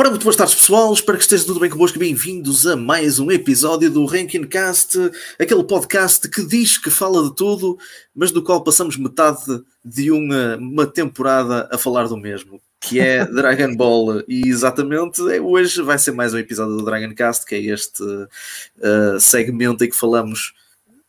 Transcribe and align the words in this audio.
Ora, 0.00 0.10
muito 0.10 0.22
boas 0.22 0.36
tardes, 0.36 0.54
pessoal. 0.54 0.92
Espero 0.92 1.18
que 1.18 1.24
esteja 1.24 1.44
tudo 1.44 1.58
bem 1.58 1.68
convosco. 1.68 1.98
Bem-vindos 1.98 2.64
a 2.68 2.76
mais 2.76 3.18
um 3.18 3.32
episódio 3.32 3.90
do 3.90 4.06
Ranking 4.06 4.44
Cast, 4.44 4.96
aquele 5.36 5.64
podcast 5.64 6.28
que 6.28 6.46
diz 6.46 6.78
que 6.78 6.88
fala 6.88 7.28
de 7.28 7.34
tudo, 7.34 7.76
mas 8.14 8.30
do 8.30 8.40
qual 8.40 8.62
passamos 8.62 8.96
metade 8.96 9.60
de 9.84 10.12
uma, 10.12 10.56
uma 10.56 10.86
temporada 10.86 11.68
a 11.72 11.76
falar 11.76 12.06
do 12.06 12.16
mesmo, 12.16 12.62
que 12.80 13.00
é 13.00 13.26
Dragon 13.26 13.74
Ball. 13.74 14.22
E 14.28 14.46
exatamente 14.46 15.20
é, 15.32 15.40
hoje 15.40 15.82
vai 15.82 15.98
ser 15.98 16.12
mais 16.12 16.32
um 16.32 16.38
episódio 16.38 16.76
do 16.76 16.84
Dragon 16.84 17.12
Cast, 17.12 17.44
que 17.44 17.56
é 17.56 17.58
este 17.58 18.04
uh, 18.04 19.18
segmento 19.18 19.82
em 19.82 19.90
que 19.90 19.96
falamos 19.96 20.54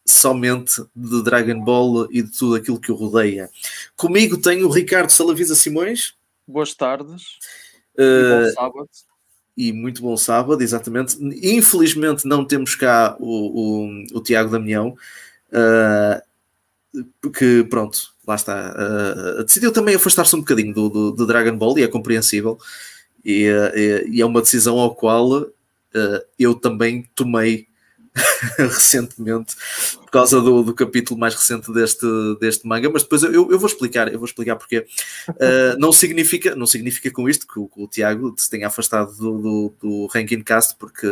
somente 0.03 0.81
de 0.95 1.23
Dragon 1.23 1.63
Ball 1.63 2.07
e 2.09 2.23
de 2.23 2.35
tudo 2.35 2.55
aquilo 2.55 2.79
que 2.79 2.91
o 2.91 2.95
rodeia. 2.95 3.51
Comigo 3.95 4.35
tenho 4.35 4.65
o 4.65 4.71
Ricardo 4.71 5.11
Salavisa 5.11 5.53
Simões. 5.53 6.15
Boas 6.47 6.73
tardes. 6.73 7.37
Uh, 7.99 8.47
e, 8.47 8.51
sábado. 8.51 8.89
e 9.57 9.73
muito 9.73 10.01
bom 10.01 10.15
sábado, 10.15 10.61
exatamente. 10.61 11.17
Infelizmente 11.43 12.25
não 12.25 12.45
temos 12.45 12.75
cá 12.75 13.17
o, 13.19 13.85
o, 13.85 14.17
o 14.17 14.21
Tiago 14.21 14.49
Damião, 14.49 14.95
uh, 15.51 17.29
que 17.31 17.63
pronto, 17.65 18.13
lá 18.25 18.35
está. 18.35 18.73
Uh, 19.39 19.43
decidiu 19.43 19.73
também 19.73 19.95
afastar-se 19.95 20.35
um 20.35 20.39
bocadinho 20.39 20.73
do, 20.73 20.89
do, 20.89 21.11
do, 21.11 21.27
Dragon 21.27 21.57
Ball 21.57 21.77
e 21.77 21.83
é 21.83 21.87
compreensível. 21.87 22.57
E, 23.23 23.47
e 24.09 24.21
é 24.21 24.25
uma 24.25 24.41
decisão 24.41 24.79
ao 24.79 24.95
qual 24.95 25.45
eu 26.37 26.55
também 26.55 27.09
tomei 27.13 27.68
recentemente 28.57 29.55
por 30.09 30.13
causa 30.13 30.41
do, 30.41 30.63
do, 30.63 30.73
capítulo 30.73 31.19
mais 31.19 31.35
recente 31.35 31.71
deste, 31.71 32.05
deste 32.39 32.67
manga, 32.67 32.89
mas 32.89 33.03
depois 33.03 33.21
eu, 33.21 33.51
eu 33.51 33.59
vou 33.59 33.67
explicar, 33.67 34.11
eu 34.11 34.17
vou 34.17 34.25
explicar 34.25 34.55
porque 34.55 34.79
uh, 34.79 35.77
não 35.77 35.91
significa, 35.91 36.55
não 36.55 36.65
significa 36.65 37.11
com 37.11 37.29
isto 37.29 37.47
que 37.47 37.59
o, 37.59 37.67
que 37.67 37.79
o 37.79 37.87
Tiago 37.87 38.33
se 38.35 38.49
tenha 38.49 38.67
afastado 38.67 39.15
do, 39.15 39.37
do, 39.37 39.73
do, 39.79 40.05
Ranking 40.07 40.41
Cast, 40.41 40.75
porque 40.79 41.07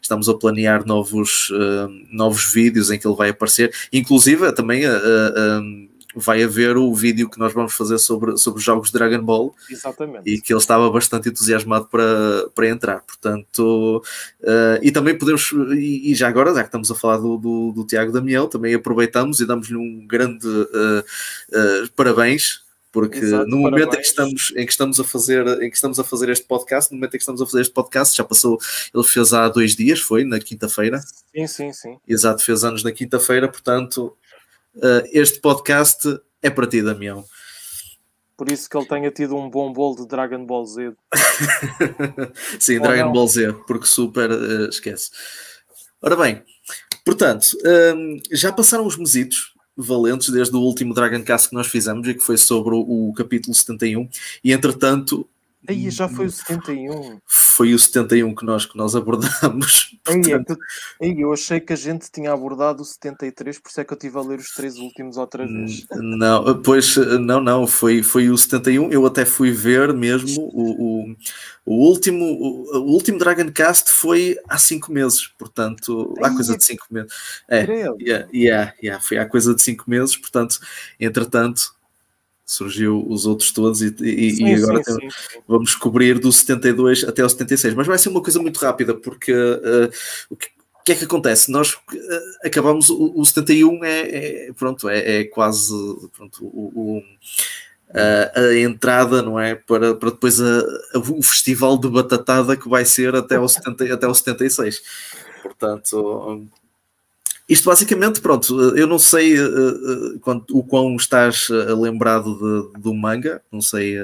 estamos 0.00 0.30
a 0.30 0.34
planear 0.34 0.86
novos, 0.86 1.50
uh, 1.50 1.90
novos 2.10 2.50
vídeos 2.50 2.90
em 2.90 2.98
que 2.98 3.06
ele 3.06 3.16
vai 3.16 3.28
aparecer, 3.28 3.70
inclusive 3.92 4.50
também 4.52 4.86
uh, 4.86 5.87
vai 6.14 6.42
haver 6.42 6.76
o 6.76 6.94
vídeo 6.94 7.28
que 7.28 7.38
nós 7.38 7.52
vamos 7.52 7.74
fazer 7.74 7.98
sobre, 7.98 8.36
sobre 8.36 8.58
os 8.58 8.64
jogos 8.64 8.88
de 8.88 8.94
Dragon 8.94 9.22
Ball. 9.22 9.54
Exatamente. 9.70 10.28
E 10.28 10.40
que 10.40 10.52
ele 10.52 10.60
estava 10.60 10.90
bastante 10.90 11.28
entusiasmado 11.28 11.86
para, 11.86 12.48
para 12.54 12.68
entrar. 12.68 13.00
Portanto, 13.00 14.02
uh, 14.40 14.78
e 14.82 14.90
também 14.90 15.16
podemos, 15.16 15.52
e, 15.76 16.10
e, 16.10 16.14
já 16.14 16.28
agora, 16.28 16.54
já 16.54 16.60
que 16.60 16.68
estamos 16.68 16.90
a 16.90 16.94
falar 16.94 17.18
do, 17.18 17.36
do, 17.36 17.72
do 17.72 17.86
Tiago 17.86 18.12
Damião, 18.12 18.48
também 18.48 18.74
aproveitamos 18.74 19.40
e 19.40 19.46
damos-lhe 19.46 19.76
um 19.76 20.06
grande 20.06 20.46
uh, 20.46 21.00
uh, 21.00 21.90
parabéns 21.94 22.66
porque 22.90 23.18
Exato, 23.18 23.46
no 23.46 23.58
momento 23.58 23.94
em 23.94 24.00
que 24.00 24.06
estamos 24.06 24.52
em 24.56 24.64
que 24.64 24.72
estamos 24.72 24.98
a 24.98 25.04
fazer 25.04 25.46
em 25.62 25.68
que 25.68 25.76
estamos 25.76 26.00
a 26.00 26.04
fazer 26.04 26.30
este 26.30 26.46
podcast 26.46 26.90
no 26.90 26.96
momento 26.96 27.14
em 27.14 27.18
que 27.18 27.22
estamos 27.22 27.42
a 27.42 27.46
fazer 27.46 27.60
este 27.60 27.72
podcast 27.72 28.16
já 28.16 28.24
passou 28.24 28.58
ele 28.94 29.04
fez 29.04 29.32
há 29.34 29.46
dois 29.48 29.76
dias 29.76 30.00
foi 30.00 30.24
na 30.24 30.38
quinta-feira 30.40 30.98
sim 31.34 31.46
sim 31.46 31.72
sim 31.72 31.98
exato 32.08 32.42
fez 32.42 32.64
anos 32.64 32.82
na 32.82 32.90
quinta-feira 32.90 33.46
portanto 33.46 34.16
este 35.12 35.40
podcast 35.40 36.20
é 36.42 36.50
para 36.50 36.66
ti, 36.66 36.82
Damião. 36.82 37.24
Por 38.36 38.52
isso 38.52 38.70
que 38.70 38.76
ele 38.76 38.86
tenha 38.86 39.10
tido 39.10 39.36
um 39.36 39.50
bom 39.50 39.72
bolo 39.72 39.96
de 39.96 40.06
Dragon 40.06 40.46
Ball 40.46 40.64
Z. 40.64 40.92
Sim, 42.60 42.76
Ou 42.76 42.82
Dragon 42.82 43.06
não? 43.06 43.12
Ball 43.12 43.26
Z, 43.26 43.52
porque 43.66 43.86
super 43.86 44.30
uh, 44.30 44.68
esquece. 44.68 45.10
Ora 46.00 46.14
bem, 46.14 46.44
portanto, 47.04 47.58
um, 47.64 47.68
ehm, 47.68 48.20
já 48.30 48.52
passaram 48.52 48.86
os 48.86 48.96
mesitos 48.96 49.52
valentes 49.76 50.28
desde 50.28 50.54
o 50.54 50.60
último 50.60 50.94
Dragon 50.94 51.22
Cast 51.24 51.48
que 51.48 51.54
nós 51.56 51.66
fizemos 51.66 52.06
e 52.06 52.14
que 52.14 52.22
foi 52.22 52.36
sobre 52.36 52.76
o, 52.76 53.08
o 53.08 53.12
capítulo 53.12 53.52
71 53.52 54.08
e 54.44 54.52
entretanto 54.52 55.28
Aí 55.66 55.90
já 55.90 56.08
foi 56.08 56.26
o 56.26 56.30
71. 56.30 57.20
Foi 57.26 57.74
o 57.74 57.78
71 57.78 58.34
que 58.34 58.44
nós, 58.44 58.64
que 58.64 58.76
nós 58.76 58.94
abordámos. 58.94 59.96
Portanto... 60.04 60.56
Aí, 61.02 61.10
é 61.10 61.14
eu 61.18 61.32
achei 61.32 61.58
que 61.58 61.72
a 61.72 61.76
gente 61.76 62.10
tinha 62.10 62.32
abordado 62.32 62.82
o 62.82 62.84
73, 62.84 63.58
por 63.58 63.68
isso 63.68 63.80
é 63.80 63.84
que 63.84 63.92
eu 63.92 63.96
estive 63.96 64.18
a 64.18 64.22
ler 64.22 64.38
os 64.38 64.54
três 64.54 64.76
últimos 64.76 65.16
outra 65.16 65.46
vez. 65.46 65.84
Não, 65.96 66.62
pois 66.62 66.96
não, 66.96 67.40
não, 67.40 67.66
foi, 67.66 68.02
foi 68.02 68.30
o 68.30 68.38
71. 68.38 68.90
Eu 68.90 69.04
até 69.04 69.24
fui 69.24 69.50
ver 69.50 69.92
mesmo 69.92 70.42
o, 70.52 70.70
o, 70.70 71.16
o 71.66 71.88
último, 71.88 72.24
o, 72.24 72.78
o, 72.78 72.92
último 72.92 73.18
Dragon 73.18 73.50
Cast 73.50 73.90
foi 73.90 74.36
há 74.48 74.58
5 74.58 74.92
meses, 74.92 75.26
portanto, 75.38 76.14
há 76.22 76.30
coisa 76.30 76.56
de 76.56 76.64
5 76.64 76.86
meses. 76.90 77.12
É, 77.48 77.64
yeah, 77.64 78.28
yeah, 78.32 78.74
yeah, 78.82 79.02
foi 79.02 79.18
há 79.18 79.26
coisa 79.26 79.54
de 79.54 79.62
5 79.62 79.84
meses, 79.88 80.16
portanto, 80.16 80.58
entretanto 81.00 81.77
surgiu 82.48 83.04
os 83.06 83.26
outros 83.26 83.52
todos 83.52 83.82
e, 83.82 83.94
e, 84.00 84.36
sim, 84.36 84.46
e 84.46 84.54
agora 84.54 84.82
sim, 84.82 84.96
tem, 84.96 85.10
sim. 85.10 85.38
vamos 85.46 85.74
cobrir 85.74 86.18
do 86.18 86.32
72 86.32 87.04
até 87.04 87.22
o 87.22 87.28
76, 87.28 87.74
mas 87.74 87.86
vai 87.86 87.98
ser 87.98 88.08
uma 88.08 88.22
coisa 88.22 88.40
muito 88.40 88.56
rápida 88.58 88.94
porque 88.94 89.32
uh, 89.32 89.90
o, 90.30 90.36
que, 90.36 90.46
o, 90.80 90.82
que, 90.82 90.92
é 90.92 90.94
que 90.94 91.04
acontece? 91.04 91.52
Nós 91.52 91.74
uh, 91.74 91.78
acabamos 92.42 92.88
o, 92.88 93.12
o 93.14 93.22
71 93.24 93.84
é, 93.84 94.00
é 94.48 94.52
pronto, 94.54 94.88
é, 94.88 95.20
é, 95.20 95.24
quase 95.24 95.74
pronto, 96.16 96.42
o, 96.42 97.02
a, 97.92 98.40
a, 98.40 98.58
entrada, 98.58 99.20
não 99.20 99.38
é? 99.38 99.54
Para, 99.54 99.94
para 99.94 100.10
depois 100.10 100.40
a, 100.40 100.60
a, 100.94 100.98
o 100.98 101.22
festival 101.22 101.76
de 101.76 101.90
batatada 101.90 102.56
que 102.56 102.68
vai 102.68 102.86
ser 102.86 103.14
até 103.14 103.38
o, 103.38 103.46
70, 103.46 103.92
até 103.92 104.08
o 104.08 104.14
76. 104.14 104.82
Portanto, 105.42 106.48
isto 107.48 107.64
basicamente, 107.64 108.20
pronto, 108.20 108.76
eu 108.76 108.86
não 108.86 108.98
sei 108.98 109.40
uh, 109.40 110.16
uh, 110.16 110.44
o 110.52 110.62
quão 110.62 110.94
estás 110.96 111.48
uh, 111.48 111.80
lembrado 111.80 112.34
de, 112.34 112.80
do 112.80 112.94
manga, 112.94 113.42
não 113.50 113.62
sei. 113.62 113.96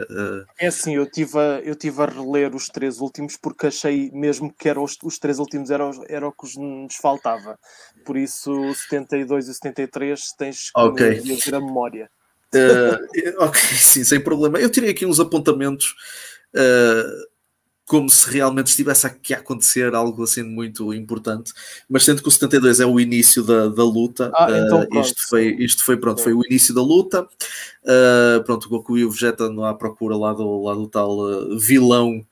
É 0.59 0.66
assim, 0.66 0.94
eu 0.94 1.05
tive, 1.05 1.38
a, 1.38 1.60
eu 1.62 1.75
tive 1.75 2.03
a 2.03 2.06
reler 2.06 2.55
os 2.55 2.69
três 2.69 3.00
últimos 3.00 3.37
porque 3.37 3.66
achei 3.66 4.10
mesmo 4.12 4.53
que 4.56 4.69
eram 4.69 4.82
os, 4.82 4.97
os 5.03 5.19
três 5.19 5.38
últimos 5.38 5.71
eram, 5.71 5.91
eram 6.09 6.28
o 6.28 6.32
que 6.32 6.59
nos 6.59 6.97
faltava. 6.97 7.59
Por 8.05 8.16
isso, 8.16 8.50
o 8.50 8.75
72 8.75 9.49
e 9.49 9.50
o 9.50 9.55
73 9.55 10.32
tens 10.38 10.71
que 10.71 10.81
okay. 10.81 11.21
a 11.53 11.61
memória. 11.61 12.11
ok, 13.38 13.61
sim, 13.61 14.05
sem 14.05 14.21
problema. 14.21 14.59
Eu 14.59 14.71
tirei 14.71 14.91
aqui 14.91 15.05
uns 15.05 15.21
apontamentos. 15.21 15.94
Uh, 16.55 17.34
como 17.87 18.09
se 18.09 18.31
realmente 18.31 18.69
estivesse 18.69 19.06
aqui 19.06 19.34
a 19.34 19.39
acontecer 19.39 19.95
algo 19.95 20.22
assim 20.22 20.43
muito 20.43 20.93
importante, 20.95 21.53
mas 21.89 22.05
sendo 22.05 22.22
que 22.22 22.28
o 22.28 22.31
72 22.31 22.81
é 22.81 22.87
o 22.87 22.99
início 22.99 23.43
da, 23.43 23.69
da 23.69 23.84
luta, 23.84 24.33
ah, 24.34 24.49
então, 24.50 24.87
uh, 24.91 25.00
isto, 25.00 25.28
foi, 25.28 25.55
isto 25.59 25.84
foi 25.84 25.97
pronto, 25.97 26.23
foi 26.23 26.33
o 26.33 26.44
início 26.44 26.75
da 26.75 26.83
luta. 26.83 27.28
Uh, 27.83 28.43
pronto, 28.44 28.65
o 28.65 28.69
Goku 28.71 28.97
e 28.97 29.05
o 29.05 29.11
Vegeta 29.11 29.44
andam 29.44 29.65
à 29.65 29.75
procura 29.75 30.17
lá 30.17 30.33
do, 30.33 30.62
lá 30.62 30.75
do 30.75 30.89
tal 30.89 31.19
uh, 31.19 31.59
vilão 31.59 32.25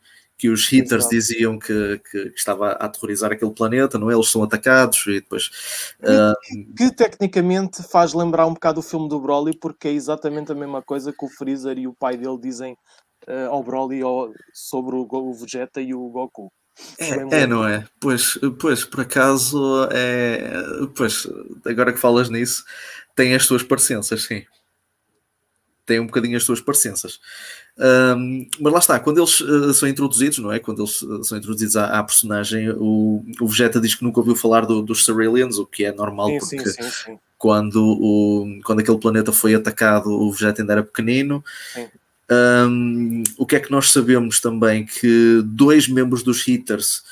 que 0.43 0.49
os 0.49 0.73
hitters 0.73 1.05
Exato. 1.05 1.15
diziam 1.15 1.57
que, 1.57 2.01
que, 2.11 2.31
que, 2.31 2.37
estava 2.37 2.73
a 2.73 2.87
aterrorizar 2.87 3.31
aquele 3.31 3.53
planeta, 3.53 3.97
não 3.97 4.11
é? 4.11 4.15
Eles 4.15 4.29
são 4.29 4.43
atacados 4.43 5.07
e 5.07 5.21
depois. 5.21 5.49
Que, 6.01 6.65
que, 6.77 6.97
tecnicamente 6.97 7.81
faz 7.85 8.13
lembrar 8.13 8.47
um 8.47 8.55
bocado 8.55 8.81
o 8.81 8.83
filme 8.83 9.09
do 9.09 9.21
Broly, 9.21 9.57
porque 9.57 9.87
é 9.87 9.93
exatamente 9.93 10.51
a 10.51 10.55
mesma 10.57 10.83
coisa 10.83 11.13
que 11.13 11.25
o 11.25 11.29
Freezer 11.29 11.79
e 11.79 11.87
o 11.87 11.95
pai 11.95 12.17
dele 12.17 12.39
dizem 12.41 12.77
uh, 13.29 13.51
ao 13.51 13.63
Broly 13.63 14.03
ou, 14.03 14.35
sobre 14.53 14.97
o, 14.97 15.07
o 15.11 15.35
Vegeta 15.35 15.81
e 15.81 15.95
o 15.95 16.09
Goku. 16.09 16.53
É, 16.99 17.43
é, 17.43 17.47
não 17.47 17.67
é? 17.67 17.85
Pois, 18.01 18.39
pois, 18.59 18.85
por 18.85 19.01
acaso, 19.01 19.89
é, 19.93 20.41
pois, 20.95 21.27
agora 21.67 21.93
que 21.93 21.99
falas 21.99 22.31
nisso, 22.31 22.65
tem 23.15 23.35
as 23.35 23.45
suas 23.45 23.63
parecenças, 23.63 24.23
sim. 24.25 24.45
Tem 25.85 26.01
um 26.01 26.07
bocadinho 26.07 26.37
as 26.37 26.45
suas 26.45 26.61
parecenças. 26.61 27.21
Um, 27.79 28.47
mas 28.61 28.73
lá 28.73 28.79
está, 28.79 29.01
quando 29.01 29.19
eles 29.19 29.41
uh, 29.41 29.73
são 29.75 29.89
introduzidos, 29.89 30.39
não 30.39 30.53
é? 30.53 30.59
Quando 30.59 30.83
eles 30.83 31.03
uh, 31.03 31.25
são 31.25 31.39
introduzidos 31.39 31.77
à, 31.77 31.99
à, 31.99 32.05
personagem, 32.05 32.71
o, 32.71 33.25
o 33.41 33.49
Vegeta 33.49 33.81
diz 33.81 33.95
que 33.95 34.05
nunca 34.05 34.21
ouviu 34.21 34.37
falar 34.37 34.67
do, 34.67 34.83
dos 34.83 35.05
Cerealians, 35.05 35.59
o 35.59 35.67
que 35.67 35.85
é 35.85 35.93
normal 35.93 36.29
sim, 36.29 36.57
porque 36.57 36.71
sim, 36.71 36.83
sim, 36.83 37.19
Quando, 37.39 37.83
o, 37.83 38.61
quando 38.65 38.81
aquele 38.81 38.99
planeta 38.99 39.33
foi 39.33 39.55
atacado, 39.55 40.11
o 40.11 40.31
Vegeta 40.31 40.63
ainda 40.63 40.75
era 40.75 40.83
pequenino. 40.83 41.43
Um, 42.33 43.23
o 43.37 43.45
que 43.45 43.57
é 43.57 43.61
que 43.61 43.71
nós 43.71 43.91
sabemos 43.91 44.41
também? 44.41 44.87
Que 44.87 45.43
dois 45.45 45.89
membros 45.89 46.23
dos 46.23 46.47
Hitters, 46.47 47.03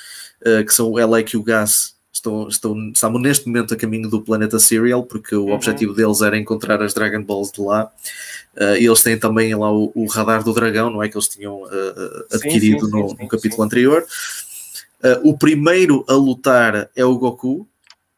uh, 0.43 0.65
que 0.65 0.73
são 0.73 0.91
o 0.91 0.99
Elec 0.99 1.35
e 1.35 1.37
o 1.37 1.43
Gas, 1.43 1.94
estão, 2.12 2.49
estão, 2.49 2.91
estão 2.91 3.19
neste 3.19 3.47
momento 3.47 3.75
a 3.75 3.77
caminho 3.77 4.09
do 4.09 4.23
planeta 4.23 4.59
Serial, 4.59 5.03
porque 5.05 5.35
o 5.35 5.47
uhum. 5.47 5.53
objetivo 5.53 5.93
deles 5.93 6.21
era 6.21 6.39
encontrar 6.39 6.83
as 6.83 6.94
Dragon 6.94 7.23
Balls 7.23 7.53
de 7.53 7.61
lá. 7.61 7.91
Uh, 8.56 8.77
e 8.79 8.87
eles 8.87 9.03
têm 9.03 9.19
também 9.19 9.55
lá 9.55 9.73
o, 9.73 9.93
o, 9.94 10.06
radar 10.06 10.43
do 10.43 10.53
dragão, 10.53 10.91
não 10.91 11.03
é? 11.03 11.09
Que 11.09 11.17
eles 11.17 11.29
tinham 11.29 11.62
uh, 11.62 12.25
adquirido 12.33 12.87
sim, 12.87 12.91
sim, 12.91 12.93
no, 12.93 13.09
sim, 13.11 13.17
no, 13.21 13.29
capítulo 13.29 13.62
anterior. 13.62 14.05
o 15.23 15.37
primeiro 15.37 16.05
a 16.09 16.15
lutar 16.15 16.91
é 16.94 17.05
o 17.05 17.17
Goku, 17.17 17.67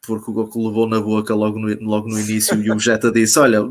porque 0.01 0.29
o 0.29 0.33
Goku 0.33 0.67
levou 0.67 0.87
na 0.87 0.99
boca 0.99 1.33
logo 1.33 1.59
no, 1.59 1.67
logo 1.81 2.09
no 2.09 2.19
início 2.19 2.61
e 2.61 2.69
o 2.69 2.73
Vegeta 2.75 3.11
disse: 3.11 3.39
Olha, 3.39 3.61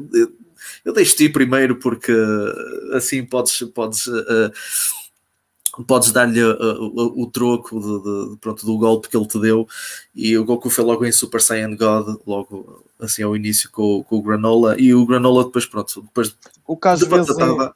eu 0.85 0.93
deixo-te 0.93 1.25
ir 1.25 1.33
primeiro 1.33 1.77
porque 1.77 2.13
assim 2.95 3.25
podes, 3.25 3.63
podes, 3.75 4.07
uh, 4.07 4.53
podes 5.87 6.13
dar-lhe 6.13 6.43
uh, 6.43 7.21
o, 7.21 7.31
troco 7.31 7.81
de, 7.81 8.31
de, 8.31 8.37
pronto, 8.39 8.67
do 8.67 8.79
golpe 8.79 9.09
que 9.09 9.17
ele 9.17 9.27
te 9.27 9.41
deu. 9.41 9.67
E 10.15 10.37
o 10.37 10.45
Goku 10.45 10.69
foi 10.69 10.85
logo 10.85 11.05
em 11.05 11.13
Super 11.13 11.41
Saiyan 11.41 11.77
God, 11.77 12.17
logo 12.27 12.85
assim 12.99 13.23
ao 13.23 13.37
início 13.37 13.71
com, 13.71 14.03
com 14.03 14.17
o 14.17 14.23
Granola. 14.23 14.77
E 14.79 14.93
o 14.95 15.07
Granola 15.07 15.45
depois, 15.45 15.67
pronto, 15.67 16.03
depois 16.03 16.37
o 16.67 16.77
caso 16.77 17.05
de 17.05 17.11
batatada, 17.11 17.75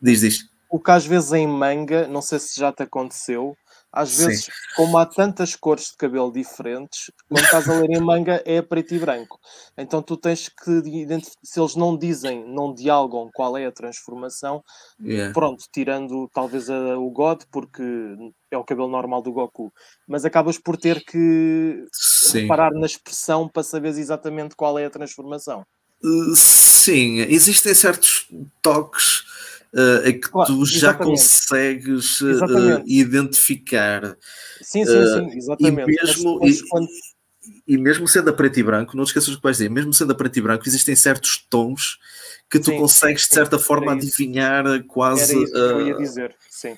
diz, 0.00 0.20
diz. 0.20 0.48
o 0.70 0.78
que 0.78 0.90
às 0.90 1.04
vezes 1.04 1.32
em 1.32 1.46
manga, 1.46 2.06
não 2.06 2.22
sei 2.22 2.38
se 2.38 2.58
já 2.58 2.72
te 2.72 2.82
aconteceu, 2.82 3.56
às 3.92 4.16
vezes, 4.16 4.46
Sim. 4.46 4.52
como 4.74 4.96
há 4.96 5.04
tantas 5.04 5.54
cores 5.54 5.90
de 5.90 5.96
cabelo 5.98 6.32
diferentes, 6.32 7.10
quando 7.28 7.44
estás 7.44 7.68
a 7.68 7.74
ler 7.74 7.90
em 7.90 8.00
manga 8.00 8.42
é 8.46 8.62
preto 8.62 8.94
e 8.94 8.98
branco. 8.98 9.38
Então 9.76 10.00
tu 10.00 10.16
tens 10.16 10.48
que 10.48 10.70
identificar, 10.70 11.40
se 11.44 11.60
eles 11.60 11.76
não 11.76 11.96
dizem, 11.96 12.42
não 12.48 12.72
dialogam 12.72 13.28
qual 13.34 13.56
é 13.56 13.66
a 13.66 13.72
transformação, 13.72 14.62
yeah. 14.98 15.34
pronto, 15.34 15.64
tirando 15.70 16.28
talvez 16.32 16.70
a, 16.70 16.96
o 16.98 17.10
God, 17.10 17.42
porque 17.52 17.82
é 18.50 18.56
o 18.56 18.64
cabelo 18.64 18.88
normal 18.88 19.20
do 19.20 19.32
Goku, 19.32 19.70
mas 20.08 20.24
acabas 20.24 20.56
por 20.56 20.78
ter 20.78 21.04
que 21.04 21.84
Sim. 21.92 22.42
reparar 22.42 22.72
na 22.72 22.86
expressão 22.86 23.46
para 23.46 23.62
saberes 23.62 23.98
exatamente 23.98 24.56
qual 24.56 24.78
é 24.78 24.86
a 24.86 24.90
transformação. 24.90 25.66
Uh, 26.02 26.34
sim, 26.34 27.18
existem 27.20 27.74
certos 27.74 28.26
toques 28.60 29.21
uh, 29.74 30.02
que 30.02 30.20
claro, 30.20 30.52
tu 30.52 30.66
já 30.66 30.90
exatamente. 30.90 31.20
consegues 31.20 32.20
uh, 32.20 32.82
identificar. 32.86 34.16
Sim, 34.60 34.84
sim, 34.84 35.06
sim, 35.06 35.36
exatamente. 35.36 35.90
E 35.90 36.06
mesmo, 36.06 36.40
e, 36.46 36.68
quando... 36.68 36.88
e, 37.66 37.78
mesmo 37.78 38.08
sendo 38.08 38.30
a 38.30 38.32
preto 38.32 38.60
e 38.60 38.62
branco, 38.62 38.96
não 38.96 39.04
te 39.04 39.08
esqueças 39.08 39.30
do 39.30 39.36
que 39.36 39.42
vais 39.42 39.56
dizer, 39.56 39.70
mesmo 39.70 39.92
sendo 39.92 40.12
a 40.12 40.14
preto 40.14 40.38
e 40.38 40.42
branco, 40.42 40.68
existem 40.68 40.94
certos 40.94 41.46
tons 41.48 41.98
que 42.50 42.58
tu 42.58 42.70
sim, 42.70 42.78
consegues, 42.78 43.22
sim, 43.22 43.28
de 43.28 43.34
certa 43.34 43.58
forma, 43.58 43.92
adivinhar 43.92 44.64
quase. 44.84 45.32
Era 45.32 45.42
isso 45.42 45.52
que 45.52 45.58
eu 45.58 45.86
ia 45.86 45.96
dizer, 45.96 46.36
sim. 46.48 46.76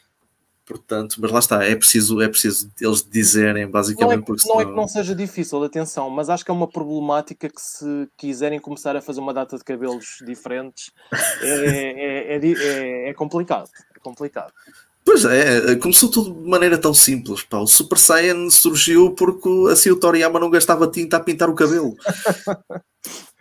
Portanto, 0.67 1.17
mas 1.19 1.31
lá 1.31 1.39
está, 1.39 1.63
é 1.63 1.77
preciso, 1.77 2.23
é 2.23 2.29
preciso 2.29 2.71
eles 2.81 3.03
dizerem 3.03 3.69
basicamente. 3.69 4.17
Não 4.17 4.23
é, 4.23 4.25
porque 4.25 4.49
não 4.49 4.61
é 4.61 4.65
que 4.65 4.71
não 4.73 4.89
seja 4.89 5.15
difícil, 5.15 5.63
atenção, 5.63 6.09
mas 6.09 6.31
acho 6.31 6.43
que 6.43 6.51
é 6.51 6.55
uma 6.55 6.67
problemática 6.67 7.49
que 7.51 7.61
se 7.61 8.09
quiserem 8.17 8.59
começar 8.59 8.97
a 8.97 9.03
fazer 9.03 9.21
uma 9.21 9.35
data 9.35 9.59
de 9.59 9.65
cabelos 9.65 10.19
diferentes 10.25 10.91
é, 11.43 12.37
é, 12.37 12.47
é, 12.47 13.11
é 13.11 13.15
complicado. 13.15 13.69
É 13.95 14.01
complicado. 14.01 14.53
Pois 15.05 15.27
é, 15.27 15.77
começou 15.77 16.11
tudo 16.11 16.33
de 16.33 16.49
maneira 16.49 16.79
tão 16.79 16.95
simples. 16.95 17.43
Pá. 17.43 17.59
O 17.59 17.67
Super 17.67 17.99
Saiyan 17.99 18.49
surgiu 18.49 19.15
porque 19.15 19.49
assim 19.71 19.91
o 19.91 19.97
Toriyama 19.97 20.41
não 20.41 20.49
gastava 20.49 20.87
tinta 20.87 21.19
a 21.19 21.21
pintar 21.21 21.51
o 21.51 21.55
cabelo. 21.55 21.95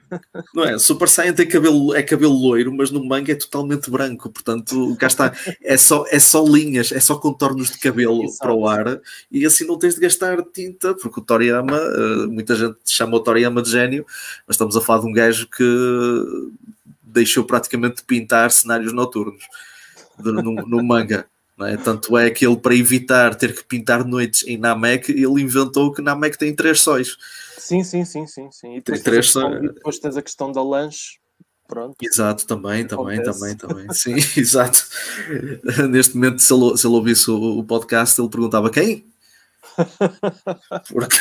Não 0.54 0.64
é? 0.64 0.78
Super 0.78 1.08
Saiyan 1.08 1.34
tem 1.34 1.48
cabelo, 1.48 1.96
é 1.96 2.04
cabelo 2.04 2.34
loiro, 2.34 2.74
mas 2.74 2.92
no 2.92 3.04
manga 3.04 3.32
é 3.32 3.36
totalmente 3.36 3.90
branco, 3.90 4.30
portanto, 4.30 4.96
cá 5.00 5.08
está, 5.08 5.34
é 5.62 5.78
só, 5.78 6.06
é 6.10 6.20
só 6.20 6.44
linhas, 6.44 6.92
é 6.92 7.00
só 7.00 7.16
contornos 7.16 7.72
de 7.72 7.80
cabelo 7.80 8.24
Exato. 8.24 8.40
para 8.40 8.54
o 8.54 8.68
ar, 8.68 9.00
e 9.32 9.46
assim 9.46 9.66
não 9.66 9.78
tens 9.78 9.96
de 9.96 10.02
gastar 10.02 10.44
tinta, 10.54 10.94
porque 10.94 11.20
o 11.20 11.24
Toriyama, 11.24 11.78
eh, 11.78 12.26
muita 12.28 12.56
gente 12.56 12.78
chama 12.86 13.18
o 13.18 13.20
Toriyama 13.20 13.62
de 13.62 13.72
gênio, 13.72 14.06
mas 14.48 14.56
estamos 14.56 14.76
a 14.76 14.82
falar 14.82 15.02
de 15.02 15.08
um 15.08 15.14
gajo 15.14 15.48
que 15.48 16.54
deixou 17.04 17.44
praticamente 17.44 17.98
de 17.98 18.04
pintar 18.04 18.52
cenários 18.52 18.92
noturnos 18.94 19.44
de, 20.20 20.32
no, 20.32 20.54
no 20.54 20.84
manga. 20.84 21.26
É? 21.62 21.78
Tanto 21.78 22.18
é 22.18 22.30
que 22.32 22.46
ele, 22.46 22.58
para 22.58 22.76
evitar 22.76 23.36
ter 23.36 23.54
que 23.54 23.64
pintar 23.64 24.04
noites 24.04 24.46
em 24.48 24.58
Namek, 24.58 25.12
ele 25.12 25.42
inventou 25.42 25.94
que 25.94 26.02
Namek 26.02 26.38
tem 26.38 26.54
três 26.54 26.82
sóis. 26.82 27.16
Sim, 27.58 27.84
sim, 27.84 28.06
sim, 28.06 28.28
sim. 28.28 28.50
sim. 28.52 28.76
E 28.76 28.82
tem 28.82 29.02
três 29.02 29.32
sóis. 29.32 29.62
Depois 29.62 30.00
tens 30.00 30.18
a 30.18 30.22
questão 30.22 30.52
da 30.52 30.62
lanche. 30.62 31.24
Pronto. 31.68 31.96
Exato, 32.02 32.46
também, 32.46 32.86
também, 32.86 33.24
também, 33.24 33.56
também. 33.56 33.94
Sim, 33.94 34.16
exato. 34.38 34.86
Neste 35.90 36.16
momento, 36.16 36.40
se 36.40 36.54
ele, 36.54 36.78
se 36.78 36.86
ele 36.86 36.96
ouvisse 36.96 37.32
o, 37.32 37.60
o 37.60 37.64
podcast, 37.64 38.20
ele 38.20 38.30
perguntava 38.30 38.70
quem? 38.70 39.12
porque, 40.94 41.18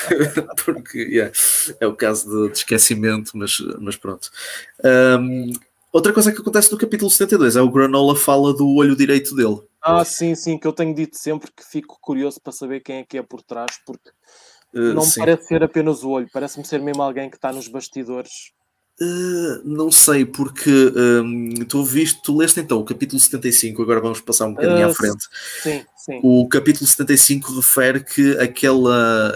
porque 0.64 0.98
yeah, 0.98 1.32
é 1.80 1.86
o 1.86 1.96
caso 1.96 2.28
de, 2.28 2.52
de, 2.52 2.58
esquecimento, 2.58 3.32
mas, 3.34 3.56
mas 3.78 3.96
pronto. 3.96 4.30
Um, 4.84 5.52
outra 5.92 6.12
coisa 6.12 6.32
que 6.32 6.40
acontece 6.40 6.70
no 6.70 6.76
capítulo 6.76 7.10
72 7.10 7.56
é 7.56 7.62
o 7.62 7.70
Granola 7.70 8.14
fala 8.14 8.52
do 8.52 8.68
olho 8.76 8.96
direito 8.96 9.34
dele. 9.34 9.60
Ah, 9.80 10.04
sim, 10.04 10.34
sim, 10.34 10.58
que 10.58 10.66
eu 10.66 10.72
tenho 10.72 10.94
dito 10.94 11.16
sempre 11.16 11.50
que 11.50 11.64
fico 11.64 11.98
curioso 12.00 12.40
para 12.40 12.52
saber 12.52 12.80
quem 12.80 12.96
é 12.98 13.04
que 13.04 13.18
é 13.18 13.22
por 13.22 13.42
trás, 13.42 13.80
porque 13.86 14.10
uh, 14.74 14.94
não 14.94 15.02
sim. 15.02 15.20
parece 15.20 15.46
ser 15.46 15.62
apenas 15.62 16.02
o 16.02 16.10
olho, 16.10 16.28
parece-me 16.32 16.64
ser 16.64 16.80
mesmo 16.80 17.02
alguém 17.02 17.30
que 17.30 17.36
está 17.36 17.52
nos 17.52 17.68
bastidores. 17.68 18.52
Uh, 19.00 19.62
não 19.64 19.90
sei, 19.90 20.24
porque 20.24 20.70
um, 20.70 21.54
tu 21.68 21.82
viste, 21.84 22.20
tu 22.22 22.36
leste 22.36 22.60
então 22.60 22.78
o 22.78 22.84
capítulo 22.84 23.18
75, 23.18 23.82
agora 23.82 24.00
vamos 24.00 24.20
passar 24.20 24.46
um 24.46 24.54
bocadinho 24.54 24.86
uh, 24.86 24.90
à 24.90 24.94
frente. 24.94 25.24
Sim, 25.62 25.84
sim. 25.96 26.20
O 26.22 26.46
capítulo 26.48 26.86
75 26.86 27.56
refere 27.56 28.04
que 28.04 28.36
aquela 28.38 29.34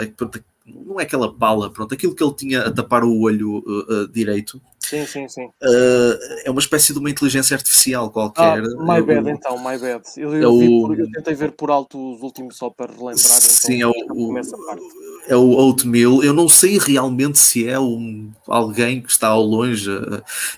não 0.67 0.99
é 0.99 1.05
aquela 1.05 1.33
bala, 1.33 1.71
pronto, 1.71 1.95
aquilo 1.95 2.15
que 2.15 2.23
ele 2.23 2.35
tinha 2.35 2.63
a 2.63 2.73
tapar 2.73 3.05
o 3.05 3.21
olho 3.21 3.65
direito. 4.13 4.61
Sim, 4.89 5.05
sim, 5.05 5.29
sim. 5.29 5.47
Uh, 5.47 6.19
é 6.45 6.51
uma 6.51 6.61
espécie 6.61 6.93
de 6.93 6.99
uma 6.99 7.11
inteligência 7.11 7.57
artificial 7.57 8.09
qualquer. 8.11 8.43
Ah, 8.43 8.61
my 8.61 9.03
bad, 9.03 9.29
então, 9.29 9.59
my 9.59 9.77
bad. 9.79 10.03
Eu, 10.17 10.35
eu, 10.35 10.43
é 10.43 10.47
o... 10.47 10.87
por, 10.87 10.99
eu, 10.99 11.11
tentei 11.11 11.35
ver 11.35 11.53
por 11.53 11.71
alto 11.71 12.15
os 12.15 12.23
últimos 12.23 12.57
só 12.57 12.71
para 12.71 12.87
relembrar. 12.87 13.17
Então 13.17 13.41
sim, 13.41 13.79
então, 13.79 13.93
é 13.93 14.13
o, 14.13 14.39
é 15.29 15.37
o 15.37 15.51
Oatmeal. 15.51 16.23
Eu 16.23 16.33
não 16.33 16.49
sei 16.49 16.79
realmente 16.79 17.39
se 17.39 17.69
é 17.69 17.81
um, 17.81 18.31
alguém 18.47 19.03
que 19.03 19.11
está 19.11 19.29
ao 19.29 19.43
longe, 19.43 19.91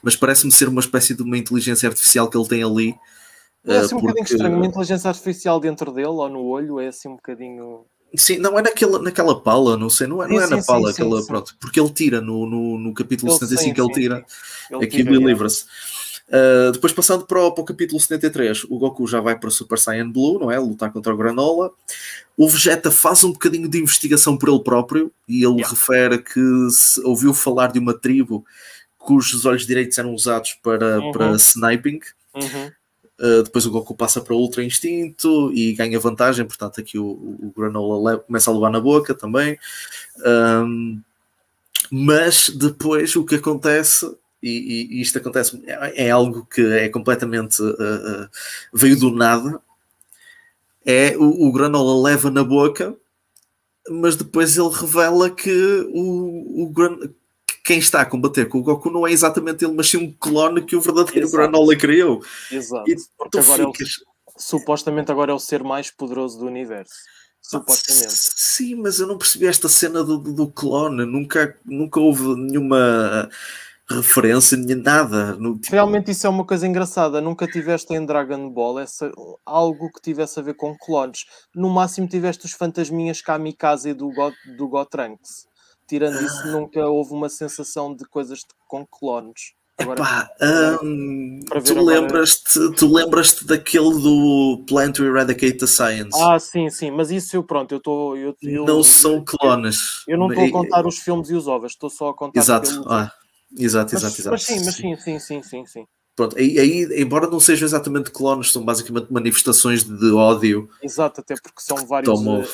mas 0.02 0.14
parece-me 0.14 0.52
ser 0.52 0.68
uma 0.68 0.80
espécie 0.80 1.14
de 1.14 1.22
uma 1.22 1.38
inteligência 1.38 1.88
artificial 1.88 2.28
que 2.28 2.36
ele 2.36 2.48
tem 2.48 2.62
ali. 2.62 2.94
É 3.64 3.78
assim 3.78 3.94
um 3.94 4.00
porque... 4.00 4.06
bocadinho 4.08 4.24
estranho, 4.24 4.56
uma 4.56 4.66
inteligência 4.66 5.08
artificial 5.08 5.58
dentro 5.58 5.90
dele 5.92 6.08
ou 6.08 6.28
no 6.28 6.44
olho 6.44 6.80
é 6.80 6.88
assim 6.88 7.08
um 7.08 7.16
bocadinho. 7.16 7.86
Sim, 8.16 8.38
não 8.38 8.58
é 8.58 8.62
naquela, 8.62 8.98
naquela 9.00 9.38
pala, 9.38 9.76
não 9.76 9.90
sei, 9.90 10.06
não 10.06 10.22
é, 10.22 10.28
não 10.28 10.40
é 10.40 10.46
sim, 10.46 10.56
na 10.56 10.62
pala, 10.62 10.92
sim, 10.92 11.02
aquela, 11.02 11.20
sim, 11.20 11.26
pronto, 11.26 11.56
porque 11.60 11.78
ele 11.78 11.90
tira 11.90 12.20
no, 12.20 12.46
no, 12.46 12.78
no 12.78 12.94
capítulo 12.94 13.30
ele 13.30 13.38
75, 13.38 13.80
ele 13.80 13.92
tira, 13.92 14.24
ele 14.70 14.84
aquilo 14.84 15.14
e 15.14 15.24
livra-se. 15.24 15.66
Uh, 16.28 16.72
depois 16.72 16.92
passando 16.92 17.24
para 17.24 17.42
o, 17.42 17.52
para 17.52 17.62
o, 17.62 17.64
capítulo 17.64 17.98
73, 17.98 18.64
o 18.64 18.78
Goku 18.78 19.06
já 19.06 19.18
vai 19.18 19.38
para 19.38 19.48
o 19.48 19.50
Super 19.50 19.78
Saiyan 19.78 20.10
Blue, 20.10 20.38
não 20.38 20.50
é? 20.50 20.58
Lutar 20.58 20.92
contra 20.92 21.12
o 21.12 21.16
Granola. 21.16 21.70
O 22.36 22.48
Vegeta 22.48 22.90
faz 22.90 23.24
um 23.24 23.32
bocadinho 23.32 23.66
de 23.66 23.78
investigação 23.78 24.36
por 24.36 24.50
ele 24.50 24.62
próprio 24.62 25.10
e 25.26 25.42
ele 25.42 25.56
yeah. 25.56 25.68
refere 25.68 26.18
que 26.18 26.40
ouviu 27.02 27.32
falar 27.32 27.72
de 27.72 27.78
uma 27.78 27.94
tribo 27.94 28.44
cujos 28.98 29.46
olhos 29.46 29.66
direitos 29.66 29.96
eram 29.96 30.12
usados 30.12 30.52
para, 30.62 31.00
uhum. 31.00 31.12
para 31.12 31.30
sniping. 31.36 32.00
Uhum. 32.34 32.70
Uh, 33.18 33.42
depois 33.42 33.66
o 33.66 33.70
Goku 33.70 33.96
passa 33.96 34.20
para 34.20 34.32
o 34.32 34.38
Ultra 34.38 34.62
Instinto 34.62 35.52
e 35.52 35.72
ganha 35.72 35.98
vantagem, 35.98 36.46
portanto 36.46 36.80
aqui 36.80 36.98
o, 36.98 37.04
o 37.06 37.52
Granola 37.56 38.18
começa 38.18 38.50
a 38.50 38.54
levar 38.54 38.70
na 38.70 38.80
boca 38.80 39.12
também. 39.12 39.58
Um, 40.24 41.00
mas 41.90 42.48
depois 42.48 43.16
o 43.16 43.24
que 43.24 43.36
acontece, 43.36 44.06
e, 44.42 44.88
e 44.90 45.00
isto 45.00 45.18
acontece, 45.18 45.60
é, 45.66 46.06
é, 46.06 46.10
algo 46.10 46.46
que 46.46 46.60
é 46.60 46.88
completamente 46.88 47.60
uh, 47.60 47.70
uh, 47.70 48.28
veio 48.72 48.98
do 48.98 49.10
nada, 49.10 49.60
é 50.84 51.16
o, 51.16 51.48
o 51.48 51.52
Granola 51.52 52.10
leva 52.10 52.30
na 52.30 52.44
boca, 52.44 52.94
mas 53.90 54.16
depois 54.16 54.56
ele 54.56 54.70
revela 54.70 55.30
que 55.30 55.50
o, 55.92 56.64
o, 56.64 56.72
quem 57.68 57.78
está 57.78 58.00
a 58.00 58.06
combater 58.06 58.48
com 58.48 58.60
o 58.60 58.62
Goku 58.62 58.88
não 58.88 59.06
é 59.06 59.12
exatamente 59.12 59.62
ele, 59.62 59.74
mas 59.74 59.90
sim 59.90 59.98
um 59.98 60.10
clone 60.10 60.62
que 60.62 60.74
o 60.74 60.80
verdadeiro 60.80 61.26
Exato. 61.26 61.36
Granola 61.36 61.76
criou. 61.76 62.24
Exato. 62.50 62.90
E 62.90 62.96
Porque 63.14 63.38
agora 63.38 63.66
ficas... 63.66 63.88
é 63.88 64.30
o, 64.30 64.40
supostamente 64.40 65.12
agora 65.12 65.32
é 65.32 65.34
o 65.34 65.38
ser 65.38 65.62
mais 65.62 65.90
poderoso 65.90 66.38
do 66.38 66.46
universo. 66.46 66.94
Supostamente. 67.42 68.08
Sim, 68.10 68.76
mas 68.76 68.98
eu 68.98 69.06
não 69.06 69.18
percebi 69.18 69.46
esta 69.46 69.68
cena 69.68 70.02
do, 70.02 70.16
do 70.16 70.48
clone. 70.48 71.04
Nunca, 71.04 71.54
nunca 71.62 72.00
houve 72.00 72.34
nenhuma 72.36 73.28
referência, 73.90 74.56
nem 74.56 74.74
nada. 74.74 75.36
No, 75.36 75.58
tipo... 75.58 75.74
Realmente 75.74 76.10
isso 76.10 76.26
é 76.26 76.30
uma 76.30 76.46
coisa 76.46 76.66
engraçada. 76.66 77.20
Nunca 77.20 77.46
tiveste 77.46 77.92
em 77.92 78.06
Dragon 78.06 78.48
Ball 78.48 78.78
essa, 78.78 79.12
algo 79.44 79.92
que 79.92 80.00
tivesse 80.00 80.40
a 80.40 80.42
ver 80.42 80.54
com 80.54 80.74
clones. 80.74 81.26
No 81.54 81.68
máximo 81.68 82.08
tiveste 82.08 82.46
os 82.46 82.52
fantasminhas 82.52 83.20
Kamikaze 83.20 83.92
do 83.92 84.10
God, 84.10 84.32
do 84.56 84.66
Gotrunks 84.68 85.48
tirando 85.88 86.22
isso, 86.22 86.46
nunca 86.48 86.86
houve 86.86 87.12
uma 87.12 87.28
sensação 87.28 87.94
de 87.94 88.04
coisas 88.04 88.44
com 88.66 88.86
clones. 88.86 89.54
Agora, 89.78 90.00
Epá, 90.00 90.30
um, 90.82 91.40
tu, 91.64 91.84
lembras-te, 91.84 92.72
tu 92.74 92.92
lembras-te 92.92 93.46
daquele 93.46 93.90
do 94.00 94.64
Plan 94.66 94.90
to 94.90 95.04
Eradicate 95.04 95.56
the 95.56 95.68
Science? 95.68 96.20
Ah, 96.20 96.36
sim, 96.38 96.68
sim, 96.68 96.90
mas 96.90 97.12
isso 97.12 97.36
eu 97.36 97.44
pronto, 97.44 97.72
eu 97.72 97.78
estou. 97.78 98.16
Eu, 98.16 98.34
eu, 98.42 98.64
não 98.64 98.82
são 98.82 99.24
clones. 99.24 100.02
Eu, 100.08 100.14
eu 100.14 100.18
não 100.18 100.28
estou 100.28 100.46
a 100.46 100.50
contar 100.50 100.84
os 100.84 100.98
filmes 100.98 101.30
e 101.30 101.34
os 101.34 101.46
ovos, 101.46 101.72
estou 101.72 101.88
só 101.88 102.08
a 102.08 102.14
contar 102.14 102.40
Exato, 102.40 102.84
ah, 102.88 103.12
exato, 103.56 103.94
exato, 103.94 104.04
mas, 104.04 104.18
exato. 104.18 104.30
Mas 104.30 104.42
sim, 104.42 104.64
mas 104.64 104.74
sim, 104.74 104.96
sim, 104.96 105.18
sim, 105.20 105.42
sim, 105.42 105.66
sim. 105.66 105.86
Pronto, 106.16 106.36
aí, 106.36 106.58
aí, 106.58 107.00
embora 107.00 107.28
não 107.28 107.38
sejam 107.38 107.64
exatamente 107.64 108.10
clones, 108.10 108.50
são 108.50 108.64
basicamente 108.64 109.12
manifestações 109.12 109.84
de 109.84 110.10
ódio. 110.10 110.68
Exato, 110.82 111.20
até 111.20 111.36
porque 111.40 111.60
são 111.60 111.86
vários. 111.86 112.12
Tomou, 112.12 112.44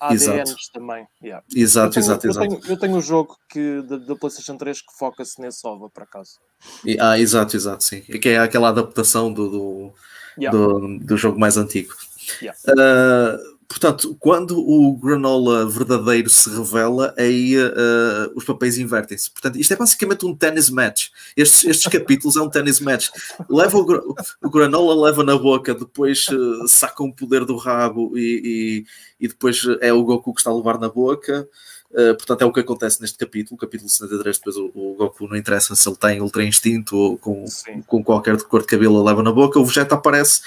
ADNs 0.00 0.50
exato. 0.50 0.56
também. 0.72 1.06
Yeah. 1.22 1.44
Exato, 1.54 1.86
eu 1.86 1.92
tenho, 1.92 2.04
exato, 2.04 2.26
eu 2.26 2.30
exato. 2.30 2.48
Tenho, 2.48 2.72
eu 2.72 2.78
tenho 2.78 2.96
um 2.96 3.00
jogo 3.00 3.36
que, 3.48 3.82
da, 3.82 3.96
da 3.96 4.16
PlayStation 4.16 4.56
3 4.56 4.80
que 4.80 4.98
foca-se 4.98 5.40
nesse 5.40 5.66
OVA, 5.66 5.88
por 5.88 6.02
acaso. 6.02 6.38
E, 6.84 6.98
ah, 7.00 7.18
exato, 7.18 7.56
exato, 7.56 7.82
sim. 7.82 8.00
Que 8.02 8.30
é 8.30 8.38
aquela 8.38 8.68
adaptação 8.68 9.32
do, 9.32 9.50
do, 9.50 9.94
yeah. 10.38 10.56
do, 10.56 10.98
do, 10.98 11.16
jogo 11.16 11.38
mais 11.38 11.56
antigo. 11.56 11.94
Yeah. 12.42 12.58
Uh, 12.68 13.55
portanto, 13.68 14.16
quando 14.18 14.58
o 14.58 14.96
Granola 14.96 15.66
verdadeiro 15.66 16.28
se 16.28 16.48
revela, 16.50 17.14
aí 17.18 17.56
uh, 17.56 18.32
os 18.34 18.44
papéis 18.44 18.78
invertem-se. 18.78 19.30
Portanto, 19.30 19.58
isto 19.58 19.72
é 19.72 19.76
basicamente 19.76 20.24
um 20.24 20.34
tennis 20.34 20.70
match. 20.70 21.08
Estes, 21.36 21.64
estes 21.64 21.92
capítulos 21.92 22.36
é 22.36 22.40
um 22.40 22.48
tennis 22.48 22.80
match. 22.80 23.08
Leva 23.48 23.78
o, 23.78 24.14
o 24.42 24.50
Granola 24.50 25.06
leva 25.06 25.22
na 25.24 25.36
boca, 25.36 25.74
depois 25.74 26.26
uh, 26.28 26.66
saca 26.68 27.02
um 27.02 27.12
poder 27.12 27.44
do 27.44 27.56
rabo 27.56 28.16
e, 28.16 28.84
e, 29.20 29.24
e, 29.24 29.28
depois 29.28 29.60
é 29.80 29.92
o 29.92 30.04
Goku 30.04 30.32
que 30.34 30.40
está 30.40 30.50
a 30.50 30.56
levar 30.56 30.78
na 30.78 30.88
boca. 30.88 31.48
Uh, 31.90 32.14
portanto, 32.16 32.42
é 32.42 32.44
o 32.44 32.52
que 32.52 32.60
acontece 32.60 33.00
neste 33.00 33.16
capítulo. 33.16 33.58
Capítulo 33.58 33.88
73, 33.88 34.38
depois 34.38 34.56
o, 34.56 34.70
o 34.74 34.94
Goku 34.94 35.26
não 35.28 35.36
interessa 35.36 35.74
se 35.74 35.88
ele 35.88 35.96
tem 35.96 36.20
ultra 36.20 36.44
instinto 36.44 36.96
ou 36.96 37.18
com, 37.18 37.44
com 37.86 38.04
qualquer 38.04 38.36
cor 38.42 38.60
de 38.60 38.66
cabelo 38.66 39.02
leva 39.02 39.22
na 39.22 39.32
boca. 39.32 39.58
O 39.58 39.64
Vegeta 39.64 39.94
aparece 39.94 40.40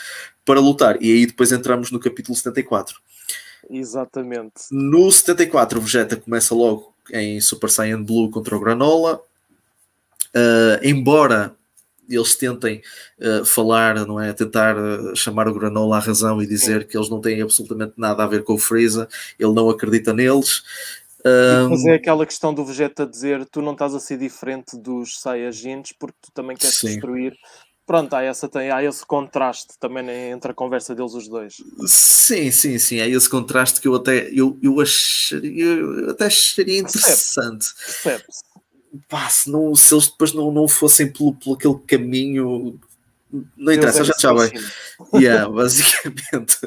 para 0.46 0.60
lutar. 0.60 1.02
E 1.02 1.12
aí 1.12 1.26
depois 1.26 1.52
entramos 1.52 1.92
no 1.92 2.00
capítulo 2.00 2.36
74. 2.36 3.00
Exatamente. 3.70 4.64
No 4.72 5.12
74, 5.12 5.80
o 5.80 5.82
Vegeta 5.82 6.16
começa 6.16 6.56
logo 6.56 6.94
em 7.12 7.40
Super 7.42 7.70
Saiyan 7.70 8.04
Blue 8.04 8.30
contra 8.30 8.56
o 8.56 8.60
Granola. 8.60 9.22
Uh, 10.36 10.80
embora 10.84 11.56
eles 12.10 12.36
tentem 12.36 12.82
uh, 13.20 13.46
falar, 13.46 13.96
não 14.08 14.20
é? 14.20 14.34
Tentar 14.34 14.76
uh, 14.76 15.16
chamar 15.16 15.48
o 15.48 15.54
Granola 15.54 15.98
à 15.98 16.00
razão 16.00 16.42
e 16.42 16.48
dizer 16.48 16.82
Sim. 16.82 16.88
que 16.88 16.98
eles 16.98 17.10
não 17.10 17.22
têm 17.22 17.42
absolutamente 17.42 17.94
nada 17.98 18.24
a 18.24 18.28
ver 18.28 18.44
com 18.44 18.54
o 18.54 18.58
Freeza, 18.58 19.08
ele 19.38 19.54
não 19.54 19.70
acredita 19.70 20.12
neles. 20.12 20.64
Mas 21.70 21.86
é 21.86 21.96
aquela 21.96 22.26
questão 22.26 22.54
do 22.54 22.64
Vegeta 22.64 23.06
dizer 23.06 23.46
tu 23.52 23.62
não 23.62 23.74
estás 23.74 23.94
a 23.94 24.00
ser 24.00 24.18
diferente 24.18 24.78
dos 24.78 25.20
Saiyajins 25.20 25.94
porque 26.00 26.18
tu 26.22 26.32
também 26.34 26.56
queres 26.56 26.78
Sim. 26.78 26.88
destruir 26.88 27.34
pronto, 27.90 28.14
há, 28.14 28.22
essa, 28.22 28.48
tem, 28.48 28.70
há 28.70 28.84
esse 28.84 29.04
contraste 29.04 29.74
também 29.80 30.08
entre 30.30 30.52
a 30.52 30.54
conversa 30.54 30.94
deles 30.94 31.16
os 31.16 31.28
dois. 31.28 31.56
Sim, 31.88 32.52
sim, 32.52 32.78
sim, 32.78 33.02
há 33.02 33.08
esse 33.08 33.28
contraste 33.28 33.82
que 33.82 33.88
eu 33.88 33.96
até, 33.96 34.30
eu, 34.32 34.60
eu, 34.62 34.80
acharia, 34.80 35.66
eu 35.66 36.12
até 36.12 36.28
acharia 36.28 36.78
interessante. 36.78 37.66
Percebe-se. 38.04 38.44
se, 39.32 39.50
não, 39.50 39.76
se 39.76 39.92
eles 39.92 40.08
depois 40.08 40.34
não, 40.34 40.52
não 40.52 40.68
fossem 40.68 41.12
pelo, 41.12 41.34
pelo 41.34 41.56
aquele 41.56 41.80
caminho 41.88 42.80
não 43.58 43.74
interessa, 43.74 44.04
já 44.04 44.14
já 44.20 44.34
vai. 44.34 44.52
Yeah, 45.16 45.50
basicamente. 45.50 46.58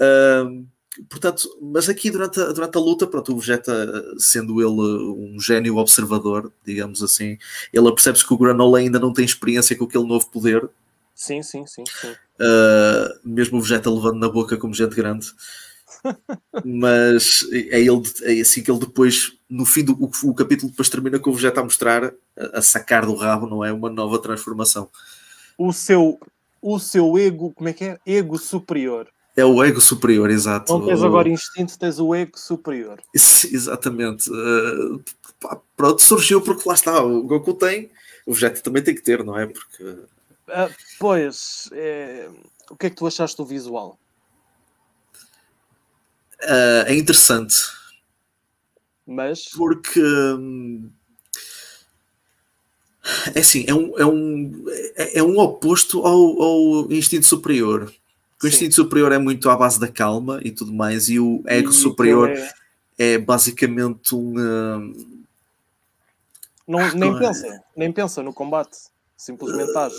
Um, 0.00 0.66
portanto, 1.08 1.48
mas 1.60 1.88
aqui 1.88 2.10
durante 2.10 2.40
a, 2.40 2.52
durante 2.52 2.76
a 2.76 2.80
luta, 2.80 3.06
pronto, 3.06 3.32
o 3.32 3.38
Vegeta, 3.38 4.04
sendo 4.18 4.60
ele 4.60 5.34
um 5.34 5.40
gênio 5.40 5.76
observador, 5.76 6.52
digamos 6.64 7.02
assim, 7.02 7.38
ele 7.72 7.92
percebe-se 7.92 8.26
que 8.26 8.34
o 8.34 8.38
Granola 8.38 8.78
ainda 8.78 8.98
não 8.98 9.12
tem 9.12 9.24
experiência 9.24 9.76
com 9.76 9.84
aquele 9.84 10.06
novo 10.06 10.28
poder. 10.30 10.68
Sim, 11.14 11.42
sim, 11.42 11.66
sim. 11.66 11.84
sim. 11.86 12.12
Uh, 12.12 13.20
mesmo 13.24 13.58
o 13.58 13.62
Vegeta 13.62 13.90
levando 13.90 14.18
na 14.18 14.28
boca 14.28 14.56
como 14.56 14.74
gente 14.74 14.94
grande. 14.94 15.26
mas 16.64 17.46
é, 17.52 17.80
ele, 17.80 18.02
é 18.22 18.40
assim 18.40 18.62
que 18.62 18.70
ele 18.70 18.80
depois, 18.80 19.32
no 19.48 19.66
fim 19.66 19.84
do 19.84 19.92
o, 19.92 20.10
o 20.24 20.34
capítulo, 20.34 20.70
depois 20.70 20.88
termina 20.88 21.18
com 21.18 21.30
o 21.30 21.34
Vegeta 21.34 21.60
a 21.60 21.64
mostrar, 21.64 22.04
a, 22.04 22.58
a 22.58 22.62
sacar 22.62 23.04
do 23.04 23.14
rabo, 23.14 23.46
não 23.46 23.64
é? 23.64 23.72
Uma 23.72 23.90
nova 23.90 24.18
transformação. 24.18 24.88
O 25.58 25.72
seu, 25.72 26.18
o 26.62 26.78
seu 26.78 27.18
ego, 27.18 27.52
como 27.52 27.68
é 27.68 27.72
que 27.72 27.84
é? 27.84 27.98
Ego 28.06 28.38
superior 28.38 29.08
é 29.40 29.44
o 29.44 29.62
ego 29.64 29.80
superior, 29.80 30.30
exato. 30.30 30.72
Não 30.72 30.86
tens 30.86 31.02
agora 31.02 31.28
instinto, 31.28 31.78
tens 31.78 31.98
o 31.98 32.14
ego 32.14 32.38
superior. 32.38 33.02
Exatamente. 33.14 34.30
Uh, 34.30 35.02
pronto, 35.76 36.02
surgiu 36.02 36.40
porque 36.40 36.68
lá 36.68 36.74
está, 36.74 37.02
o 37.02 37.22
Goku 37.22 37.54
tem, 37.54 37.90
o 38.26 38.32
Vegeta 38.32 38.60
também 38.60 38.82
tem 38.82 38.94
que 38.94 39.02
ter, 39.02 39.24
não 39.24 39.38
é? 39.38 39.46
Porque... 39.46 39.82
Uh, 39.82 40.74
pois, 40.98 41.68
é... 41.72 42.28
o 42.70 42.76
que 42.76 42.86
é 42.86 42.90
que 42.90 42.96
tu 42.96 43.06
achaste 43.06 43.36
do 43.36 43.44
visual? 43.44 43.98
Uh, 46.42 46.86
é 46.86 46.94
interessante. 46.94 47.56
Mas? 49.06 49.48
Porque... 49.48 50.00
Hum, 50.00 50.90
é 53.34 53.40
assim, 53.40 53.64
é 53.66 53.74
um, 53.74 53.98
é 53.98 54.06
um, 54.06 54.64
é, 54.94 55.18
é 55.18 55.22
um 55.22 55.38
oposto 55.38 56.06
ao, 56.06 56.42
ao 56.42 56.92
instinto 56.92 57.26
superior 57.26 57.92
o 58.42 58.48
instinto 58.48 58.74
superior 58.74 59.12
é 59.12 59.18
muito 59.18 59.48
à 59.50 59.56
base 59.56 59.78
da 59.78 59.88
calma 59.88 60.40
e 60.42 60.50
tudo 60.50 60.72
mais, 60.72 61.08
e 61.08 61.18
o 61.18 61.42
ego 61.46 61.70
e 61.70 61.74
superior 61.74 62.30
é... 62.30 62.52
é... 62.98 63.18
basicamente 63.18 64.14
um. 64.14 64.34
Uh... 64.34 65.20
Não, 66.66 66.78
ah, 66.78 66.94
nem 66.94 67.18
pensa, 67.18 67.62
nem 67.76 67.92
pensa 67.92 68.22
no 68.22 68.32
combate, 68.32 68.76
simplesmente 69.16 69.76
age. 69.76 69.96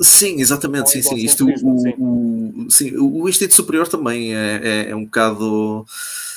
Sim, 0.00 0.40
exatamente, 0.40 0.90
sim, 0.90 1.02
sim. 1.02 1.16
Isto, 1.16 1.46
o, 1.46 1.78
sim. 1.78 1.94
O, 1.98 2.70
sim, 2.70 2.96
o 2.96 3.28
instinto 3.28 3.54
superior 3.54 3.88
também 3.88 4.34
é, 4.34 4.60
é, 4.62 4.90
é 4.90 4.96
um 4.96 5.04
bocado 5.04 5.84
Uh, 5.84 6.31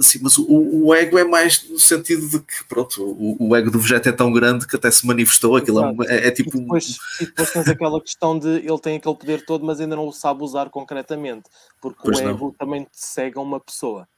sim, 0.00 0.20
mas 0.22 0.38
o, 0.38 0.46
o, 0.48 0.94
ego 0.94 1.18
é 1.18 1.24
mais 1.24 1.68
no 1.68 1.78
sentido 1.78 2.28
de 2.28 2.40
que, 2.40 2.64
pronto, 2.68 3.02
o, 3.02 3.48
o, 3.48 3.56
ego 3.56 3.70
do 3.70 3.78
Vegeta 3.78 4.08
é 4.08 4.12
tão 4.12 4.32
grande 4.32 4.66
que 4.66 4.76
até 4.76 4.90
se 4.90 5.06
manifestou. 5.06 5.56
Aquilo 5.56 5.84
é, 6.04 6.06
é, 6.08 6.28
é, 6.28 6.30
tipo. 6.30 6.56
E 6.56 6.60
depois, 6.60 6.98
e 7.20 7.26
depois 7.26 7.52
tens 7.52 7.68
aquela 7.68 8.00
questão 8.00 8.38
de 8.38 8.48
ele 8.48 8.78
tem 8.80 8.96
aquele 8.96 9.14
poder 9.14 9.44
todo, 9.44 9.64
mas 9.64 9.80
ainda 9.80 9.96
não 9.96 10.08
o 10.08 10.12
sabe 10.12 10.42
usar 10.42 10.70
concretamente, 10.70 11.50
porque 11.80 12.00
pois 12.02 12.18
o 12.18 12.22
ego 12.22 12.46
não. 12.46 12.52
também 12.52 12.84
te 12.84 12.88
cega 12.92 13.40
uma 13.40 13.60
pessoa. 13.60 14.08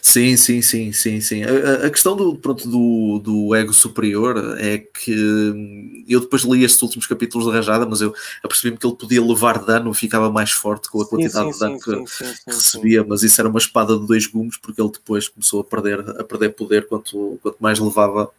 Sim, 0.00 0.36
sim, 0.36 0.62
sim, 0.62 0.92
sim, 0.92 1.20
sim. 1.20 1.42
A, 1.42 1.86
a, 1.86 1.90
questão 1.90 2.16
do, 2.16 2.36
pronto, 2.36 2.68
do, 2.68 3.18
do 3.18 3.54
ego 3.54 3.72
superior 3.72 4.56
é 4.58 4.78
que 4.78 5.14
hum, 5.14 6.04
eu 6.08 6.20
depois 6.20 6.42
li 6.42 6.64
estes 6.64 6.80
últimos 6.82 7.06
capítulos 7.06 7.46
de 7.46 7.52
Rajada, 7.52 7.84
mas 7.84 8.00
eu 8.00 8.14
apercebi-me 8.42 8.78
que 8.78 8.86
ele 8.86 8.96
podia 8.96 9.22
levar 9.22 9.64
dano, 9.64 9.92
ficava 9.92 10.30
mais 10.30 10.52
forte 10.52 10.88
com 10.88 11.02
a 11.02 11.06
quantidade 11.06 11.46
sim, 11.46 11.52
sim, 11.52 11.58
de 11.58 11.58
dano 11.58 12.06
que, 12.06 12.44
que 12.44 12.50
recebia, 12.50 13.04
mas 13.04 13.22
isso 13.22 13.40
era 13.40 13.50
uma 13.50 13.58
espada 13.58 13.98
de 13.98 14.06
dois 14.06 14.26
gumes, 14.26 14.56
porque 14.56 14.80
ele 14.80 14.90
depois 14.90 15.28
começou 15.28 15.60
a 15.60 15.64
perder, 15.64 16.00
a 16.00 16.24
perder 16.24 16.50
poder 16.50 16.86
quanto, 16.86 17.38
quanto 17.42 17.56
mais 17.60 17.78
levava, 17.78 18.30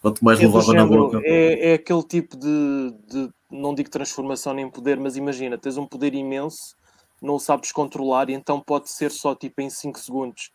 quanto 0.00 0.24
mais 0.24 0.38
é 0.40 0.46
levava 0.46 0.72
na 0.72 0.86
boca. 0.86 1.20
É, 1.24 1.70
é 1.70 1.74
aquele 1.74 2.02
tipo 2.04 2.36
de, 2.36 2.94
de, 3.10 3.28
não 3.50 3.74
digo 3.74 3.90
transformação 3.90 4.54
nem 4.54 4.70
poder, 4.70 4.98
mas 4.98 5.16
imagina, 5.16 5.58
tens 5.58 5.76
um 5.76 5.86
poder 5.86 6.14
imenso 6.14 6.77
não 7.20 7.34
o 7.34 7.40
sabes 7.40 7.72
controlar 7.72 8.30
e 8.30 8.34
então 8.34 8.60
pode 8.60 8.90
ser 8.90 9.10
só 9.10 9.34
tipo 9.34 9.60
em 9.60 9.70
5 9.70 9.98
segundos 9.98 10.50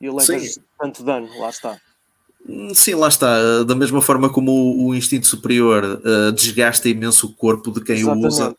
e 0.00 0.10
levas 0.10 0.58
tanto 0.78 1.02
dano, 1.02 1.28
lá 1.38 1.50
está. 1.50 1.80
Hum, 2.46 2.74
sim, 2.74 2.94
lá 2.94 3.08
está. 3.08 3.64
Da 3.64 3.74
mesma 3.74 4.02
forma 4.02 4.28
como 4.28 4.50
o, 4.52 4.88
o 4.88 4.94
instinto 4.94 5.26
superior 5.26 5.82
uh, 5.84 6.32
desgasta 6.32 6.88
imenso 6.88 7.26
o 7.26 7.32
corpo 7.32 7.70
de 7.70 7.82
quem 7.82 7.96
Exatamente. 7.96 8.24
o 8.24 8.28
usa, 8.28 8.56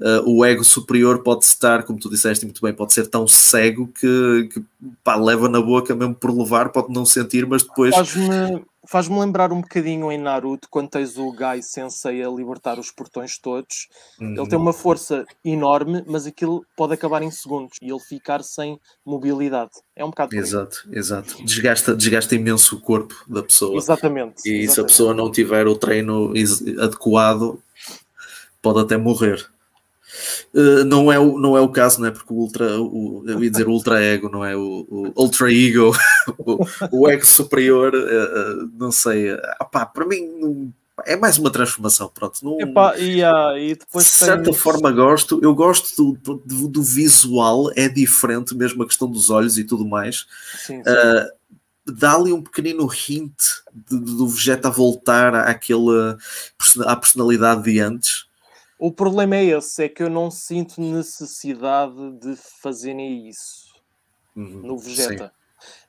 uh, 0.00 0.22
o 0.26 0.44
ego 0.44 0.64
superior 0.64 1.22
pode 1.22 1.44
estar, 1.44 1.82
como 1.84 1.98
tu 1.98 2.10
disseste 2.10 2.44
muito 2.44 2.60
bem, 2.60 2.72
pode 2.72 2.92
ser 2.92 3.06
tão 3.06 3.26
cego 3.26 3.88
que, 3.88 4.48
que 4.52 4.62
pá, 5.02 5.16
leva 5.16 5.48
na 5.48 5.60
boca 5.60 5.94
mesmo 5.94 6.14
por 6.14 6.36
levar, 6.36 6.70
pode 6.70 6.92
não 6.92 7.04
sentir, 7.04 7.46
mas 7.46 7.62
depois. 7.62 7.94
Faz-me 7.94 8.64
faz-me 8.88 9.20
lembrar 9.20 9.52
um 9.52 9.60
bocadinho 9.60 10.10
em 10.10 10.16
Naruto 10.16 10.66
quando 10.70 10.88
tens 10.88 11.18
o 11.18 11.30
Gai 11.30 11.60
Sensei 11.60 12.24
a 12.24 12.30
libertar 12.30 12.78
os 12.78 12.90
portões 12.90 13.38
todos. 13.38 13.86
Uhum. 14.18 14.34
Ele 14.34 14.48
tem 14.48 14.58
uma 14.58 14.72
força 14.72 15.26
enorme, 15.44 16.02
mas 16.06 16.26
aquilo 16.26 16.64
pode 16.74 16.94
acabar 16.94 17.22
em 17.22 17.30
segundos 17.30 17.76
e 17.82 17.90
ele 17.90 18.00
ficar 18.00 18.42
sem 18.42 18.80
mobilidade. 19.04 19.72
É 19.94 20.02
um 20.02 20.08
bocado. 20.08 20.34
Exato, 20.34 20.88
exato. 20.90 21.44
Desgasta, 21.44 21.94
desgasta 21.94 22.34
imenso 22.34 22.76
o 22.76 22.80
corpo 22.80 23.14
da 23.28 23.42
pessoa. 23.42 23.76
Exatamente. 23.76 24.48
E 24.48 24.62
exatamente. 24.62 24.72
se 24.72 24.80
a 24.80 24.84
pessoa 24.84 25.14
não 25.14 25.30
tiver 25.30 25.66
o 25.66 25.76
treino 25.76 26.32
adequado, 26.80 27.62
pode 28.62 28.80
até 28.80 28.96
morrer. 28.96 29.46
Uh, 30.54 30.84
não, 30.84 31.12
é 31.12 31.18
o, 31.18 31.38
não 31.38 31.56
é 31.56 31.60
o 31.60 31.68
caso, 31.68 32.00
não 32.00 32.08
é? 32.08 32.10
Porque 32.10 32.32
o 32.32 32.36
ultra, 32.36 32.80
o, 32.80 33.22
eu 33.26 33.42
ia 33.42 33.50
dizer 33.50 33.68
o 33.68 33.72
ultra 33.72 34.02
ego, 34.02 34.28
não 34.28 34.44
é? 34.44 34.56
O, 34.56 34.86
o 34.88 35.12
ultra 35.16 35.52
ego, 35.52 35.92
o, 36.38 36.64
o, 36.92 37.08
ego 37.08 37.26
superior, 37.26 37.94
uh, 37.94 38.70
não 38.78 38.90
sei. 38.90 39.30
Apá, 39.58 39.86
para 39.86 40.06
mim 40.06 40.72
é 41.06 41.16
mais 41.16 41.38
uma 41.38 41.50
transformação, 41.50 42.10
pronto. 42.12 42.44
Não, 42.44 42.60
Epá, 42.60 42.98
e, 42.98 43.22
uh, 43.22 43.56
e 43.56 43.74
depois 43.74 44.06
de 44.06 44.12
certa 44.12 44.52
forma 44.52 44.90
gosto, 44.90 45.38
eu 45.42 45.54
gosto 45.54 46.14
do, 46.14 46.38
do, 46.44 46.68
do, 46.68 46.82
visual, 46.82 47.70
é 47.76 47.88
diferente, 47.88 48.56
mesmo 48.56 48.82
a 48.82 48.86
questão 48.86 49.08
dos 49.08 49.30
olhos 49.30 49.58
e 49.58 49.64
tudo 49.64 49.86
mais. 49.86 50.26
Sim, 50.66 50.82
sim. 50.82 50.90
Dá-lhe 51.90 52.32
um 52.34 52.42
pequenino 52.42 52.86
hint 52.92 53.34
do 53.90 54.28
Vegeta 54.28 54.70
voltar 54.70 55.34
àquela, 55.34 56.18
à 56.84 56.94
personalidade 56.94 57.62
de 57.62 57.80
antes 57.80 58.27
o 58.78 58.92
problema 58.92 59.36
é 59.36 59.44
esse, 59.44 59.84
é 59.84 59.88
que 59.88 60.02
eu 60.02 60.08
não 60.08 60.30
sinto 60.30 60.80
necessidade 60.80 62.12
de 62.20 62.36
fazerem 62.62 63.28
isso 63.28 63.74
uhum, 64.36 64.62
no 64.62 64.78
Vegeta. 64.78 65.32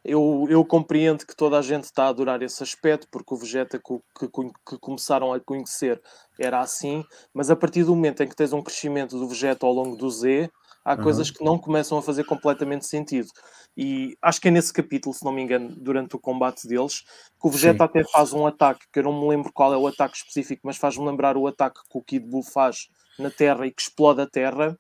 Eu, 0.04 0.48
eu 0.50 0.66
compreendo 0.66 1.26
que 1.28 1.36
toda 1.36 1.60
a 1.60 1.62
gente 1.62 1.84
está 1.84 2.06
a 2.06 2.08
adorar 2.08 2.42
esse 2.42 2.64
aspecto, 2.64 3.08
porque 3.12 3.34
o 3.34 3.38
Vegeta 3.38 3.78
que, 3.80 4.00
que, 4.18 4.28
que, 4.28 4.78
começaram 4.80 5.32
a 5.32 5.40
conhecer 5.40 6.02
era 6.40 6.60
assim, 6.60 7.04
mas 7.32 7.52
a 7.52 7.56
partir 7.56 7.84
do 7.84 7.96
momento 7.96 8.24
em 8.24 8.28
que 8.28 8.36
tens 8.36 8.52
um 8.52 8.64
crescimento 8.64 9.20
do 9.20 9.28
Vegeta 9.28 9.68
ao 9.68 9.74
longo 9.74 9.96
do 9.96 10.10
Z, 10.10 10.50
há 10.84 10.96
uhum. 10.96 11.04
coisas 11.04 11.32
que 11.32 11.44
não 11.44 11.58
começam 11.58 11.98
a 11.98 12.02
fazer 12.02 12.24
completamente 12.24 12.86
sentido. 12.86 13.30
E 13.78 14.18
acho 14.22 14.42
que 14.42 14.48
é 14.48 14.52
nesse 14.52 14.74
capítulo, 14.74 15.14
se 15.14 15.24
não 15.24 15.32
me 15.32 15.42
engano, 15.42 15.74
durante 15.78 16.16
o 16.16 16.20
combate 16.20 16.68
deles, 16.68 17.02
que 17.40 17.48
o 17.48 17.50
Vegeta 17.50 17.78
Sim. 17.78 17.84
até 17.84 18.04
faz 18.12 18.34
um 18.34 18.46
ataque, 18.46 18.86
que 18.92 19.00
eu 19.00 19.04
não 19.04 19.22
me 19.22 19.30
lembro 19.30 19.52
qual 19.54 19.74
é 19.74 19.78
o 19.78 19.88
ataque 19.88 20.18
específico, 20.18 20.62
mas 20.66 20.78
faz-me 20.78 21.06
lembrar 21.06 21.38
o 21.38 21.48
ataque 21.48 21.80
que 21.90 21.98
o 21.98 22.02
Kid 22.02 22.26
Buu 22.26 22.44
faz 22.44 22.88
na 23.18 23.30
Terra 23.30 23.66
e 23.66 23.72
que 23.72 23.82
explode 23.82 24.22
a 24.22 24.28
Terra. 24.28 24.78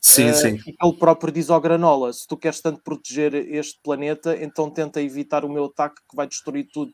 Sim, 0.00 0.28
uh, 0.28 0.34
sim. 0.34 0.60
E 0.66 0.74
ele 0.82 0.98
próprio 0.98 1.32
diz 1.32 1.48
ao 1.48 1.60
Granola: 1.60 2.12
se 2.12 2.26
tu 2.26 2.36
queres 2.36 2.60
tanto 2.60 2.82
proteger 2.82 3.34
este 3.34 3.80
planeta, 3.82 4.36
então 4.36 4.70
tenta 4.70 5.00
evitar 5.00 5.44
o 5.44 5.48
meu 5.48 5.64
ataque 5.64 5.96
que 6.08 6.14
vai 6.14 6.26
destruir 6.26 6.68
tudo, 6.70 6.92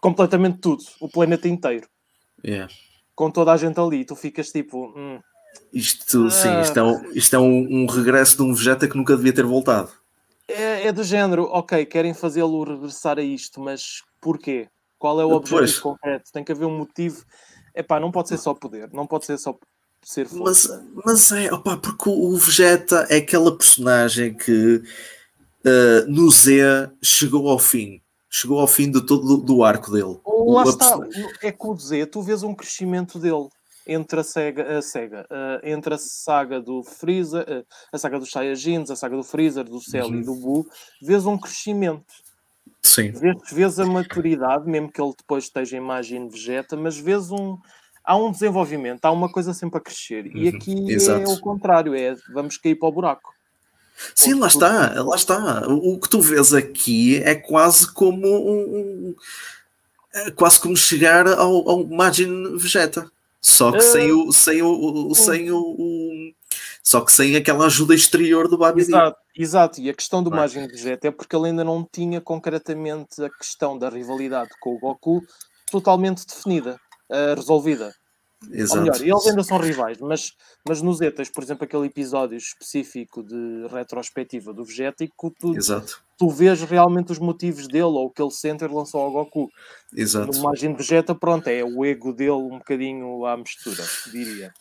completamente 0.00 0.58
tudo, 0.60 0.84
o 1.00 1.08
planeta 1.08 1.48
inteiro. 1.48 1.88
Yeah. 2.44 2.72
Com 3.14 3.30
toda 3.32 3.52
a 3.52 3.56
gente 3.56 3.80
ali, 3.80 4.04
tu 4.04 4.14
ficas 4.14 4.50
tipo. 4.50 4.92
Hum. 4.96 5.18
Isto, 5.72 6.30
sim, 6.30 6.60
isto 6.60 6.78
é, 6.78 6.82
um, 6.82 7.12
isto 7.12 7.36
é 7.36 7.38
um, 7.38 7.82
um, 7.82 7.86
regresso 7.86 8.36
de 8.36 8.42
um 8.42 8.54
Vegeta 8.54 8.88
que 8.88 8.96
nunca 8.96 9.16
devia 9.16 9.32
ter 9.32 9.44
voltado. 9.44 9.90
É, 10.48 10.86
é 10.86 10.92
do 10.92 11.02
género, 11.02 11.44
ok, 11.44 11.84
querem 11.86 12.14
fazê-lo 12.14 12.64
regressar 12.64 13.18
a 13.18 13.22
isto, 13.22 13.60
mas 13.60 14.02
porquê? 14.20 14.68
Qual 14.98 15.20
é 15.20 15.24
o 15.24 15.32
objetivo 15.32 15.58
pois. 15.58 15.78
concreto? 15.78 16.32
Tem 16.32 16.44
que 16.44 16.52
haver 16.52 16.64
um 16.64 16.78
motivo. 16.78 17.24
Epá, 17.74 18.00
não 18.00 18.10
pode 18.10 18.28
ser 18.28 18.38
só 18.38 18.54
poder, 18.54 18.90
não 18.92 19.06
pode 19.06 19.26
ser 19.26 19.38
só 19.38 19.58
ser 20.02 20.26
força. 20.28 20.84
Mas, 20.94 21.30
mas 21.30 21.32
é, 21.32 21.52
opa, 21.52 21.76
porque 21.76 22.08
o 22.08 22.36
Vegeta 22.36 23.06
é 23.10 23.16
aquela 23.16 23.56
personagem 23.56 24.34
que 24.34 24.76
uh, 24.76 26.08
no 26.08 26.30
Z 26.30 26.90
chegou 27.02 27.48
ao 27.48 27.58
fim. 27.58 28.00
Chegou 28.30 28.60
ao 28.60 28.66
fim 28.66 28.90
de 28.90 29.04
todo 29.04 29.38
do 29.38 29.64
arco 29.64 29.90
dele. 29.90 30.18
Lá 30.24 30.64
o, 30.64 30.68
está, 30.68 30.98
é 31.42 31.50
que 31.50 31.66
o 31.66 31.76
Z, 31.76 32.06
tu 32.06 32.22
vês 32.22 32.42
um 32.42 32.54
crescimento 32.54 33.18
dele 33.18 33.48
entre 33.86 34.20
a 34.20 34.24
Sega, 34.24 34.78
a 34.78 34.82
Sega 34.82 35.26
uh, 35.30 35.66
entre 35.66 35.94
a 35.94 35.98
saga 35.98 36.60
do 36.60 36.82
Freezer, 36.82 37.42
uh, 37.42 37.64
a 37.92 37.98
saga 37.98 38.18
dos 38.18 38.30
Saiyajins, 38.30 38.90
a 38.90 38.96
saga 38.96 39.16
do 39.16 39.22
Freezer, 39.22 39.64
do 39.64 39.80
Cell 39.80 40.06
uhum. 40.06 40.16
e 40.16 40.24
do 40.24 40.34
Buu, 40.34 40.66
vês 41.00 41.24
um 41.26 41.38
crescimento. 41.38 42.04
Sim. 42.82 43.10
Vês, 43.12 43.36
vês 43.52 43.78
a 43.78 43.86
maturidade, 43.86 44.68
mesmo 44.68 44.90
que 44.90 45.00
ele 45.00 45.12
depois 45.16 45.44
esteja 45.44 45.76
em 45.76 45.80
imagem 45.80 46.28
Vegeta, 46.28 46.76
mas 46.76 46.96
vês 46.96 47.30
um. 47.30 47.58
Há 48.04 48.16
um 48.16 48.30
desenvolvimento, 48.30 49.04
há 49.04 49.10
uma 49.10 49.28
coisa 49.28 49.52
sempre 49.52 49.78
a 49.78 49.80
crescer. 49.80 50.26
E 50.26 50.48
uhum. 50.48 50.56
aqui 50.56 50.92
Exato. 50.92 51.28
é 51.28 51.34
o 51.34 51.40
contrário, 51.40 51.94
é 51.94 52.14
vamos 52.32 52.56
cair 52.56 52.76
para 52.76 52.88
o 52.88 52.92
buraco. 52.92 53.34
Sim, 54.14 54.34
lá 54.34 54.46
está, 54.46 55.02
lá 55.02 55.16
está. 55.16 55.66
O 55.68 55.98
que 55.98 56.08
tu 56.08 56.20
vês 56.20 56.52
aqui 56.52 57.16
é 57.22 57.34
quase 57.34 57.92
como 57.92 58.26
um, 58.26 59.14
é 60.14 60.30
quase 60.30 60.60
como 60.60 60.76
chegar 60.76 61.26
ao, 61.26 61.68
ao 61.68 61.86
Vegeta. 62.58 63.10
Só 63.40 63.72
que 63.72 63.80
sem 63.80 64.10
o, 64.10 64.32
sem 64.32 64.62
o, 64.62 65.08
o 65.08 65.14
sem 65.14 65.50
o, 65.50 65.58
o, 65.58 66.32
só 66.82 67.00
que 67.00 67.12
sem 67.12 67.36
aquela 67.36 67.66
ajuda 67.66 67.94
exterior 67.94 68.48
do 68.48 68.58
Babidi. 68.58 68.90
Exato, 68.90 69.18
exato. 69.36 69.80
E 69.80 69.90
a 69.90 69.94
questão 69.94 70.22
do 70.22 70.30
Majin 70.30 70.66
Vegeta 70.66 71.08
é 71.08 71.10
porque 71.10 71.34
ele 71.34 71.48
ainda 71.48 71.64
não 71.64 71.84
tinha 71.84 72.20
concretamente 72.20 73.22
a 73.22 73.30
questão 73.30 73.78
da 73.78 73.88
rivalidade 73.88 74.50
com 74.60 74.74
o 74.74 74.78
Goku 74.78 75.20
totalmente 75.70 76.26
definida, 76.26 76.80
uh, 77.10 77.34
resolvida. 77.34 77.92
Exato. 78.50 78.78
Ou 78.78 78.84
melhor, 78.84 79.00
eles 79.00 79.26
ainda 79.26 79.42
são 79.42 79.58
rivais, 79.58 79.98
mas, 79.98 80.32
mas 80.66 80.82
nos 80.82 80.98
Zetas, 80.98 81.30
por 81.30 81.42
exemplo, 81.42 81.64
aquele 81.64 81.86
episódio 81.86 82.36
específico 82.36 83.22
de 83.22 83.66
retrospectiva 83.70 84.52
do 84.52 84.64
Vegetico, 84.64 85.34
tu, 85.38 85.56
Exato. 85.56 86.05
Tu 86.16 86.30
vês 86.30 86.62
realmente 86.62 87.12
os 87.12 87.18
motivos 87.18 87.68
dele 87.68 87.84
ou 87.84 88.06
o 88.06 88.10
que 88.10 88.22
ele 88.22 88.30
sente 88.30 88.64
em 88.64 88.68
relação 88.68 89.00
ao 89.00 89.10
Goku. 89.10 89.50
Exato. 89.94 90.38
No 90.38 90.52
de 90.52 90.68
Vegeta, 90.68 91.14
pronto, 91.14 91.48
é 91.48 91.62
o 91.62 91.84
ego 91.84 92.12
dele 92.12 92.32
um 92.32 92.58
bocadinho 92.58 93.24
à 93.26 93.36
mistura, 93.36 93.84
diria. 94.10 94.52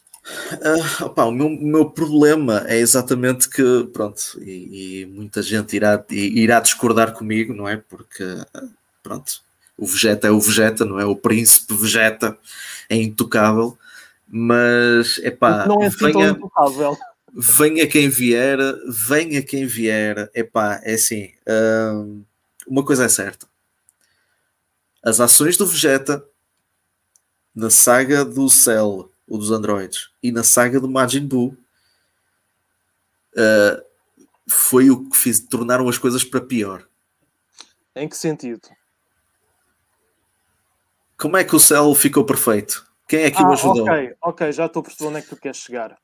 Uh, 0.53 1.05
opa, 1.05 1.25
o 1.25 1.31
meu, 1.31 1.49
meu, 1.49 1.89
problema 1.89 2.63
é 2.67 2.77
exatamente 2.77 3.47
que, 3.47 3.87
pronto, 3.93 4.21
e, 4.41 5.01
e 5.01 5.05
muita 5.05 5.41
gente 5.41 5.75
irá, 5.75 6.03
irá 6.09 6.59
discordar 6.59 7.13
comigo, 7.13 7.53
não 7.53 7.67
é? 7.69 7.77
Porque, 7.77 8.23
pronto, 9.03 9.43
o 9.77 9.85
Vegeta 9.85 10.27
é 10.27 10.31
o 10.31 10.39
Vegeta, 10.39 10.83
não 10.83 10.99
é? 10.99 11.05
O 11.05 11.15
príncipe 11.15 11.75
Vegeta 11.75 12.35
é 12.89 12.95
intocável, 12.95 13.77
mas 14.27 15.19
é 15.19 15.29
pá, 15.29 15.67
não 15.67 15.83
é 15.83 15.87
assim 15.87 16.11
venha, 16.11 16.29
intocável. 16.29 16.97
Venha 17.35 17.85
quem 17.85 18.07
vier, 18.07 18.57
venha 18.87 19.43
quem 19.43 19.65
vier, 19.65 20.31
é 20.33 20.43
pá, 20.43 20.79
é 20.83 20.93
assim, 20.93 21.33
hum, 21.45 22.23
uma 22.65 22.83
coisa 22.83 23.03
é 23.05 23.09
certa. 23.09 23.45
As 25.03 25.19
ações 25.19 25.57
do 25.57 25.67
Vegeta 25.67 26.25
na 27.53 27.69
saga 27.69 28.23
do 28.23 28.49
Cell, 28.49 29.11
o 29.27 29.37
dos 29.37 29.51
androides, 29.51 30.09
e 30.23 30.31
na 30.31 30.43
saga 30.43 30.79
do 30.79 30.89
Majin 30.89 31.27
Buu 31.27 31.57
uh, 33.33 33.85
foi 34.47 34.89
o 34.89 35.09
que 35.09 35.17
fiz, 35.17 35.39
tornaram 35.41 35.89
as 35.89 35.97
coisas 35.97 36.23
para 36.23 36.41
pior. 36.41 36.87
Em 37.95 38.07
que 38.07 38.17
sentido? 38.17 38.69
Como 41.17 41.37
é 41.37 41.43
que 41.43 41.55
o 41.55 41.59
céu 41.59 41.93
ficou 41.95 42.25
perfeito? 42.25 42.85
Quem 43.07 43.21
é 43.21 43.31
que 43.31 43.41
ah, 43.41 43.47
o 43.47 43.53
ajudou? 43.53 43.83
Ok, 43.83 44.15
ok, 44.21 44.51
já 44.51 44.65
estou 44.65 44.81
a 44.81 44.83
perceber 44.83 45.09
onde 45.09 45.19
é 45.19 45.21
que 45.21 45.29
tu 45.29 45.37
queres 45.37 45.57
chegar. 45.57 45.97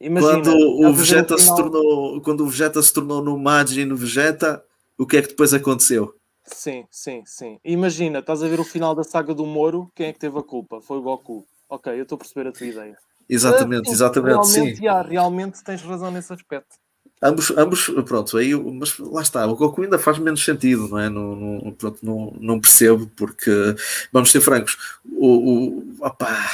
Imagina, 0.00 0.42
quando 0.42 0.56
o 0.56 0.92
Vegeta 0.94 1.36
se 1.36 1.54
tornou, 1.54 2.20
quando 2.22 2.40
o 2.42 2.48
Vegeta 2.48 2.82
se 2.82 2.92
tornou 2.92 3.22
no 3.22 3.38
Majin 3.38 3.84
no 3.84 3.96
Vegeta, 3.96 4.64
o 4.96 5.06
que 5.06 5.18
é 5.18 5.22
que 5.22 5.28
depois 5.28 5.52
aconteceu? 5.52 6.14
Sim, 6.46 6.84
sim, 6.90 7.22
sim. 7.26 7.58
Imagina, 7.64 8.20
estás 8.20 8.42
a 8.42 8.48
ver 8.48 8.58
o 8.58 8.64
final 8.64 8.94
da 8.94 9.04
saga 9.04 9.34
do 9.34 9.44
Moro, 9.44 9.90
quem 9.94 10.06
é 10.06 10.12
que 10.12 10.18
teve 10.18 10.38
a 10.38 10.42
culpa? 10.42 10.80
Foi 10.80 10.98
o 10.98 11.02
Goku. 11.02 11.46
Ok, 11.68 11.92
eu 11.92 12.02
estou 12.02 12.16
a 12.16 12.18
perceber 12.18 12.48
a 12.48 12.52
tua 12.52 12.66
ideia. 12.66 12.96
Exatamente, 13.28 13.90
exatamente, 13.90 14.32
realmente, 14.32 14.76
sim. 14.76 14.82
Já, 14.82 15.02
realmente 15.02 15.62
tens 15.62 15.82
razão 15.82 16.10
nesse 16.10 16.32
aspecto. 16.32 16.76
Ambos, 17.22 17.50
ambos, 17.50 17.90
pronto, 18.06 18.38
aí, 18.38 18.54
mas 18.54 18.98
lá 18.98 19.20
está, 19.20 19.46
o 19.46 19.54
Goku 19.54 19.82
ainda 19.82 19.98
faz 19.98 20.18
menos 20.18 20.42
sentido, 20.42 20.88
não 20.88 20.98
é? 20.98 21.10
Não, 21.10 21.36
não, 21.36 21.72
pronto, 21.72 21.98
não, 22.02 22.34
não 22.40 22.60
percebo, 22.60 23.06
porque, 23.14 23.50
vamos 24.10 24.30
ser 24.30 24.40
francos, 24.40 24.98
o, 25.04 25.26
o 25.26 25.96
opá, 26.00 26.50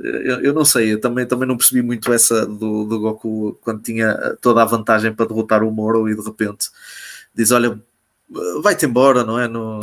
eu, 0.00 0.40
eu, 0.40 0.54
não 0.54 0.64
sei, 0.64 0.92
eu 0.92 1.00
também, 1.00 1.26
também 1.26 1.48
não 1.48 1.56
percebi 1.56 1.82
muito 1.82 2.12
essa 2.12 2.46
do, 2.46 2.84
do 2.84 3.00
Goku 3.00 3.58
quando 3.62 3.82
tinha 3.82 4.36
toda 4.40 4.62
a 4.62 4.66
vantagem 4.66 5.12
para 5.12 5.26
derrotar 5.26 5.62
o 5.62 5.70
Moro 5.70 6.08
e 6.08 6.16
de 6.16 6.22
repente 6.22 6.68
diz: 7.34 7.50
Olha, 7.50 7.80
vai-te 8.62 8.86
embora, 8.86 9.24
não 9.24 9.38
é? 9.38 9.48
No, 9.48 9.80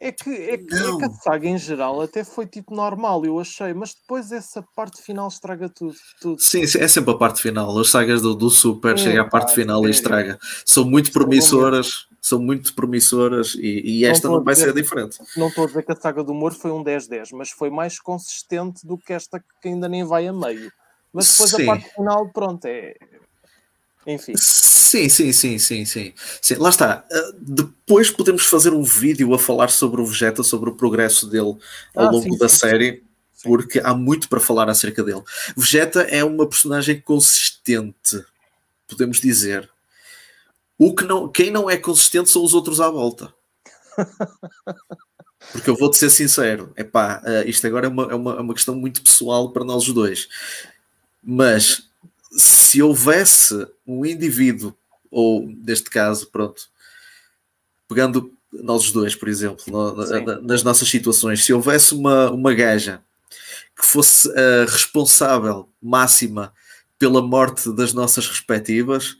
é 0.00 0.12
que, 0.12 0.30
é, 0.30 0.56
que, 0.56 0.74
é 0.74 0.96
que 0.96 1.04
a 1.04 1.10
saga 1.10 1.48
em 1.48 1.58
geral 1.58 2.00
até 2.00 2.22
foi 2.22 2.46
tipo 2.46 2.74
normal, 2.74 3.24
eu 3.24 3.40
achei, 3.40 3.74
mas 3.74 3.94
depois 3.94 4.30
essa 4.30 4.62
parte 4.76 5.02
final 5.02 5.26
estraga 5.26 5.68
tudo. 5.68 5.94
tudo. 6.20 6.40
Sim, 6.40 6.62
é 6.62 6.88
sempre 6.88 7.10
a 7.10 7.16
parte 7.16 7.42
final. 7.42 7.76
As 7.78 7.90
sagas 7.90 8.22
do, 8.22 8.34
do 8.34 8.48
Super 8.48 8.94
é, 8.94 8.96
chega 8.96 9.22
à 9.22 9.24
parte 9.24 9.54
final 9.54 9.84
é, 9.84 9.88
e 9.88 9.90
estraga. 9.90 10.38
São 10.64 10.84
muito 10.84 11.10
promissoras, 11.10 12.06
são 12.20 12.38
muito 12.38 12.74
promissoras 12.74 13.54
e, 13.54 13.82
e 13.84 14.04
esta 14.04 14.28
não, 14.28 14.36
não 14.36 14.44
vai 14.44 14.54
dizer, 14.54 14.66
ser 14.66 14.74
diferente. 14.74 15.18
Não 15.36 15.48
estou 15.48 15.64
a 15.64 15.66
dizer 15.66 15.82
que 15.84 15.92
a 15.92 15.96
saga 15.96 16.22
do 16.22 16.32
humor 16.32 16.52
foi 16.52 16.70
um 16.70 16.82
10-10, 16.82 17.30
mas 17.32 17.50
foi 17.50 17.70
mais 17.70 17.98
consistente 17.98 18.86
do 18.86 18.98
que 18.98 19.12
esta 19.12 19.42
que 19.60 19.68
ainda 19.68 19.88
nem 19.88 20.04
vai 20.04 20.26
a 20.26 20.32
meio. 20.32 20.72
Mas 21.12 21.32
depois 21.32 21.50
Sim. 21.50 21.62
a 21.62 21.66
parte 21.66 21.94
final, 21.94 22.28
pronto, 22.30 22.64
é, 22.66 22.94
enfim. 24.06 24.34
Sim, 24.36 25.08
sim, 25.08 25.32
sim, 25.32 25.58
sim, 25.58 25.84
sim, 25.84 26.14
sim. 26.40 26.54
Lá 26.54 26.70
está. 26.70 27.04
Uh, 27.10 27.36
depois 27.38 28.10
podemos 28.10 28.46
fazer 28.46 28.72
um 28.72 28.82
vídeo 28.82 29.34
a 29.34 29.38
falar 29.38 29.68
sobre 29.68 30.00
o 30.00 30.06
Vegeta, 30.06 30.42
sobre 30.42 30.70
o 30.70 30.74
progresso 30.74 31.26
dele 31.28 31.56
ao 31.94 32.06
ah, 32.06 32.10
longo 32.10 32.32
sim, 32.32 32.38
da 32.38 32.48
sim, 32.48 32.56
série, 32.56 33.04
porque 33.42 33.80
há 33.80 33.92
muito 33.92 34.30
para 34.30 34.40
falar 34.40 34.68
acerca 34.70 35.04
dele. 35.04 35.22
Vegeta 35.54 36.02
é 36.02 36.24
uma 36.24 36.48
personagem 36.48 37.00
consistente, 37.00 38.24
podemos 38.88 39.20
dizer. 39.20 39.68
O 40.78 40.94
que 40.94 41.04
não, 41.04 41.28
quem 41.28 41.50
não 41.50 41.68
é 41.68 41.76
consistente 41.76 42.30
são 42.30 42.44
os 42.44 42.54
outros 42.54 42.80
à 42.80 42.88
volta. 42.88 43.34
Porque 45.52 45.70
eu 45.70 45.76
vou-te 45.76 45.96
ser 45.96 46.10
sincero, 46.10 46.72
epá, 46.76 47.22
uh, 47.24 47.48
isto 47.48 47.66
agora 47.66 47.86
é 47.86 47.88
uma, 47.88 48.02
é, 48.04 48.14
uma, 48.14 48.32
é 48.34 48.40
uma 48.40 48.54
questão 48.54 48.74
muito 48.74 49.02
pessoal 49.02 49.50
para 49.50 49.64
nós 49.64 49.88
os 49.88 49.94
dois. 49.94 50.28
Mas 51.22 51.88
se 52.32 52.82
houvesse 52.82 53.66
um 53.86 54.04
indivíduo, 54.04 54.76
ou 55.10 55.48
neste 55.48 55.90
caso, 55.90 56.26
pronto, 56.26 56.68
pegando 57.88 58.32
nós 58.52 58.90
dois, 58.92 59.14
por 59.14 59.28
exemplo, 59.28 59.64
no, 59.68 60.42
nas 60.42 60.62
nossas 60.62 60.88
situações, 60.88 61.44
se 61.44 61.52
houvesse 61.52 61.94
uma, 61.94 62.30
uma 62.30 62.54
gaja 62.54 63.02
que 63.76 63.86
fosse 63.86 64.28
a 64.32 64.64
responsável 64.64 65.68
máxima 65.80 66.52
pela 66.98 67.22
morte 67.22 67.72
das 67.72 67.92
nossas 67.92 68.26
respectivas, 68.26 69.16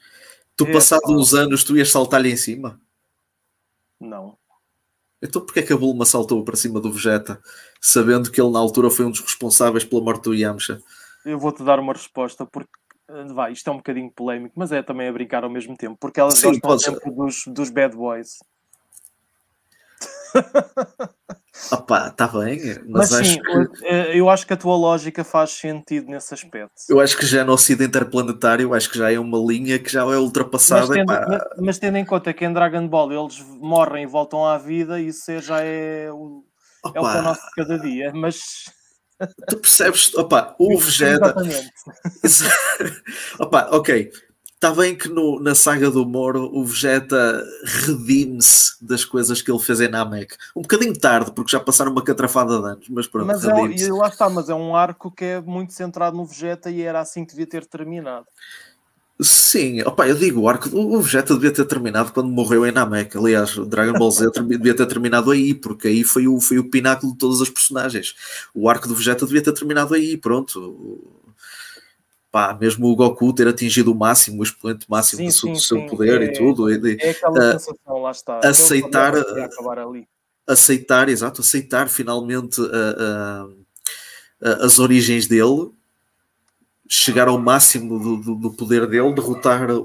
tu, 0.58 0.66
é, 0.66 0.72
passado 0.72 1.16
uns 1.16 1.32
anos, 1.32 1.64
tu 1.64 1.76
ias 1.76 1.90
saltar-lhe 1.90 2.30
em 2.30 2.36
cima? 2.36 2.78
Não. 3.98 4.36
Então 5.22 5.40
porquê 5.44 5.60
é 5.60 5.62
que 5.62 5.72
a 5.72 5.76
Bulma 5.76 6.04
saltou 6.04 6.44
para 6.44 6.56
cima 6.56 6.80
do 6.80 6.92
Vegeta, 6.92 7.40
sabendo 7.80 8.30
que 8.30 8.40
ele 8.40 8.50
na 8.50 8.58
altura 8.58 8.90
foi 8.90 9.06
um 9.06 9.10
dos 9.10 9.20
responsáveis 9.20 9.84
pela 9.84 10.02
morte 10.02 10.24
do 10.24 10.34
Yamcha? 10.34 10.82
Eu 11.24 11.38
vou-te 11.38 11.62
dar 11.62 11.80
uma 11.80 11.92
resposta, 11.92 12.44
porque 12.44 12.70
vai, 13.34 13.52
isto 13.52 13.68
é 13.68 13.72
um 13.72 13.78
bocadinho 13.78 14.10
polémico, 14.10 14.54
mas 14.58 14.70
é 14.72 14.82
também 14.82 15.08
a 15.08 15.12
brincar 15.12 15.44
ao 15.44 15.50
mesmo 15.50 15.76
tempo, 15.76 15.96
porque 15.98 16.20
elas 16.20 16.38
Sim, 16.38 16.58
gostam 16.58 16.78
sempre 16.78 17.10
dos, 17.10 17.44
dos 17.46 17.70
bad 17.70 17.96
boys. 17.96 18.38
Opa, 21.70 22.08
está 22.08 22.28
bem, 22.28 22.60
mas, 22.86 23.10
mas 23.10 23.12
acho 23.12 23.30
sim, 23.30 23.42
que... 23.42 23.86
Eh, 23.86 24.18
eu 24.18 24.30
acho 24.30 24.46
que 24.46 24.52
a 24.52 24.56
tua 24.56 24.76
lógica 24.76 25.24
faz 25.24 25.50
sentido 25.50 26.08
nesse 26.08 26.32
aspecto. 26.32 26.72
Eu 26.88 27.00
acho 27.00 27.16
que 27.16 27.26
já 27.26 27.44
no 27.44 27.52
Ocidente 27.52 27.88
Interplanetário, 27.88 28.72
acho 28.72 28.90
que 28.90 28.98
já 28.98 29.12
é 29.12 29.18
uma 29.18 29.38
linha 29.38 29.78
que 29.78 29.90
já 29.90 30.02
é 30.02 30.16
ultrapassada. 30.16 30.86
Mas 30.86 30.96
tendo, 30.96 31.06
mas, 31.06 31.42
mas 31.58 31.78
tendo 31.78 31.98
em 31.98 32.04
conta 32.04 32.32
que 32.32 32.44
em 32.44 32.52
Dragon 32.52 32.86
Ball 32.86 33.12
eles 33.12 33.44
morrem 33.60 34.04
e 34.04 34.06
voltam 34.06 34.46
à 34.46 34.56
vida, 34.56 35.00
isso 35.00 35.40
já 35.40 35.60
é 35.60 36.10
o, 36.10 36.44
é 36.94 37.00
o 37.00 37.02
pão 37.02 37.22
nosso 37.22 37.46
de 37.46 37.54
cada 37.54 37.78
dia, 37.78 38.12
mas 38.14 38.38
tu 39.48 39.58
percebes, 39.58 40.14
opa, 40.14 40.54
o 40.58 40.76
Vegeta. 40.78 41.34
opa, 43.40 43.68
ok. 43.72 44.10
Está 44.58 44.72
bem 44.72 44.96
que 44.96 45.08
no, 45.08 45.38
na 45.38 45.54
saga 45.54 45.88
do 45.88 46.04
Moro 46.04 46.50
o 46.52 46.64
Vegeta 46.64 47.46
redime-se 47.86 48.84
das 48.84 49.04
coisas 49.04 49.40
que 49.40 49.48
ele 49.48 49.60
fez 49.60 49.80
em 49.80 49.86
Namek. 49.86 50.34
Um 50.56 50.62
bocadinho 50.62 50.98
tarde, 50.98 51.30
porque 51.30 51.52
já 51.52 51.60
passaram 51.60 51.92
uma 51.92 52.02
catrafada 52.02 52.58
de 52.58 52.66
anos, 52.66 52.88
mas 52.88 53.06
pronto. 53.06 53.28
Mas 53.28 53.44
é, 53.44 53.50
e 53.52 53.92
lá 53.92 54.08
está, 54.08 54.28
mas 54.28 54.48
é 54.48 54.54
um 54.56 54.74
arco 54.74 55.12
que 55.12 55.24
é 55.24 55.40
muito 55.40 55.72
centrado 55.72 56.16
no 56.16 56.26
Vegeta 56.26 56.72
e 56.72 56.82
era 56.82 56.98
assim 56.98 57.24
que 57.24 57.30
devia 57.30 57.46
ter 57.46 57.66
terminado. 57.66 58.26
Sim, 59.20 59.80
opa, 59.82 60.08
eu 60.08 60.16
digo, 60.16 60.40
o 60.40 60.48
arco 60.48 60.68
do 60.68 61.00
Vegeta 61.02 61.34
devia 61.34 61.52
ter 61.52 61.64
terminado 61.64 62.12
quando 62.12 62.28
morreu 62.28 62.66
em 62.66 62.72
Namek. 62.72 63.16
Aliás, 63.16 63.56
o 63.56 63.64
Dragon 63.64 63.96
Ball 63.96 64.10
Z 64.10 64.26
devia 64.42 64.74
ter 64.74 64.86
terminado 64.86 65.30
aí, 65.30 65.54
porque 65.54 65.86
aí 65.86 66.02
foi 66.02 66.26
o, 66.26 66.40
foi 66.40 66.58
o 66.58 66.68
pináculo 66.68 67.12
de 67.12 67.18
todas 67.18 67.40
as 67.40 67.48
personagens. 67.48 68.16
O 68.52 68.68
arco 68.68 68.88
do 68.88 68.94
Vegeta 68.96 69.24
devia 69.24 69.42
ter 69.42 69.52
terminado 69.52 69.94
aí, 69.94 70.16
pronto 70.16 70.98
pá, 72.30 72.56
mesmo 72.58 72.86
o 72.86 72.96
Goku 72.96 73.32
ter 73.32 73.48
atingido 73.48 73.92
o 73.92 73.94
máximo, 73.94 74.40
o 74.40 74.42
expoente 74.42 74.86
máximo 74.88 75.20
sim, 75.20 75.26
do, 75.26 75.32
seu, 75.32 75.54
sim, 75.56 75.60
seu 75.60 75.86
poder 75.86 76.22
é, 76.22 76.24
e 76.26 76.32
tudo. 76.32 76.70
É, 76.70 76.74
é 76.74 77.10
aquela 77.10 77.38
uh, 77.38 77.52
sensação, 77.52 77.98
lá 78.02 78.10
está. 78.10 78.40
Aceitar, 78.44 79.14
aceitar, 80.46 81.08
exato, 81.08 81.40
aceitar 81.40 81.88
finalmente 81.88 82.60
uh, 82.60 83.46
uh, 83.46 84.64
as 84.64 84.78
origens 84.78 85.26
dele, 85.26 85.70
chegar 86.88 87.28
ao 87.28 87.38
máximo 87.38 87.98
do, 87.98 88.16
do, 88.16 88.34
do 88.34 88.52
poder 88.52 88.86
dele, 88.86 89.12
derrotar 89.12 89.70
o, 89.70 89.80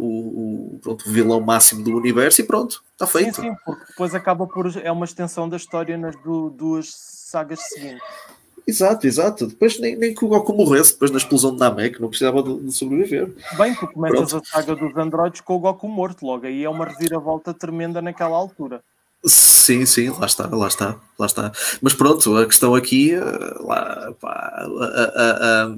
o, 0.75 0.79
pronto, 0.81 1.07
o, 1.07 1.11
vilão 1.11 1.41
máximo 1.41 1.83
do 1.83 1.95
universo 1.95 2.41
e 2.41 2.45
pronto, 2.45 2.83
está 2.91 3.05
feito. 3.05 3.35
Sim, 3.35 3.49
sim, 3.49 3.55
porque 3.65 3.85
depois 3.87 4.15
acaba 4.15 4.47
por. 4.47 4.71
É 4.81 4.91
uma 4.91 5.05
extensão 5.05 5.47
da 5.47 5.57
história 5.57 5.97
nas 5.97 6.15
do, 6.23 6.49
duas 6.49 6.93
sagas 6.93 7.59
seguintes. 7.61 8.03
Exato, 8.65 9.05
exato. 9.05 9.47
Depois 9.47 9.79
nem, 9.79 9.95
nem 9.95 10.13
que 10.13 10.23
o 10.23 10.27
Goku 10.27 10.53
morresse 10.53 10.93
depois 10.93 11.11
na 11.11 11.17
explosão 11.17 11.51
de 11.51 11.59
Namek, 11.59 12.01
não 12.01 12.09
precisava 12.09 12.41
de, 12.41 12.59
de 12.59 12.71
sobreviver. 12.71 13.33
Bem, 13.57 13.75
tu 13.75 13.87
começas 13.87 14.31
Pronto. 14.31 14.45
a 14.45 14.49
saga 14.49 14.75
dos 14.75 14.95
androides 14.95 15.41
com 15.41 15.55
o 15.55 15.59
Goku 15.59 15.87
morto 15.87 16.25
logo, 16.25 16.45
aí 16.45 16.63
é 16.63 16.69
uma 16.69 16.85
reviravolta 16.85 17.53
tremenda 17.53 18.01
naquela 18.01 18.37
altura. 18.37 18.81
Sim, 19.25 19.85
sim, 19.85 20.09
lá 20.09 20.25
está, 20.25 20.47
lá 20.47 20.67
está, 20.67 20.97
lá 21.17 21.25
está. 21.25 21.51
Mas 21.81 21.93
pronto, 21.93 22.35
a 22.37 22.45
questão 22.45 22.75
aqui, 22.75 23.13
eh, 23.13 23.21
lá, 23.61 24.13
pá, 24.19 24.29
a, 24.29 24.65
a, 24.65 25.63
a, 25.63 25.75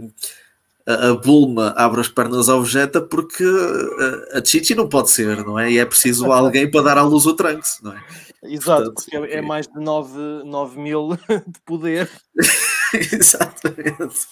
a, 0.88 1.14
Bulma 1.14 1.74
abre 1.76 2.02
as 2.02 2.08
pernas 2.08 2.48
ao 2.48 2.62
Vegeta 2.62 3.02
porque 3.02 3.44
a, 3.44 4.40
a 4.40 4.46
Chichi 4.46 4.76
não 4.76 4.88
pode 4.88 5.10
ser, 5.10 5.44
não 5.44 5.58
é? 5.58 5.72
E 5.72 5.78
é 5.80 5.86
preciso 5.86 6.30
alguém 6.32 6.70
para 6.70 6.82
dar 6.84 6.98
à 6.98 7.04
luz 7.04 7.26
o 7.26 7.34
Trunks, 7.34 7.80
não 7.82 7.94
é? 7.94 8.04
Exato, 8.44 8.92
Portanto, 8.92 8.94
porque 8.94 9.18
é, 9.18 9.38
é 9.38 9.42
mais 9.42 9.68
de 9.68 9.80
9, 9.80 10.44
9 10.46 10.80
mil 10.80 11.18
de 11.48 11.60
poder. 11.66 12.10
Exatamente. 13.12 14.28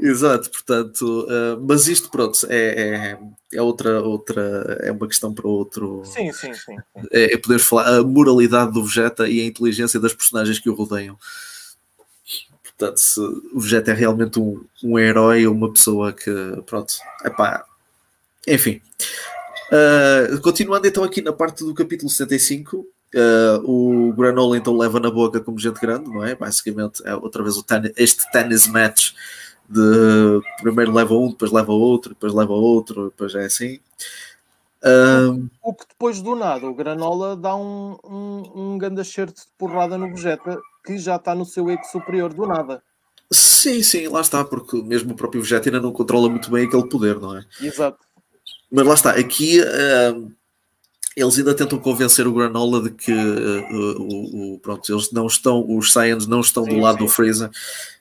Exato, 0.00 0.50
portanto, 0.50 1.26
uh, 1.26 1.60
mas 1.66 1.86
isto 1.86 2.10
pronto 2.10 2.46
é, 2.48 2.56
é, 2.56 3.18
é, 3.52 3.62
outra, 3.62 4.02
outra, 4.02 4.78
é 4.82 4.90
uma 4.90 5.06
questão 5.06 5.32
para 5.32 5.46
outro. 5.46 6.02
Sim, 6.04 6.32
sim, 6.32 6.52
sim. 6.54 6.76
É, 7.12 7.34
é 7.34 7.38
poder 7.38 7.58
falar 7.58 7.98
a 7.98 8.02
moralidade 8.02 8.72
do 8.72 8.84
Vegeta 8.84 9.28
e 9.28 9.40
a 9.40 9.44
inteligência 9.44 10.00
das 10.00 10.14
personagens 10.14 10.58
que 10.58 10.68
o 10.68 10.74
rodeiam. 10.74 11.16
Portanto, 12.80 12.96
se 12.96 13.20
o 13.20 13.60
Vegeta 13.60 13.90
é 13.90 13.94
realmente 13.94 14.40
um, 14.40 14.64
um 14.82 14.98
herói 14.98 15.46
ou 15.46 15.54
uma 15.54 15.70
pessoa 15.70 16.14
que, 16.14 16.32
pronto, 16.64 16.94
é 17.22 17.28
pá, 17.28 17.62
enfim. 18.48 18.80
Uh, 19.70 20.40
continuando 20.40 20.86
então 20.88 21.04
aqui 21.04 21.20
na 21.20 21.32
parte 21.32 21.62
do 21.62 21.74
capítulo 21.74 22.10
65, 22.10 22.86
Uh, 23.12 23.58
o 23.68 24.12
Granola 24.12 24.56
então 24.56 24.78
leva 24.78 25.00
na 25.00 25.10
boca 25.10 25.40
como 25.40 25.58
gente 25.58 25.80
grande, 25.80 26.08
não 26.08 26.24
é? 26.24 26.36
Basicamente 26.36 27.02
é 27.04 27.12
outra 27.12 27.42
vez 27.42 27.56
este 27.96 28.30
tennis 28.30 28.68
match 28.68 29.14
de 29.68 30.40
primeiro 30.62 30.94
leva 30.94 31.12
um, 31.14 31.30
depois 31.30 31.50
leva 31.50 31.72
outro, 31.72 32.10
depois 32.10 32.32
leva 32.32 32.52
outro, 32.52 33.06
depois 33.06 33.34
é 33.34 33.46
assim. 33.46 33.80
Uh, 34.82 35.46
o 35.62 35.74
que 35.74 35.86
depois 35.86 36.22
do 36.22 36.34
nada 36.34 36.66
o 36.66 36.74
Granola 36.74 37.36
dá 37.36 37.54
um, 37.54 37.98
um, 38.02 38.52
um 38.54 38.78
grande 38.78 39.02
acerto 39.02 39.42
de 39.42 39.48
porrada 39.58 39.98
no 39.98 40.08
Vegeta 40.08 40.58
que 40.82 40.96
já 40.96 41.16
está 41.16 41.34
no 41.34 41.44
seu 41.44 41.68
eco 41.68 41.84
superior 41.84 42.32
do 42.32 42.46
nada. 42.46 42.82
Sim, 43.30 43.82
sim, 43.82 44.08
lá 44.08 44.22
está, 44.22 44.42
porque 44.42 44.82
mesmo 44.82 45.12
o 45.12 45.16
próprio 45.16 45.42
Vegeta 45.42 45.68
ainda 45.68 45.80
não 45.80 45.92
controla 45.92 46.28
muito 46.28 46.50
bem 46.50 46.66
aquele 46.66 46.88
poder, 46.88 47.20
não 47.20 47.36
é? 47.36 47.44
Exato. 47.60 47.98
Mas 48.72 48.86
lá 48.86 48.94
está, 48.94 49.10
aqui 49.10 49.60
uh, 49.60 50.32
eles 51.16 51.38
ainda 51.38 51.54
tentam 51.54 51.78
convencer 51.78 52.26
o 52.26 52.32
Granola 52.32 52.82
de 52.82 52.90
que 52.90 53.12
uh, 53.12 54.00
o, 54.00 54.54
o, 54.54 54.58
pronto, 54.60 54.90
eles 54.92 55.12
não 55.12 55.26
estão, 55.26 55.64
os 55.76 55.92
Saiyans 55.92 56.26
não 56.26 56.40
estão 56.40 56.64
sim, 56.64 56.70
do 56.70 56.80
lado 56.80 56.98
sim. 56.98 57.04
do 57.04 57.10
Freezer, 57.10 57.50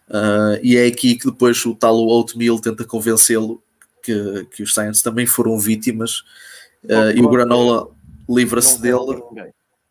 uh, 0.09 0.59
e 0.63 0.77
é 0.77 0.85
aqui 0.85 1.15
que 1.15 1.25
depois 1.25 1.63
o 1.65 1.75
tal 1.75 1.95
Oatmeal 1.95 2.59
tenta 2.59 2.85
convencê-lo 2.85 3.61
que, 4.01 4.47
que 4.51 4.63
os 4.63 4.73
Saiyans 4.73 5.01
também 5.01 5.25
foram 5.25 5.59
vítimas, 5.59 6.23
uh, 6.85 7.11
e 7.15 7.21
o 7.21 7.29
Granola 7.29 7.89
livra-se 8.29 8.81
dele. 8.81 9.21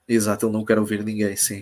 Exato, 0.09 0.46
ele 0.46 0.53
não 0.53 0.64
quer 0.64 0.79
ouvir 0.79 1.05
ninguém, 1.05 1.37
sim. 1.37 1.61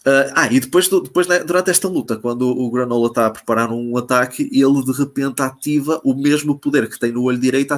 Uh, 0.00 0.32
ah, 0.34 0.48
e 0.50 0.58
depois, 0.58 0.88
depois, 0.88 1.26
né, 1.26 1.40
durante 1.40 1.70
esta 1.70 1.86
luta, 1.86 2.16
quando 2.16 2.48
o 2.48 2.70
Granola 2.70 3.08
está 3.08 3.26
a 3.26 3.30
preparar 3.30 3.70
um 3.70 3.96
ataque, 3.96 4.48
ele 4.50 4.82
de 4.82 4.92
repente 4.92 5.42
ativa 5.42 6.00
o 6.02 6.14
mesmo 6.14 6.58
poder 6.58 6.88
que 6.88 6.98
tem 6.98 7.12
no 7.12 7.24
olho 7.24 7.38
direito, 7.38 7.72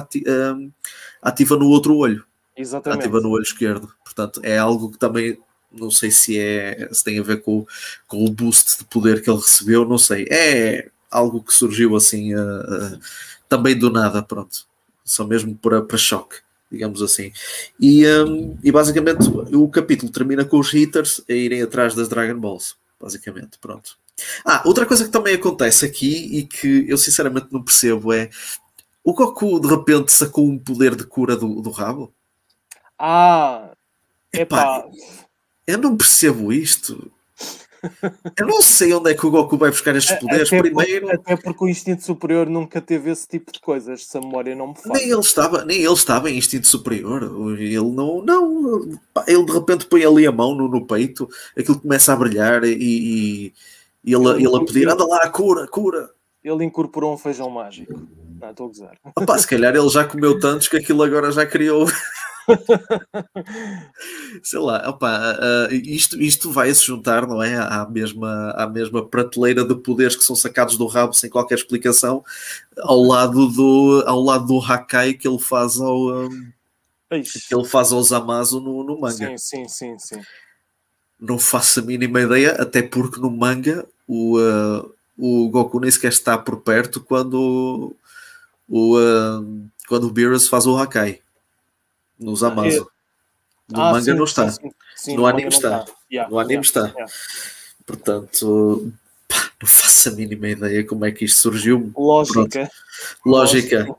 ativa 1.21 1.57
no 1.57 1.67
outro 1.67 1.95
olho. 1.97 2.23
Exatamente. 2.55 3.01
ativa 3.01 3.19
no 3.19 3.29
olho 3.29 3.43
esquerdo. 3.43 3.91
Portanto, 4.03 4.39
é 4.43 4.57
algo 4.57 4.91
que 4.91 4.97
também 4.97 5.37
não 5.71 5.89
sei 5.89 6.11
se 6.11 6.37
é 6.37 6.87
se 6.91 7.03
tem 7.03 7.19
a 7.19 7.23
ver 7.23 7.41
com, 7.41 7.65
com 8.07 8.23
o 8.23 8.29
boost 8.29 8.77
de 8.77 8.85
poder 8.85 9.21
que 9.21 9.29
ele 9.29 9.39
recebeu, 9.39 9.85
não 9.85 9.97
sei. 9.97 10.27
É 10.29 10.89
algo 11.09 11.41
que 11.41 11.53
surgiu 11.53 11.95
assim 11.95 12.35
uh, 12.35 12.39
uh, 12.39 12.99
também 13.49 13.77
do 13.77 13.89
nada, 13.89 14.21
pronto. 14.21 14.65
Só 15.03 15.25
mesmo 15.25 15.55
para, 15.55 15.81
para 15.81 15.97
choque, 15.97 16.37
digamos 16.73 17.03
assim. 17.03 17.31
E, 17.79 18.05
um, 18.07 18.57
e 18.63 18.71
basicamente 18.71 19.29
o 19.53 19.69
capítulo 19.69 20.11
termina 20.11 20.43
com 20.43 20.59
os 20.59 20.73
hitters 20.73 21.21
a 21.29 21.33
irem 21.33 21.61
atrás 21.61 21.93
das 21.93 22.09
Dragon 22.09 22.39
Balls. 22.39 22.75
Basicamente, 22.99 23.59
pronto. 23.59 23.95
Ah, 24.43 24.63
outra 24.65 24.85
coisa 24.85 25.05
que 25.05 25.11
também 25.11 25.35
acontece 25.35 25.85
aqui 25.85 26.37
e 26.37 26.45
que 26.45 26.85
eu 26.89 26.97
sinceramente 26.97 27.47
não 27.51 27.61
percebo 27.61 28.11
é 28.11 28.29
o 29.03 29.13
Goku 29.13 29.59
de 29.59 29.67
repente 29.67 30.11
sacou 30.11 30.47
um 30.47 30.57
poder 30.57 30.95
de 30.95 31.03
cura 31.03 31.35
do, 31.35 31.61
do 31.61 31.69
rabo? 31.69 32.11
Ah, 32.97 33.71
epá. 34.31 34.85
Eu 35.67 35.77
não 35.77 35.95
percebo 35.95 36.51
isto. 36.51 37.11
Eu 38.37 38.47
não 38.47 38.61
sei 38.61 38.93
onde 38.93 39.11
é 39.11 39.13
que 39.13 39.25
o 39.25 39.31
Goku 39.31 39.57
vai 39.57 39.69
buscar 39.69 39.95
estes 39.95 40.17
poderes. 40.17 40.47
Até 40.47 40.61
Primeiro, 40.61 41.07
porque, 41.07 41.31
até 41.31 41.35
porque 41.35 41.63
o 41.63 41.67
instinto 41.67 42.03
superior 42.03 42.49
nunca 42.49 42.81
teve 42.81 43.11
esse 43.11 43.27
tipo 43.27 43.51
de 43.51 43.59
coisas, 43.59 44.05
se 44.05 44.17
a 44.17 44.21
memória 44.21 44.55
não 44.55 44.69
me 44.69 44.75
fala. 44.75 44.97
Nem 44.97 45.09
ele 45.09 45.19
estava, 45.19 45.65
nem 45.65 45.77
ele 45.81 45.93
estava 45.93 46.29
em 46.29 46.37
instinto 46.37 46.67
superior. 46.67 47.23
Ele 47.57 47.75
não, 47.79 48.21
não. 48.23 48.99
Ele 49.27 49.45
de 49.45 49.51
repente 49.51 49.85
põe 49.85 50.05
ali 50.05 50.25
a 50.25 50.31
mão 50.31 50.55
no, 50.55 50.67
no 50.67 50.85
peito, 50.85 51.29
aquilo 51.57 51.79
começa 51.79 52.13
a 52.13 52.15
brilhar 52.15 52.63
e, 52.63 52.73
e, 52.73 53.53
ele, 54.05 54.27
ele, 54.29 54.47
ele 54.47 54.55
a 54.55 54.59
pedir: 54.59 54.89
anda 54.89 55.05
lá, 55.05 55.29
cura, 55.29 55.67
cura. 55.67 56.09
Ele 56.43 56.65
incorporou 56.65 57.13
um 57.13 57.17
feijão 57.17 57.49
mágico. 57.49 57.93
Não, 58.39 58.49
estou 58.49 58.65
a 58.65 58.69
gozar. 58.69 58.97
Opa, 59.15 59.37
se 59.37 59.47
calhar 59.47 59.73
ele 59.73 59.89
já 59.89 60.03
comeu 60.03 60.37
tantos 60.37 60.67
que 60.67 60.75
aquilo 60.75 61.03
agora 61.03 61.31
já 61.31 61.45
criou. 61.45 61.85
Sei 64.43 64.59
lá, 64.59 64.89
opa, 64.89 65.37
uh, 65.39 65.73
isto, 65.73 66.21
isto 66.21 66.51
vai 66.51 66.73
se 66.73 66.85
juntar, 66.85 67.27
não 67.27 67.41
é? 67.41 67.55
À 67.55 67.87
mesma, 67.89 68.51
à 68.51 68.67
mesma 68.67 69.05
prateleira 69.05 69.63
de 69.65 69.75
poderes 69.75 70.15
que 70.15 70.23
são 70.23 70.35
sacados 70.35 70.77
do 70.77 70.87
rabo 70.87 71.13
sem 71.13 71.29
qualquer 71.29 71.55
explicação, 71.55 72.23
ao 72.79 73.01
lado 73.01 73.47
do, 73.47 74.03
ao 74.05 74.21
lado 74.21 74.47
do 74.47 74.59
Hakai 74.59 75.13
que 75.13 75.27
ele 75.27 75.39
faz 75.39 75.79
ao. 75.79 76.25
Um, 76.25 76.51
que 77.09 77.53
ele 77.53 77.65
faz 77.65 77.91
ao 77.91 78.01
Zamasu 78.01 78.59
no, 78.59 78.83
no 78.83 78.99
manga. 78.99 79.37
Sim, 79.37 79.67
sim, 79.67 79.67
sim, 79.67 79.99
sim. 79.99 80.21
Não 81.19 81.37
faço 81.37 81.79
a 81.79 81.83
mínima 81.83 82.21
ideia, 82.21 82.53
até 82.53 82.81
porque 82.81 83.19
no 83.19 83.29
manga 83.29 83.87
o, 84.07 84.39
uh, 84.39 84.91
o 85.17 85.47
Goku 85.49 85.79
nem 85.79 85.91
sequer 85.91 86.11
está 86.11 86.37
por 86.37 86.61
perto 86.61 86.99
quando 86.99 87.95
o, 88.67 88.97
uh, 88.97 89.69
quando 89.87 90.07
o 90.07 90.11
Beerus 90.11 90.47
faz 90.47 90.65
o 90.65 90.75
Hakai 90.75 91.22
nos 92.23 92.43
Amazon. 92.43 92.85
No 93.69 93.81
ah, 93.81 93.91
manga 93.91 94.03
sim, 94.03 94.13
não 94.13 94.23
está. 94.23 94.49
Sim, 94.49 94.71
sim, 94.95 95.15
no, 95.15 95.25
anime 95.25 95.49
está. 95.49 95.85
Yeah, 96.11 96.29
no 96.29 96.39
anime 96.39 96.53
yeah, 96.53 96.67
está. 96.67 96.87
Yeah. 96.87 97.13
Portanto, 97.85 98.93
pá, 99.27 99.51
não 99.61 99.67
faço 99.67 100.09
a 100.09 100.11
mínima 100.11 100.49
ideia 100.49 100.85
como 100.85 101.05
é 101.05 101.11
que 101.11 101.25
isto 101.25 101.39
surgiu. 101.39 101.91
Lógica. 101.97 102.69
Lógica. 103.25 103.95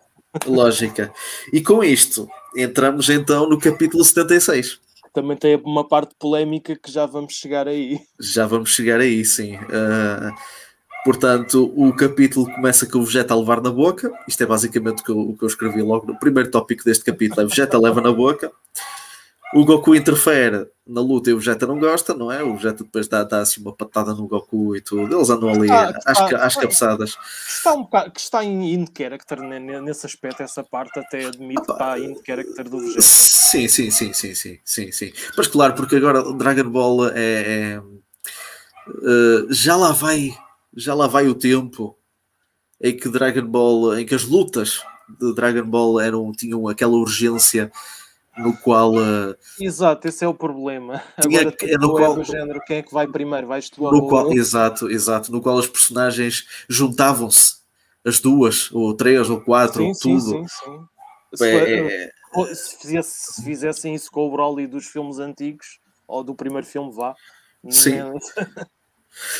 Lógica. 0.46 1.12
E 1.52 1.62
com 1.62 1.82
isto, 1.82 2.28
entramos 2.56 3.08
então 3.08 3.48
no 3.48 3.58
capítulo 3.58 4.04
76. 4.04 4.80
Também 5.12 5.36
tem 5.36 5.56
uma 5.64 5.86
parte 5.86 6.12
polémica 6.18 6.76
que 6.76 6.90
já 6.90 7.06
vamos 7.06 7.34
chegar 7.34 7.68
aí. 7.68 8.00
Já 8.18 8.46
vamos 8.46 8.74
chegar 8.74 9.00
aí, 9.00 9.24
sim. 9.24 9.56
Uh, 9.56 10.34
Portanto, 11.04 11.70
o 11.76 11.92
capítulo 11.92 12.50
começa 12.50 12.86
com 12.86 12.98
o 12.98 13.04
Vegeta 13.04 13.34
a 13.34 13.36
levar 13.36 13.60
na 13.60 13.70
boca. 13.70 14.10
Isto 14.26 14.42
é 14.42 14.46
basicamente 14.46 15.02
o 15.02 15.04
que 15.04 15.10
eu, 15.10 15.18
o 15.18 15.36
que 15.36 15.44
eu 15.44 15.48
escrevi 15.48 15.82
logo 15.82 16.06
no 16.06 16.18
primeiro 16.18 16.50
tópico 16.50 16.82
deste 16.82 17.04
capítulo: 17.04 17.42
é 17.42 17.44
Vegeta 17.44 17.78
leva 17.78 18.00
na 18.00 18.10
boca. 18.10 18.50
o 19.54 19.66
Goku 19.66 19.94
interfere 19.94 20.66
na 20.86 21.02
luta 21.02 21.28
e 21.28 21.34
o 21.34 21.38
Vegeta 21.38 21.66
não 21.66 21.78
gosta, 21.78 22.14
não 22.14 22.32
é? 22.32 22.42
O 22.42 22.56
Vegeta 22.56 22.84
depois 22.84 23.06
dá, 23.06 23.22
dá 23.22 23.40
assim 23.40 23.60
uma 23.60 23.74
patada 23.74 24.14
no 24.14 24.26
Goku 24.26 24.74
e 24.74 24.80
tudo. 24.80 25.14
Eles 25.14 25.28
andam 25.28 25.50
ali 25.50 25.64
está, 25.64 25.88
às, 26.06 26.20
está, 26.20 26.44
às 26.44 26.56
cabeçadas. 26.56 27.16
Está 27.48 27.74
um 27.74 27.82
bocado, 27.82 28.10
que 28.10 28.20
está 28.20 28.42
em 28.42 28.72
in 28.72 28.86
character 28.96 29.42
né, 29.42 29.58
nesse 29.58 30.06
aspecto, 30.06 30.42
essa 30.42 30.64
parte 30.64 30.98
até 30.98 31.26
admito 31.26 31.64
que 31.64 31.72
está 31.72 31.98
in 31.98 32.16
character 32.24 32.66
do 32.66 32.78
Vegeta. 32.78 33.02
Sim, 33.02 33.68
sim, 33.68 33.90
sim, 33.90 34.12
sim, 34.14 34.34
sim, 34.34 34.58
sim, 34.64 34.90
sim. 34.90 35.12
Mas 35.36 35.48
claro, 35.48 35.74
porque 35.74 35.96
agora 35.96 36.22
Dragon 36.32 36.70
Ball 36.70 37.08
é, 37.08 37.12
é 37.74 37.82
uh, 38.88 39.52
já 39.52 39.76
lá 39.76 39.92
vai, 39.92 40.34
já 40.76 40.94
lá 40.94 41.06
vai 41.06 41.28
o 41.28 41.34
tempo 41.34 41.96
em 42.80 42.96
que 42.96 43.08
Dragon 43.08 43.46
Ball, 43.46 43.98
em 43.98 44.06
que 44.06 44.14
as 44.14 44.24
lutas 44.24 44.82
de 45.20 45.34
Dragon 45.34 45.64
Ball 45.64 46.00
eram, 46.00 46.32
tinham 46.32 46.68
aquela 46.68 46.94
urgência 46.94 47.70
no 48.36 48.56
qual. 48.56 48.94
Uh, 48.94 49.36
exato, 49.60 50.08
esse 50.08 50.24
é 50.24 50.28
o 50.28 50.34
problema. 50.34 51.02
Tinha, 51.20 51.40
Agora, 51.40 51.56
é 51.62 51.78
no 51.78 51.90
qual, 51.92 52.12
é 52.12 52.16
do 52.16 52.24
género, 52.24 52.60
quem 52.66 52.78
é 52.78 52.82
que 52.82 52.92
vai 52.92 53.06
primeiro? 53.06 53.46
Vais 53.46 53.70
tu 53.70 53.82
no 53.90 54.08
qual, 54.08 54.32
Exato, 54.32 54.90
exato. 54.90 55.30
No 55.30 55.40
qual 55.40 55.58
as 55.58 55.66
personagens 55.66 56.46
juntavam-se, 56.68 57.56
as 58.04 58.18
duas, 58.20 58.70
ou 58.72 58.94
três, 58.94 59.30
ou 59.30 59.40
quatro, 59.40 59.82
sim, 59.82 59.88
ou 59.88 59.94
tudo. 59.94 60.20
Sim, 60.20 60.46
sim, 60.48 60.88
sim. 61.36 61.44
É, 61.44 62.10
se, 62.48 62.54
se, 62.54 62.76
fizesse, 62.78 63.32
se, 63.32 63.44
fizessem 63.44 63.94
isso 63.94 64.10
com 64.10 64.26
o 64.26 64.30
Broly 64.30 64.66
dos 64.66 64.86
filmes 64.86 65.18
antigos, 65.18 65.78
ou 66.06 66.22
do 66.22 66.34
primeiro 66.34 66.66
filme, 66.66 66.92
vá. 66.92 67.14
Sim. 67.70 67.98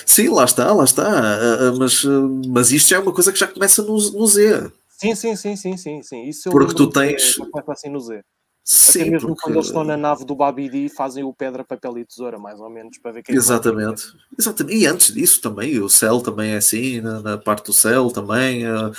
Sim, 0.06 0.28
lá 0.28 0.44
está, 0.44 0.72
lá 0.72 0.84
está. 0.84 1.06
Ah, 1.06 1.68
ah, 1.68 1.72
mas, 1.78 2.04
mas 2.46 2.72
isto 2.72 2.90
já 2.90 2.96
é 2.96 3.00
uma 3.00 3.12
coisa 3.12 3.32
que 3.32 3.38
já 3.38 3.46
começa 3.46 3.82
no, 3.82 3.94
no 3.94 4.26
Z. 4.26 4.70
Sim, 4.88 5.14
sim, 5.14 5.36
sim, 5.36 5.56
sim, 5.56 5.76
sim, 5.76 6.02
sim. 6.02 6.24
Isso 6.28 6.50
Porque 6.50 6.74
tu 6.74 6.88
tens. 6.88 7.36
Começa 7.36 7.72
assim 7.72 7.90
no 7.90 8.00
Z. 8.00 8.22
Sim, 8.66 9.02
Até 9.02 9.10
mesmo 9.10 9.28
porque... 9.28 9.42
quando 9.42 9.56
eles 9.56 9.66
estão 9.66 9.84
na 9.84 9.94
nave 9.94 10.24
do 10.24 10.34
Babidi 10.34 10.88
fazem 10.88 11.22
o 11.22 11.34
pedra, 11.34 11.62
papel 11.62 11.98
e 11.98 12.04
tesoura, 12.06 12.38
mais 12.38 12.58
ou 12.58 12.70
menos, 12.70 12.96
para 12.96 13.12
ver 13.12 13.22
quem 13.22 13.34
Exatamente. 13.34 14.06
É 14.06 14.40
Exatamente. 14.40 14.78
E 14.78 14.86
antes 14.86 15.12
disso 15.12 15.42
também, 15.42 15.78
o 15.80 15.88
céu 15.90 16.22
também 16.22 16.52
é 16.52 16.56
assim, 16.56 17.02
na, 17.02 17.20
na 17.20 17.36
parte 17.36 17.66
do 17.66 17.74
céu 17.74 18.10
também. 18.10 18.66
Uh, 18.66 18.90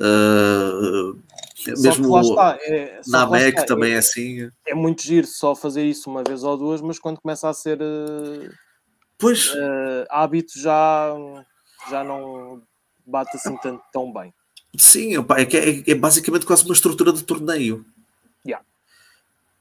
uh, 0.00 1.20
mesmo 1.66 2.20
está, 2.20 2.56
é, 2.60 3.00
na 3.08 3.28
MEC 3.28 3.66
também 3.66 3.90
é, 3.90 3.96
é, 3.96 3.98
assim. 3.98 4.50
É 4.64 4.74
muito 4.74 5.02
giro 5.02 5.26
só 5.26 5.56
fazer 5.56 5.84
isso 5.84 6.08
uma 6.08 6.22
vez 6.22 6.44
ou 6.44 6.56
duas, 6.56 6.80
mas 6.80 7.00
quando 7.00 7.20
começa 7.20 7.48
a 7.48 7.52
ser 7.52 7.80
uh, 7.82 8.48
pois. 9.18 9.52
hábito 10.08 10.58
já, 10.58 11.14
já 11.90 12.04
não 12.04 12.62
bate 13.06 13.36
assim 13.36 13.56
tanto, 13.58 13.82
tão 13.92 14.12
bem. 14.12 14.32
Sim, 14.76 15.16
é, 15.16 15.20
é, 15.20 15.90
é 15.90 15.94
basicamente 15.94 16.46
quase 16.46 16.64
uma 16.64 16.74
estrutura 16.74 17.12
de 17.12 17.24
torneio. 17.24 17.84
Yeah. 18.46 18.64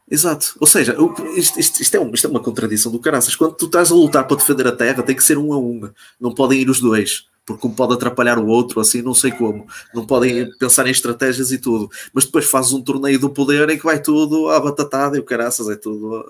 Exato. 0.10 0.56
Ou 0.60 0.68
seja, 0.68 0.96
isto, 1.36 1.60
isto, 1.60 1.82
isto, 1.82 1.96
é 1.96 2.00
um, 2.00 2.14
isto, 2.14 2.28
é 2.28 2.30
uma 2.30 2.44
contradição 2.44 2.92
do 2.92 3.00
caraças. 3.00 3.36
Quando 3.36 3.56
tu 3.56 3.66
estás 3.66 3.92
a 3.92 3.96
lutar 3.96 4.28
para 4.28 4.38
defender 4.38 4.68
a 4.68 4.76
terra, 4.76 5.04
tem 5.04 5.16
que 5.16 5.24
ser 5.24 5.38
um 5.38 5.54
a 5.54 5.58
um. 5.58 5.90
Não 6.20 6.34
podem 6.34 6.62
ir 6.62 6.70
os 6.70 6.80
dois. 6.80 7.26
Porque 7.46 7.66
um 7.66 7.74
pode 7.74 7.94
atrapalhar 7.94 8.38
o 8.38 8.48
outro, 8.48 8.82
assim, 8.82 9.02
não 9.02 9.14
sei 9.14 9.32
como. 9.32 9.66
Não 9.94 10.06
podem 10.06 10.42
é. 10.42 10.46
pensar 10.60 10.86
em 10.86 10.92
estratégias 10.92 11.50
e 11.52 11.58
tudo. 11.58 11.90
Mas 12.14 12.26
depois 12.26 12.46
fazes 12.46 12.74
um 12.74 12.82
torneio 12.82 13.18
do 13.18 13.30
poder 13.30 13.70
em 13.70 13.78
que 13.78 13.86
vai 13.86 14.02
tudo 14.02 14.50
à 14.50 14.60
batatada 14.60 15.16
e 15.16 15.20
o 15.22 15.24
caraças, 15.24 15.70
é 15.70 15.78
tudo. 15.78 16.26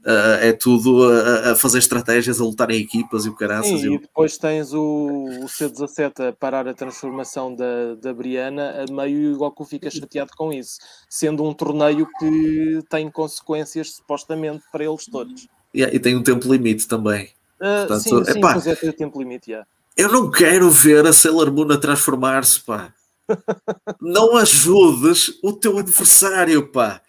Uh, 0.00 0.38
é 0.40 0.52
tudo 0.52 1.02
a, 1.10 1.50
a, 1.50 1.54
fazer 1.56 1.78
estratégias, 1.78 2.40
a 2.40 2.44
lutar 2.44 2.70
em 2.70 2.80
equipas 2.80 3.26
e 3.26 3.28
o 3.28 3.34
caraças. 3.34 3.80
Sim, 3.80 3.94
e, 3.94 3.98
depois 3.98 4.38
tens 4.38 4.72
o, 4.72 5.24
o 5.42 5.46
C17 5.46 6.28
a 6.28 6.32
parar 6.32 6.68
a 6.68 6.72
transformação 6.72 7.54
da, 7.54 7.96
da 7.96 8.14
Briana 8.14 8.84
a 8.84 8.92
meio 8.92 9.18
e 9.18 9.32
o 9.32 9.36
Goku 9.36 9.64
fica 9.64 9.90
chateado 9.90 10.30
com 10.36 10.52
isso, 10.52 10.78
sendo 11.10 11.42
um 11.42 11.52
torneio 11.52 12.08
que 12.18 12.80
tem 12.88 13.10
consequências 13.10 13.96
supostamente 13.96 14.62
para 14.70 14.84
eles 14.84 15.04
todos. 15.04 15.48
Yeah, 15.74 15.94
e 15.94 15.98
tem 15.98 16.16
um 16.16 16.22
tempo 16.22 16.50
limite 16.50 16.86
também. 16.86 17.26
Uh, 17.60 17.86
Portanto, 17.86 18.00
sim, 18.00 18.24
sim, 18.24 18.38
epá, 18.38 18.52
pois 18.52 18.66
é, 18.68 18.76
tem 18.76 18.90
o 18.90 18.92
tempo 18.92 19.18
limite, 19.18 19.50
yeah. 19.50 19.68
Eu 19.96 20.12
não 20.12 20.30
quero 20.30 20.70
ver 20.70 21.04
a 21.06 21.12
Sailor 21.12 21.52
Moon 21.52 21.72
a 21.72 21.76
transformar-se, 21.76 22.60
pá. 22.60 22.94
não 24.00 24.36
ajudes 24.36 25.38
o 25.42 25.52
teu 25.52 25.76
adversário, 25.76 26.70
pá. 26.70 27.02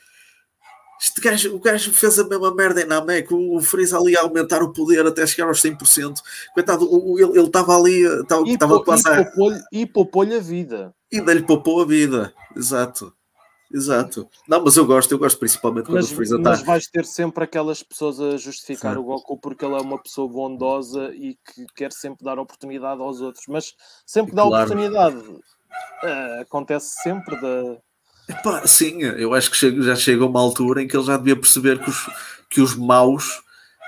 Este 1.02 1.22
gajo, 1.22 1.56
o 1.56 1.60
gajo 1.60 1.94
fez 1.94 2.20
a 2.20 2.28
mesma 2.28 2.54
merda 2.54 2.82
em 2.82 2.86
Namek, 2.86 3.34
o, 3.34 3.56
o 3.56 3.62
Freeza 3.62 3.98
ali 3.98 4.18
a 4.18 4.22
aumentar 4.22 4.62
o 4.62 4.74
poder 4.74 5.06
até 5.08 5.26
chegar 5.26 5.48
aos 5.48 5.62
100%. 5.62 6.18
Coitado, 6.54 6.86
o, 6.86 7.18
ele 7.18 7.40
estava 7.40 7.78
ali, 7.78 8.04
estava 8.46 8.78
a 8.78 8.84
passar. 8.84 9.32
E 9.72 9.86
poupou-lhe 9.86 10.36
a 10.36 10.40
vida. 10.40 10.94
E 11.12 11.20
ainda 11.20 11.34
lhe 11.34 11.44
poupou 11.44 11.82
a 11.82 11.86
vida, 11.86 12.34
exato. 12.56 13.14
Exato. 13.72 14.28
Não, 14.48 14.64
mas 14.64 14.76
eu 14.78 14.86
gosto, 14.86 15.12
eu 15.12 15.20
gosto 15.20 15.38
principalmente 15.38 15.86
quando 15.86 15.98
mas, 15.98 16.12
o 16.12 16.16
Freeza 16.16 16.38
está. 16.38 16.50
Mas 16.50 16.64
vais 16.64 16.88
ter 16.88 17.06
sempre 17.06 17.44
aquelas 17.44 17.84
pessoas 17.84 18.20
a 18.20 18.36
justificar 18.36 18.96
Sim. 18.96 19.00
o 19.00 19.04
Goku 19.04 19.38
porque 19.38 19.64
ele 19.64 19.76
é 19.76 19.82
uma 19.82 20.02
pessoa 20.02 20.28
bondosa 20.28 21.14
e 21.14 21.36
que 21.36 21.66
quer 21.76 21.92
sempre 21.92 22.26
dar 22.26 22.40
oportunidade 22.40 23.00
aos 23.00 23.22
outros. 23.22 23.46
Mas 23.48 23.74
sempre 24.06 24.32
que 24.32 24.36
dá 24.36 24.44
claro. 24.44 24.66
oportunidade, 24.66 25.18
uh, 25.18 26.42
acontece 26.42 26.96
sempre 27.04 27.40
da 27.40 27.78
Epá, 28.30 28.68
sim, 28.68 29.02
eu 29.02 29.34
acho 29.34 29.50
que 29.50 29.82
já 29.82 29.96
chega 29.96 30.24
uma 30.24 30.40
altura 30.40 30.84
em 30.84 30.88
que 30.88 30.96
ele 30.96 31.06
já 31.06 31.18
devia 31.18 31.36
perceber 31.36 31.80
que 31.80 31.90
os, 31.90 32.10
que 32.48 32.62
os 32.62 32.76
maus 32.76 33.42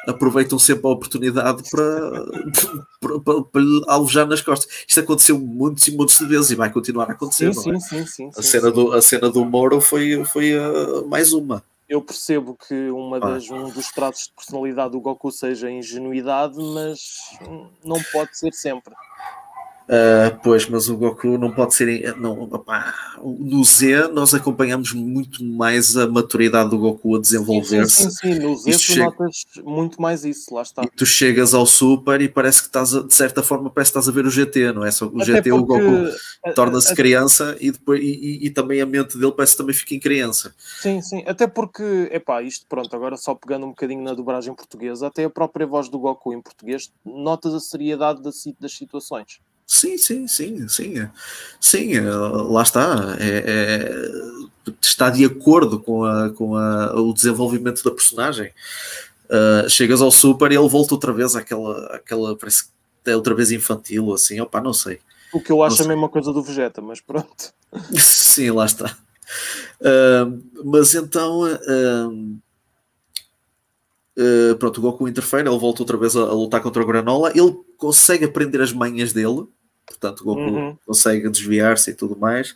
aproveitam 0.07 0.57
sempre 0.57 0.87
a 0.87 0.89
oportunidade 0.89 1.61
para, 1.69 2.25
para, 2.99 3.19
para, 3.19 3.43
para 3.43 3.61
alojar 3.87 4.25
nas 4.25 4.41
costas. 4.41 4.83
Isto 4.87 4.99
aconteceu 4.99 5.37
muitos 5.37 5.87
e 5.87 5.95
muitos 5.95 6.17
de 6.17 6.25
vezes 6.25 6.49
e 6.49 6.55
vai 6.55 6.71
continuar 6.71 7.09
a 7.09 7.13
acontecer. 7.13 7.53
Sim, 7.53 7.75
é? 7.75 7.79
sim, 7.79 8.05
sim, 8.07 8.29
a, 8.35 8.41
cena 8.41 8.71
Do, 8.71 8.93
a 8.93 9.01
cena 9.01 9.29
do 9.29 9.45
Moro 9.45 9.79
foi, 9.79 10.25
foi 10.25 10.57
uh, 10.57 11.07
mais 11.07 11.33
uma. 11.33 11.63
Eu 11.87 12.01
percebo 12.01 12.57
que 12.67 12.89
uma 12.89 13.19
das, 13.19 13.49
um 13.51 13.69
dos 13.69 13.91
traços 13.91 14.27
de 14.27 14.33
personalidade 14.33 14.93
do 14.93 15.01
Goku 15.01 15.29
seja 15.29 15.67
a 15.67 15.71
ingenuidade, 15.71 16.55
mas 16.57 16.99
não 17.83 18.01
pode 18.13 18.37
ser 18.37 18.53
sempre. 18.53 18.93
Uh, 19.87 20.39
pois, 20.41 20.69
mas 20.69 20.87
o 20.87 20.95
Goku 20.95 21.37
não 21.37 21.51
pode 21.51 21.73
ser. 21.73 22.15
Não, 22.17 22.43
opá, 22.43 22.93
no 23.21 23.63
Z, 23.63 24.07
nós 24.13 24.33
acompanhamos 24.33 24.93
muito 24.93 25.43
mais 25.43 25.97
a 25.97 26.07
maturidade 26.07 26.69
do 26.69 26.77
Goku 26.77 27.17
a 27.17 27.19
desenvolver-se. 27.19 28.03
Sim, 28.03 28.09
sim, 28.09 28.33
sim, 28.33 28.39
no 28.39 28.55
Z 28.55 28.71
tu 28.71 28.79
chega... 28.79 29.05
notas 29.05 29.43
muito 29.63 30.01
mais 30.01 30.23
isso, 30.23 30.53
lá 30.53 30.61
está. 30.61 30.83
E 30.83 30.89
tu 30.89 31.05
chegas 31.05 31.53
ao 31.53 31.65
Super 31.65 32.21
e 32.21 32.29
parece 32.29 32.61
que 32.61 32.67
estás, 32.67 32.95
a, 32.95 33.01
de 33.01 33.13
certa 33.13 33.43
forma, 33.43 33.69
parece 33.69 33.91
que 33.91 33.99
estás 33.99 34.07
a 34.07 34.15
ver 34.15 34.25
o 34.25 34.31
GT, 34.31 34.71
não 34.71 34.85
é? 34.85 34.91
Só, 34.91 35.07
o 35.07 35.21
Até 35.21 35.25
GT, 35.25 35.49
porque... 35.49 35.51
o 35.51 35.65
Goku 35.65 36.53
torna-se 36.55 36.95
criança 36.95 37.57
e, 37.59 37.71
depois, 37.71 37.99
e, 38.01 38.45
e, 38.45 38.49
também 38.49 38.81
a 38.81 38.85
mente 38.85 39.17
dele 39.17 39.33
parece 39.33 39.53
que 39.53 39.57
também 39.57 39.75
fica 39.75 39.93
em 39.93 39.99
criança. 39.99 40.55
Sim, 40.81 41.01
sim, 41.01 41.23
até 41.27 41.47
porque, 41.47 42.09
epá, 42.11 42.41
isto 42.41 42.65
pronto, 42.67 42.95
agora 42.95 43.17
só 43.17 43.35
pegando 43.35 43.65
um 43.65 43.69
bocadinho 43.69 44.03
na 44.03 44.13
dobragem 44.13 44.53
portuguesa, 44.53 45.07
até 45.07 45.25
a 45.25 45.29
própria 45.29 45.67
voz 45.67 45.89
do 45.89 45.99
Goku 45.99 46.33
em 46.33 46.41
português 46.41 46.91
notas 47.03 47.53
a 47.53 47.59
seriedade 47.59 48.21
das 48.21 48.71
situações. 48.71 49.41
Sim, 49.71 49.97
sim, 49.97 50.27
sim, 50.27 50.67
sim. 50.67 51.09
Sim, 51.57 51.93
eh, 51.93 52.01
lá 52.01 52.61
está. 52.61 53.15
É, 53.17 53.43
é, 53.47 54.71
está 54.81 55.09
de 55.09 55.23
acordo 55.23 55.79
com, 55.79 56.03
a, 56.03 56.29
com 56.31 56.57
a, 56.57 56.93
o 56.99 57.13
desenvolvimento 57.13 57.81
da 57.81 57.91
personagem. 57.91 58.51
Uh, 59.29 59.69
chegas 59.69 60.01
ao 60.01 60.11
Super 60.11 60.51
e 60.51 60.55
ele 60.55 60.67
volta 60.67 60.93
outra 60.93 61.13
vez 61.13 61.37
àquela, 61.37 61.85
àquela 61.85 62.35
parece 62.35 62.65
que 62.65 62.69
é 63.09 63.15
outra 63.15 63.33
vez 63.33 63.49
infantil, 63.49 64.13
assim, 64.13 64.41
opá, 64.41 64.59
não 64.59 64.73
sei. 64.73 64.99
O 65.31 65.39
que 65.39 65.53
eu 65.53 65.63
acho 65.63 65.81
a 65.81 65.87
mesma 65.87 66.09
coisa 66.09 66.33
do 66.33 66.43
Vegeta, 66.43 66.81
mas 66.81 66.99
pronto. 66.99 67.53
Sim, 67.97 68.51
lá 68.51 68.65
está. 68.65 68.97
Uh, 69.79 70.43
mas 70.65 70.93
então. 70.93 71.43
Uh, 74.17 74.53
pronto, 74.59 74.79
o 74.79 74.81
Goku 74.81 75.07
interfere, 75.07 75.47
ele 75.47 75.57
volta 75.57 75.81
outra 75.81 75.95
vez 75.95 76.13
a, 76.17 76.23
a, 76.23 76.33
lutar 76.33 76.61
contra 76.61 76.83
o 76.83 76.85
Granola, 76.85 77.31
ele 77.33 77.57
consegue 77.77 78.25
aprender 78.25 78.61
as 78.61 78.73
manhas 78.73 79.13
dele, 79.13 79.47
portanto 79.85 80.21
o 80.21 80.23
Goku 80.23 80.41
uhum. 80.41 80.77
consegue 80.85 81.29
desviar-se 81.29 81.91
e 81.91 81.93
tudo 81.93 82.17
mais. 82.17 82.51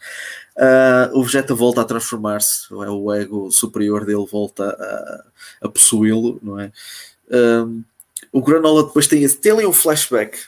Uh, 0.55 1.11
o 1.13 1.23
Vegeta 1.23 1.53
volta 1.53 1.81
a 1.81 1.85
transformar-se, 1.85 2.71
é? 2.71 2.89
o 2.89 3.13
ego 3.13 3.51
superior 3.51 4.05
dele 4.05 4.25
volta 4.25 4.69
a, 4.69 5.65
a 5.65 5.69
possuí-lo, 5.69 6.39
não 6.41 6.59
é? 6.59 6.71
Um, 7.29 7.83
o 8.31 8.41
Granola 8.41 8.83
depois 8.83 9.07
tem, 9.07 9.27
tem 9.27 9.51
ali 9.51 9.65
um 9.65 9.73
flashback. 9.73 10.39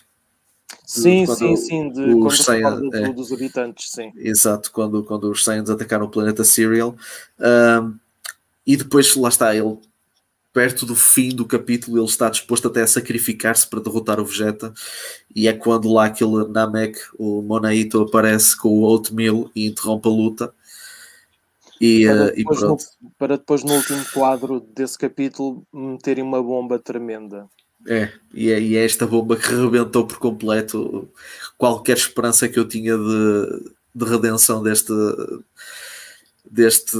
Sim, 0.85 1.25
sim, 1.25 1.55
sim, 1.57 1.89
de 1.89 2.01
os 2.01 2.47
é, 2.47 3.09
dos 3.11 3.31
habitantes, 3.31 3.91
sim. 3.91 4.11
Exato, 4.15 4.71
quando, 4.71 5.03
quando 5.03 5.29
os 5.29 5.43
Saiyans 5.43 5.69
atacaram 5.69 6.05
o 6.05 6.09
planeta 6.09 6.45
Serial. 6.45 6.95
Um, 7.39 7.95
e 8.65 8.75
depois, 8.77 9.15
lá 9.15 9.29
está, 9.29 9.53
ele 9.55 9.77
perto 10.57 10.87
do 10.87 10.95
fim 10.95 11.29
do 11.29 11.45
capítulo, 11.45 11.99
ele 11.99 12.07
está 12.07 12.31
disposto 12.31 12.67
até 12.67 12.81
a 12.81 12.87
sacrificar-se 12.87 13.69
para 13.69 13.79
derrotar 13.79 14.19
o 14.19 14.25
Vegeta. 14.25 14.73
E 15.35 15.47
é 15.47 15.53
quando 15.53 15.93
lá 15.93 16.05
aquele 16.05 16.47
Namek, 16.47 16.97
o 17.15 17.43
Monaito, 17.43 18.01
aparece 18.01 18.57
com 18.57 18.69
o 18.69 18.81
Oatmeal 18.81 19.51
e 19.55 19.67
interrompe 19.67 20.09
a 20.09 20.11
luta. 20.11 20.53
E, 21.79 22.07
para, 22.07 22.25
eh, 22.25 22.31
depois, 22.37 22.59
e 22.59 22.65
no, 22.65 22.77
para 23.19 23.37
depois 23.37 23.63
no 23.63 23.75
último 23.75 24.03
quadro 24.11 24.59
desse 24.59 24.97
capítulo 24.97 25.61
meterem 25.71 26.23
uma 26.23 26.41
bomba 26.41 26.79
tremenda. 26.79 27.47
É, 27.87 28.11
e 28.33 28.49
é, 28.49 28.59
e 28.59 28.75
é 28.75 28.83
esta 28.83 29.05
bomba 29.05 29.37
que 29.37 29.53
rebentou 29.53 30.07
por 30.07 30.17
completo 30.17 31.07
qualquer 31.55 31.97
esperança 31.97 32.49
que 32.49 32.57
eu 32.57 32.67
tinha 32.67 32.97
de, 32.97 33.73
de 33.93 34.05
redenção 34.05 34.63
deste, 34.63 34.91
deste 36.49 36.97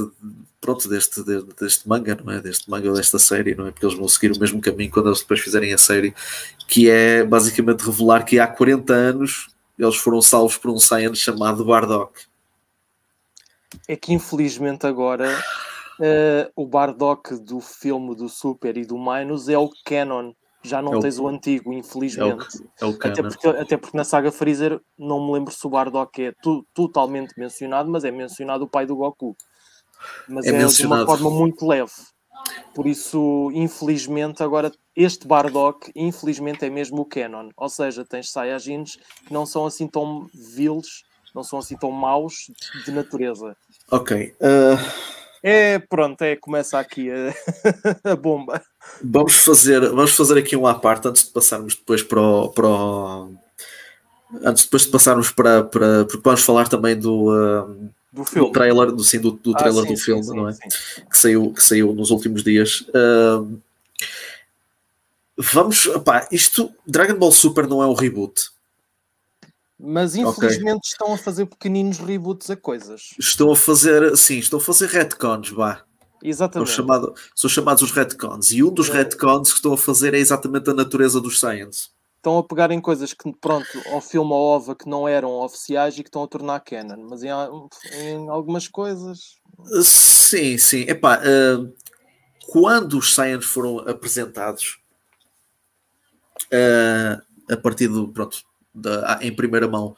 pronto, 0.60 0.88
deste, 0.88 1.22
deste 1.58 1.88
manga, 1.88 2.18
não 2.22 2.32
é? 2.32 2.40
Deste 2.40 2.70
manga, 2.70 2.92
desta 2.92 3.18
série, 3.18 3.54
não 3.54 3.66
é? 3.66 3.70
Porque 3.70 3.86
eles 3.86 3.96
vão 3.96 4.08
seguir 4.08 4.32
o 4.32 4.38
mesmo 4.38 4.60
caminho 4.60 4.90
quando 4.90 5.08
eles 5.08 5.20
depois 5.20 5.40
fizerem 5.40 5.72
a 5.72 5.78
série, 5.78 6.14
que 6.66 6.90
é 6.90 7.24
basicamente 7.24 7.82
revelar 7.82 8.24
que 8.24 8.38
há 8.38 8.46
40 8.46 8.92
anos 8.92 9.48
eles 9.78 9.96
foram 9.96 10.20
salvos 10.20 10.56
por 10.56 10.70
um 10.70 10.78
Saiyan 10.78 11.14
chamado 11.14 11.64
Bardock. 11.64 12.26
É 13.86 13.96
que 13.96 14.12
infelizmente 14.12 14.86
agora 14.86 15.38
uh, 16.00 16.50
o 16.56 16.66
Bardock 16.66 17.36
do 17.36 17.60
filme 17.60 18.14
do 18.16 18.28
Super 18.28 18.76
e 18.76 18.84
do 18.84 18.98
Minus 18.98 19.48
é 19.48 19.56
o 19.56 19.70
canon. 19.84 20.32
Já 20.62 20.82
não 20.82 20.94
é 20.94 21.00
tens 21.00 21.18
o, 21.18 21.24
o 21.24 21.28
antigo, 21.28 21.72
infelizmente. 21.72 22.46
É 22.80 22.84
o, 22.84 22.88
é 22.88 22.92
o 22.92 22.98
até, 23.00 23.22
porque, 23.22 23.48
até 23.48 23.76
porque 23.76 23.96
na 23.96 24.02
saga 24.02 24.32
Freezer 24.32 24.80
não 24.98 25.24
me 25.24 25.32
lembro 25.32 25.54
se 25.54 25.64
o 25.64 25.70
Bardock 25.70 26.20
é 26.20 26.34
tu, 26.42 26.66
totalmente 26.74 27.38
mencionado, 27.38 27.88
mas 27.88 28.04
é 28.04 28.10
mencionado 28.10 28.64
o 28.64 28.68
pai 28.68 28.84
do 28.84 28.96
Goku. 28.96 29.36
Mas 30.28 30.46
é, 30.46 30.50
é 30.50 30.66
de 30.66 30.86
uma 30.86 31.04
forma 31.04 31.30
muito 31.30 31.66
leve. 31.66 31.92
Por 32.74 32.86
isso, 32.86 33.50
infelizmente, 33.54 34.42
agora 34.42 34.72
este 34.94 35.26
Bardock, 35.26 35.90
infelizmente, 35.94 36.64
é 36.64 36.70
mesmo 36.70 37.00
o 37.00 37.04
canon. 37.04 37.50
Ou 37.56 37.68
seja, 37.68 38.04
tens 38.04 38.30
Saiyajins 38.30 38.96
que 39.26 39.32
não 39.32 39.44
são 39.44 39.66
assim 39.66 39.86
tão 39.86 40.28
viles, 40.32 41.04
não 41.34 41.42
são 41.42 41.58
assim 41.58 41.76
tão 41.76 41.90
maus 41.90 42.50
de 42.84 42.92
natureza. 42.92 43.56
Ok. 43.90 44.34
Uh... 44.40 45.18
É, 45.40 45.78
pronto, 45.78 46.20
é, 46.22 46.34
começa 46.34 46.78
aqui 46.78 47.08
a, 47.10 47.32
a, 48.12 48.16
bomba. 48.16 48.60
Vamos 49.02 49.36
fazer, 49.36 49.80
vamos 49.88 50.12
fazer 50.14 50.36
aqui 50.36 50.56
um 50.56 50.66
à 50.66 50.74
parte 50.74 51.06
antes 51.06 51.24
de 51.24 51.30
passarmos 51.30 51.76
depois 51.76 52.02
para 52.02 52.20
o, 52.20 52.48
para 52.48 52.66
o... 52.66 53.32
antes 54.42 54.64
depois 54.64 54.82
de 54.82 54.90
passarmos 54.90 55.30
para, 55.30 55.62
para 55.62 56.04
porque 56.06 56.22
vamos 56.24 56.42
falar 56.42 56.68
também 56.68 56.98
do, 56.98 57.30
uh, 57.30 57.88
do 58.12 58.24
filme. 58.24 58.48
Do 58.48 58.52
trailer, 58.52 58.92
do, 58.92 59.04
sim, 59.04 59.20
do, 59.20 59.32
do 59.32 59.52
ah, 59.54 59.58
trailer 59.58 59.86
sim, 59.86 59.94
do 59.94 60.00
filme, 60.00 60.24
sim, 60.24 60.36
não 60.36 60.48
é? 60.48 60.52
Que, 61.10 61.18
saiu, 61.18 61.52
que 61.52 61.62
saiu 61.62 61.92
nos 61.92 62.10
últimos 62.10 62.42
dias. 62.42 62.80
Uh, 62.88 63.60
vamos, 65.36 65.86
opá, 65.86 66.26
isto, 66.32 66.72
Dragon 66.86 67.14
Ball 67.14 67.32
Super 67.32 67.66
não 67.66 67.82
é 67.82 67.86
um 67.86 67.94
reboot. 67.94 68.50
Mas 69.78 70.16
infelizmente 70.16 70.78
okay. 70.78 70.90
estão 70.90 71.14
a 71.14 71.18
fazer 71.18 71.46
pequeninos 71.46 71.98
reboots 71.98 72.50
a 72.50 72.56
coisas. 72.56 73.14
Estão 73.18 73.52
a 73.52 73.56
fazer, 73.56 74.16
sim, 74.16 74.38
estão 74.38 74.58
a 74.58 74.62
fazer 74.62 74.88
retcons, 74.88 75.50
vá. 75.50 75.84
Exatamente. 76.22 76.68
São, 76.68 76.76
chamado, 76.76 77.14
são 77.34 77.48
chamados 77.48 77.82
os 77.82 77.92
retcons. 77.92 78.50
E 78.50 78.62
um 78.62 78.72
dos 78.72 78.88
é. 78.88 78.92
retcons 78.92 79.50
que 79.50 79.58
estão 79.58 79.72
a 79.72 79.78
fazer 79.78 80.14
é 80.14 80.18
exatamente 80.18 80.68
a 80.68 80.74
natureza 80.74 81.20
dos 81.20 81.38
Science. 81.38 81.90
Estão 82.18 82.36
a 82.38 82.42
pegar 82.42 82.70
em 82.72 82.80
coisas 82.80 83.14
que, 83.14 83.32
pronto, 83.40 83.66
ao 83.86 84.00
filme 84.00 84.32
ou 84.32 84.56
OVA 84.56 84.74
que 84.74 84.88
não 84.88 85.06
eram 85.06 85.30
oficiais 85.40 85.96
e 85.96 86.02
que 86.02 86.08
estão 86.08 86.24
a 86.24 86.28
tornar 86.28 86.60
canon. 86.60 87.06
Mas 87.08 87.22
em, 87.22 87.30
em 87.94 88.28
algumas 88.28 88.66
coisas... 88.66 89.38
Sim, 89.82 90.58
sim. 90.58 90.80
Epá, 90.82 91.20
uh, 91.20 91.72
quando 92.48 92.98
os 92.98 93.14
Saiyans 93.14 93.44
foram 93.44 93.78
apresentados, 93.80 94.80
uh, 96.52 97.22
a 97.52 97.56
partir 97.56 97.88
do, 97.88 98.08
pronto, 98.08 98.42
da, 98.74 99.18
em 99.22 99.34
primeira 99.34 99.68
mão 99.68 99.96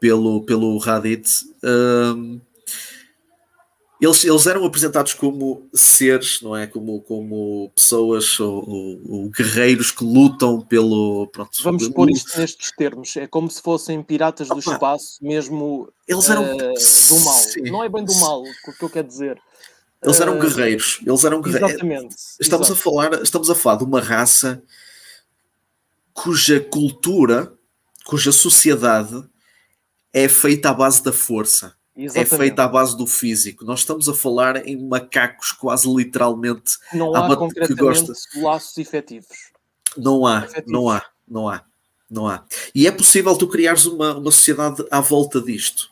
pelo, 0.00 0.44
pelo 0.44 0.76
Raditz, 0.78 1.42
uh, 1.62 2.40
eles, 4.00 4.24
eles 4.24 4.46
eram 4.46 4.64
apresentados 4.64 5.14
como 5.14 5.68
seres, 5.72 6.42
não 6.42 6.54
é? 6.54 6.66
Como, 6.66 7.00
como 7.00 7.72
pessoas 7.74 8.38
ou, 8.38 8.68
ou, 8.68 9.00
ou 9.08 9.30
guerreiros 9.30 9.90
que 9.90 10.04
lutam 10.04 10.60
pelo. 10.60 11.26
Pronto, 11.28 11.50
Vamos 11.62 11.88
pôr 11.88 12.10
isto 12.10 12.38
nestes 12.38 12.70
termos. 12.72 13.16
É 13.16 13.26
como 13.26 13.50
se 13.50 13.62
fossem 13.62 14.02
piratas 14.02 14.48
do 14.48 14.58
espaço, 14.58 15.18
mesmo 15.22 15.90
eles 16.06 16.28
eram 16.28 16.44
uh, 16.44 16.58
do 16.58 17.20
mal. 17.24 17.38
Sim. 17.38 17.70
Não 17.70 17.82
é 17.82 17.88
bem 17.88 18.04
do 18.04 18.14
mal, 18.16 18.42
o 18.42 18.72
que 18.78 18.84
eu 18.84 18.90
quero 18.90 19.08
dizer. 19.08 19.40
Eles 20.02 20.20
eram 20.20 20.36
uh, 20.36 20.40
guerreiros. 20.40 21.00
Eles 21.04 21.24
eram 21.24 21.40
guerreiros. 21.40 21.70
Exatamente. 21.70 22.16
Estamos 22.38 22.70
a 22.70 22.76
falar, 22.76 23.22
estamos 23.22 23.50
a 23.50 23.54
falar 23.54 23.76
de 23.76 23.84
uma 23.84 24.00
raça 24.00 24.62
cuja 26.12 26.60
cultura, 26.60 27.52
cuja 28.04 28.30
sociedade 28.30 29.24
é 30.12 30.28
feita 30.28 30.70
à 30.70 30.74
base 30.74 31.02
da 31.02 31.12
força. 31.12 31.74
É 31.96 32.04
Exatamente. 32.04 32.34
é 32.34 32.38
feita 32.38 32.64
à 32.64 32.68
base 32.68 32.96
do 32.96 33.06
físico. 33.06 33.64
Nós 33.64 33.80
estamos 33.80 34.08
a 34.08 34.14
falar 34.14 34.66
em 34.68 34.76
macacos 34.86 35.50
quase 35.52 35.88
literalmente 35.88 36.76
não 36.92 37.14
há 37.14 37.34
concretamente 37.34 37.74
que 37.74 37.80
gosta. 37.80 38.12
laços 38.36 38.76
efetivos. 38.76 39.36
Não 39.96 40.26
há, 40.26 40.44
efetivos. 40.44 40.72
não 40.72 40.90
há, 40.90 41.02
não 41.26 41.48
há, 41.48 41.64
não 42.10 42.28
há. 42.28 42.44
E 42.74 42.86
é 42.86 42.92
possível 42.92 43.34
tu 43.36 43.48
criares 43.48 43.86
uma, 43.86 44.14
uma 44.14 44.30
sociedade 44.30 44.84
à 44.90 45.00
volta 45.00 45.40
disto. 45.40 45.90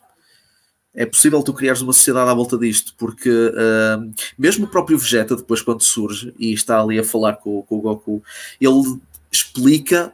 É 0.92 1.06
possível 1.06 1.42
tu 1.42 1.52
criares 1.52 1.80
uma 1.80 1.92
sociedade 1.92 2.30
à 2.30 2.34
volta 2.34 2.56
disto, 2.56 2.94
porque 2.96 3.28
uh, 3.28 4.14
mesmo 4.38 4.66
o 4.66 4.68
próprio 4.68 4.96
Vegeta, 4.96 5.34
depois 5.34 5.60
quando 5.60 5.82
surge 5.82 6.32
e 6.38 6.52
está 6.52 6.80
ali 6.80 7.00
a 7.00 7.04
falar 7.04 7.36
com, 7.36 7.62
com 7.62 7.78
o 7.78 7.80
Goku, 7.80 8.22
ele 8.60 9.00
explica 9.32 10.12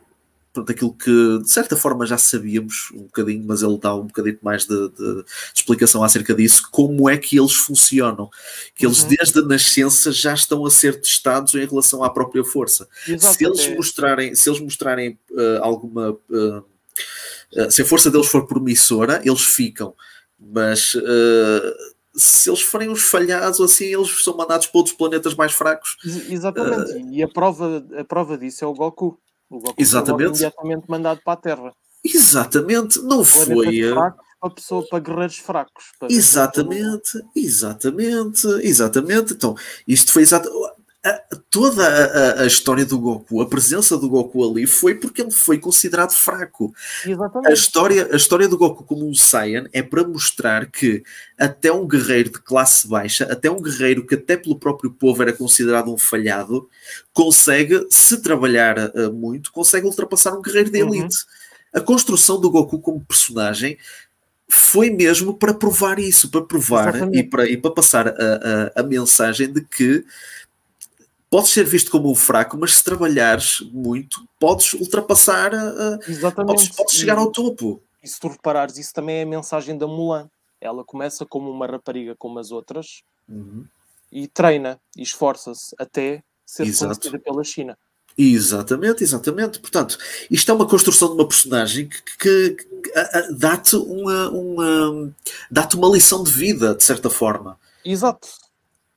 portanto, 0.60 0.70
aquilo 0.70 0.92
que 0.94 1.38
de 1.42 1.50
certa 1.50 1.76
forma 1.76 2.06
já 2.06 2.18
sabíamos 2.18 2.90
um 2.94 3.02
bocadinho, 3.02 3.44
mas 3.46 3.62
ele 3.62 3.78
dá 3.78 3.94
um 3.94 4.06
bocadinho 4.06 4.38
mais 4.42 4.64
de, 4.66 4.88
de, 4.90 5.14
de 5.22 5.24
explicação 5.54 6.02
acerca 6.02 6.34
disso, 6.34 6.68
como 6.70 7.08
é 7.08 7.16
que 7.16 7.38
eles 7.38 7.54
funcionam, 7.54 8.30
que 8.74 8.86
eles 8.86 9.02
uhum. 9.02 9.08
desde 9.08 9.38
a 9.38 9.42
nascença 9.42 10.12
já 10.12 10.34
estão 10.34 10.64
a 10.66 10.70
ser 10.70 11.00
testados 11.00 11.54
em 11.54 11.64
relação 11.64 12.04
à 12.04 12.10
própria 12.10 12.44
força. 12.44 12.88
Se 13.18 13.44
eles 13.44 13.74
mostrarem, 13.74 14.34
se 14.34 14.48
eles 14.48 14.60
mostrarem 14.60 15.18
uh, 15.30 15.62
alguma 15.62 16.10
uh, 16.10 16.58
uh, 16.58 17.70
se 17.70 17.82
a 17.82 17.84
força 17.84 18.10
deles 18.10 18.28
for 18.28 18.46
promissora, 18.46 19.20
eles 19.24 19.42
ficam, 19.42 19.94
mas 20.38 20.94
se 22.14 22.50
eles 22.50 22.60
forem 22.60 22.88
uns 22.88 23.02
falhados 23.02 23.60
assim, 23.60 23.86
eles 23.86 24.24
são 24.24 24.36
mandados 24.36 24.66
para 24.66 24.78
outros 24.78 24.96
planetas 24.96 25.34
mais 25.34 25.52
fracos. 25.52 25.96
Exatamente, 26.28 26.98
e 27.12 27.22
a 27.22 27.28
prova, 27.28 27.84
a 27.96 28.04
prova 28.04 28.36
disso 28.36 28.64
é 28.64 28.66
o 28.66 28.74
Goku. 28.74 29.18
O 29.50 29.58
Goku 29.58 29.74
Exatamente. 29.82 30.18
foi 30.18 30.28
imediatamente 30.28 30.84
mandado 30.88 31.20
para 31.24 31.32
a 31.32 31.36
Terra. 31.36 31.72
Exatamente, 32.04 33.00
não 33.02 33.24
foi. 33.24 33.80
Eh, 33.80 33.90
Fracos, 33.92 34.26
para, 34.40 34.50
pessoa, 34.50 34.86
para 34.88 34.98
guerreiros 35.00 35.38
fracos. 35.38 35.84
Para 35.98 36.10
exatamente, 36.10 37.20
exatamente, 37.36 38.46
exatamente. 38.62 39.34
Então, 39.34 39.54
isto 39.86 40.12
foi 40.12 40.22
toda 41.48 41.86
a, 41.86 42.42
a, 42.42 42.46
história 42.46 42.84
do 42.84 42.98
Goku, 42.98 43.40
a 43.40 43.48
presença 43.48 43.96
do 43.96 44.08
Goku 44.08 44.48
ali 44.48 44.66
foi 44.66 44.94
porque 44.94 45.22
ele 45.22 45.30
foi 45.30 45.58
considerado 45.58 46.12
fraco. 46.12 46.74
Exatamente. 47.06 47.50
A 47.50 47.54
história, 47.54 48.08
a 48.12 48.16
história 48.16 48.46
do 48.46 48.58
Goku 48.58 48.84
como 48.84 49.08
um 49.08 49.14
Saiyan 49.14 49.66
é 49.72 49.82
para 49.82 50.06
mostrar 50.06 50.66
que 50.66 51.02
até 51.38 51.72
um 51.72 51.88
guerreiro 51.88 52.30
de 52.30 52.38
classe 52.40 52.86
baixa, 52.86 53.24
até 53.24 53.50
um 53.50 53.62
guerreiro 53.62 54.06
que 54.06 54.14
até 54.14 54.36
pelo 54.36 54.58
próprio 54.58 54.90
povo 54.90 55.22
era 55.22 55.32
considerado 55.32 55.92
um 55.92 55.96
falhado, 55.96 56.68
consegue, 57.14 57.86
se 57.88 58.20
trabalhar 58.20 58.76
uh, 58.78 59.10
muito, 59.10 59.52
consegue 59.52 59.86
ultrapassar 59.86 60.34
um 60.34 60.42
guerreiro 60.42 60.70
de 60.70 60.82
uhum. 60.82 60.94
elite. 60.94 61.16
Uhum. 61.16 61.80
A 61.80 61.80
construção 61.80 62.38
do 62.38 62.50
Goku 62.50 62.78
como 62.78 63.04
personagem 63.04 63.78
foi 64.50 64.90
mesmo 64.90 65.32
para 65.32 65.54
provar 65.54 65.98
isso, 65.98 66.28
para 66.28 66.42
provar 66.42 67.14
e 67.14 67.22
para, 67.22 67.48
e 67.48 67.56
para 67.56 67.70
passar 67.70 68.08
a, 68.08 68.12
a, 68.76 68.80
a 68.80 68.82
mensagem 68.82 69.50
de 69.50 69.62
que 69.62 70.04
podes 71.30 71.50
ser 71.50 71.64
visto 71.64 71.90
como 71.90 72.10
um 72.10 72.14
fraco, 72.14 72.58
mas 72.58 72.76
se 72.76 72.84
trabalhares 72.84 73.60
muito, 73.72 74.26
podes 74.38 74.74
ultrapassar, 74.74 75.54
a, 75.54 75.98
podes, 76.34 76.68
podes, 76.70 76.94
chegar 76.94 77.16
ao 77.16 77.30
topo. 77.30 77.80
E 78.02 78.08
se 78.08 78.18
tu 78.18 78.28
reparares, 78.28 78.76
isso 78.76 78.92
também 78.92 79.18
é 79.18 79.22
a 79.22 79.26
mensagem 79.26 79.78
da 79.78 79.86
Mulan. 79.86 80.28
Ela 80.60 80.84
começa 80.84 81.24
como 81.24 81.50
uma 81.50 81.66
rapariga 81.66 82.14
como 82.16 82.38
as 82.38 82.50
outras 82.50 83.02
uhum. 83.28 83.64
e 84.10 84.26
treina 84.26 84.78
e 84.96 85.02
esforça-se 85.02 85.74
até 85.78 86.22
ser 86.44 86.64
conhecida 86.64 87.18
pela 87.18 87.44
China. 87.44 87.78
Exatamente, 88.18 89.04
exatamente. 89.04 89.60
Portanto, 89.60 89.96
isto 90.30 90.50
é 90.50 90.54
uma 90.54 90.66
construção 90.66 91.08
de 91.08 91.14
uma 91.14 91.28
personagem 91.28 91.88
que, 91.88 92.02
que, 92.18 92.50
que 92.50 92.92
dá-te 93.38 93.76
uma, 93.76 94.28
uma, 94.30 95.14
dá 95.50 95.68
uma 95.74 95.88
lição 95.88 96.22
de 96.22 96.30
vida, 96.30 96.74
de 96.74 96.82
certa 96.82 97.08
forma. 97.08 97.58
Exato. 97.84 98.28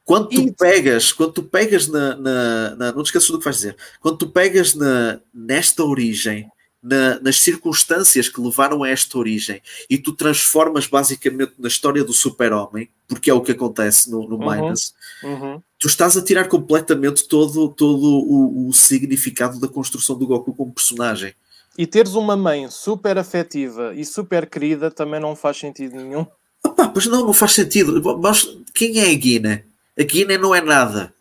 Quando 0.05 0.29
tu 0.29 0.53
pegas, 0.53 1.13
quando 1.13 1.33
tu 1.33 1.43
pegas 1.43 1.87
na, 1.87 2.15
na, 2.15 2.75
na, 2.75 2.91
Não 2.91 3.03
te 3.03 3.07
esqueças 3.07 3.29
do 3.29 3.39
que 3.39 3.45
vais 3.45 3.55
dizer. 3.55 3.77
Quando 4.01 4.17
tu 4.17 4.29
pegas 4.29 4.75
na, 4.75 5.19
nesta 5.33 5.83
origem, 5.83 6.49
na, 6.81 7.19
nas 7.21 7.39
circunstâncias 7.39 8.27
que 8.27 8.41
levaram 8.41 8.83
a 8.83 8.89
esta 8.89 9.17
origem, 9.17 9.61
e 9.89 9.97
tu 9.97 10.11
transformas 10.11 10.87
basicamente 10.87 11.53
na 11.57 11.69
história 11.69 12.03
do 12.03 12.11
super-homem, 12.11 12.89
porque 13.07 13.29
é 13.29 13.33
o 13.33 13.41
que 13.41 13.53
acontece 13.53 14.11
no, 14.11 14.27
no 14.27 14.35
uhum, 14.35 14.51
Minus, 14.51 14.93
uhum. 15.23 15.61
tu 15.79 15.87
estás 15.87 16.17
a 16.17 16.21
tirar 16.21 16.49
completamente 16.49 17.25
todo, 17.25 17.69
todo 17.69 18.05
o, 18.05 18.67
o 18.67 18.73
significado 18.73 19.57
da 19.57 19.69
construção 19.69 20.17
do 20.17 20.27
Goku 20.27 20.53
como 20.53 20.73
personagem. 20.73 21.33
E 21.77 21.87
teres 21.87 22.13
uma 22.13 22.35
mãe 22.35 22.69
super 22.69 23.17
afetiva 23.17 23.95
e 23.95 24.05
super 24.05 24.47
querida 24.47 24.91
também 24.91 25.19
não 25.19 25.35
faz 25.35 25.57
sentido 25.57 25.95
nenhum. 25.95 26.25
Opa, 26.63 26.87
pois 26.89 27.07
não, 27.07 27.25
não 27.25 27.33
faz 27.33 27.53
sentido. 27.53 28.01
Mas 28.21 28.47
quem 28.73 28.99
é 28.99 29.09
a 29.09 29.13
Guina? 29.15 29.65
A 29.99 30.03
Guiné 30.03 30.37
não 30.37 30.53
é 30.53 30.61
nada. 30.61 31.13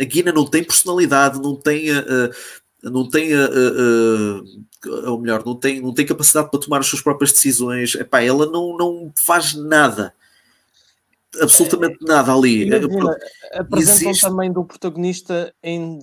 A 0.00 0.04
Guiné 0.04 0.32
não 0.32 0.46
tem 0.46 0.64
personalidade, 0.64 1.40
não 1.40 1.56
tem. 1.56 1.90
Uh, 1.90 2.30
não 2.82 3.08
tem, 3.08 3.34
uh, 3.34 4.40
uh, 4.40 5.10
ou 5.10 5.20
melhor, 5.20 5.44
não 5.44 5.56
tem, 5.56 5.80
não 5.80 5.92
tem 5.92 6.06
capacidade 6.06 6.50
para 6.50 6.60
tomar 6.60 6.80
as 6.80 6.86
suas 6.86 7.02
próprias 7.02 7.32
decisões. 7.32 7.94
Epá, 7.94 8.22
ela 8.22 8.46
não, 8.46 8.76
não 8.76 9.12
faz 9.16 9.54
nada. 9.54 10.14
absolutamente 11.40 11.98
nada 12.02 12.32
ali. 12.32 12.66
Imagina, 12.66 13.16
apresentam 13.52 14.10
Existe... 14.10 14.20
também 14.20 14.52
do 14.52 14.64
protagonista 14.64 15.52
em 15.62 15.98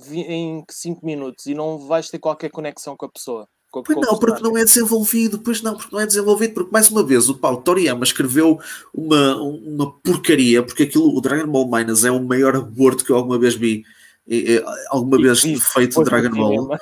5 0.69 1.05
minutos 1.05 1.45
e 1.45 1.53
não 1.53 1.77
vais 1.77 2.09
ter 2.09 2.19
qualquer 2.19 2.49
conexão 2.49 2.97
com 2.97 3.05
a 3.05 3.11
pessoa. 3.11 3.47
Pois 3.81 3.97
não, 3.97 4.19
porque 4.19 4.43
não 4.43 4.55
é 4.55 4.63
desenvolvido, 4.63 5.39
pois 5.39 5.61
não, 5.63 5.75
porque 5.75 5.95
não 5.95 5.99
é 5.99 6.05
desenvolvido, 6.05 6.53
porque 6.53 6.71
mais 6.71 6.89
uma 6.89 7.03
vez 7.03 7.27
o 7.27 7.35
Paulo 7.35 7.61
Toriyama 7.61 8.03
escreveu 8.03 8.59
uma, 8.93 9.35
uma 9.35 9.91
porcaria, 9.91 10.61
porque 10.61 10.83
aquilo, 10.83 11.15
o 11.15 11.19
Dragon 11.19 11.51
Ball 11.51 11.67
Minus 11.67 12.05
é 12.05 12.11
o 12.11 12.23
maior 12.23 12.55
aborto 12.55 13.03
que 13.03 13.11
eu 13.11 13.15
alguma 13.15 13.39
vez 13.39 13.55
vi, 13.55 13.83
alguma 14.89 15.19
e, 15.19 15.23
vez 15.23 15.43
e, 15.43 15.59
feito 15.59 16.03
Dragon 16.03 16.29
Ball. 16.29 16.77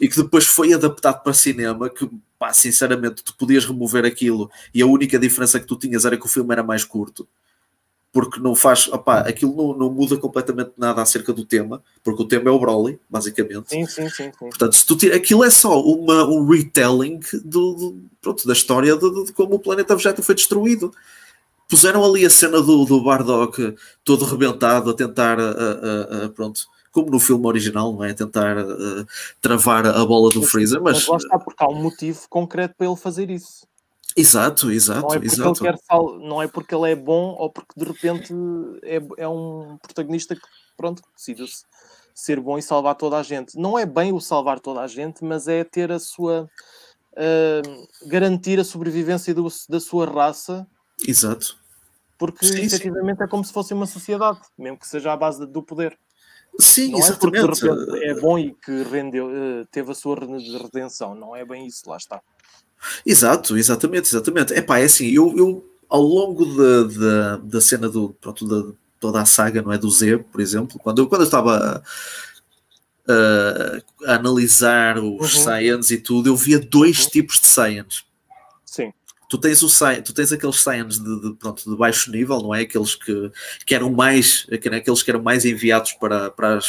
e 0.00 0.08
que 0.08 0.16
depois 0.16 0.46
foi 0.46 0.72
adaptado 0.72 1.22
para 1.22 1.34
cinema, 1.34 1.90
que 1.90 2.08
pá, 2.38 2.54
sinceramente 2.54 3.22
tu 3.22 3.36
podias 3.36 3.66
remover 3.66 4.06
aquilo 4.06 4.50
e 4.72 4.80
a 4.80 4.86
única 4.86 5.18
diferença 5.18 5.60
que 5.60 5.66
tu 5.66 5.76
tinhas 5.76 6.06
era 6.06 6.16
que 6.16 6.24
o 6.24 6.28
filme 6.28 6.52
era 6.52 6.62
mais 6.62 6.84
curto. 6.84 7.28
Porque 8.20 8.40
não 8.40 8.52
faz, 8.56 8.88
opá, 8.88 9.20
aquilo 9.20 9.54
não, 9.54 9.78
não 9.78 9.92
muda 9.92 10.16
completamente 10.16 10.72
nada 10.76 11.00
acerca 11.00 11.32
do 11.32 11.44
tema, 11.44 11.80
porque 12.02 12.20
o 12.20 12.26
tema 12.26 12.50
é 12.50 12.52
o 12.52 12.58
Broly, 12.58 12.98
basicamente. 13.08 13.70
Sim, 13.70 13.86
sim, 13.86 14.08
sim. 14.08 14.32
sim. 14.36 14.48
Portanto, 14.48 14.74
se 14.74 14.84
tu 14.84 14.96
tira, 14.96 15.14
aquilo 15.14 15.44
é 15.44 15.50
só 15.50 15.80
uma, 15.80 16.24
um 16.24 16.44
retelling 16.44 17.20
do, 17.44 17.74
do 17.74 18.02
pronto, 18.20 18.44
da 18.44 18.52
história 18.52 18.96
de, 18.96 19.24
de, 19.24 19.32
como 19.32 19.54
o 19.54 19.60
planeta 19.60 19.94
Vegeta 19.94 20.20
foi 20.20 20.34
destruído 20.34 20.92
puseram 21.68 22.04
ali 22.04 22.26
a 22.26 22.30
cena 22.30 22.60
do, 22.60 22.84
do 22.84 23.04
Bardock 23.04 23.76
todo 24.02 24.24
rebentado 24.24 24.90
a 24.90 24.94
tentar 24.94 25.38
a, 25.38 25.42
a, 25.42 26.24
a, 26.24 26.28
pronto, 26.30 26.62
como 26.90 27.10
no 27.10 27.20
filme 27.20 27.46
original, 27.46 27.92
não 27.92 28.02
é? 28.02 28.14
Tentar 28.14 28.58
uh, 28.58 29.06
travar 29.40 29.86
a 29.86 30.04
bola 30.04 30.30
do 30.30 30.42
Freezer, 30.42 30.82
mas... 30.82 30.96
mas 30.96 31.06
lá 31.06 31.16
está, 31.18 31.38
porque 31.38 31.62
há 31.62 31.68
um 31.68 31.80
motivo 31.80 32.22
concreto 32.28 32.74
para 32.76 32.86
ele 32.86 32.96
fazer 32.96 33.30
isso. 33.30 33.68
Exato, 34.18 34.70
exato, 34.70 35.02
não 35.02 35.14
é 35.14 35.24
exato. 35.24 35.66
Ele 35.66 35.78
sal... 35.78 36.18
não 36.18 36.42
é 36.42 36.48
porque 36.48 36.74
ele 36.74 36.90
é 36.90 36.96
bom 36.96 37.36
ou 37.38 37.50
porque 37.50 37.72
de 37.76 37.84
repente 37.84 38.34
é, 38.82 39.00
é 39.16 39.28
um 39.28 39.78
protagonista 39.82 40.34
que, 40.34 40.42
pronto, 40.76 41.02
decide 41.16 41.44
ser 42.14 42.40
bom 42.40 42.58
e 42.58 42.62
salvar 42.62 42.96
toda 42.96 43.16
a 43.16 43.22
gente. 43.22 43.56
Não 43.56 43.78
é 43.78 43.86
bem 43.86 44.12
o 44.12 44.20
salvar 44.20 44.58
toda 44.60 44.80
a 44.80 44.86
gente, 44.86 45.24
mas 45.24 45.46
é 45.48 45.64
ter 45.64 45.92
a 45.92 45.98
sua... 45.98 46.48
Uh, 47.12 48.08
garantir 48.08 48.60
a 48.60 48.64
sobrevivência 48.64 49.34
do, 49.34 49.48
da 49.68 49.80
sua 49.80 50.06
raça. 50.06 50.66
Exato. 51.06 51.58
Porque 52.16 52.46
sim, 52.46 52.62
efetivamente 52.62 53.18
sim. 53.18 53.24
é 53.24 53.28
como 53.28 53.44
se 53.44 53.52
fosse 53.52 53.72
uma 53.72 53.86
sociedade, 53.86 54.40
mesmo 54.56 54.78
que 54.78 54.86
seja 54.86 55.12
à 55.12 55.16
base 55.16 55.46
do 55.46 55.62
poder. 55.62 55.98
Sim, 56.60 56.90
não 56.90 56.98
exatamente. 56.98 57.38
é 57.38 57.46
porque 57.46 57.66
de 57.66 57.70
repente 57.70 58.04
é 58.04 58.20
bom 58.20 58.38
e 58.38 58.54
que 58.54 58.82
rendeu, 58.82 59.30
eh, 59.30 59.64
teve 59.70 59.92
a 59.92 59.94
sua 59.94 60.16
redenção, 60.16 61.14
não 61.14 61.36
é 61.36 61.44
bem 61.44 61.66
isso, 61.66 61.88
lá 61.88 61.96
está. 61.96 62.20
Exato, 63.04 63.56
exatamente, 63.56 64.08
exatamente. 64.08 64.52
É 64.54 64.60
pá, 64.60 64.78
é 64.78 64.84
assim, 64.84 65.08
eu, 65.08 65.36
eu 65.36 65.64
ao 65.88 66.02
longo 66.02 66.44
da, 66.44 66.82
da, 66.84 67.36
da 67.36 67.60
cena 67.60 67.88
do, 67.88 68.10
pronto, 68.20 68.46
da, 68.46 68.72
toda 69.00 69.20
a 69.20 69.26
saga, 69.26 69.62
não 69.62 69.72
é, 69.72 69.78
do 69.78 69.90
Z, 69.90 70.18
por 70.30 70.40
exemplo, 70.40 70.78
quando 70.78 71.00
eu, 71.00 71.06
quando 71.06 71.22
eu 71.22 71.26
estava 71.26 71.82
a, 73.08 74.12
a 74.12 74.14
analisar 74.14 74.98
os 74.98 75.34
uhum. 75.34 75.42
Saiyans 75.42 75.90
e 75.90 75.98
tudo, 75.98 76.28
eu 76.28 76.36
via 76.36 76.58
dois 76.58 77.04
uhum. 77.04 77.10
tipos 77.10 77.38
de 77.38 77.46
Saiyans. 77.46 78.04
Sim 78.64 78.92
tu 79.28 79.36
tens, 79.36 79.62
o, 79.62 79.68
tu 80.02 80.14
tens 80.14 80.32
aqueles 80.32 80.60
Saiyans 80.60 80.98
de, 80.98 81.20
de, 81.20 81.34
pronto, 81.34 81.68
de 81.68 81.76
baixo 81.76 82.10
nível, 82.10 82.40
não 82.40 82.54
é? 82.54 82.62
Aqueles 82.62 82.94
que, 82.94 83.30
que 83.66 83.74
eram 83.74 83.90
mais, 83.92 84.46
aqueles 84.50 85.02
que 85.02 85.10
eram 85.10 85.22
mais 85.22 85.44
enviados 85.44 85.92
para, 85.92 86.30
para, 86.30 86.56
as, 86.56 86.68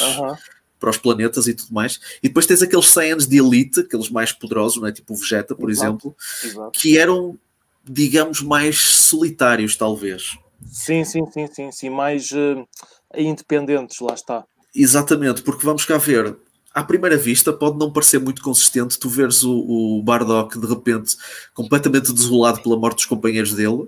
para 0.80 0.90
os 0.90 0.98
planetas 0.98 1.48
e 1.48 1.54
tudo 1.54 1.74
mais. 1.74 2.00
E 2.24 2.28
depois 2.28 2.46
tens 2.46 2.62
aqueles 2.62 2.88
Saiyans 2.88 3.28
de 3.28 3.38
elite, 3.38 3.82
aqueles 3.82 4.10
mais 4.10 4.32
poderosos, 4.32 4.82
não 4.82 4.88
é? 4.88 4.92
Tipo 4.92 5.14
o 5.14 5.18
Vegeta, 5.18 5.56
por 5.56 5.70
Exato. 5.70 5.88
exemplo, 5.88 6.16
Exato. 6.44 6.72
que 6.80 6.98
eram, 6.98 7.38
digamos, 7.84 8.42
mais 8.42 8.80
solitários, 8.80 9.76
talvez. 9.76 10.38
Sim, 10.72 11.04
sim, 11.04 11.26
sim, 11.32 11.48
sim, 11.48 11.72
sim, 11.72 11.90
mais 11.90 12.32
uh, 12.32 12.68
independentes, 13.16 14.00
lá 14.00 14.14
está. 14.14 14.46
Exatamente, 14.76 15.42
porque 15.42 15.66
vamos 15.66 15.84
cá 15.84 15.98
ver, 15.98 16.38
à 16.74 16.84
primeira 16.84 17.18
vista 17.18 17.52
pode 17.52 17.78
não 17.78 17.92
parecer 17.92 18.20
muito 18.20 18.42
consistente 18.42 19.00
tu 19.00 19.10
veres 19.10 19.44
o, 19.44 19.52
o 19.52 20.04
Bardock 20.04 20.60
de 20.60 20.68
repente 20.68 21.18
completamente 21.54 22.14
desolado 22.14 22.62
pela 22.62 22.78
morte 22.78 22.98
dos 22.98 23.06
companheiros 23.06 23.54
dele 23.54 23.88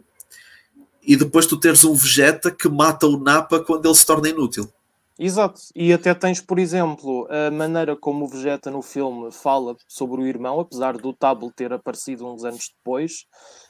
e 1.03 1.15
depois 1.15 1.45
tu 1.45 1.57
teres 1.57 1.83
um 1.83 1.93
Vegeta 1.93 2.51
que 2.51 2.69
mata 2.69 3.07
o 3.07 3.19
Napa 3.19 3.59
quando 3.59 3.85
ele 3.85 3.95
se 3.95 4.05
torna 4.05 4.29
inútil. 4.29 4.71
Exato, 5.23 5.61
e 5.75 5.93
até 5.93 6.15
tens, 6.15 6.41
por 6.41 6.57
exemplo, 6.57 7.27
a 7.29 7.51
maneira 7.51 7.95
como 7.95 8.25
o 8.25 8.27
Vegeta 8.27 8.71
no 8.71 8.81
filme 8.81 9.31
fala 9.31 9.75
sobre 9.87 10.19
o 10.19 10.25
irmão, 10.25 10.59
apesar 10.59 10.97
do 10.97 11.13
Tabo 11.13 11.51
ter 11.55 11.71
aparecido 11.71 12.25
uns 12.25 12.43
anos 12.43 12.71
depois, 12.75 13.27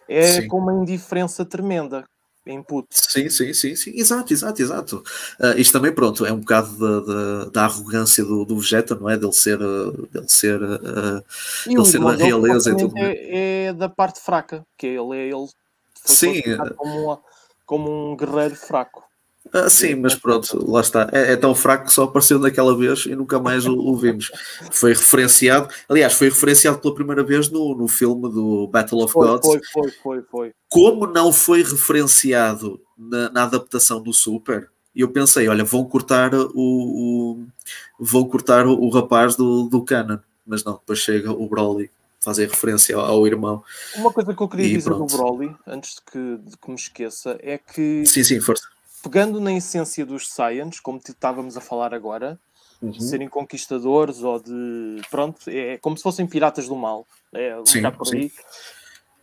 é 0.07 0.27
Sim. 0.27 0.47
com 0.47 0.59
uma 0.59 0.73
indiferença 0.73 1.43
tremenda 1.43 2.05
input. 2.47 2.87
Sim, 2.89 3.29
sim, 3.29 3.53
sim, 3.53 3.75
sim, 3.75 3.91
exato, 3.95 4.31
exato, 4.31 4.61
exato. 4.61 5.03
Uh, 5.41 5.57
isto 5.57 5.73
também, 5.73 5.93
pronto, 5.93 6.25
é 6.25 6.31
um 6.31 6.39
bocado 6.39 6.71
da, 6.77 6.99
da, 7.01 7.45
da 7.49 7.63
arrogância 7.65 8.23
do, 8.23 8.45
do 8.45 8.57
Vegeta, 8.57 8.95
não 8.95 9.09
é? 9.09 9.17
Dele 9.17 9.33
ser, 9.33 9.61
uh, 9.61 10.07
dele 10.07 10.29
ser, 10.29 10.55
uh, 10.63 11.21
dele 11.67 11.85
ser 11.85 11.99
da 11.99 12.15
realeza 12.15 12.71
e 12.71 12.77
tudo. 12.77 12.97
É, 12.97 13.65
é, 13.65 13.73
da 13.73 13.89
parte 13.89 14.21
fraca, 14.21 14.65
que 14.77 14.87
ele 14.87 15.17
é 15.17 15.27
ele 15.27 15.49
sim. 16.05 16.41
como, 16.77 17.21
como 17.65 18.11
um 18.13 18.15
guerreiro 18.15 18.55
fraco. 18.55 19.10
Ah, 19.53 19.69
sim, 19.69 19.95
mas 19.95 20.15
pronto, 20.15 20.71
lá 20.71 20.79
está. 20.79 21.09
É, 21.11 21.33
é, 21.33 21.35
tão 21.35 21.53
fraco 21.53 21.85
que 21.85 21.93
só 21.93 22.03
apareceu 22.03 22.39
naquela 22.39 22.75
vez 22.75 23.05
e 23.05 23.15
nunca 23.15 23.37
mais 23.37 23.65
o, 23.65 23.73
o, 23.73 23.97
vimos. 23.97 24.31
Foi 24.71 24.91
referenciado, 24.91 25.67
aliás, 25.89 26.13
foi 26.13 26.29
referenciado 26.29 26.79
pela 26.79 26.95
primeira 26.95 27.23
vez 27.23 27.49
no, 27.49 27.75
no 27.75 27.87
filme 27.87 28.29
do 28.29 28.67
Battle 28.67 29.03
of 29.03 29.11
foi, 29.11 29.27
Gods. 29.27 29.47
Foi, 29.47 29.61
foi, 29.73 29.91
foi, 29.91 30.21
foi. 30.23 30.51
Como 30.69 31.05
não 31.05 31.33
foi 31.33 31.63
referenciado 31.63 32.79
na, 32.97 33.29
na 33.29 33.43
adaptação 33.43 34.01
do 34.01 34.13
Super, 34.13 34.69
e 34.95 35.01
eu 35.01 35.09
pensei, 35.09 35.47
olha, 35.47 35.65
vão 35.65 35.83
cortar 35.83 36.33
o, 36.33 36.51
o 36.55 37.45
vão 37.99 38.23
cortar 38.25 38.65
o, 38.65 38.73
o, 38.73 38.89
rapaz 38.89 39.35
do, 39.35 39.63
do 39.63 39.83
Canon, 39.83 40.19
mas 40.45 40.63
não, 40.63 40.73
depois 40.73 40.99
chega 40.99 41.31
o 41.31 41.47
Broly 41.47 41.91
fazer 42.21 42.49
referência 42.49 42.95
ao, 42.95 43.05
ao 43.05 43.27
irmão. 43.27 43.63
Uma 43.95 44.13
coisa 44.13 44.33
que 44.33 44.41
eu 44.41 44.47
queria 44.47 44.67
e 44.67 44.77
dizer 44.77 44.89
pronto. 44.89 45.11
do 45.11 45.17
Broly, 45.17 45.55
antes 45.67 45.95
de 45.95 46.01
que, 46.01 46.37
de 46.49 46.57
que 46.57 46.69
me 46.69 46.75
esqueça, 46.75 47.37
é 47.41 47.57
que 47.57 48.05
sim, 48.05 48.23
sim, 48.23 48.39
força 48.39 48.63
pegando 49.01 49.39
na 49.39 49.53
essência 49.53 50.05
dos 50.05 50.29
Saiyans, 50.29 50.79
como 50.79 50.99
estávamos 50.99 51.57
a 51.57 51.61
falar 51.61 51.93
agora, 51.93 52.39
uhum. 52.81 52.91
de 52.91 53.03
serem 53.03 53.29
conquistadores 53.29 54.21
ou 54.23 54.39
de. 54.39 55.01
Pronto, 55.09 55.39
é 55.47 55.77
como 55.77 55.97
se 55.97 56.03
fossem 56.03 56.27
piratas 56.27 56.67
do 56.67 56.75
mal. 56.75 57.05
É 57.33 57.59
um 57.59 57.65
sim, 57.65 57.81
por 57.91 58.13
aí. 58.13 58.31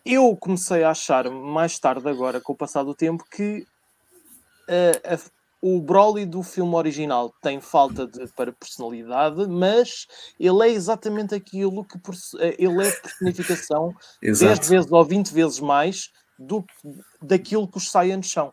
Eu 0.04 0.34
comecei 0.36 0.84
a 0.84 0.90
achar 0.90 1.30
mais 1.30 1.78
tarde, 1.78 2.08
agora, 2.08 2.40
com 2.40 2.52
o 2.52 2.56
passar 2.56 2.82
do 2.82 2.94
tempo, 2.94 3.24
que 3.30 3.66
uh, 4.68 5.14
a, 5.14 5.18
o 5.60 5.80
Broly 5.80 6.24
do 6.24 6.42
filme 6.42 6.74
original 6.74 7.34
tem 7.42 7.60
falta 7.60 8.06
de 8.06 8.26
para 8.28 8.52
personalidade, 8.52 9.46
mas 9.48 10.06
ele 10.38 10.68
é 10.68 10.70
exatamente 10.70 11.34
aquilo 11.34 11.84
que 11.84 11.98
eh, 12.38 12.56
ele 12.58 12.86
é 12.86 12.90
personificação 12.90 13.94
10 14.22 14.68
vezes 14.68 14.90
ou 14.90 15.04
20 15.04 15.32
vezes 15.32 15.58
mais 15.58 16.10
do, 16.38 16.64
daquilo 17.20 17.66
que 17.66 17.76
os 17.76 17.90
Saiyans 17.90 18.30
são. 18.30 18.52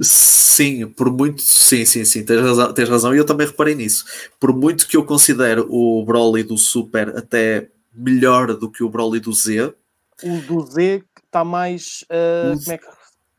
Sim, 0.00 0.88
por 0.88 1.10
muito. 1.10 1.42
Sim, 1.42 1.84
sim, 1.84 2.04
sim, 2.04 2.24
tens 2.24 2.40
razão, 2.40 2.72
tens 2.72 2.88
razão, 2.88 3.14
e 3.14 3.18
eu 3.18 3.26
também 3.26 3.46
reparei 3.46 3.74
nisso. 3.74 4.04
Por 4.38 4.54
muito 4.54 4.86
que 4.86 4.96
eu 4.96 5.04
considero 5.04 5.66
o 5.70 6.04
Broly 6.04 6.42
do 6.42 6.56
Super 6.56 7.16
até 7.16 7.68
melhor 7.92 8.54
do 8.54 8.70
que 8.70 8.82
o 8.82 8.88
Broly 8.88 9.20
do 9.20 9.32
Z. 9.32 9.74
O 10.22 10.40
do 10.42 10.64
Z 10.66 11.02
está 11.26 11.44
mais. 11.44 12.04
Uh, 12.04 12.58
como 12.58 12.72
é 12.72 12.78
que. 12.78 12.86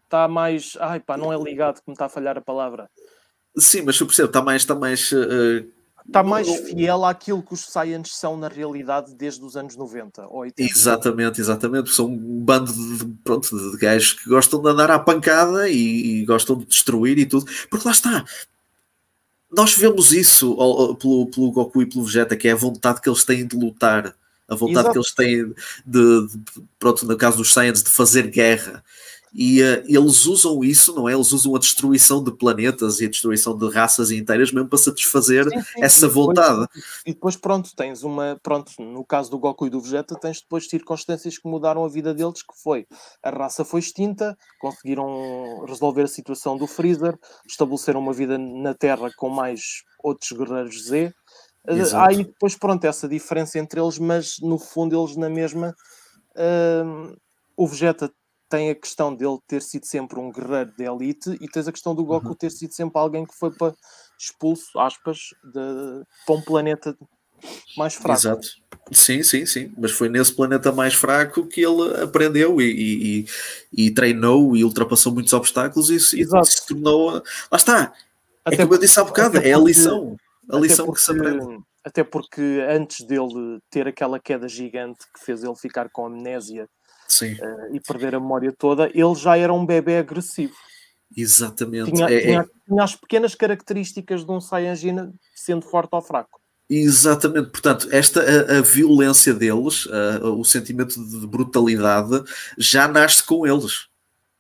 Está 0.03 0.27
mais. 0.27 0.77
Ai 0.79 0.99
pá, 0.99 1.15
não 1.17 1.31
é 1.31 1.41
ligado 1.41 1.75
que 1.75 1.87
me 1.87 1.93
está 1.93 2.05
a 2.05 2.09
falhar 2.09 2.37
a 2.37 2.41
palavra. 2.41 2.89
Sim, 3.57 3.83
mas 3.83 3.99
eu 3.99 4.07
percebo, 4.07 4.27
está 4.27 4.41
mais. 4.41 4.61
Está 4.61 4.75
mais 4.75 5.11
uh, 5.11 5.65
está 6.11 6.21
mais 6.21 6.47
fiel 6.47 7.05
àquilo 7.05 7.41
que 7.41 7.53
os 7.53 7.61
Saiyans 7.61 8.15
são 8.15 8.35
na 8.35 8.49
realidade 8.49 9.15
desde 9.15 9.43
os 9.43 9.55
anos 9.55 9.75
90 9.75 10.27
ou 10.27 10.39
80. 10.39 10.71
Exatamente, 10.71 11.41
exatamente. 11.41 11.89
São 11.89 12.07
um 12.07 12.43
bando 12.43 12.71
de, 12.71 13.05
pronto, 13.23 13.71
de 13.71 13.77
gajos 13.77 14.13
que 14.13 14.29
gostam 14.29 14.61
de 14.61 14.69
andar 14.69 14.91
à 14.91 14.99
pancada 14.99 15.69
e, 15.69 16.21
e 16.21 16.25
gostam 16.25 16.57
de 16.57 16.65
destruir 16.65 17.17
e 17.17 17.25
tudo. 17.25 17.45
Porque 17.69 17.87
lá 17.87 17.91
está. 17.91 18.25
Nós 19.51 19.73
vemos 19.75 20.11
isso 20.11 20.55
pelo, 20.99 21.25
pelo 21.27 21.51
Goku 21.51 21.81
e 21.81 21.85
pelo 21.85 22.05
Vegeta, 22.05 22.37
que 22.37 22.47
é 22.47 22.51
a 22.51 22.55
vontade 22.55 23.01
que 23.01 23.09
eles 23.09 23.23
têm 23.23 23.45
de 23.45 23.55
lutar, 23.55 24.15
a 24.47 24.55
vontade 24.55 24.87
Exato. 24.87 24.91
que 24.91 24.97
eles 24.97 25.11
têm 25.13 25.53
de, 25.85 26.27
de, 26.27 26.63
pronto, 26.79 27.05
no 27.05 27.17
caso 27.17 27.37
dos 27.37 27.51
Saiyans, 27.51 27.83
de 27.83 27.89
fazer 27.89 28.27
guerra. 28.27 28.83
E 29.33 29.61
uh, 29.61 29.83
eles 29.85 30.25
usam 30.25 30.61
isso, 30.61 30.93
não 30.93 31.07
é? 31.07 31.13
Eles 31.13 31.31
usam 31.31 31.55
a 31.55 31.59
destruição 31.59 32.21
de 32.21 32.31
planetas 32.33 32.99
e 32.99 33.05
a 33.05 33.09
destruição 33.09 33.57
de 33.57 33.69
raças 33.69 34.11
inteiras 34.11 34.51
mesmo 34.51 34.67
para 34.67 34.77
satisfazer 34.77 35.47
sim, 35.49 35.61
sim. 35.61 35.83
essa 35.83 36.05
e 36.05 36.09
depois, 36.09 36.25
vontade. 36.27 36.67
E 37.05 37.13
depois, 37.13 37.37
pronto, 37.37 37.73
tens 37.73 38.03
uma. 38.03 38.37
Pronto, 38.43 38.73
no 38.79 39.05
caso 39.05 39.31
do 39.31 39.39
Goku 39.39 39.67
e 39.67 39.69
do 39.69 39.79
Vegeta, 39.79 40.15
tens 40.19 40.41
depois 40.41 40.67
circunstâncias 40.67 41.37
que 41.37 41.47
mudaram 41.47 41.85
a 41.85 41.87
vida 41.87 42.13
deles, 42.13 42.43
que 42.43 42.53
foi 42.61 42.85
a 43.23 43.29
raça 43.29 43.63
foi 43.63 43.79
extinta, 43.79 44.37
conseguiram 44.59 45.63
resolver 45.65 46.03
a 46.03 46.07
situação 46.07 46.57
do 46.57 46.67
Freezer, 46.67 47.17
estabeleceram 47.47 48.01
uma 48.01 48.13
vida 48.13 48.37
na 48.37 48.73
Terra 48.73 49.09
com 49.15 49.29
mais 49.29 49.83
outros 50.03 50.31
guerreiros 50.33 50.87
Z. 50.87 51.13
Eh, 51.67 51.77
Exato. 51.77 52.03
Há 52.03 52.09
aí 52.09 52.25
depois, 52.25 52.55
pronto, 52.57 52.83
essa 52.83 53.07
diferença 53.07 53.57
entre 53.59 53.79
eles, 53.79 53.97
mas 53.97 54.35
no 54.41 54.57
fundo 54.57 54.99
eles 54.99 55.15
na 55.15 55.29
mesma. 55.29 55.73
Uh, 56.35 57.15
o 57.57 57.67
Vegeta 57.67 58.11
tem 58.51 58.69
a 58.69 58.75
questão 58.75 59.15
dele 59.15 59.39
ter 59.47 59.61
sido 59.61 59.85
sempre 59.85 60.19
um 60.19 60.29
guerreiro 60.29 60.73
de 60.77 60.83
elite 60.83 61.37
e 61.39 61.47
tens 61.47 61.69
a 61.69 61.71
questão 61.71 61.95
do 61.95 62.03
Goku 62.03 62.27
uhum. 62.27 62.35
ter 62.35 62.51
sido 62.51 62.73
sempre 62.73 62.99
alguém 62.99 63.25
que 63.25 63.33
foi 63.33 63.49
para 63.49 63.73
expulso, 64.19 64.77
aspas, 64.77 65.29
de, 65.41 66.03
para 66.25 66.35
um 66.35 66.41
planeta 66.41 66.95
mais 67.77 67.93
fraco. 67.95 68.19
Exato. 68.19 68.47
Sim, 68.91 69.23
sim, 69.23 69.45
sim. 69.45 69.73
Mas 69.77 69.93
foi 69.93 70.09
nesse 70.09 70.35
planeta 70.35 70.69
mais 70.73 70.93
fraco 70.93 71.47
que 71.47 71.61
ele 71.61 72.03
aprendeu 72.03 72.61
e, 72.61 73.23
e, 73.73 73.85
e 73.85 73.91
treinou 73.91 74.55
e 74.55 74.65
ultrapassou 74.65 75.13
muitos 75.13 75.31
obstáculos 75.31 75.89
e, 75.89 75.95
e 75.95 76.25
se 76.45 76.67
tornou. 76.67 77.13
Lá 77.13 77.21
está. 77.53 77.93
É 78.45 78.49
até 78.49 78.55
é 78.55 78.65
como 78.65 78.73
eu 78.73 78.79
disse 78.79 78.99
há 78.99 79.03
bocado, 79.05 79.37
é 79.37 79.53
a 79.53 79.57
lição. 79.57 80.17
A 80.49 80.57
lição 80.57 80.85
porque, 80.87 80.99
que 80.99 81.05
se 81.05 81.11
aprende. 81.11 81.63
Até 81.85 82.03
porque 82.03 82.65
antes 82.69 83.05
dele 83.07 83.59
ter 83.69 83.87
aquela 83.87 84.19
queda 84.19 84.47
gigante 84.49 85.05
que 85.15 85.23
fez 85.23 85.41
ele 85.41 85.55
ficar 85.55 85.89
com 85.89 86.05
amnésia 86.05 86.67
uh, 87.19 87.75
e 87.75 87.79
perder 87.79 88.15
a 88.15 88.19
memória 88.19 88.53
toda, 88.57 88.89
ele 88.93 89.15
já 89.15 89.37
era 89.37 89.53
um 89.53 89.65
bebê 89.65 89.97
agressivo. 89.97 90.53
Exatamente. 91.15 91.91
Tinha, 91.91 92.05
é, 92.05 92.21
tinha, 92.21 92.39
é... 92.39 92.45
tinha 92.67 92.83
as 92.83 92.95
pequenas 92.95 93.35
características 93.35 94.23
de 94.23 94.31
um 94.31 94.39
Saiyajin 94.39 95.11
sendo 95.35 95.65
forte 95.65 95.89
ou 95.93 96.01
fraco. 96.01 96.39
Exatamente, 96.69 97.49
portanto, 97.49 97.89
esta 97.91 98.21
a, 98.21 98.59
a 98.59 98.61
violência 98.61 99.33
deles, 99.33 99.89
a, 99.91 100.25
o 100.29 100.45
sentimento 100.45 100.93
de 100.95 101.27
brutalidade 101.27 102.23
já 102.57 102.87
nasce 102.87 103.21
com 103.25 103.45
eles. 103.45 103.90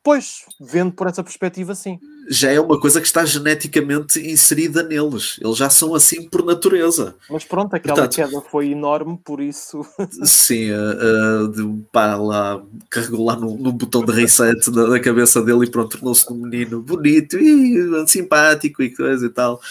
Pois, 0.03 0.45
vendo 0.59 0.91
por 0.91 1.05
essa 1.05 1.23
perspectiva, 1.23 1.75
sim. 1.75 1.99
Já 2.27 2.51
é 2.51 2.59
uma 2.59 2.79
coisa 2.79 2.99
que 2.99 3.05
está 3.05 3.23
geneticamente 3.23 4.19
inserida 4.19 4.81
neles. 4.81 5.39
Eles 5.39 5.57
já 5.57 5.69
são 5.69 5.93
assim 5.93 6.27
por 6.27 6.43
natureza. 6.43 7.15
Mas 7.29 7.43
pronto, 7.43 7.75
aquela 7.75 7.95
Portanto, 7.95 8.15
queda 8.15 8.41
foi 8.49 8.69
enorme, 8.69 9.19
por 9.23 9.39
isso. 9.39 9.85
sim, 10.23 10.71
uh, 10.71 11.47
de, 11.49 11.83
pá, 11.91 12.15
lá, 12.15 12.63
carregou 12.89 13.25
lá 13.25 13.35
no, 13.35 13.55
no 13.57 13.71
botão 13.71 14.03
de 14.03 14.11
reset 14.11 14.71
da, 14.71 14.87
da, 14.87 14.99
cabeça 14.99 15.39
dele 15.41 15.65
e 15.65 15.69
pronto, 15.69 15.97
tornou-se 15.97 16.31
um 16.33 16.35
menino 16.35 16.81
bonito 16.81 17.37
e 17.37 18.07
simpático 18.07 18.81
e 18.81 18.89
coisa 18.89 19.27
e 19.27 19.29
tal. 19.29 19.61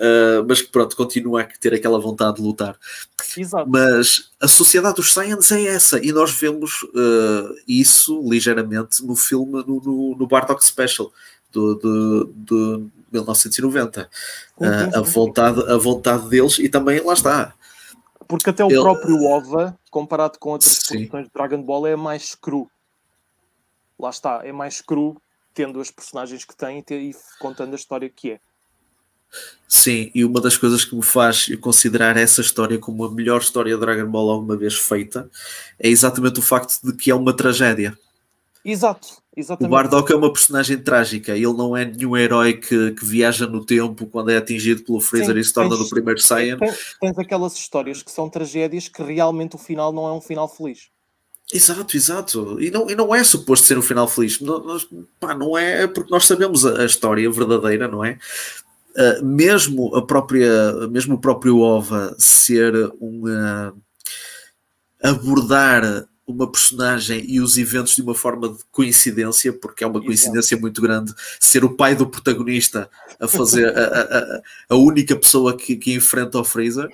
Uh, 0.00 0.42
mas 0.48 0.62
que 0.62 0.68
pronto, 0.68 0.96
continua 0.96 1.42
a 1.42 1.44
ter 1.44 1.74
aquela 1.74 2.00
vontade 2.00 2.36
de 2.36 2.42
lutar. 2.42 2.74
Exato. 3.36 3.68
Mas 3.68 4.30
a 4.40 4.48
sociedade 4.48 4.96
dos 4.96 5.12
Saiyans 5.12 5.52
é 5.52 5.66
essa, 5.66 6.02
e 6.02 6.10
nós 6.10 6.30
vemos 6.30 6.82
uh, 6.84 7.54
isso 7.68 8.18
ligeiramente 8.26 9.04
no 9.04 9.14
filme, 9.14 9.62
no, 9.66 9.78
no, 9.78 10.16
no 10.16 10.26
Bardock 10.26 10.64
Special 10.64 11.12
do, 11.52 11.74
do, 11.74 12.24
do 12.34 12.90
1990. 13.12 14.08
Uh, 14.56 14.64
ah, 14.64 14.98
a, 14.98 15.02
vontade, 15.02 15.70
a 15.70 15.76
vontade 15.76 16.30
deles, 16.30 16.58
e 16.58 16.70
também 16.70 16.98
lá 17.02 17.12
está. 17.12 17.52
Porque 18.26 18.48
até 18.48 18.64
o 18.64 18.70
Ele... 18.70 18.80
próprio 18.80 19.22
OVA, 19.22 19.78
comparado 19.90 20.38
com 20.38 20.52
outras 20.52 20.72
Sim. 20.72 21.08
produções 21.08 21.26
de 21.26 21.32
Dragon 21.34 21.62
Ball, 21.62 21.88
é 21.88 21.96
mais 21.96 22.34
cru. 22.34 22.70
Lá 23.98 24.08
está, 24.08 24.40
é 24.44 24.52
mais 24.52 24.80
cru, 24.80 25.20
tendo 25.52 25.78
as 25.78 25.90
personagens 25.90 26.42
que 26.42 26.56
tem 26.56 26.82
e 26.88 27.14
contando 27.38 27.74
a 27.74 27.76
história 27.76 28.08
que 28.08 28.30
é. 28.30 28.40
Sim, 29.68 30.10
e 30.12 30.24
uma 30.24 30.40
das 30.40 30.56
coisas 30.56 30.84
que 30.84 30.96
me 30.96 31.02
faz 31.02 31.46
considerar 31.60 32.16
essa 32.16 32.40
história 32.40 32.76
como 32.76 33.04
a 33.04 33.10
melhor 33.10 33.40
história 33.40 33.72
de 33.72 33.80
Dragon 33.80 34.10
Ball 34.10 34.30
alguma 34.30 34.56
vez 34.56 34.74
feita 34.74 35.30
é 35.78 35.88
exatamente 35.88 36.40
o 36.40 36.42
facto 36.42 36.80
de 36.82 36.92
que 36.92 37.10
é 37.10 37.14
uma 37.14 37.32
tragédia. 37.32 37.96
Exato, 38.64 39.08
exatamente. 39.34 39.70
O 39.70 39.74
Bardock 39.74 40.12
é 40.12 40.16
uma 40.16 40.32
personagem 40.32 40.76
trágica, 40.76 41.36
ele 41.36 41.52
não 41.52 41.76
é 41.76 41.84
nenhum 41.84 42.16
herói 42.16 42.54
que, 42.54 42.90
que 42.90 43.04
viaja 43.04 43.46
no 43.46 43.64
tempo 43.64 44.06
quando 44.06 44.30
é 44.30 44.36
atingido 44.36 44.82
pelo 44.82 45.00
Freezer 45.00 45.34
Sim, 45.34 45.40
e 45.40 45.44
se 45.44 45.52
torna 45.52 45.76
tens, 45.76 45.84
do 45.84 45.88
primeiro 45.88 46.20
Saiyan. 46.20 46.58
Tens, 46.58 46.96
tens 47.00 47.18
aquelas 47.18 47.54
histórias 47.54 48.02
que 48.02 48.10
são 48.10 48.28
tragédias 48.28 48.88
que 48.88 49.02
realmente 49.02 49.54
o 49.54 49.58
final 49.58 49.92
não 49.92 50.06
é 50.06 50.12
um 50.12 50.20
final 50.20 50.48
feliz. 50.48 50.88
Exato, 51.52 51.96
exato. 51.96 52.60
E 52.60 52.70
não, 52.70 52.88
e 52.88 52.94
não 52.94 53.14
é 53.14 53.24
suposto 53.24 53.66
ser 53.66 53.78
um 53.78 53.82
final 53.82 54.06
feliz. 54.06 54.40
Não, 54.40 54.78
pá, 55.18 55.34
não 55.34 55.58
é 55.58 55.86
porque 55.86 56.10
nós 56.10 56.26
sabemos 56.26 56.64
a, 56.64 56.82
a 56.82 56.84
história 56.84 57.30
verdadeira, 57.30 57.88
não 57.88 58.04
é? 58.04 58.18
Uh, 59.00 59.24
mesmo 59.24 59.96
a 59.96 60.04
própria, 60.04 60.86
mesmo 60.88 61.14
o 61.14 61.20
próprio 61.20 61.58
OVA 61.60 62.14
ser 62.18 62.74
um 63.00 63.22
uh, 63.24 63.74
abordar 65.02 66.06
uma 66.26 66.50
personagem 66.50 67.24
e 67.26 67.40
os 67.40 67.58
eventos 67.58 67.96
de 67.96 68.02
uma 68.02 68.14
forma 68.14 68.50
de 68.50 68.58
coincidência, 68.70 69.52
porque 69.52 69.84
é 69.84 69.86
uma 69.86 70.02
coincidência 70.02 70.54
Exato. 70.54 70.60
muito 70.60 70.80
grande 70.80 71.14
ser 71.40 71.64
o 71.64 71.74
pai 71.74 71.94
do 71.94 72.06
protagonista 72.06 72.88
a 73.18 73.26
fazer 73.26 73.76
a, 73.76 74.00
a, 74.00 74.42
a 74.68 74.76
única 74.76 75.16
pessoa 75.16 75.56
que, 75.56 75.76
que 75.76 75.94
enfrenta 75.94 76.38
o 76.38 76.44
Freezer. 76.44 76.88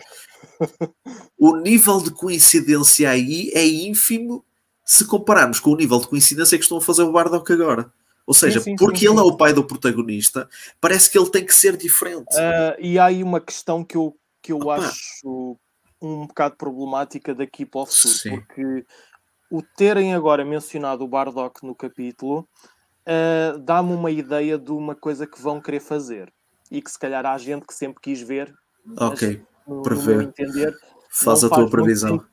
O 1.39 1.57
nível 1.57 2.01
de 2.01 2.11
coincidência 2.11 3.11
aí 3.11 3.51
é 3.53 3.67
ínfimo 3.67 4.45
se 4.85 5.05
compararmos 5.05 5.61
com 5.61 5.71
o 5.71 5.77
nível 5.77 5.99
de 6.01 6.07
coincidência 6.07 6.57
que 6.57 6.65
estão 6.65 6.79
a 6.79 6.83
fazer 6.83 7.03
o 7.03 7.13
Bardock 7.13 7.53
agora. 7.53 7.93
Ou 8.27 8.35
seja, 8.35 8.59
sim, 8.59 8.73
sim, 8.73 8.77
porque 8.77 9.01
sim, 9.01 9.09
ele 9.09 9.19
é 9.19 9.23
o 9.23 9.37
pai 9.37 9.53
do 9.53 9.65
protagonista, 9.65 10.49
parece 10.81 11.11
que 11.11 11.17
ele 11.17 11.31
tem 11.31 11.47
que 11.47 11.55
ser 11.55 11.77
diferente. 11.77 12.35
Uh, 12.35 12.81
e 12.81 12.99
há 12.99 13.07
aí 13.07 13.23
uma 13.23 13.41
questão 13.41 13.85
que 13.85 13.97
eu, 13.97 14.17
que 14.43 14.53
eu 14.53 14.69
acho 14.71 15.57
um 16.03 16.27
bocado 16.27 16.57
problemática 16.57 17.35
daqui 17.35 17.65
para 17.65 17.83
o 17.83 17.87
futuro, 17.87 18.45
porque 18.47 18.85
o 19.51 19.63
terem 19.63 20.13
agora 20.13 20.45
mencionado 20.45 21.05
o 21.05 21.09
Bardock 21.09 21.65
no 21.65 21.75
capítulo 21.75 22.49
uh, 23.07 23.59
dá-me 23.61 23.93
uma 23.93 24.11
ideia 24.11 24.59
de 24.59 24.73
uma 24.73 24.95
coisa 24.95 25.27
que 25.27 25.41
vão 25.41 25.61
querer 25.61 25.81
fazer 25.81 26.33
e 26.71 26.83
que 26.83 26.91
se 26.91 26.99
calhar 26.99 27.25
há 27.25 27.39
gente 27.39 27.67
que 27.67 27.75
sempre 27.75 28.01
quis 28.03 28.21
ver. 28.21 28.53
Ok, 28.99 29.41
para 29.85 29.95
ver. 29.95 30.23
Entender, 30.23 30.75
faz 31.11 31.45
a 31.45 31.49
tua 31.49 31.71
previsão. 31.71 32.25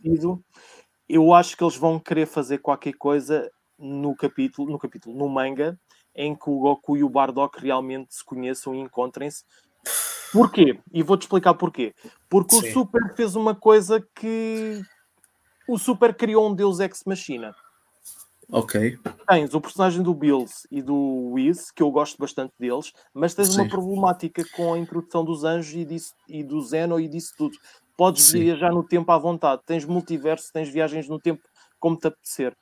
Eu 1.07 1.33
acho 1.33 1.55
que 1.55 1.63
eles 1.63 1.75
vão 1.75 1.99
querer 1.99 2.25
fazer 2.25 2.57
qualquer 2.59 2.93
coisa 2.93 3.51
no 3.83 4.15
capítulo, 4.15 4.71
no 4.71 4.79
capítulo, 4.79 5.17
no 5.17 5.27
manga, 5.27 5.77
em 6.15 6.33
que 6.33 6.49
o 6.49 6.59
Goku 6.59 6.95
e 6.95 7.03
o 7.03 7.09
Bardock 7.09 7.59
realmente 7.59 8.15
se 8.15 8.23
conheçam 8.23 8.73
e 8.73 8.79
encontrem-se. 8.79 9.43
Porquê? 10.31 10.79
E 10.91 11.03
vou-te 11.03 11.23
explicar 11.23 11.53
porquê. 11.53 11.93
Porque 12.29 12.55
Sim. 12.55 12.69
o 12.69 12.73
Super 12.73 13.15
fez 13.15 13.35
uma 13.35 13.53
coisa 13.53 14.01
que 14.15 14.81
o 15.67 15.77
Super 15.77 16.15
criou 16.15 16.49
um 16.49 16.55
deus 16.55 16.79
ex-machina. 16.79 17.53
Ok. 18.49 18.99
Tens 19.27 19.53
o 19.53 19.61
personagem 19.61 20.01
do 20.01 20.13
Bills 20.13 20.67
e 20.71 20.81
do 20.81 21.31
Whiz, 21.31 21.71
que 21.71 21.83
eu 21.83 21.91
gosto 21.91 22.17
bastante 22.17 22.53
deles, 22.59 22.91
mas 23.13 23.33
tens 23.33 23.49
Sim. 23.49 23.61
uma 23.61 23.69
problemática 23.69 24.43
com 24.55 24.73
a 24.73 24.79
introdução 24.79 25.25
dos 25.25 25.43
anjos 25.43 25.73
e, 25.73 25.85
disso, 25.85 26.13
e 26.27 26.43
do 26.43 26.61
Zeno 26.61 26.99
e 26.99 27.07
disso 27.07 27.33
tudo. 27.37 27.57
Podes 27.97 28.23
Sim. 28.23 28.39
viajar 28.39 28.71
no 28.71 28.83
tempo 28.83 29.11
à 29.11 29.17
vontade. 29.17 29.61
Tens 29.65 29.85
multiverso, 29.85 30.51
tens 30.53 30.69
viagens 30.69 31.07
no 31.07 31.19
tempo 31.19 31.41
como 31.79 31.97
te 31.97 32.07
apetecer. 32.07 32.55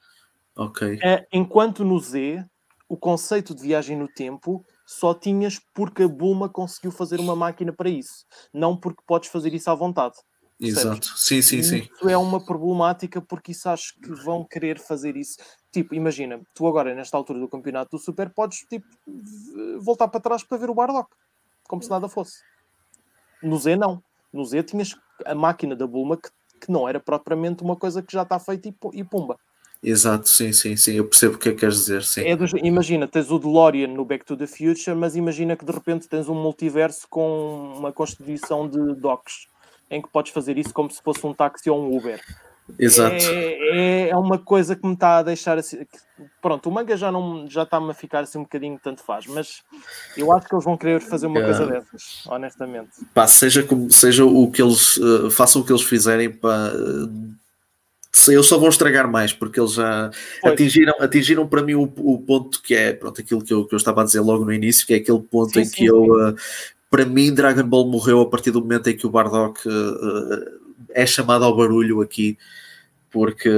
Ok. 0.56 1.00
É, 1.04 1.26
enquanto 1.32 1.84
no 1.84 2.00
Z, 2.00 2.46
o 2.90 2.98
conceito 2.98 3.56
de 3.56 3.62
viagem 3.62 3.98
no 3.98 4.08
tempo 4.08 4.66
só 4.86 5.14
tinhas 5.14 5.60
porque 5.74 6.04
a 6.04 6.08
Bulma 6.08 6.50
conseguiu 6.50 6.92
fazer 6.92 7.20
uma 7.20 7.36
máquina 7.36 7.72
para 7.72 7.90
isso, 7.90 8.26
não 8.54 8.76
porque 8.76 9.02
podes 9.08 9.30
fazer 9.30 9.54
isso 9.54 9.70
à 9.70 9.76
vontade. 9.76 10.16
Exato, 10.60 11.08
sim, 11.18 11.42
sim, 11.42 11.64
sim. 11.64 11.90
Isso 11.92 12.08
é 12.08 12.16
uma 12.16 12.44
problemática 12.44 13.20
porque 13.20 13.52
isso 13.52 13.68
acho 13.68 14.00
que 14.00 14.12
vão 14.24 14.44
querer 14.44 14.78
fazer 14.78 15.18
isso. 15.18 15.38
Tipo, 15.72 15.96
imagina, 15.96 16.40
tu 16.54 16.68
agora, 16.68 16.94
nesta 16.94 17.18
altura 17.18 17.40
do 17.40 17.48
campeonato 17.48 17.98
do 17.98 18.00
Super, 18.00 18.30
podes 18.30 18.60
tipo, 18.70 18.86
voltar 19.80 20.08
para 20.08 20.20
trás 20.20 20.44
para 20.44 20.58
ver 20.58 20.70
o 20.70 20.76
Bardock, 20.76 21.10
como 21.68 21.82
se 21.82 21.90
nada 21.90 22.08
fosse. 22.08 22.44
No 23.42 23.58
Z, 23.58 23.76
não. 23.76 24.04
No 24.32 24.46
Z 24.46 24.64
tinhas 24.64 24.96
a 25.26 25.34
máquina 25.34 25.76
da 25.76 25.88
Bulma 25.88 26.16
que, 26.16 26.30
que 26.60 26.72
não 26.72 26.88
era 26.88 27.00
propriamente 27.00 27.64
uma 27.64 27.76
coisa 27.76 28.04
que 28.04 28.14
já 28.14 28.22
está 28.22 28.38
feita 28.38 28.70
e, 28.70 28.76
e 28.94 29.04
pumba. 29.04 29.40
Exato, 29.84 30.30
sim, 30.30 30.54
sim, 30.54 30.76
sim, 30.76 30.94
eu 30.94 31.06
percebo 31.06 31.36
o 31.36 31.38
que 31.40 31.50
é 31.50 31.52
que 31.54 31.60
queres 31.60 31.76
dizer, 31.78 32.04
sim. 32.04 32.24
É 32.24 32.36
dos, 32.36 32.52
imagina, 32.54 33.08
tens 33.08 33.32
o 33.32 33.40
DeLorean 33.40 33.88
no 33.88 34.06
Back 34.06 34.24
to 34.24 34.38
the 34.38 34.46
Future, 34.46 34.96
mas 34.96 35.16
imagina 35.16 35.56
que 35.56 35.66
de 35.66 35.72
repente 35.72 36.08
tens 36.08 36.30
um 36.30 36.36
multiverso 36.36 37.08
com 37.10 37.74
uma 37.78 37.92
constituição 37.92 38.68
de 38.68 38.94
docks 38.96 39.48
em 39.90 40.00
que 40.00 40.08
podes 40.08 40.32
fazer 40.32 40.58
isso 40.58 40.72
como 40.72 40.92
se 40.92 41.02
fosse 41.02 41.26
um 41.26 41.34
táxi 41.34 41.70
ou 41.70 41.82
um 41.82 41.98
Uber. 41.98 42.22
Exato. 42.80 43.16
É, 43.16 44.06
é, 44.06 44.10
é 44.10 44.16
uma 44.16 44.38
coisa 44.38 44.76
que 44.76 44.86
me 44.86 44.94
está 44.94 45.18
a 45.18 45.24
deixar 45.24 45.58
assim. 45.58 45.80
Pronto, 46.42 46.70
o 46.70 46.72
manga 46.72 46.96
já 46.96 47.12
não 47.12 47.50
já 47.50 47.64
está-me 47.64 47.90
a 47.92 47.94
ficar 47.94 48.22
assim 48.22 48.38
um 48.38 48.44
bocadinho 48.44 48.80
tanto 48.82 49.04
faz, 49.04 49.26
mas 49.26 49.64
eu 50.16 50.32
acho 50.32 50.48
que 50.48 50.56
eles 50.56 50.64
vão 50.64 50.78
querer 50.78 51.02
fazer 51.02 51.28
uma 51.28 51.40
é. 51.40 51.44
coisa 51.44 51.66
dessas, 51.66 52.24
honestamente. 52.28 52.92
Pá, 53.14 53.28
seja 53.28 53.64
como 53.64 53.92
seja 53.92 54.24
o 54.24 54.50
que 54.52 54.62
eles 54.62 54.98
uh, 54.98 55.32
façam 55.32 55.62
o 55.62 55.66
que 55.66 55.72
eles 55.72 55.84
fizerem 55.84 56.30
para 56.30 56.74
uh, 56.74 57.41
eles 58.28 58.46
só 58.46 58.58
vão 58.58 58.70
estragar 58.70 59.10
mais, 59.10 59.32
porque 59.32 59.60
eles 59.60 59.74
já 59.74 60.12
atingiram, 60.44 60.94
atingiram 61.00 61.48
para 61.48 61.64
mim 61.64 61.76
o, 61.76 61.84
o, 61.84 62.20
ponto 62.20 62.62
que 62.62 62.76
é 62.76 62.92
pronto, 62.94 63.22
aquilo 63.22 63.44
que 63.44 63.54
eu, 63.54 63.66
que 63.66 63.74
eu 63.74 63.78
estava 63.78 64.02
a 64.02 64.06
dizer 64.06 64.20
logo 64.20 64.44
no 64.44 64.54
início, 64.54 64.86
que 64.86 64.94
é 64.94 64.98
aquele 64.98 65.20
ponto 65.22 65.54
sim, 65.54 65.62
em 65.62 65.66
sim, 65.66 65.72
que 65.72 65.78
sim. 65.78 65.86
eu 65.86 66.04
uh, 66.04 66.36
para 66.92 67.06
mim, 67.06 67.34
Dragon 67.34 67.64
Ball 67.64 67.88
morreu 67.88 68.20
a 68.20 68.30
partir 68.30 68.52
do 68.52 68.60
momento 68.60 68.90
em 68.90 68.98
que 68.98 69.08
o 69.08 69.10
Bardock 69.10 69.66
uh, 69.66 70.60
é 70.90 71.06
chamado 71.06 71.46
ao 71.46 71.56
barulho 71.56 72.02
aqui, 72.02 72.38
porque, 73.10 73.50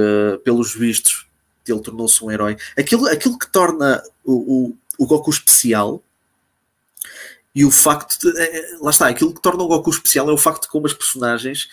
pelos 0.44 0.72
vistos, 0.72 1.26
ele 1.66 1.80
tornou-se 1.80 2.24
um 2.24 2.30
herói. 2.30 2.56
Aquilo, 2.78 3.08
aquilo 3.08 3.36
que 3.36 3.50
torna 3.50 4.00
o, 4.24 4.68
o, 4.68 4.76
o 4.98 5.06
Goku 5.06 5.30
especial 5.30 6.00
e 7.54 7.64
o 7.64 7.70
facto 7.70 8.18
de. 8.18 8.40
É, 8.40 8.76
lá 8.80 8.90
está, 8.90 9.08
aquilo 9.08 9.32
que 9.32 9.40
torna 9.40 9.62
o 9.62 9.68
Goku 9.68 9.90
especial 9.90 10.28
é 10.28 10.32
o 10.32 10.38
facto 10.38 10.62
de 10.62 10.68
como 10.68 10.86
as 10.86 10.92
personagens, 10.92 11.68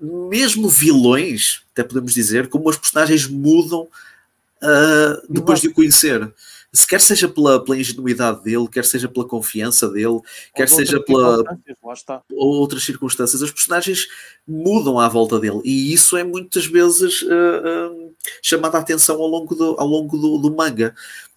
mesmo 0.00 0.68
vilões, 0.68 1.62
até 1.72 1.82
podemos 1.82 2.14
dizer, 2.14 2.48
como 2.48 2.70
as 2.70 2.76
personagens 2.76 3.26
mudam 3.26 3.88
uh, 4.62 5.26
depois 5.28 5.60
de 5.60 5.68
o 5.68 5.74
conhecer. 5.74 6.32
Se 6.72 6.86
quer 6.86 7.00
seja 7.00 7.26
pela, 7.26 7.64
pela 7.64 7.78
ingenuidade 7.78 8.42
dele, 8.42 8.68
quer 8.68 8.84
seja 8.84 9.08
pela 9.08 9.26
confiança 9.26 9.88
dele, 9.88 10.06
ou 10.06 10.24
quer 10.54 10.68
seja 10.68 11.00
pela 11.00 11.42
ou 12.32 12.54
outras 12.56 12.84
circunstâncias, 12.84 13.40
os 13.40 13.50
personagens 13.50 14.06
mudam 14.46 15.00
à 15.00 15.08
volta 15.08 15.40
dele 15.40 15.60
e 15.64 15.92
isso 15.92 16.16
é 16.18 16.24
muitas 16.24 16.66
vezes 16.66 17.22
uh, 17.22 17.26
uh, 17.28 18.14
chamada 18.42 18.76
a 18.76 18.80
atenção 18.80 19.16
ao 19.16 19.26
longo 19.26 19.54
do, 19.54 19.74
ao 19.78 19.86
longo 19.86 20.18
do, 20.18 20.38
do, 20.38 20.54
manga. 20.54 20.94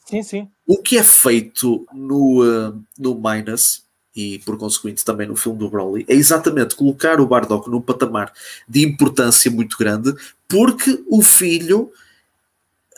Sim, 0.09 0.23
sim. 0.23 0.49
O 0.65 0.77
que 0.77 0.97
é 0.97 1.03
feito 1.03 1.85
no, 1.93 2.43
uh, 2.43 2.83
no 2.97 3.15
Minus 3.15 3.83
e 4.15 4.39
por 4.39 4.57
consequente 4.57 5.05
também 5.05 5.27
no 5.27 5.35
filme 5.35 5.57
do 5.57 5.69
Broly, 5.69 6.05
é 6.07 6.13
exatamente 6.13 6.75
colocar 6.75 7.21
o 7.21 7.27
Bardock 7.27 7.69
num 7.69 7.81
patamar 7.81 8.33
de 8.67 8.83
importância 8.83 9.49
muito 9.49 9.77
grande, 9.77 10.13
porque 10.47 11.03
o 11.07 11.21
filho 11.21 11.91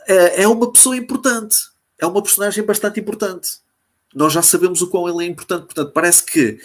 é, 0.08 0.44
é 0.44 0.48
uma 0.48 0.72
pessoa 0.72 0.98
importante, 0.98 1.58
é 2.00 2.06
uma 2.06 2.24
personagem 2.24 2.64
bastante 2.64 3.00
importante. 3.00 3.60
Nós 4.16 4.34
já 4.34 4.42
sabemos 4.42 4.82
o 4.82 4.88
quão 4.88 5.08
ele 5.08 5.26
é 5.26 5.30
importante, 5.30 5.66
portanto, 5.66 5.92
parece 5.92 6.26
que. 6.26 6.60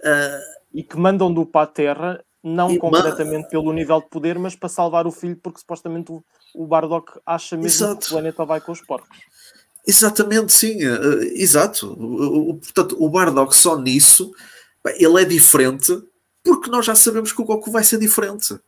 Uh, 0.00 0.62
e 0.74 0.82
que 0.82 0.96
mandam 0.96 1.32
do 1.32 1.46
para 1.46 1.62
a 1.62 1.66
Terra, 1.66 2.24
não 2.42 2.76
completamente 2.76 3.48
pelo 3.48 3.72
nível 3.72 4.00
de 4.00 4.08
poder, 4.08 4.38
mas 4.38 4.56
para 4.56 4.68
salvar 4.68 5.06
o 5.06 5.12
filho, 5.12 5.36
porque 5.36 5.60
supostamente 5.60 6.12
o, 6.12 6.22
o 6.54 6.66
Bardock 6.66 7.12
acha 7.24 7.56
mesmo 7.56 7.86
Exato. 7.86 8.00
que 8.00 8.06
o 8.06 8.10
planeta 8.10 8.44
vai 8.44 8.60
com 8.60 8.72
os 8.72 8.80
porcos. 8.80 9.18
Exatamente, 9.86 10.52
sim, 10.52 10.86
uh, 10.86 11.22
exato. 11.34 11.92
Uh, 11.92 12.54
portanto, 12.54 12.96
o 12.98 13.08
Bardock 13.08 13.54
só 13.54 13.76
nisso, 13.76 14.32
ele 14.96 15.22
é 15.22 15.24
diferente 15.24 15.92
porque 16.42 16.70
nós 16.70 16.84
já 16.84 16.94
sabemos 16.94 17.32
que 17.32 17.40
o 17.40 17.44
Goku 17.44 17.70
vai 17.70 17.84
ser 17.84 17.98
diferente. 17.98 18.58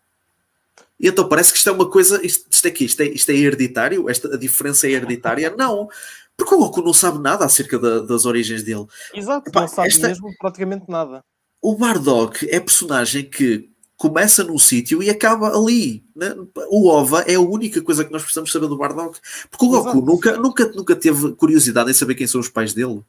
E 0.99 1.09
então 1.09 1.29
parece 1.29 1.53
que 1.53 1.59
isto 1.59 1.69
é 1.69 1.73
uma 1.73 1.91
coisa, 1.91 2.25
isto, 2.25 2.47
isto 2.51 2.69
aqui, 2.69 2.85
isto 2.85 3.01
é, 3.01 3.07
isto 3.07 3.31
é 3.31 3.35
hereditário, 3.35 4.09
esta, 4.09 4.33
a 4.35 4.39
diferença 4.39 4.87
é 4.87 4.91
hereditária? 4.93 5.55
Não, 5.59 5.89
porque 6.37 6.55
o 6.55 6.59
Goku 6.59 6.83
não 6.83 6.93
sabe 6.93 7.21
nada 7.21 7.45
acerca 7.45 7.79
da, 7.79 8.01
das 8.01 8.25
origens 8.25 8.65
dele. 8.65 8.87
Exato, 9.13 9.49
Epá, 9.49 9.61
não 9.63 9.69
sabe 9.69 9.89
esta, 9.89 10.09
mesmo 10.09 10.35
praticamente 10.41 10.85
nada. 10.89 11.23
O 11.63 11.77
Bardock 11.77 12.45
é 12.51 12.59
personagem 12.59 13.25
que 13.25 13.71
começa 13.97 14.45
num 14.45 14.59
sítio 14.59 15.03
e 15.03 15.11
acaba 15.11 15.57
ali. 15.57 16.05
Né? 16.15 16.35
O 16.69 16.89
OVA 16.89 17.23
é 17.23 17.35
a 17.35 17.41
única 17.41 17.81
coisa 17.83 18.05
que 18.05 18.13
nós 18.13 18.23
precisamos 18.23 18.51
saber 18.51 18.69
do 18.69 18.77
Bardock. 18.77 19.19
Porque 19.51 19.65
o 19.65 19.69
Goku 19.69 20.01
nunca, 20.01 20.37
nunca, 20.37 20.69
nunca 20.69 20.97
teve 20.97 21.33
curiosidade 21.33 21.91
em 21.91 21.95
saber 21.95 22.15
quem 22.15 22.27
são 22.27 22.41
os 22.41 22.49
pais 22.49 22.73
dele. 22.73 23.03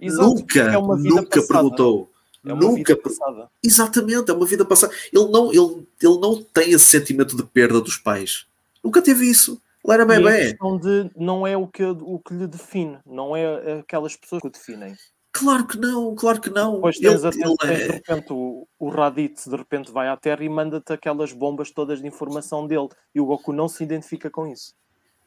Exato, 0.00 0.28
nunca, 0.28 0.60
é 0.60 0.80
nunca 0.80 1.42
perguntou. 1.42 2.10
É 2.44 2.52
uma 2.52 2.62
nunca 2.62 2.76
vida 2.76 2.96
passada. 2.96 3.50
Exatamente, 3.62 4.30
é 4.30 4.34
uma 4.34 4.46
vida 4.46 4.64
passada. 4.64 4.92
Ele 5.12 5.28
não, 5.28 5.52
ele, 5.52 5.86
ele 6.00 6.20
não 6.20 6.42
tem 6.42 6.70
esse 6.70 6.84
sentimento 6.84 7.36
de 7.36 7.42
perda 7.42 7.80
dos 7.80 7.96
pais. 7.96 8.46
Nunca 8.82 9.02
teve 9.02 9.28
isso. 9.28 9.60
Ele 9.84 9.94
era 9.94 10.06
bebê. 10.06 10.22
E 10.22 10.28
a 10.28 10.50
questão 10.50 10.78
de 10.78 11.10
não 11.16 11.46
é 11.46 11.56
o 11.56 11.66
que, 11.66 11.84
o 11.84 12.18
que 12.20 12.34
lhe 12.34 12.46
define, 12.46 12.98
não 13.04 13.36
é 13.36 13.80
aquelas 13.80 14.16
pessoas 14.16 14.42
que 14.42 14.48
o 14.48 14.50
definem. 14.50 14.94
Claro 15.38 15.66
que 15.66 15.78
não, 15.78 16.14
claro 16.14 16.40
que 16.40 16.50
não. 16.50 16.80
Pois 16.80 16.98
tens, 16.98 17.22
ele, 17.22 17.42
ele 17.42 17.56
tens, 17.56 17.70
é... 17.70 17.86
de 17.86 17.92
repente 17.92 18.32
o, 18.32 18.66
o 18.78 18.88
Raditz 18.88 19.46
de 19.46 19.56
repente 19.56 19.92
vai 19.92 20.08
à 20.08 20.16
Terra 20.16 20.42
e 20.42 20.48
manda-te 20.48 20.92
aquelas 20.92 21.32
bombas 21.32 21.70
todas 21.70 22.00
de 22.00 22.06
informação 22.06 22.66
dele 22.66 22.88
e 23.14 23.20
o 23.20 23.26
Goku 23.26 23.52
não 23.52 23.68
se 23.68 23.84
identifica 23.84 24.28
com 24.28 24.46
isso. 24.46 24.74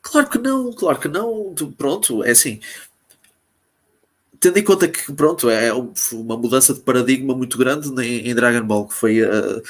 Claro 0.01 0.29
que 0.29 0.37
não, 0.37 0.73
claro 0.73 0.99
que 0.99 1.07
não. 1.07 1.53
Pronto, 1.77 2.23
é 2.23 2.31
assim 2.31 2.59
tendo 4.41 4.57
em 4.57 4.63
conta 4.63 4.87
que, 4.87 5.13
pronto, 5.13 5.49
é 5.49 5.71
uma 5.71 6.35
mudança 6.35 6.73
de 6.73 6.79
paradigma 6.79 7.35
muito 7.35 7.59
grande 7.59 7.89
em, 8.03 8.33
Dragon 8.33 8.65
Ball, 8.65 8.87
que 8.87 8.93
foi. 8.95 9.21
Uh, 9.21 9.61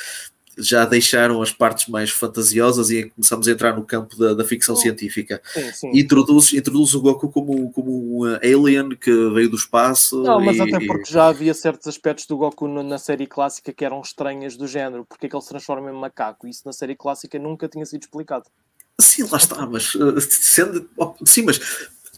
já 0.61 0.85
deixaram 0.85 1.41
as 1.41 1.51
partes 1.51 1.87
mais 1.87 2.09
fantasiosas 2.09 2.89
e 2.89 3.09
começamos 3.09 3.47
a 3.47 3.51
entrar 3.51 3.75
no 3.75 3.83
campo 3.83 4.15
da, 4.17 4.33
da 4.33 4.45
ficção 4.45 4.75
oh, 4.75 4.77
científica. 4.77 5.41
Sim, 5.53 5.71
sim. 5.73 5.91
Introduz, 5.93 6.53
introduz 6.53 6.93
o 6.93 7.01
Goku 7.01 7.29
como, 7.29 7.71
como 7.71 8.23
um 8.23 8.25
alien 8.35 8.89
que 8.89 9.11
veio 9.31 9.49
do 9.49 9.55
espaço. 9.55 10.21
Não, 10.21 10.39
mas 10.39 10.57
e, 10.57 10.61
até 10.61 10.85
porque 10.85 11.11
já 11.11 11.27
havia 11.27 11.53
certos 11.53 11.87
aspectos 11.87 12.25
do 12.25 12.37
Goku 12.37 12.67
na 12.67 12.97
série 12.97 13.27
clássica 13.27 13.73
que 13.73 13.83
eram 13.83 14.01
estranhas 14.01 14.55
do 14.55 14.67
género. 14.67 15.05
Porque 15.05 15.25
é 15.25 15.29
que 15.29 15.35
ele 15.35 15.43
se 15.43 15.49
transforma 15.49 15.89
em 15.89 15.93
macaco? 15.93 16.47
Isso 16.47 16.61
na 16.65 16.73
série 16.73 16.95
clássica 16.95 17.37
nunca 17.39 17.67
tinha 17.67 17.85
sido 17.85 18.01
explicado. 18.01 18.45
Sim, 18.99 19.23
lá 19.31 19.37
está, 19.37 19.65
mas 19.65 19.95
uh, 19.95 20.19
sendo. 20.21 20.87
Sim, 21.25 21.43
mas 21.43 21.59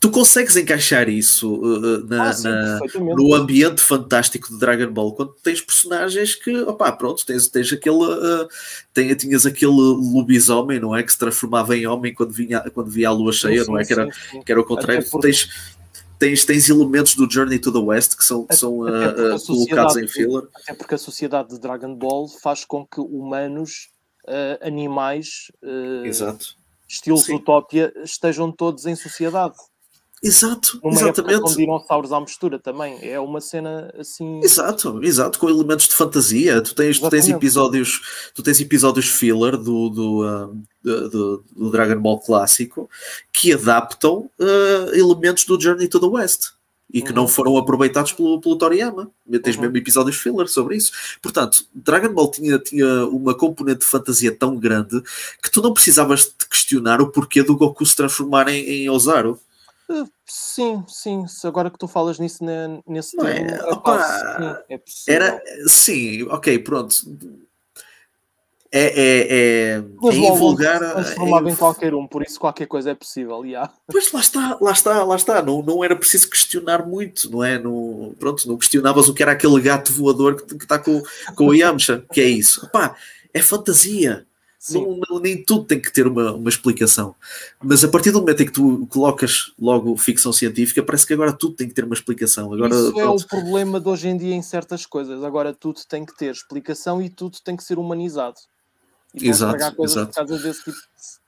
tu 0.03 0.11
consegues 0.11 0.57
encaixar 0.57 1.07
isso 1.07 1.55
uh, 1.55 2.05
na, 2.05 2.27
ah, 2.27 2.33
sim, 2.33 2.49
na, 2.49 2.77
no 3.15 3.33
ambiente 3.33 3.79
fantástico 3.79 4.49
de 4.49 4.59
Dragon 4.59 4.91
Ball 4.91 5.13
quando 5.15 5.33
tens 5.41 5.61
personagens 5.61 6.35
que, 6.35 6.53
opá, 6.63 6.91
pronto, 6.91 7.25
tens, 7.25 7.47
tens 7.47 7.71
aquele, 7.71 7.95
uh, 7.95 8.45
tem, 8.93 9.15
tinhas 9.15 9.45
aquele 9.45 9.71
lobisomem, 9.71 10.77
não 10.77 10.93
é? 10.93 11.03
Que 11.03 11.11
se 11.13 11.17
transformava 11.17 11.77
em 11.77 11.87
homem 11.87 12.13
quando, 12.13 12.33
vinha, 12.33 12.59
quando 12.71 12.91
via 12.91 13.07
a 13.07 13.11
lua 13.13 13.31
cheia, 13.31 13.63
sim, 13.63 13.71
não 13.71 13.79
é? 13.79 13.85
que, 13.85 13.93
era, 13.93 14.09
que 14.45 14.51
era 14.51 14.59
o 14.59 14.65
contrário. 14.65 15.09
Porque... 15.09 15.27
Tens, 15.27 15.49
tens, 16.19 16.43
tens 16.43 16.67
elementos 16.67 17.15
do 17.15 17.31
Journey 17.31 17.57
to 17.57 17.71
the 17.71 17.79
West 17.79 18.17
que 18.17 18.25
são, 18.25 18.45
que 18.45 18.57
são 18.57 18.79
uh, 18.79 19.41
colocados 19.47 19.95
em 19.95 20.05
filler. 20.05 20.49
Até 20.53 20.73
porque 20.73 20.95
a 20.95 20.97
sociedade 20.97 21.47
de 21.47 21.61
Dragon 21.61 21.95
Ball 21.95 22.27
faz 22.27 22.65
com 22.65 22.85
que 22.85 22.99
humanos, 22.99 23.87
animais, 24.61 25.49
Exato. 26.03 26.57
estilos 26.89 27.29
Utopia, 27.29 27.93
estejam 28.03 28.51
todos 28.51 28.85
em 28.85 28.97
sociedade. 28.97 29.55
Exato, 30.23 30.79
Numa 30.81 30.95
exatamente. 30.95 31.41
com 31.41 31.53
dinossauros 31.53 32.13
à 32.13 32.19
mistura 32.21 32.57
também. 32.57 32.97
É 33.01 33.19
uma 33.19 33.41
cena 33.41 33.93
assim. 33.99 34.39
Exato, 34.41 35.03
exato, 35.03 35.37
com 35.37 35.49
elementos 35.49 35.85
de 35.85 35.93
fantasia. 35.93 36.61
Tu 36.61 36.73
tens, 36.73 36.97
tu 36.97 37.09
tens 37.09 37.27
episódios, 37.27 38.31
tu 38.33 38.41
tens 38.41 38.61
episódios 38.61 39.07
filler 39.07 39.57
do, 39.57 39.89
do, 39.89 40.25
uh, 40.25 40.63
do, 40.81 41.43
do, 41.53 41.71
Dragon 41.71 41.99
Ball 41.99 42.19
clássico 42.21 42.89
que 43.33 43.51
adaptam 43.51 44.29
uh, 44.39 44.95
elementos 44.95 45.43
do 45.43 45.59
Journey 45.59 45.89
to 45.89 45.99
the 45.99 46.05
West 46.05 46.53
e 46.93 47.01
que 47.01 47.09
uhum. 47.09 47.15
não 47.15 47.27
foram 47.27 47.57
aproveitados 47.57 48.13
pelo, 48.13 48.39
pelo 48.39 48.57
Toriyama. 48.57 49.11
Tens 49.43 49.57
uhum. 49.57 49.63
mesmo 49.63 49.77
episódios 49.77 50.15
filler 50.15 50.47
sobre 50.47 50.77
isso. 50.77 50.93
Portanto, 51.21 51.65
Dragon 51.75 52.13
Ball 52.13 52.31
tinha, 52.31 52.57
tinha 52.59 53.05
uma 53.07 53.35
componente 53.35 53.79
de 53.79 53.87
fantasia 53.87 54.33
tão 54.33 54.55
grande 54.55 55.01
que 55.41 55.51
tu 55.51 55.61
não 55.61 55.73
precisavas 55.73 56.33
de 56.39 56.47
questionar 56.49 57.01
o 57.01 57.11
porquê 57.11 57.43
do 57.43 57.57
Goku 57.57 57.85
se 57.85 57.95
transformar 57.95 58.47
em, 58.47 58.63
em 58.63 58.89
Ozaru. 58.89 59.37
Sim, 60.25 60.83
sim. 60.87 61.25
Agora 61.43 61.69
que 61.69 61.77
tu 61.77 61.87
falas 61.87 62.19
nisso 62.19 62.43
né, 62.43 62.81
nesse 62.87 63.15
não 63.15 63.25
termo, 63.25 63.49
é, 63.49 63.63
opa, 63.71 64.03
sim, 64.03 64.63
é 64.69 64.77
possível. 64.77 65.13
Era, 65.13 65.41
sim, 65.67 66.23
ok, 66.23 66.59
pronto. 66.59 66.95
É, 68.75 68.85
é, 68.85 69.27
é, 69.29 69.83
Mas 70.01 70.15
é 70.15 70.17
invulgar. 70.17 70.79
Transformava 70.79 71.47
é, 71.47 71.51
em 71.51 71.55
qualquer 71.55 71.93
um, 71.93 72.07
por 72.07 72.23
isso 72.23 72.39
qualquer 72.39 72.65
coisa 72.65 72.89
é 72.89 72.95
possível. 72.95 73.45
Yeah. 73.45 73.71
Pois 73.85 74.11
lá 74.11 74.19
está, 74.19 74.57
lá 74.59 74.71
está, 74.71 75.03
lá 75.03 75.15
está. 75.15 75.41
Não, 75.43 75.61
não 75.61 75.83
era 75.83 75.95
preciso 75.95 76.27
questionar 76.27 76.83
muito, 76.83 77.29
não 77.29 77.43
é? 77.43 77.59
Não, 77.59 78.15
pronto, 78.17 78.47
não 78.47 78.57
questionavas 78.57 79.07
o 79.07 79.13
que 79.13 79.21
era 79.21 79.33
aquele 79.33 79.61
gato 79.61 79.93
voador 79.93 80.41
que, 80.41 80.55
está 80.55 80.79
com, 80.79 81.03
com 81.35 81.45
o 81.45 81.53
Yamcha, 81.53 82.03
que 82.11 82.19
é 82.19 82.25
isso. 82.25 82.67
Pá, 82.71 82.95
é 83.31 83.43
fantasia. 83.43 84.25
Não, 84.71 84.99
não, 85.09 85.19
nem 85.19 85.43
tudo 85.43 85.65
tem 85.65 85.81
que 85.81 85.91
ter 85.91 86.07
uma, 86.07 86.31
uma 86.31 86.49
explicação. 86.49 87.13
Mas 87.61 87.83
a 87.83 87.87
partir 87.89 88.11
do 88.11 88.19
momento 88.19 88.43
em 88.43 88.45
que 88.45 88.51
tu 88.51 88.87
colocas 88.87 89.51
logo 89.59 89.97
ficção 89.97 90.31
científica, 90.31 90.81
parece 90.81 91.05
que 91.05 91.13
agora 91.13 91.33
tudo 91.33 91.55
tem 91.55 91.67
que 91.67 91.73
ter 91.73 91.83
uma 91.83 91.93
explicação. 91.93 92.53
Agora, 92.53 92.73
Isso 92.73 92.93
pronto. 92.93 92.99
é 92.99 93.09
o 93.09 93.27
problema 93.27 93.81
de 93.81 93.89
hoje 93.89 94.07
em 94.07 94.15
dia 94.15 94.33
em 94.33 94.41
certas 94.41 94.85
coisas. 94.85 95.21
Agora 95.21 95.53
tudo 95.53 95.81
tem 95.85 96.05
que 96.05 96.15
ter 96.15 96.31
explicação 96.31 97.01
e 97.01 97.09
tudo 97.09 97.39
tem 97.43 97.57
que 97.57 97.63
ser 97.63 97.77
humanizado. 97.77 98.37
E 99.13 99.27
exato, 99.27 99.75
coisas 99.75 99.97
exato. 99.97 100.11
por 100.11 100.15
causa 100.15 100.43
desse 100.43 100.63
tipo 100.63 100.77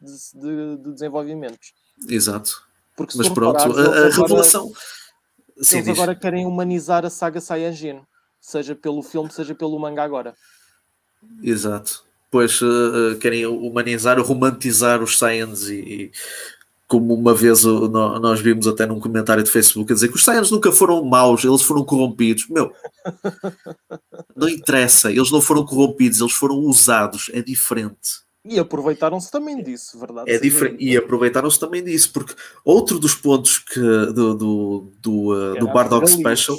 de, 0.02 0.40
de, 0.40 0.84
de 0.84 0.94
desenvolvimentos. 0.94 1.74
Exato. 2.08 2.64
Porque 2.96 3.18
Mas 3.18 3.28
pronto, 3.28 3.58
a, 3.58 4.06
a 4.08 4.10
revelação. 4.12 4.72
Sim, 5.62 5.80
eles 5.80 5.90
agora 5.90 6.16
querem 6.16 6.46
humanizar 6.46 7.06
a 7.06 7.10
saga 7.10 7.42
Saiyajin, 7.42 8.02
seja 8.40 8.76
pelo 8.76 9.04
filme, 9.04 9.30
seja 9.30 9.54
pelo 9.54 9.78
manga 9.78 10.04
agora. 10.04 10.34
Exato 11.44 12.06
depois 12.26 12.62
uh, 12.62 13.18
querem 13.20 13.46
humanizar, 13.46 14.20
romantizar 14.20 15.02
os 15.02 15.18
Saiyans 15.18 15.70
e, 15.70 15.76
e 15.76 16.12
como 16.88 17.14
uma 17.14 17.34
vez 17.34 17.66
uh, 17.66 17.88
nós 17.90 18.40
vimos 18.40 18.68
até 18.68 18.86
num 18.86 19.00
comentário 19.00 19.44
de 19.44 19.50
Facebook 19.50 19.92
a 19.92 19.96
dizer 19.96 20.10
que 20.10 20.16
os 20.16 20.24
Saiyans 20.24 20.52
nunca 20.52 20.72
foram 20.72 21.04
maus, 21.04 21.44
eles 21.44 21.62
foram 21.62 21.84
corrompidos. 21.84 22.48
Meu, 22.50 22.72
não 24.36 24.50
interessa, 24.50 25.12
eles 25.12 25.32
não 25.32 25.42
foram 25.42 25.66
corrompidos, 25.66 26.20
eles 26.20 26.34
foram 26.34 26.58
usados, 26.58 27.30
é 27.34 27.42
diferente. 27.42 28.26
E 28.48 28.60
aproveitaram-se 28.60 29.32
também 29.32 29.64
disso, 29.64 30.00
verdade? 30.00 30.30
É 30.30 30.38
diferente. 30.38 30.84
E 30.84 30.96
aproveitaram-se 30.96 31.60
também 31.60 31.84
disso, 31.84 32.14
porque 32.14 32.36
outro 32.64 33.00
dos 33.00 33.16
pontos 33.16 33.58
que 33.58 33.80
do, 33.80 34.36
do, 34.36 34.92
do, 35.02 35.34
uh, 35.34 35.60
do 35.60 35.68
Bardock 35.68 36.08
Special 36.08 36.56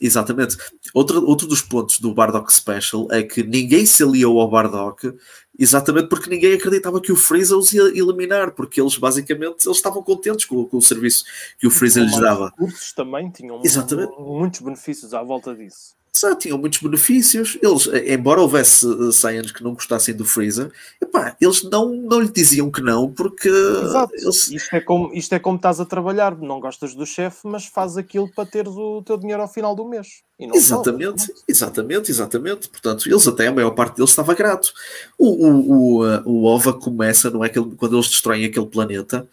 Exatamente. 0.00 0.56
Outro, 0.92 1.24
outro 1.24 1.46
dos 1.46 1.62
pontos 1.62 1.98
do 1.98 2.12
Bardock 2.12 2.52
Special 2.52 3.08
é 3.10 3.22
que 3.22 3.42
ninguém 3.42 3.86
se 3.86 4.02
aliou 4.02 4.40
ao 4.40 4.50
Bardock 4.50 5.14
exatamente 5.58 6.08
porque 6.08 6.28
ninguém 6.28 6.54
acreditava 6.54 7.00
que 7.00 7.10
o 7.10 7.16
Freeza 7.16 7.56
os 7.56 7.72
ia 7.72 7.82
eliminar, 7.82 8.52
porque 8.52 8.80
eles 8.80 8.96
basicamente 8.96 9.66
eles 9.66 9.76
estavam 9.76 10.02
contentes 10.02 10.44
com, 10.44 10.64
com 10.66 10.76
o 10.76 10.82
serviço 10.82 11.24
que 11.58 11.66
o 11.66 11.70
Freeza 11.70 12.00
lhes 12.00 12.18
dava. 12.18 12.46
Os 12.46 12.52
cursos 12.52 12.92
também 12.92 13.30
tinham 13.30 13.60
exatamente. 13.64 14.12
muitos 14.18 14.60
benefícios 14.60 15.14
à 15.14 15.22
volta 15.22 15.54
disso. 15.54 15.94
Já 16.20 16.34
tinham 16.36 16.58
muitos 16.58 16.80
benefícios. 16.80 17.58
Eles, 17.62 17.88
embora 18.06 18.40
houvesse 18.40 18.86
Saiyans 19.12 19.52
que 19.52 19.62
não 19.62 19.74
gostassem 19.74 20.14
do 20.14 20.24
Freezer, 20.24 20.70
epá, 21.00 21.36
eles 21.40 21.62
não, 21.64 21.92
não 21.92 22.20
lhe 22.20 22.28
diziam 22.28 22.70
que 22.70 22.80
não, 22.80 23.10
porque. 23.10 23.48
Exato. 23.48 24.14
Eles... 24.14 24.50
Isto, 24.50 24.76
é 24.76 24.80
como, 24.80 25.12
isto 25.14 25.34
é 25.34 25.38
como 25.38 25.56
estás 25.56 25.80
a 25.80 25.84
trabalhar, 25.84 26.36
não 26.36 26.60
gostas 26.60 26.94
do 26.94 27.06
chefe, 27.06 27.40
mas 27.44 27.66
fazes 27.66 27.96
aquilo 27.96 28.30
para 28.32 28.46
teres 28.46 28.72
o 28.72 29.02
teu 29.02 29.16
dinheiro 29.16 29.42
ao 29.42 29.48
final 29.48 29.74
do 29.74 29.88
mês. 29.88 30.22
exatamente, 30.38 31.32
exatamente, 31.48 32.10
exatamente. 32.10 32.68
Portanto, 32.68 33.08
eles 33.08 33.26
até, 33.26 33.46
a 33.46 33.52
maior 33.52 33.70
parte 33.72 33.96
deles 33.96 34.10
estava 34.10 34.34
grato. 34.34 34.72
O, 35.18 35.46
o, 35.46 36.02
o, 36.02 36.22
o 36.24 36.44
OVA 36.44 36.72
começa, 36.72 37.30
não 37.30 37.44
é? 37.44 37.48
Quando 37.48 37.96
eles 37.96 38.08
destroem 38.08 38.44
aquele 38.44 38.66
planeta 38.66 39.28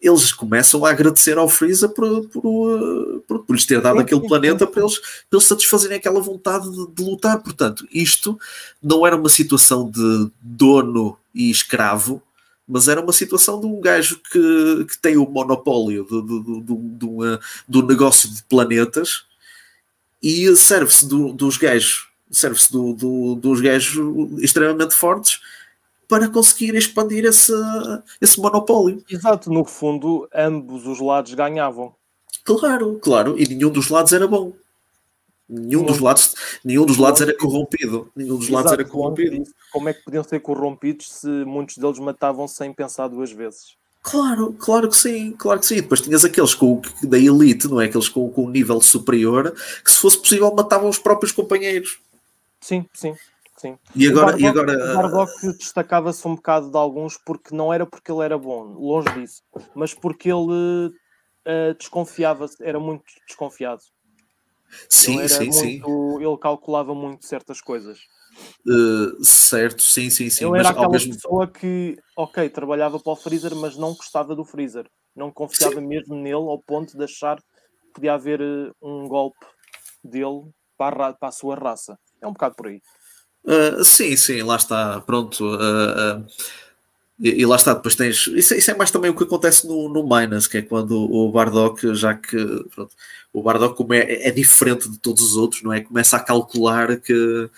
eles 0.00 0.32
começam 0.32 0.84
a 0.84 0.90
agradecer 0.90 1.36
ao 1.36 1.48
Freeza 1.48 1.88
por, 1.88 2.26
por, 2.28 3.22
por, 3.26 3.38
por 3.40 3.52
lhes 3.54 3.66
ter 3.66 3.80
dado 3.80 4.00
aquele 4.00 4.26
planeta 4.26 4.66
para 4.66 4.80
eles, 4.80 4.98
para 4.98 5.36
eles 5.36 5.44
satisfazerem 5.44 5.98
aquela 5.98 6.20
vontade 6.20 6.70
de, 6.70 6.86
de, 6.94 7.02
lutar. 7.02 7.42
Portanto, 7.42 7.86
isto 7.92 8.38
não 8.82 9.06
era 9.06 9.16
uma 9.16 9.28
situação 9.28 9.90
de 9.90 10.30
dono 10.40 11.18
e 11.34 11.50
escravo, 11.50 12.22
mas 12.66 12.88
era 12.88 13.00
uma 13.00 13.12
situação 13.12 13.60
de 13.60 13.66
um 13.66 13.80
gajo 13.80 14.20
que, 14.32 14.86
que 14.86 14.98
tem 14.98 15.16
o 15.18 15.28
monopólio 15.28 16.04
do, 16.04 16.22
do, 16.22 16.40
do, 16.40 16.74
do, 16.76 17.40
do 17.68 17.86
negócio 17.86 18.30
de 18.30 18.42
planetas 18.44 19.24
e 20.22 20.54
serve-se 20.56 21.06
do, 21.06 21.32
dos 21.32 21.56
gajos 21.56 22.08
serve-se 22.30 22.70
do, 22.70 22.92
do, 22.94 23.34
dos 23.34 23.60
gajos 23.60 24.40
extremamente 24.40 24.94
fortes 24.94 25.40
para 26.10 26.28
conseguir 26.28 26.74
expandir 26.74 27.24
esse, 27.24 27.52
esse 28.20 28.40
monopólio. 28.40 29.02
Exato, 29.08 29.48
no 29.48 29.64
fundo, 29.64 30.28
ambos 30.34 30.84
os 30.84 31.00
lados 31.00 31.32
ganhavam. 31.34 31.94
Claro, 32.44 32.98
claro, 33.00 33.38
e 33.38 33.46
nenhum 33.46 33.70
dos 33.70 33.88
lados 33.88 34.12
era 34.12 34.26
bom. 34.26 34.52
Nenhum 35.48 35.84
dos 35.84 36.00
lados, 36.00 36.34
nenhum 36.64 36.84
dos 36.84 36.96
lados 36.96 37.20
era 37.20 37.36
corrompido. 37.36 38.10
Nenhum 38.14 38.36
dos 38.36 38.48
lados 38.48 38.72
era 38.72 38.84
corrompido. 38.84 39.44
Como 39.72 39.88
é 39.88 39.92
que 39.92 40.02
podiam 40.02 40.24
ser 40.24 40.40
corrompidos 40.40 41.12
se 41.12 41.28
muitos 41.28 41.76
deles 41.76 41.98
matavam 41.98 42.46
sem 42.48 42.72
pensar 42.72 43.08
duas 43.08 43.30
vezes? 43.32 43.76
Claro, 44.02 44.52
claro 44.54 44.88
que 44.88 44.96
sim, 44.96 45.32
claro 45.32 45.60
que 45.60 45.66
sim. 45.66 45.76
Depois 45.76 46.00
tinhas 46.00 46.24
aqueles 46.24 46.54
com, 46.54 46.80
da 47.02 47.18
elite, 47.18 47.68
não 47.68 47.80
é? 47.80 47.86
Aqueles 47.86 48.08
com, 48.08 48.30
com 48.30 48.46
um 48.46 48.50
nível 48.50 48.80
superior, 48.80 49.54
que 49.84 49.92
se 49.92 49.98
fosse 49.98 50.18
possível 50.18 50.52
matavam 50.54 50.88
os 50.88 50.98
próprios 50.98 51.32
companheiros. 51.32 51.98
Sim, 52.60 52.86
sim. 52.94 53.14
Sim. 53.60 53.78
E 53.94 54.08
agora, 54.08 54.36
o 54.36 54.40
Bardock, 54.40 54.42
e 54.42 54.96
agora... 54.96 55.26
destacava-se 55.58 56.26
um 56.26 56.34
bocado 56.34 56.70
de 56.70 56.78
alguns 56.78 57.18
porque 57.18 57.54
não 57.54 57.70
era 57.70 57.84
porque 57.84 58.10
ele 58.10 58.24
era 58.24 58.38
bom, 58.38 58.62
longe 58.72 59.12
disso, 59.12 59.42
mas 59.74 59.92
porque 59.92 60.30
ele 60.30 60.86
uh, 60.88 61.74
desconfiava, 61.78 62.46
era 62.62 62.80
muito 62.80 63.04
desconfiado. 63.26 63.82
Sim, 64.88 65.28
sim, 65.28 65.50
muito, 65.50 65.52
sim. 65.52 65.82
Ele 66.24 66.38
calculava 66.38 66.94
muito 66.94 67.26
certas 67.26 67.60
coisas. 67.60 67.98
Uh, 68.66 69.22
certo, 69.22 69.82
sim, 69.82 70.08
sim, 70.08 70.30
sim. 70.30 70.48
Ele 70.48 70.60
era 70.60 70.70
aquela 70.70 70.88
mesmo... 70.88 71.12
pessoa 71.12 71.46
que, 71.46 71.98
ok, 72.16 72.48
trabalhava 72.48 72.98
para 72.98 73.12
o 73.12 73.16
Freezer, 73.16 73.54
mas 73.54 73.76
não 73.76 73.92
gostava 73.92 74.34
do 74.34 74.44
Freezer. 74.44 74.88
Não 75.14 75.30
confiava 75.30 75.80
sim. 75.80 75.86
mesmo 75.86 76.14
nele 76.14 76.32
ao 76.32 76.62
ponto 76.62 76.96
de 76.96 77.04
achar 77.04 77.36
que 77.36 77.92
podia 77.92 78.14
haver 78.14 78.40
uh, 78.40 78.74
um 78.80 79.06
golpe 79.06 79.44
dele 80.02 80.50
para 80.78 81.08
a, 81.08 81.12
para 81.12 81.28
a 81.28 81.32
sua 81.32 81.56
raça. 81.56 81.98
É 82.22 82.26
um 82.26 82.32
bocado 82.32 82.54
por 82.54 82.68
aí. 82.68 82.80
Uh, 83.44 83.84
sim, 83.84 84.16
sim, 84.16 84.42
lá 84.42 84.56
está, 84.56 85.00
pronto. 85.00 85.44
Uh, 85.44 86.18
uh, 86.18 86.26
e, 87.18 87.42
e, 87.42 87.46
lá 87.46 87.56
está, 87.56 87.74
depois 87.74 87.94
tens. 87.94 88.26
Isso, 88.28 88.54
isso, 88.54 88.70
é 88.70 88.74
mais 88.74 88.90
também 88.90 89.10
o 89.10 89.14
que 89.14 89.24
acontece 89.24 89.66
no, 89.66 89.88
no 89.90 90.02
Minas, 90.02 90.46
que 90.46 90.58
é 90.58 90.62
quando 90.62 90.92
o 90.92 91.30
Bardock, 91.30 91.94
já 91.94 92.14
que 92.14 92.36
pronto, 92.74 92.94
o 93.30 93.42
Bardock 93.42 93.76
como 93.76 93.92
é, 93.92 94.26
é, 94.26 94.30
diferente 94.30 94.88
de 94.88 94.98
todos 94.98 95.22
os 95.22 95.36
outros, 95.36 95.62
não 95.62 95.72
é? 95.72 95.82
Começa 95.82 96.16
a 96.16 96.20
calcular 96.20 96.98
que 96.98 97.12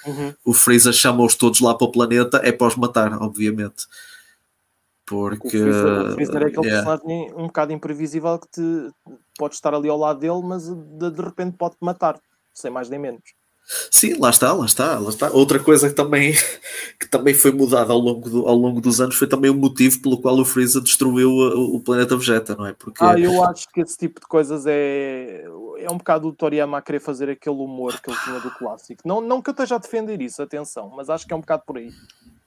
uhum. 0.04 0.34
o 0.44 0.52
Freezer 0.52 0.92
chama-os 0.92 1.36
todos 1.36 1.60
lá 1.60 1.74
para 1.76 1.86
o 1.86 1.92
planeta, 1.92 2.40
é 2.42 2.50
para 2.50 2.66
os 2.66 2.76
matar, 2.76 3.12
obviamente. 3.22 3.86
Porque. 5.06 5.46
O 5.46 5.50
Freezer, 5.50 6.10
o 6.10 6.12
Freezer 6.14 6.42
é 6.42 6.46
aquele 6.46 6.66
yeah. 6.66 6.90
personagem 6.90 7.32
um 7.34 7.46
bocado 7.46 7.72
imprevisível 7.72 8.38
que 8.40 8.48
te 8.48 8.90
pode 9.38 9.54
estar 9.54 9.74
ali 9.74 9.88
ao 9.88 9.98
lado 9.98 10.18
dele, 10.18 10.42
mas 10.42 10.64
de, 10.68 11.10
de 11.10 11.22
repente 11.22 11.56
pode-te 11.56 11.84
matar, 11.84 12.20
sem 12.52 12.70
mais 12.70 12.88
nem 12.88 12.98
menos. 12.98 13.22
Sim, 13.90 14.14
lá 14.18 14.30
está, 14.30 14.52
lá 14.52 14.66
está, 14.66 14.98
lá 14.98 15.08
está. 15.08 15.30
Outra 15.30 15.58
coisa 15.58 15.88
que 15.88 15.94
também, 15.94 16.32
que 16.98 17.08
também 17.08 17.32
foi 17.32 17.52
mudada 17.52 17.92
ao 17.92 17.98
longo, 17.98 18.28
do, 18.28 18.46
ao 18.46 18.56
longo 18.56 18.80
dos 18.80 19.00
anos 19.00 19.14
foi 19.14 19.26
também 19.26 19.50
o 19.50 19.54
motivo 19.54 20.00
pelo 20.02 20.20
qual 20.20 20.38
o 20.38 20.44
Freeza 20.44 20.80
destruiu 20.80 21.30
o, 21.30 21.76
o 21.76 21.80
planeta 21.80 22.16
Vegeta, 22.16 22.54
não 22.54 22.66
é? 22.66 22.72
Porque... 22.72 23.02
Ah, 23.02 23.18
eu 23.18 23.42
acho 23.44 23.68
que 23.70 23.80
esse 23.80 23.96
tipo 23.96 24.20
de 24.20 24.26
coisas 24.26 24.66
é, 24.66 25.44
é 25.78 25.90
um 25.90 25.96
bocado 25.96 26.28
o 26.28 26.32
Toriyama 26.32 26.78
a 26.78 26.82
querer 26.82 27.00
fazer 27.00 27.30
aquele 27.30 27.56
humor 27.56 27.98
que 28.00 28.10
ele 28.10 28.18
tinha 28.24 28.40
do 28.40 28.50
clássico. 28.50 29.02
Não, 29.06 29.20
não 29.20 29.40
que 29.40 29.48
eu 29.48 29.52
esteja 29.52 29.76
a 29.76 29.78
defender 29.78 30.20
isso, 30.20 30.42
atenção, 30.42 30.92
mas 30.94 31.08
acho 31.08 31.26
que 31.26 31.32
é 31.32 31.36
um 31.36 31.40
bocado 31.40 31.62
por 31.66 31.78
aí. 31.78 31.90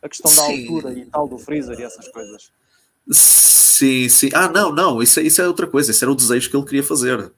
A 0.03 0.09
questão 0.09 0.29
da 0.29 0.43
sim. 0.43 0.61
altura 0.61 0.93
e 0.93 1.05
tal 1.05 1.27
do 1.27 1.37
Freezer 1.39 1.79
e 1.79 1.83
essas 1.83 2.07
coisas. 2.09 2.51
Sim, 3.09 4.07
sim. 4.09 4.29
Ah, 4.33 4.47
não, 4.47 4.71
não, 4.71 5.01
isso, 5.01 5.19
é, 5.19 5.23
isso 5.23 5.41
é 5.41 5.47
outra 5.47 5.67
coisa, 5.67 5.91
isso 5.91 6.03
era 6.03 6.11
o 6.11 6.15
desejo 6.15 6.49
que 6.49 6.55
ele 6.55 6.65
queria 6.65 6.83
fazer. 6.83 7.31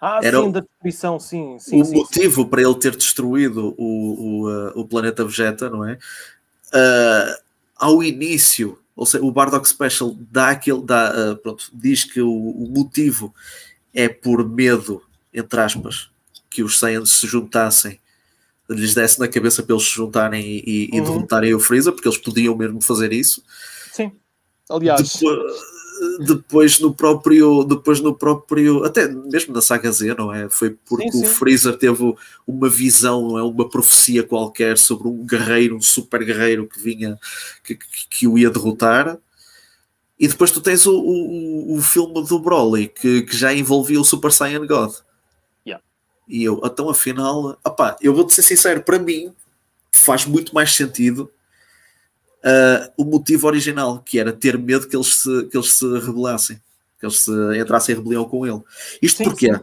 Ah, 0.00 0.20
Era 0.22 0.42
sim, 0.42 0.50
da 0.50 0.60
destruição, 0.60 1.20
sim. 1.20 1.58
sim 1.60 1.80
o 1.80 1.84
sim, 1.84 1.94
motivo 1.94 2.42
sim. 2.42 2.48
para 2.48 2.62
ele 2.62 2.74
ter 2.74 2.96
destruído 2.96 3.74
o, 3.78 3.84
o, 3.84 4.50
uh, 4.50 4.72
o 4.80 4.86
planeta 4.86 5.24
Vegeta, 5.24 5.70
não 5.70 5.84
é? 5.84 5.94
Uh, 6.68 7.42
ao 7.76 8.02
início, 8.02 8.78
ou 8.96 9.06
seja, 9.06 9.24
o 9.24 9.30
Bardock 9.30 9.68
Special 9.68 10.16
dá 10.30 10.50
aquele, 10.50 10.82
dá, 10.82 11.32
uh, 11.32 11.36
pronto, 11.36 11.70
diz 11.72 12.04
que 12.04 12.20
o, 12.20 12.30
o, 12.30 12.68
motivo 12.68 13.32
é 13.94 14.08
por 14.08 14.48
medo, 14.48 15.02
entre 15.32 15.60
aspas, 15.60 16.10
que 16.50 16.62
os 16.62 16.78
Saiyans 16.78 17.12
se 17.12 17.26
juntassem, 17.26 18.00
lhes 18.68 18.94
desse 18.94 19.20
na 19.20 19.28
cabeça 19.28 19.62
para 19.62 19.76
eles 19.76 19.86
se 19.86 19.94
juntarem 19.94 20.42
e, 20.44 20.62
e, 20.66 20.90
uhum. 20.92 20.98
e 20.98 21.00
derrotarem 21.00 21.54
o 21.54 21.60
Freeza, 21.60 21.92
porque 21.92 22.08
eles 22.08 22.18
podiam 22.18 22.56
mesmo 22.56 22.80
fazer 22.80 23.12
isso. 23.12 23.42
Sim. 23.92 24.10
Aliás, 24.68 25.12
Depois, 25.12 25.75
depois 26.20 26.78
no 26.78 26.94
próprio, 26.94 27.64
depois 27.64 28.00
no 28.00 28.14
próprio, 28.14 28.84
até 28.84 29.08
mesmo 29.08 29.54
na 29.54 29.60
saga 29.60 29.90
Z, 29.90 30.14
não 30.14 30.32
é? 30.32 30.48
Foi 30.48 30.70
porque 30.70 31.10
sim, 31.10 31.18
sim. 31.18 31.24
o 31.24 31.28
Freezer 31.28 31.76
teve 31.76 32.14
uma 32.46 32.68
visão, 32.68 33.28
não 33.28 33.38
é? 33.38 33.42
Uma 33.42 33.68
profecia 33.68 34.22
qualquer 34.22 34.78
sobre 34.78 35.08
um 35.08 35.24
guerreiro, 35.24 35.76
um 35.76 35.82
super 35.82 36.24
guerreiro 36.24 36.66
que 36.66 36.80
vinha, 36.80 37.18
que, 37.62 37.78
que, 38.10 38.26
o 38.26 38.38
ia 38.38 38.50
derrotar. 38.50 39.18
E 40.18 40.26
depois 40.28 40.50
tu 40.50 40.60
tens 40.60 40.86
o, 40.86 40.98
o, 40.98 41.76
o 41.76 41.82
filme 41.82 42.26
do 42.26 42.38
Broly, 42.38 42.88
que, 42.88 43.22
que 43.22 43.36
já 43.36 43.52
envolvia 43.52 44.00
o 44.00 44.04
Super 44.04 44.32
Saiyan 44.32 44.66
God. 44.66 44.92
Yeah. 45.66 45.84
E 46.26 46.42
eu, 46.42 46.60
então 46.64 46.88
afinal, 46.88 47.58
opá, 47.64 47.96
eu 48.00 48.14
vou-te 48.14 48.32
ser 48.32 48.42
sincero, 48.42 48.82
para 48.82 48.98
mim 48.98 49.32
faz 49.92 50.24
muito 50.24 50.54
mais 50.54 50.74
sentido 50.74 51.30
uh, 52.46 52.92
o 52.96 53.04
motivo 53.04 53.46
original, 53.46 54.00
que 54.00 54.18
era 54.18 54.32
ter 54.32 54.56
medo 54.56 54.88
que 54.88 54.96
eles 54.96 55.22
se, 55.22 55.44
que 55.46 55.56
eles 55.56 55.72
se 55.72 55.86
rebelassem, 55.98 56.60
que 56.98 57.06
eles 57.06 57.18
se 57.18 57.30
entrassem 57.58 57.94
em 57.94 57.98
rebelião 57.98 58.24
com 58.24 58.46
ele. 58.46 58.62
Isto 59.02 59.18
sim, 59.18 59.24
porque 59.24 59.52
sim. 59.52 59.60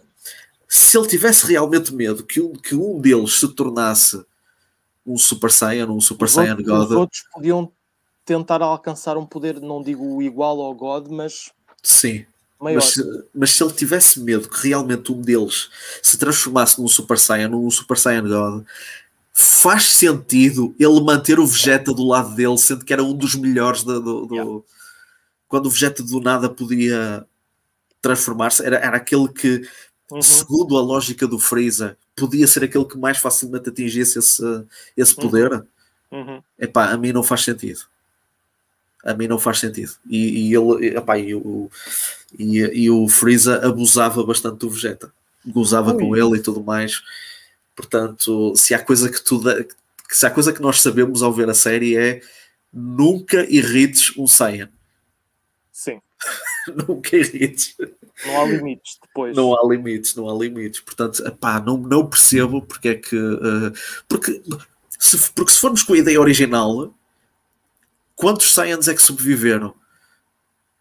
se 0.67 0.97
ele 0.97 1.07
tivesse 1.07 1.45
realmente 1.45 1.93
medo 1.93 2.23
que 2.23 2.41
um, 2.41 2.53
que 2.53 2.75
um 2.75 2.99
deles 2.99 3.39
se 3.39 3.47
tornasse 3.47 4.23
um 5.05 5.17
Super 5.17 5.51
Saiyan, 5.51 5.87
um 5.87 6.01
Super 6.01 6.25
os 6.25 6.31
Saiyan 6.31 6.51
outros, 6.57 6.67
God. 6.67 6.89
Os 6.89 6.91
outros 6.91 7.23
podiam 7.33 7.71
tentar 8.25 8.61
alcançar 8.61 9.17
um 9.17 9.25
poder, 9.25 9.59
não 9.59 9.81
digo 9.81 10.21
igual 10.21 10.61
ao 10.61 10.73
God, 10.73 11.07
mas. 11.09 11.51
Sim. 11.81 12.25
Mas, 12.59 12.95
mas, 13.35 13.51
se 13.51 13.61
ele 13.61 13.73
tivesse 13.73 14.21
medo 14.21 14.47
que 14.47 14.69
realmente 14.69 15.11
um 15.11 15.19
deles 15.19 15.69
se 16.01 16.17
transformasse 16.17 16.79
num 16.79 16.87
Super 16.87 17.19
Saiyan, 17.19 17.49
num 17.49 17.69
Super 17.69 17.97
Saiyan 17.97 18.25
God, 18.25 18.63
faz 19.33 19.85
sentido 19.85 20.75
ele 20.79 21.01
manter 21.01 21.39
o 21.39 21.47
Vegeta 21.47 21.91
do 21.91 22.05
lado 22.05 22.35
dele, 22.35 22.57
sendo 22.59 22.85
que 22.85 22.93
era 22.93 23.03
um 23.03 23.13
dos 23.13 23.33
melhores 23.33 23.83
do, 23.83 23.99
do, 23.99 24.25
do... 24.27 24.35
Yeah. 24.35 24.61
quando 25.47 25.65
o 25.65 25.69
Vegeta 25.71 26.03
do 26.03 26.21
nada 26.21 26.47
podia 26.47 27.25
transformar-se, 27.99 28.63
era, 28.63 28.77
era 28.77 28.97
aquele 28.97 29.27
que, 29.27 29.67
uhum. 30.11 30.21
segundo 30.21 30.77
a 30.77 30.81
lógica 30.81 31.25
do 31.27 31.39
Freeza, 31.39 31.97
podia 32.15 32.45
ser 32.45 32.63
aquele 32.63 32.85
que 32.85 32.97
mais 32.97 33.17
facilmente 33.17 33.69
atingisse 33.69 34.19
esse, 34.19 34.43
esse 34.95 35.15
uhum. 35.15 35.21
poder. 35.21 35.65
Uhum. 36.11 36.43
Epá, 36.59 36.91
a 36.91 36.97
mim 36.97 37.11
não 37.11 37.23
faz 37.23 37.41
sentido. 37.43 37.81
A 39.03 39.15
mim 39.15 39.27
não 39.27 39.39
faz 39.39 39.59
sentido. 39.59 39.93
E, 40.07 40.49
e 40.49 40.55
ele, 40.55 40.95
epá, 40.95 41.17
e, 41.17 41.33
o, 41.33 41.71
e, 42.37 42.59
e 42.59 42.91
o 42.91 43.07
Freeza 43.07 43.65
abusava 43.65 44.23
bastante 44.23 44.59
do 44.59 44.69
Vegeta. 44.69 45.11
Gozava 45.45 45.93
com 45.95 46.15
ele 46.15 46.37
e 46.37 46.41
tudo 46.41 46.63
mais 46.63 47.01
Portanto, 47.75 48.55
se 48.55 48.73
há 48.73 48.83
coisa 48.83 49.09
que 49.09 49.23
tu 49.23 49.41
se 50.09 50.25
há 50.25 50.29
coisa 50.29 50.53
que 50.53 50.61
nós 50.61 50.81
sabemos 50.81 51.23
ao 51.23 51.33
ver 51.33 51.49
a 51.49 51.53
série 51.53 51.97
é 51.97 52.21
nunca 52.71 53.45
irrites 53.49 54.15
um 54.17 54.27
Saiyan. 54.27 54.69
Sim. 55.71 55.99
nunca 56.87 57.17
irrites. 57.17 57.75
Não 58.25 58.41
há 58.41 58.45
limites 58.45 58.99
depois. 59.01 59.35
Não 59.35 59.53
há 59.53 59.67
limites, 59.67 60.15
não 60.15 60.29
há 60.29 60.33
limites. 60.37 60.79
Portanto, 60.81 61.25
epá, 61.25 61.59
não, 61.59 61.77
não 61.77 62.07
percebo 62.07 62.61
porque 62.61 62.89
é 62.89 62.95
que. 62.95 63.15
Uh, 63.15 63.73
porque, 64.07 64.41
se, 64.99 65.31
porque 65.31 65.51
se 65.51 65.59
formos 65.59 65.83
com 65.83 65.93
a 65.93 65.97
ideia 65.97 66.21
original, 66.21 66.93
quantos 68.15 68.53
Saiyans 68.53 68.87
é 68.87 68.93
que 68.93 69.01
sobreviveram? 69.01 69.73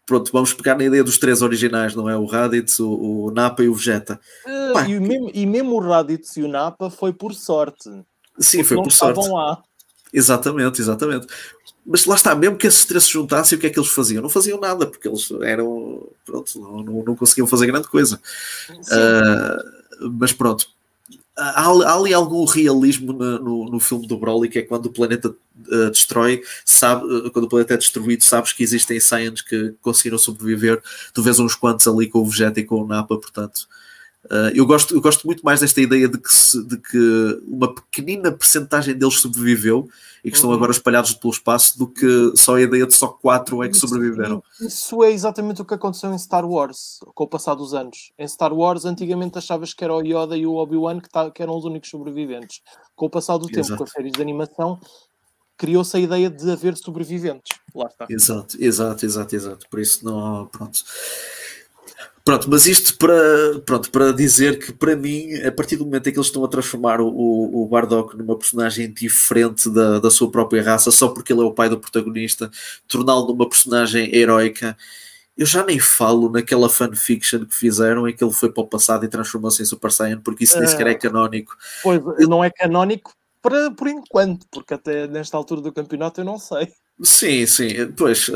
Pronto, 0.05 0.31
vamos 0.33 0.53
pegar 0.53 0.75
na 0.75 0.83
ideia 0.83 1.03
dos 1.03 1.17
três 1.17 1.41
originais, 1.41 1.95
não 1.95 2.09
é? 2.09 2.17
O 2.17 2.25
Raditz, 2.25 2.79
o, 2.79 2.91
o 2.91 3.31
Nappa 3.31 3.63
e 3.63 3.69
o 3.69 3.73
Vegeta. 3.73 4.19
Uh, 4.45 4.73
Pá, 4.73 4.87
e, 4.87 4.99
mesmo, 4.99 5.31
e 5.33 5.45
mesmo 5.45 5.75
o 5.75 5.79
Raditz 5.79 6.35
e 6.35 6.43
o 6.43 6.47
Napa 6.47 6.89
foi 6.89 7.13
por 7.13 7.33
sorte. 7.33 7.89
Sim, 8.37 8.63
foi 8.63 8.77
por 8.77 8.91
sorte. 8.91 9.29
Lá. 9.29 9.63
Exatamente, 10.11 10.81
exatamente. 10.81 11.27
Mas 11.85 12.05
lá 12.05 12.15
está, 12.15 12.35
mesmo 12.35 12.57
que 12.57 12.67
esses 12.67 12.85
três 12.85 13.05
se 13.05 13.11
juntassem, 13.11 13.57
o 13.57 13.61
que 13.61 13.67
é 13.67 13.69
que 13.69 13.79
eles 13.79 13.89
faziam? 13.89 14.21
Não 14.21 14.29
faziam 14.29 14.59
nada, 14.59 14.85
porque 14.85 15.07
eles 15.07 15.29
eram. 15.41 16.07
Pronto, 16.25 16.59
não, 16.59 16.83
não, 16.83 17.03
não 17.03 17.15
conseguiam 17.15 17.47
fazer 17.47 17.67
grande 17.67 17.87
coisa. 17.87 18.19
Uh, 18.69 20.09
mas 20.19 20.33
pronto, 20.33 20.67
há, 21.35 21.61
há, 21.61 21.95
ali 21.95 22.13
algum 22.13 22.45
realismo 22.45 23.13
no, 23.13 23.39
no, 23.39 23.65
no, 23.71 23.79
filme 23.79 24.07
do 24.07 24.17
Broly, 24.17 24.49
que 24.49 24.59
é 24.59 24.61
quando 24.61 24.87
o 24.87 24.91
planeta 24.91 25.29
uh, 25.29 25.89
destrói, 25.89 26.41
sabe, 26.65 27.05
uh, 27.05 27.31
quando 27.31 27.45
o 27.45 27.49
planeta 27.49 27.73
é 27.73 27.77
destruído, 27.77 28.23
sabes 28.23 28.53
que 28.53 28.63
existem 28.63 28.99
Saiyans 28.99 29.41
que 29.41 29.73
conseguiram 29.81 30.17
sobreviver. 30.17 30.81
Tu 31.13 31.23
vês 31.23 31.39
uns 31.39 31.55
quantos 31.55 31.87
ali 31.87 32.07
com 32.07 32.19
o 32.19 32.25
Vegeta 32.25 32.59
e 32.59 32.63
com 32.63 32.81
o 32.81 32.87
Nappa, 32.87 33.17
portanto. 33.17 33.67
Uh, 34.25 34.55
eu, 34.55 34.65
gosto, 34.65 34.95
eu 34.95 35.01
gosto 35.01 35.25
muito 35.27 35.43
mais 35.43 35.59
desta 35.59 35.81
ideia 35.81 36.07
de 36.07 36.17
que, 36.17 36.33
se, 36.33 36.63
de 36.63 36.77
que 36.77 37.41
uma 37.45 37.73
pequenina 37.73 38.31
percentagem 38.31 38.95
deles 38.95 39.19
sobreviveu 39.19 39.89
e 40.23 40.31
que 40.31 40.37
estão 40.37 40.49
uhum. 40.49 40.55
agora 40.55 40.71
espalhados 40.71 41.13
pelo 41.13 41.33
espaço 41.33 41.77
do 41.77 41.87
que 41.87 42.31
só 42.35 42.55
a 42.55 42.61
ideia 42.61 42.87
de 42.87 42.95
só 42.95 43.09
quatro 43.09 43.61
é 43.61 43.67
que 43.67 43.75
sobreviveram. 43.75 44.41
Isso 44.61 45.03
é 45.03 45.11
exatamente 45.11 45.61
o 45.61 45.65
que 45.65 45.73
aconteceu 45.73 46.13
em 46.13 46.17
Star 46.17 46.45
Wars 46.45 46.99
com 47.13 47.25
o 47.25 47.27
passar 47.27 47.55
dos 47.55 47.73
anos. 47.73 48.13
Em 48.17 48.25
Star 48.25 48.53
Wars, 48.53 48.85
antigamente 48.85 49.37
achavas 49.37 49.73
que 49.73 49.83
era 49.83 49.93
o 49.93 50.01
Yoda 50.01 50.37
e 50.37 50.45
o 50.45 50.55
Obi-Wan 50.55 51.01
que, 51.01 51.09
tá, 51.09 51.29
que, 51.29 51.43
eram 51.43 51.57
os 51.57 51.65
únicos 51.65 51.89
sobreviventes. 51.89 52.61
Com 52.95 53.07
o 53.07 53.09
passar 53.09 53.37
do 53.37 53.47
tempo, 53.47 53.59
Exato. 53.59 53.77
com 53.77 53.83
as 53.83 53.91
séries 53.91 54.13
de 54.13 54.21
animação, 54.21 54.79
criou-se 55.57 55.97
a 55.97 55.99
ideia 55.99 56.29
de 56.29 56.49
haver 56.49 56.77
sobreviventes. 56.77 57.57
Lá 57.75 57.87
está. 57.87 58.05
Exato, 58.09 58.55
exato, 58.57 59.05
exato, 59.05 59.35
exato. 59.35 59.65
Por 59.69 59.79
isso 59.81 60.05
não. 60.05 60.47
Pronto. 60.47 60.79
Pronto, 62.25 62.49
mas 62.49 62.65
isto 62.65 62.97
para, 62.97 63.59
pronto, 63.65 63.91
para 63.91 64.13
dizer 64.13 64.57
que 64.57 64.71
para 64.71 64.95
mim, 64.95 65.33
a 65.45 65.51
partir 65.51 65.75
do 65.75 65.83
momento 65.83 66.07
em 66.07 66.11
que 66.13 66.17
eles 66.17 66.27
estão 66.27 66.45
a 66.45 66.47
transformar 66.47 67.01
o, 67.01 67.09
o 67.09 67.67
Bardock 67.67 68.15
numa 68.15 68.37
personagem 68.37 68.89
diferente 68.93 69.69
da, 69.69 69.99
da 69.99 70.09
sua 70.09 70.31
própria 70.31 70.63
raça, 70.63 70.89
só 70.89 71.09
porque 71.09 71.33
ele 71.33 71.41
é 71.41 71.43
o 71.43 71.51
pai 71.51 71.67
do 71.67 71.77
protagonista, 71.77 72.49
torná-lo 72.87 73.27
numa 73.27 73.49
personagem 73.49 74.15
heroica, 74.15 74.77
eu 75.35 75.45
já 75.45 75.65
nem 75.65 75.79
falo 75.79 76.29
naquela 76.29 76.69
fanfiction 76.69 77.45
que 77.45 77.55
fizeram 77.55 78.07
em 78.07 78.15
que 78.15 78.23
ele 78.23 78.31
foi 78.31 78.51
para 78.51 78.63
o 78.63 78.67
passado 78.67 79.03
e 79.03 79.09
transformou-se 79.09 79.61
em 79.61 79.65
Super 79.65 79.91
Saiyan, 79.91 80.21
porque 80.21 80.45
isso 80.45 80.57
nem 80.57 80.67
sequer 80.67 80.87
é 80.87 80.91
ah. 80.91 80.97
canónico. 80.97 81.57
Pois, 81.81 82.01
não 82.29 82.43
é 82.43 82.49
canónico 82.49 83.13
para, 83.41 83.69
por 83.71 83.89
enquanto, 83.89 84.47
porque 84.49 84.73
até 84.73 85.07
nesta 85.07 85.35
altura 85.35 85.59
do 85.59 85.73
campeonato 85.73 86.21
eu 86.21 86.25
não 86.25 86.39
sei. 86.39 86.71
Sim, 87.03 87.45
sim, 87.45 87.67
pois, 87.97 88.31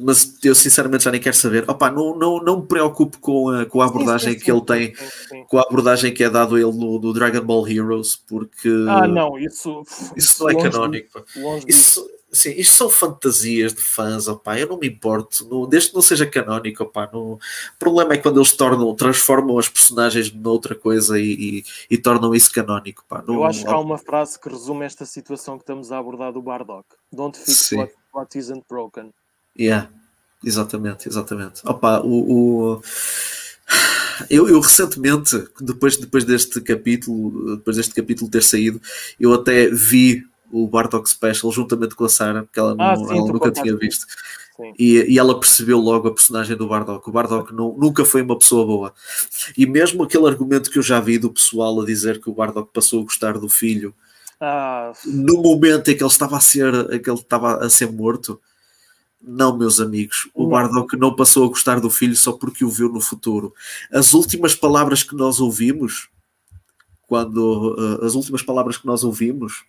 mas 0.00 0.36
eu 0.42 0.52
sinceramente 0.52 1.04
já 1.04 1.10
nem 1.12 1.20
quero 1.20 1.36
saber. 1.36 1.64
Opa, 1.70 1.88
não, 1.88 2.18
não, 2.18 2.42
não 2.42 2.60
me 2.60 2.66
preocupo 2.66 3.16
com 3.20 3.48
a, 3.50 3.64
com 3.64 3.80
a 3.80 3.86
abordagem 3.86 4.32
sim, 4.32 4.38
sim, 4.40 4.44
que 4.44 4.50
ele 4.50 4.60
tem, 4.62 4.92
com 5.46 5.56
a 5.56 5.62
abordagem 5.62 6.12
que 6.12 6.24
é 6.24 6.28
dado 6.28 6.56
a 6.56 6.60
ele 6.60 6.72
no, 6.72 6.98
no, 6.98 7.12
Dragon 7.12 7.42
Ball 7.42 7.68
Heroes, 7.68 8.16
porque. 8.16 8.68
Ah, 8.88 9.06
não, 9.06 9.38
isso. 9.38 9.84
Isso 10.16 10.42
não 10.42 10.50
é 10.50 10.54
canónico. 10.60 11.24
Isso, 11.68 12.10
sim, 12.32 12.50
isto 12.56 12.74
são 12.74 12.90
fantasias 12.90 13.72
de 13.72 13.82
fãs, 13.82 14.26
opa, 14.26 14.58
eu 14.58 14.66
não 14.66 14.78
me 14.78 14.88
importo, 14.88 15.46
no, 15.48 15.64
desde 15.68 15.90
que 15.90 15.94
não 15.94 16.02
seja 16.02 16.26
canónico, 16.26 16.82
opa, 16.82 17.08
no, 17.12 17.34
o 17.34 17.38
problema 17.78 18.14
é 18.14 18.18
quando 18.18 18.38
eles 18.38 18.52
tornam, 18.52 18.96
transformam 18.96 19.60
as 19.60 19.68
personagens 19.68 20.32
noutra 20.32 20.74
coisa 20.74 21.20
e, 21.20 21.34
e, 21.58 21.64
e 21.88 21.96
tornam 21.96 22.34
isso 22.34 22.52
canónico. 22.52 23.04
Opa, 23.08 23.22
eu 23.28 23.44
acho 23.44 23.64
que 23.64 23.70
há 23.70 23.78
uma 23.78 23.96
frase 23.96 24.40
que 24.40 24.48
resume 24.48 24.84
esta 24.84 25.06
situação 25.06 25.56
que 25.56 25.62
estamos 25.62 25.92
a 25.92 25.98
abordar 25.98 26.32
do 26.32 26.42
Bardock. 26.42 26.84
Don't 27.12 27.38
fix 27.38 27.72
what 27.72 27.97
what 28.12 28.36
isn't 28.38 28.64
broken. 28.68 29.12
Yeah, 29.58 29.88
exatamente, 30.44 31.08
exatamente. 31.08 31.62
Opa, 31.64 32.00
o, 32.00 32.76
o... 32.76 32.82
Eu, 34.30 34.48
eu, 34.48 34.60
recentemente, 34.60 35.36
depois, 35.60 35.96
depois 35.96 36.24
deste 36.24 36.60
capítulo, 36.60 37.56
depois 37.56 37.76
deste 37.76 37.94
capítulo 37.94 38.30
ter 38.30 38.42
saído, 38.42 38.80
eu 39.18 39.32
até 39.32 39.68
vi 39.68 40.24
o 40.50 40.66
Bartok 40.66 41.08
Special 41.08 41.52
juntamente 41.52 41.94
com 41.94 42.04
a 42.04 42.08
Sarah, 42.08 42.46
que 42.52 42.58
ela, 42.58 42.74
não, 42.74 42.84
ah, 42.84 42.96
sim, 42.96 43.16
ela 43.16 43.32
nunca 43.32 43.50
tinha 43.50 43.76
visto. 43.76 44.06
E, 44.76 45.12
e, 45.12 45.18
ela 45.18 45.38
percebeu 45.38 45.78
logo 45.78 46.08
a 46.08 46.14
personagem 46.14 46.56
do 46.56 46.66
Bardock. 46.66 47.08
O 47.08 47.12
Bardock 47.12 47.54
não, 47.54 47.76
nunca 47.78 48.04
foi 48.04 48.22
uma 48.22 48.36
pessoa 48.36 48.66
boa. 48.66 48.94
E 49.56 49.66
mesmo 49.66 50.02
aquele 50.02 50.26
argumento 50.26 50.70
que 50.70 50.78
eu 50.78 50.82
já 50.82 50.98
vi 50.98 51.16
do 51.16 51.30
pessoal 51.30 51.80
a 51.80 51.86
dizer 51.86 52.20
que 52.20 52.28
o 52.28 52.34
Bardock 52.34 52.72
passou 52.72 53.00
a 53.00 53.04
gostar 53.04 53.38
do 53.38 53.48
filho 53.48 53.94
ah. 54.40 54.92
No 55.04 55.42
momento 55.42 55.90
em 55.90 55.96
que 55.96 56.02
ele 56.02 56.10
estava 56.10 56.36
a 56.36 56.40
ser, 56.40 56.72
em 56.92 57.00
que 57.00 57.10
ele 57.10 57.18
estava 57.18 57.64
a 57.64 57.68
ser 57.68 57.90
morto, 57.90 58.40
não, 59.20 59.56
meus 59.56 59.80
amigos, 59.80 60.28
o 60.32 60.46
Bardock 60.46 60.96
não 60.96 61.14
passou 61.14 61.44
a 61.44 61.48
gostar 61.48 61.80
do 61.80 61.90
filho 61.90 62.14
só 62.14 62.32
porque 62.32 62.64
o 62.64 62.70
viu 62.70 62.88
no 62.88 63.00
futuro. 63.00 63.52
As 63.92 64.14
últimas 64.14 64.54
palavras 64.54 65.02
que 65.02 65.16
nós 65.16 65.40
ouvimos, 65.40 66.08
quando 67.08 67.74
uh, 67.76 68.04
as 68.04 68.14
últimas 68.14 68.42
palavras 68.42 68.76
que 68.76 68.86
nós 68.86 69.02
ouvimos, 69.02 69.64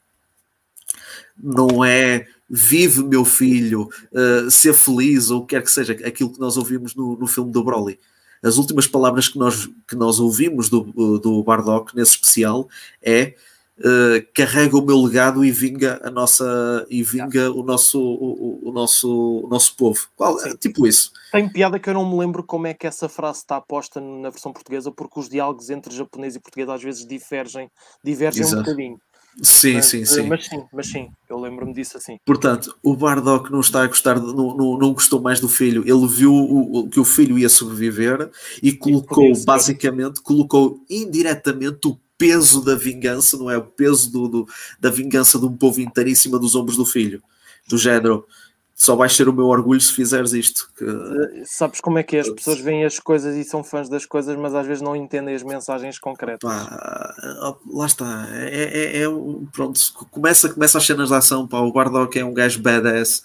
não 1.36 1.84
é 1.84 2.28
vive 2.48 3.04
meu 3.04 3.26
filho, 3.26 3.90
uh, 4.12 4.50
ser 4.52 4.74
feliz 4.74 5.30
ou 5.30 5.42
o 5.42 5.46
que 5.46 5.56
quer 5.56 5.64
que 5.64 5.72
seja, 5.72 5.94
aquilo 5.94 6.32
que 6.32 6.40
nós 6.40 6.58
ouvimos 6.58 6.94
no, 6.94 7.18
no 7.18 7.28
filme 7.28 7.52
do 7.52 7.64
Broly. 7.64 8.00
As 8.42 8.58
últimas 8.58 8.88
palavras 8.88 9.28
que 9.28 9.38
nós, 9.38 9.68
que 9.88 9.96
nós 9.96 10.20
ouvimos 10.20 10.70
do, 10.70 11.20
do 11.20 11.44
Bardock 11.44 11.96
nesse 11.96 12.12
especial 12.12 12.70
é 13.02 13.36
uh, 13.80 14.26
carrega 14.34 14.78
o 14.78 14.86
meu 14.86 15.02
legado 15.02 15.44
e 15.44 15.52
vinga 15.52 16.00
a 16.04 16.10
nossa 16.10 16.86
e 16.90 17.04
vinga 17.04 17.52
o 17.52 17.64
nosso 17.64 18.00
o, 18.00 18.70
o, 18.70 18.72
nosso 18.72 19.42
o 19.46 19.48
nosso 19.48 19.76
povo. 19.76 20.08
Qual, 20.16 20.40
é, 20.42 20.56
tipo 20.56 20.86
isso. 20.86 21.12
Tem 21.32 21.48
piada 21.50 21.80
que 21.80 21.90
eu 21.90 21.94
não 21.94 22.10
me 22.10 22.18
lembro 22.18 22.44
como 22.44 22.68
é 22.68 22.74
que 22.74 22.88
essa 22.88 23.08
frase 23.08 23.40
está 23.40 23.60
posta 23.62 24.02
na 24.02 24.30
versão 24.30 24.52
portuguesa, 24.52 24.92
porque 24.92 25.20
os 25.20 25.30
diálogos 25.30 25.70
entre 25.70 25.96
japonês 25.96 26.36
e 26.36 26.40
português 26.40 26.70
às 26.70 26.82
vezes 26.82 27.06
divergem, 27.06 27.70
divergem 28.04 28.46
um 28.46 28.56
bocadinho. 28.56 29.00
Sim, 29.42 29.76
mas, 29.76 29.86
sim, 29.86 30.06
sim. 30.06 30.28
Mas 30.28 30.46
sim, 30.46 30.64
mas 30.74 30.88
sim, 30.88 31.10
eu 31.30 31.40
lembro-me 31.40 31.74
disso 31.74 31.98
assim. 31.98 32.18
Portanto, 32.26 32.76
o 32.84 32.96
Bardock 32.96 33.52
não 33.52 33.62
está 33.62 33.84
a 33.84 33.88
gostar, 33.88 34.20
de, 34.20 34.26
não, 34.26 34.56
não, 34.56 34.78
não 34.78 34.94
gostou 34.94 35.22
mais 35.22 35.40
do 35.40 35.48
filho. 35.48 35.84
Ele 35.86 36.08
viu 36.08 36.34
o, 36.34 36.90
que 36.90 37.00
o 37.00 37.06
filho 37.06 37.38
ia 37.38 37.48
sobreviver 37.48 38.30
e 38.62 38.74
colocou, 38.74 39.32
basicamente, 39.46 40.22
colocou 40.22 40.84
indiretamente 40.90 41.88
o 41.88 41.98
peso 42.20 42.62
da 42.62 42.76
vingança, 42.76 43.38
não 43.38 43.50
é? 43.50 43.58
O 43.58 43.64
peso 43.64 44.12
do, 44.12 44.28
do, 44.28 44.48
da 44.78 44.92
vingança 44.92 45.40
de 45.40 45.46
um 45.46 45.56
povo 45.56 45.80
inteiro 45.80 46.10
em 46.10 46.16
cima 46.16 46.38
dos 46.38 46.54
ombros 46.54 46.76
do 46.76 46.86
filho. 46.86 47.24
Do 47.66 47.78
género, 47.78 48.28
só 48.76 48.96
vais 48.96 49.16
ser 49.16 49.30
o 49.30 49.34
meu 49.34 49.46
orgulho 49.46 49.80
se 49.80 49.94
fizeres 49.94 50.34
isto. 50.34 50.70
Que... 50.78 50.84
Eh, 50.84 51.44
sabes 51.46 51.80
como 51.80 51.98
é 51.98 52.04
que 52.04 52.18
é? 52.18 52.20
As 52.20 52.30
pessoas 52.30 52.60
veem 52.60 52.84
as 52.84 53.00
coisas 53.00 53.36
e 53.38 53.44
são 53.46 53.64
fãs 53.64 53.88
das 53.88 54.06
coisas, 54.06 54.36
mas 54.36 54.54
às 54.54 54.68
vezes 54.68 54.82
não 54.82 54.96
entendem 54.96 55.34
as 55.34 55.44
mensagens 55.44 55.98
concretas. 55.98 56.50
Pá, 56.50 57.56
lá 57.72 57.86
está. 57.86 58.28
É, 58.32 58.64
é, 58.64 59.04
é, 59.04 59.06
pronto, 59.54 59.80
começa, 60.12 60.50
começa 60.50 60.78
as 60.78 60.86
cenas 60.86 61.08
de 61.08 61.16
ação. 61.16 61.48
Pá, 61.48 61.60
o 61.60 61.72
Bardock 61.72 62.20
é 62.20 62.26
um 62.26 62.34
gajo 62.34 62.62
badass. 62.62 63.24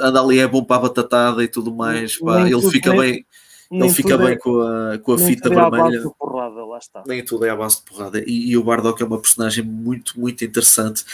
Anda 0.00 0.20
ali, 0.20 0.38
é 0.38 0.46
bom 0.46 0.62
para 0.62 0.76
a 0.76 0.80
batatada 0.80 1.42
e 1.42 1.48
tudo 1.48 1.74
mais. 1.74 2.16
Pá, 2.16 2.48
ele 2.48 2.70
fica 2.70 2.92
bem 2.94 3.26
não 3.70 3.88
fica 3.88 4.16
bem 4.16 4.32
é, 4.32 4.36
com 4.36 4.60
a, 4.60 4.98
com 4.98 5.12
a 5.12 5.18
fita 5.18 5.48
vermelha. 5.48 5.98
É 5.98 6.10
porrada, 6.18 6.64
lá 6.64 6.78
está. 6.78 7.02
Nem 7.06 7.24
tudo 7.24 7.44
é 7.44 7.50
à 7.50 7.56
base 7.56 7.76
de 7.76 7.82
porrada. 7.82 8.22
E, 8.26 8.50
e, 8.50 8.56
o 8.56 8.62
Bardock 8.62 9.02
é 9.02 9.06
uma 9.06 9.20
personagem 9.20 9.64
muito, 9.64 10.18
muito 10.18 10.44
interessante. 10.44 11.04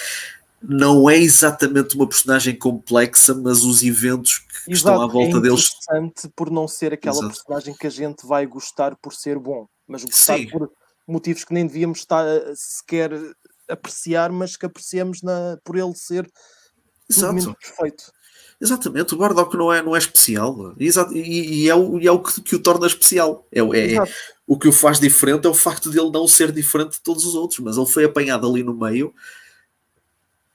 Não 0.62 1.08
é 1.10 1.16
exatamente 1.18 1.96
uma 1.96 2.06
personagem 2.06 2.54
complexa, 2.56 3.34
mas 3.34 3.64
os 3.64 3.82
eventos 3.82 4.38
que 4.38 4.72
Exato, 4.72 4.90
estão 4.90 5.02
à 5.02 5.06
volta 5.06 5.38
é 5.38 5.40
deles. 5.40 5.70
interessante 5.70 6.32
por 6.36 6.50
não 6.50 6.68
ser 6.68 6.92
aquela 6.92 7.16
Exato. 7.16 7.28
personagem 7.34 7.74
que 7.74 7.86
a 7.86 7.90
gente 7.90 8.26
vai 8.26 8.46
gostar 8.46 8.96
por 8.96 9.12
ser 9.12 9.38
bom, 9.38 9.66
mas 9.88 10.04
gostar 10.04 10.36
Sim. 10.38 10.48
por 10.48 10.70
motivos 11.06 11.44
que 11.44 11.52
nem 11.52 11.66
devíamos 11.66 11.98
estar 11.98 12.24
sequer 12.54 13.10
apreciar, 13.68 14.30
mas 14.30 14.56
que 14.56 14.66
apreciamos 14.66 15.22
na, 15.22 15.58
por 15.64 15.76
ele 15.76 15.94
ser 15.94 16.30
Exato. 17.08 17.56
perfeito. 17.60 18.12
Exatamente, 18.62 19.12
o 19.12 19.16
Bardock 19.16 19.56
não 19.56 19.72
é, 19.72 19.82
não 19.82 19.96
é 19.96 19.98
especial. 19.98 20.72
Exato, 20.78 21.12
e, 21.16 21.64
e, 21.64 21.68
é 21.68 21.74
o, 21.74 21.98
e 21.98 22.06
é 22.06 22.12
o 22.12 22.20
que, 22.20 22.40
que 22.40 22.54
o 22.54 22.62
torna 22.62 22.86
especial. 22.86 23.44
É, 23.50 23.58
é, 23.58 23.94
é, 23.96 24.04
o 24.46 24.56
que 24.56 24.68
o 24.68 24.72
faz 24.72 25.00
diferente 25.00 25.48
é 25.48 25.50
o 25.50 25.54
facto 25.54 25.90
de 25.90 25.98
ele 25.98 26.12
não 26.12 26.28
ser 26.28 26.52
diferente 26.52 26.92
de 26.92 27.00
todos 27.00 27.24
os 27.26 27.34
outros, 27.34 27.58
mas 27.58 27.76
ele 27.76 27.86
foi 27.86 28.04
apanhado 28.04 28.48
ali 28.48 28.62
no 28.62 28.72
meio, 28.72 29.12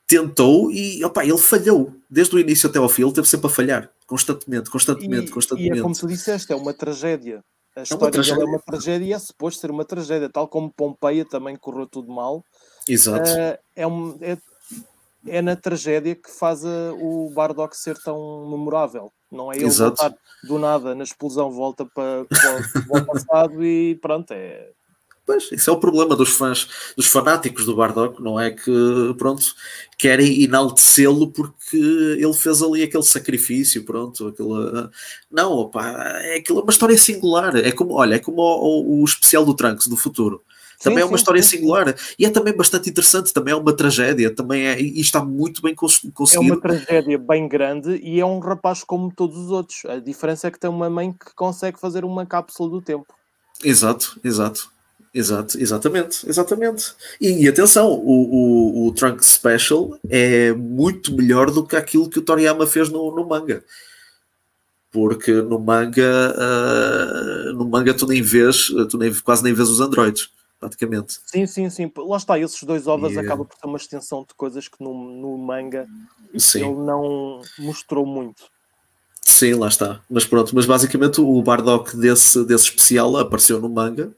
tentou 0.07 0.71
e 0.71 1.03
opa, 1.03 1.25
ele 1.25 1.37
falhou. 1.37 1.93
Desde 2.09 2.33
o 2.33 2.39
início 2.39 2.69
até 2.69 2.79
ao 2.79 2.87
fim, 2.87 3.03
ele 3.03 3.11
teve 3.11 3.27
sempre 3.27 3.47
a 3.47 3.49
falhar. 3.49 3.91
Constantemente, 4.05 4.69
constantemente, 4.69 5.27
e, 5.27 5.29
constantemente. 5.29 5.75
E 5.75 5.79
é 5.79 5.81
como 5.81 5.93
tu 5.93 6.07
disseste, 6.07 6.53
é 6.53 6.55
uma 6.55 6.73
tragédia. 6.73 7.43
A 7.75 7.81
história 7.81 8.03
é 8.03 8.05
uma 8.05 8.11
tragédia, 8.11 8.41
é 8.41 8.45
uma 8.45 8.59
tragédia 8.59 9.05
e 9.05 9.11
é 9.11 9.19
suposto 9.19 9.59
ser 9.59 9.69
uma 9.69 9.83
tragédia, 9.83 10.29
tal 10.29 10.47
como 10.47 10.71
Pompeia 10.71 11.25
também 11.25 11.57
correu 11.57 11.85
tudo 11.85 12.09
mal. 12.09 12.41
Exato. 12.87 13.29
Uh, 13.29 13.57
é, 13.75 13.85
um, 13.85 14.17
é 14.21 14.37
é 15.25 15.41
na 15.41 15.55
tragédia 15.55 16.15
que 16.15 16.29
faz 16.29 16.63
a, 16.65 16.93
o 16.93 17.31
Bardock 17.33 17.75
ser 17.75 17.97
tão 17.97 18.49
memorável. 18.49 19.11
Não 19.31 19.51
é 19.51 19.57
ele 19.57 19.65
Exato. 19.65 20.01
voltar 20.01 20.17
do 20.43 20.59
nada 20.59 20.95
na 20.95 21.03
explosão, 21.03 21.51
volta 21.51 21.85
para, 21.85 22.25
para, 22.25 23.01
o 23.01 23.05
passado 23.05 23.63
e 23.63 23.95
pronto, 23.95 24.31
é. 24.31 24.69
Pois, 25.25 25.51
isso 25.51 25.69
é 25.69 25.73
o 25.73 25.79
problema 25.79 26.15
dos 26.15 26.29
fãs, 26.29 26.69
dos 26.95 27.07
fanáticos 27.07 27.65
do 27.65 27.75
Bardock, 27.75 28.23
não 28.23 28.39
é 28.39 28.49
que, 28.49 29.13
pronto, 29.17 29.43
querem 29.97 30.41
enaltecê-lo 30.43 31.29
porque 31.29 31.75
ele 31.75 32.33
fez 32.33 32.61
ali 32.61 32.81
aquele 32.81 33.03
sacrifício, 33.03 33.83
pronto, 33.83 34.27
aquele... 34.27 34.89
Não, 35.29 35.51
opa, 35.51 35.85
é 36.21 36.37
aquilo 36.37 36.59
é 36.59 36.63
uma 36.63 36.71
história 36.71 36.97
singular, 36.97 37.57
é 37.57 37.73
como, 37.73 37.95
olha, 37.95 38.15
é 38.15 38.19
como 38.19 38.41
o, 38.41 39.01
o 39.01 39.03
especial 39.03 39.43
do 39.43 39.53
Trunks 39.53 39.87
do 39.87 39.97
futuro. 39.97 40.41
Também 40.81 40.99
sim, 40.99 41.03
é 41.03 41.05
uma 41.05 41.17
sim, 41.17 41.21
história 41.21 41.43
sim. 41.43 41.57
singular 41.57 41.95
e 42.19 42.25
é 42.25 42.29
também 42.29 42.55
bastante 42.55 42.89
interessante, 42.89 43.33
também 43.33 43.51
é 43.51 43.57
uma 43.57 43.73
tragédia, 43.73 44.33
também 44.33 44.67
é, 44.67 44.79
e 44.79 44.99
está 44.99 45.23
muito 45.23 45.61
bem 45.61 45.73
conseguido. 45.73 46.13
É 46.35 46.39
uma 46.39 46.61
tragédia 46.61 47.17
bem 47.17 47.47
grande 47.47 47.99
e 48.03 48.19
é 48.19 48.25
um 48.25 48.39
rapaz 48.39 48.83
como 48.83 49.11
todos 49.11 49.37
os 49.37 49.49
outros. 49.49 49.85
A 49.85 49.99
diferença 49.99 50.47
é 50.47 50.51
que 50.51 50.59
tem 50.59 50.69
uma 50.69 50.89
mãe 50.89 51.11
que 51.11 51.33
consegue 51.35 51.79
fazer 51.79 52.05
uma 52.05 52.25
cápsula 52.25 52.69
do 52.69 52.81
tempo. 52.81 53.07
Exato, 53.63 54.19
exato. 54.23 54.69
Exato, 55.13 55.59
exatamente, 55.59 56.29
exatamente. 56.29 56.93
E, 57.19 57.43
e 57.43 57.47
atenção, 57.47 57.89
o, 57.89 58.83
o, 58.83 58.87
o, 58.87 58.91
Trunk 58.91 59.25
Special 59.25 59.97
é 60.07 60.53
muito 60.53 61.15
melhor 61.15 61.49
do 61.49 61.65
que 61.65 61.75
aquilo 61.75 62.07
que 62.07 62.19
o 62.19 62.21
Toriyama 62.21 62.67
fez 62.67 62.89
no, 62.89 63.15
no 63.15 63.27
manga. 63.27 63.63
Porque 64.91 65.31
no 65.31 65.59
manga, 65.59 66.35
uh, 66.37 67.53
no 67.53 67.67
manga 67.67 67.95
tu 67.95 68.05
nem 68.05 68.21
vês, 68.21 68.67
tu 68.91 68.97
nem, 68.97 69.11
quase 69.15 69.43
nem 69.43 69.53
vês 69.53 69.69
os 69.69 69.79
androides, 69.79 70.29
praticamente. 70.59 71.19
Sim, 71.25 71.45
sim, 71.45 71.69
sim. 71.69 71.91
Lá 71.97 72.17
está, 72.17 72.39
esses 72.39 72.61
dois 72.63 72.87
ovos 72.87 73.11
yeah. 73.11 73.27
acabam 73.27 73.45
por 73.45 73.57
ter 73.57 73.67
uma 73.67 73.77
extensão 73.77 74.21
de 74.27 74.33
coisas 74.35 74.67
que 74.67 74.83
no, 74.83 74.93
no 74.93 75.37
manga 75.37 75.87
sim. 76.37 76.65
ele 76.65 76.75
não 76.75 77.41
mostrou 77.59 78.05
muito. 78.05 78.43
Sim, 79.21 79.53
lá 79.53 79.67
está. 79.67 80.01
Mas 80.09 80.25
pronto, 80.25 80.55
mas 80.55 80.65
basicamente 80.65 81.21
o 81.21 81.41
Bardock 81.41 81.95
desse, 81.97 82.45
desse 82.45 82.65
especial 82.65 83.17
apareceu 83.17 83.59
no 83.59 83.69
manga 83.69 84.13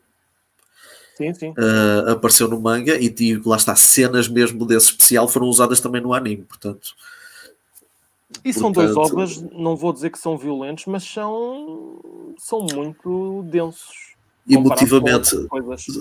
Sim, 1.19 1.33
sim. 1.33 1.49
Uh, 1.49 2.11
apareceu 2.11 2.47
no 2.47 2.61
manga 2.61 2.97
e, 2.97 3.13
e 3.19 3.35
lá 3.45 3.57
está, 3.57 3.75
cenas 3.75 4.29
mesmo 4.29 4.65
desse 4.65 4.85
especial 4.85 5.27
foram 5.27 5.47
usadas 5.47 5.81
também 5.81 6.01
no 6.01 6.13
anime, 6.13 6.43
portanto. 6.43 6.95
E 8.45 8.53
são 8.53 8.71
portanto, 8.71 8.93
dois 8.95 9.11
ovas, 9.11 9.41
não 9.51 9.75
vou 9.75 9.91
dizer 9.91 10.11
que 10.11 10.17
são 10.17 10.37
violentos, 10.37 10.85
mas 10.85 11.03
são, 11.03 11.99
são 12.37 12.65
muito 12.73 13.43
densos. 13.51 14.08
Emotivamente, 14.49 15.35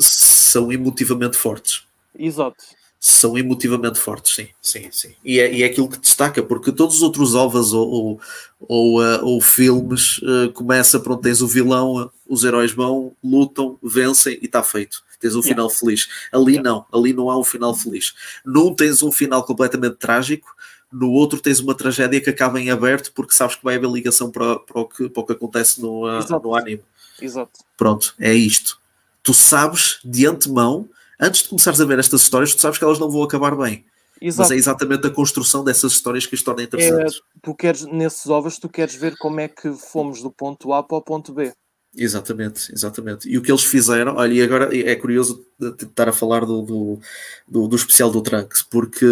são 0.00 0.72
emotivamente 0.72 1.36
fortes. 1.36 1.82
Exato 2.18 2.78
são 3.00 3.38
emotivamente 3.38 3.98
fortes, 3.98 4.34
sim, 4.34 4.48
sim, 4.60 4.88
sim. 4.90 5.14
E 5.24 5.38
é, 5.38 5.52
e 5.52 5.62
é 5.62 5.66
aquilo 5.66 5.88
que 5.88 5.98
destaca, 5.98 6.42
porque 6.42 6.72
todos 6.72 6.96
os 6.96 7.02
outros 7.02 7.34
ovas 7.34 7.72
ou, 7.72 7.88
ou, 7.88 8.20
ou, 8.58 9.00
uh, 9.00 9.24
ou 9.24 9.40
filmes 9.40 10.18
uh, 10.18 10.52
começa, 10.52 10.98
pronto, 10.98 11.22
tens 11.22 11.40
o 11.40 11.46
vilão, 11.46 12.10
os 12.28 12.42
heróis 12.42 12.72
vão, 12.72 13.12
lutam, 13.22 13.78
vencem 13.82 14.38
e 14.42 14.46
está 14.46 14.64
feito. 14.64 15.02
Tens 15.20 15.34
um 15.34 15.42
final 15.42 15.66
yeah. 15.66 15.78
feliz. 15.78 16.08
Ali 16.32 16.54
yeah. 16.54 16.68
não, 16.68 16.86
ali 16.92 17.12
não 17.12 17.30
há 17.30 17.38
um 17.38 17.44
final 17.44 17.74
feliz. 17.74 18.14
Num 18.44 18.74
tens 18.74 19.02
um 19.02 19.10
final 19.10 19.44
completamente 19.44 19.96
trágico, 19.96 20.54
no 20.92 21.10
outro 21.10 21.40
tens 21.40 21.60
uma 21.60 21.74
tragédia 21.74 22.20
que 22.20 22.30
acaba 22.30 22.60
em 22.60 22.70
aberto 22.70 23.12
porque 23.12 23.34
sabes 23.34 23.56
que 23.56 23.64
vai 23.64 23.76
haver 23.76 23.90
ligação 23.90 24.30
para, 24.30 24.58
para, 24.58 24.80
o, 24.80 24.86
que, 24.86 25.08
para 25.08 25.22
o 25.22 25.26
que 25.26 25.32
acontece 25.32 25.80
no, 25.80 26.06
uh, 26.06 26.40
no 26.42 26.54
anime. 26.54 26.82
Exato. 27.20 27.60
Pronto, 27.76 28.14
é 28.18 28.34
isto. 28.34 28.80
Tu 29.22 29.34
sabes 29.34 29.98
de 30.04 30.26
antemão 30.26 30.88
antes 31.18 31.42
de 31.42 31.48
começares 31.48 31.80
a 31.80 31.84
ver 31.84 31.98
estas 31.98 32.22
histórias, 32.22 32.54
tu 32.54 32.60
sabes 32.60 32.78
que 32.78 32.84
elas 32.84 32.98
não 32.98 33.10
vão 33.10 33.22
acabar 33.22 33.56
bem. 33.56 33.84
Exato. 34.20 34.48
Mas 34.48 34.50
é 34.50 34.56
exatamente 34.56 35.06
a 35.06 35.10
construção 35.10 35.62
dessas 35.62 35.92
histórias 35.92 36.26
que 36.26 36.34
as 36.34 36.42
torna 36.42 36.62
interessantes. 36.62 37.16
É, 37.16 37.20
tu 37.42 37.54
queres, 37.54 37.84
nesses 37.86 38.26
ovos, 38.26 38.58
tu 38.58 38.68
queres 38.68 38.94
ver 38.94 39.16
como 39.16 39.40
é 39.40 39.48
que 39.48 39.72
fomos 39.72 40.22
do 40.22 40.30
ponto 40.30 40.72
A 40.72 40.82
para 40.82 40.96
o 40.96 41.02
ponto 41.02 41.32
B. 41.32 41.52
Exatamente, 41.96 42.72
exatamente. 42.72 43.28
E 43.28 43.38
o 43.38 43.42
que 43.42 43.50
eles 43.50 43.64
fizeram, 43.64 44.16
olha, 44.16 44.32
e 44.32 44.42
agora 44.42 44.76
é 44.76 44.94
curioso 44.96 45.44
estar 45.60 46.08
a 46.08 46.12
falar 46.12 46.44
do, 46.44 46.62
do, 46.62 47.00
do, 47.46 47.68
do 47.68 47.76
especial 47.76 48.10
do 48.10 48.20
Trunks, 48.20 48.62
porque, 48.62 49.06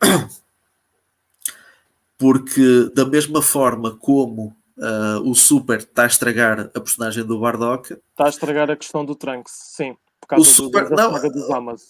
porque 2.16 2.90
da 2.94 3.04
mesma 3.04 3.42
forma 3.42 3.96
como 3.96 4.54
uh, 4.80 5.28
o 5.28 5.34
Super 5.34 5.78
está 5.78 6.04
a 6.04 6.06
estragar 6.06 6.70
a 6.74 6.80
personagem 6.80 7.24
do 7.24 7.38
Bardock, 7.38 7.92
está 7.92 8.26
a 8.26 8.28
estragar 8.28 8.70
a 8.70 8.76
questão 8.76 9.04
do 9.04 9.14
Trunks, 9.14 9.52
sim 9.76 9.96
causa 10.30 10.42
o 10.42 10.44
Super, 10.44 10.88
do, 10.88 10.94
não, 10.94 11.12
dos 11.12 11.50
Amas. 11.50 11.82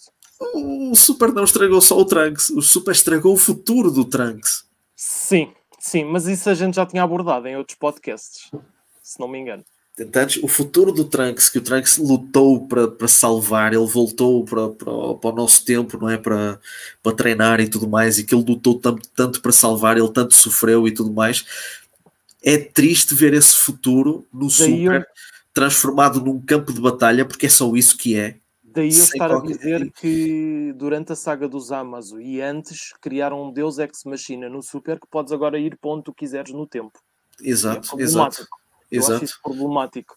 O 0.55 0.95
Super 0.95 1.31
não 1.31 1.43
estragou 1.43 1.79
só 1.79 1.97
o 1.97 2.05
Trunks, 2.05 2.49
o 2.49 2.61
Super 2.61 2.91
estragou 2.91 3.33
o 3.33 3.37
futuro 3.37 3.91
do 3.91 4.03
Trunks. 4.03 4.65
Sim, 4.95 5.53
sim, 5.79 6.03
mas 6.03 6.25
isso 6.25 6.49
a 6.49 6.55
gente 6.55 6.75
já 6.75 6.85
tinha 6.85 7.03
abordado 7.03 7.47
em 7.47 7.55
outros 7.55 7.77
podcasts, 7.77 8.49
se 9.03 9.19
não 9.19 9.27
me 9.27 9.37
engano. 9.37 9.63
Tantos, 10.11 10.37
o 10.41 10.47
futuro 10.47 10.91
do 10.91 11.03
Trunks, 11.03 11.49
que 11.49 11.59
o 11.59 11.61
Trunks 11.61 11.97
lutou 11.97 12.65
para, 12.65 12.87
para 12.87 13.07
salvar, 13.07 13.73
ele 13.73 13.85
voltou 13.85 14.43
para, 14.45 14.69
para, 14.69 15.15
para 15.15 15.29
o 15.29 15.35
nosso 15.35 15.63
tempo, 15.63 15.99
não 15.99 16.09
é? 16.09 16.17
Para, 16.17 16.59
para 17.03 17.15
treinar 17.15 17.59
e 17.59 17.67
tudo 17.67 17.87
mais, 17.87 18.17
e 18.17 18.23
que 18.23 18.33
ele 18.33 18.45
lutou 18.47 18.79
tanto, 18.79 19.07
tanto 19.09 19.41
para 19.41 19.51
salvar, 19.51 19.97
ele 19.97 20.09
tanto 20.09 20.33
sofreu 20.33 20.87
e 20.87 20.93
tudo 20.93 21.11
mais. 21.11 21.45
É 22.43 22.57
triste 22.57 23.13
ver 23.13 23.33
esse 23.33 23.55
futuro 23.55 24.25
no 24.33 24.47
Daí 24.47 24.51
Super. 24.51 25.01
Eu 25.01 25.05
transformado 25.53 26.21
num 26.21 26.39
campo 26.39 26.73
de 26.73 26.81
batalha, 26.81 27.25
porque 27.25 27.45
é 27.45 27.49
só 27.49 27.73
isso 27.75 27.97
que 27.97 28.17
é. 28.17 28.37
Daí 28.63 28.89
eu 28.89 29.03
estar 29.03 29.31
a 29.31 29.41
dizer 29.41 29.91
que 29.91 30.73
durante 30.77 31.11
a 31.11 31.15
saga 31.15 31.47
dos 31.47 31.71
Amazon 31.73 32.21
e 32.21 32.39
antes 32.39 32.93
criaram 33.01 33.43
um 33.43 33.51
Deus 33.51 33.77
Ex 33.79 34.03
Machina 34.05 34.47
no 34.47 34.63
Super 34.63 34.97
que 34.97 35.07
podes 35.07 35.33
agora 35.33 35.59
ir 35.59 35.77
para 35.77 35.91
onde 35.91 36.05
tu 36.05 36.13
quiseres 36.13 36.53
no 36.53 36.65
tempo. 36.65 36.97
Exato, 37.41 37.99
é 37.99 38.03
exato. 38.03 38.47
Eu 38.89 39.01
exato. 39.01 39.25
isso 39.25 39.39
problemático. 39.43 40.15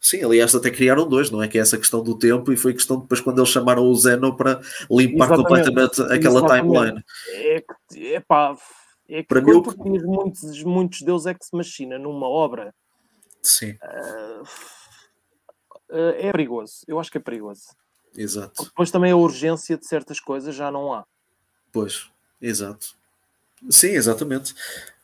Sim, 0.00 0.22
aliás, 0.22 0.54
até 0.54 0.70
criaram 0.70 1.08
dois, 1.08 1.30
não 1.30 1.42
é? 1.42 1.48
Que 1.48 1.58
é 1.58 1.62
essa 1.62 1.78
questão 1.78 2.02
do 2.02 2.16
tempo 2.16 2.52
e 2.52 2.56
foi 2.56 2.74
questão 2.74 3.00
depois 3.00 3.20
quando 3.20 3.38
eles 3.38 3.50
chamaram 3.50 3.84
o 3.84 3.94
Zeno 3.94 4.36
para 4.36 4.60
limpar 4.90 5.32
Exatamente. 5.32 5.36
completamente 5.36 6.02
aquela 6.02 6.40
Exatamente. 6.40 6.62
timeline. 6.62 7.04
É 7.32 7.64
que, 7.90 8.06
epá, 8.14 8.56
é 9.18 9.22
que 9.22 9.28
para 9.28 9.40
mim, 9.40 9.62
tu 9.62 9.76
tinhas 9.82 10.02
muitos, 10.02 10.62
muitos 10.64 11.02
Deus 11.02 11.26
Ex 11.26 11.48
Machina 11.52 11.98
numa 11.98 12.28
obra 12.28 12.74
Sim. 13.44 13.76
Uh, 15.90 16.08
é 16.16 16.32
perigoso. 16.32 16.78
Eu 16.88 16.98
acho 16.98 17.10
que 17.10 17.18
é 17.18 17.20
perigoso. 17.20 17.62
Exato. 18.16 18.64
Depois 18.64 18.90
também 18.90 19.12
a 19.12 19.16
urgência 19.16 19.76
de 19.76 19.86
certas 19.86 20.18
coisas 20.18 20.54
já 20.54 20.70
não 20.70 20.94
há. 20.94 21.04
Pois, 21.70 22.10
exato. 22.40 22.96
Sim, 23.68 23.88
exatamente. 23.88 24.54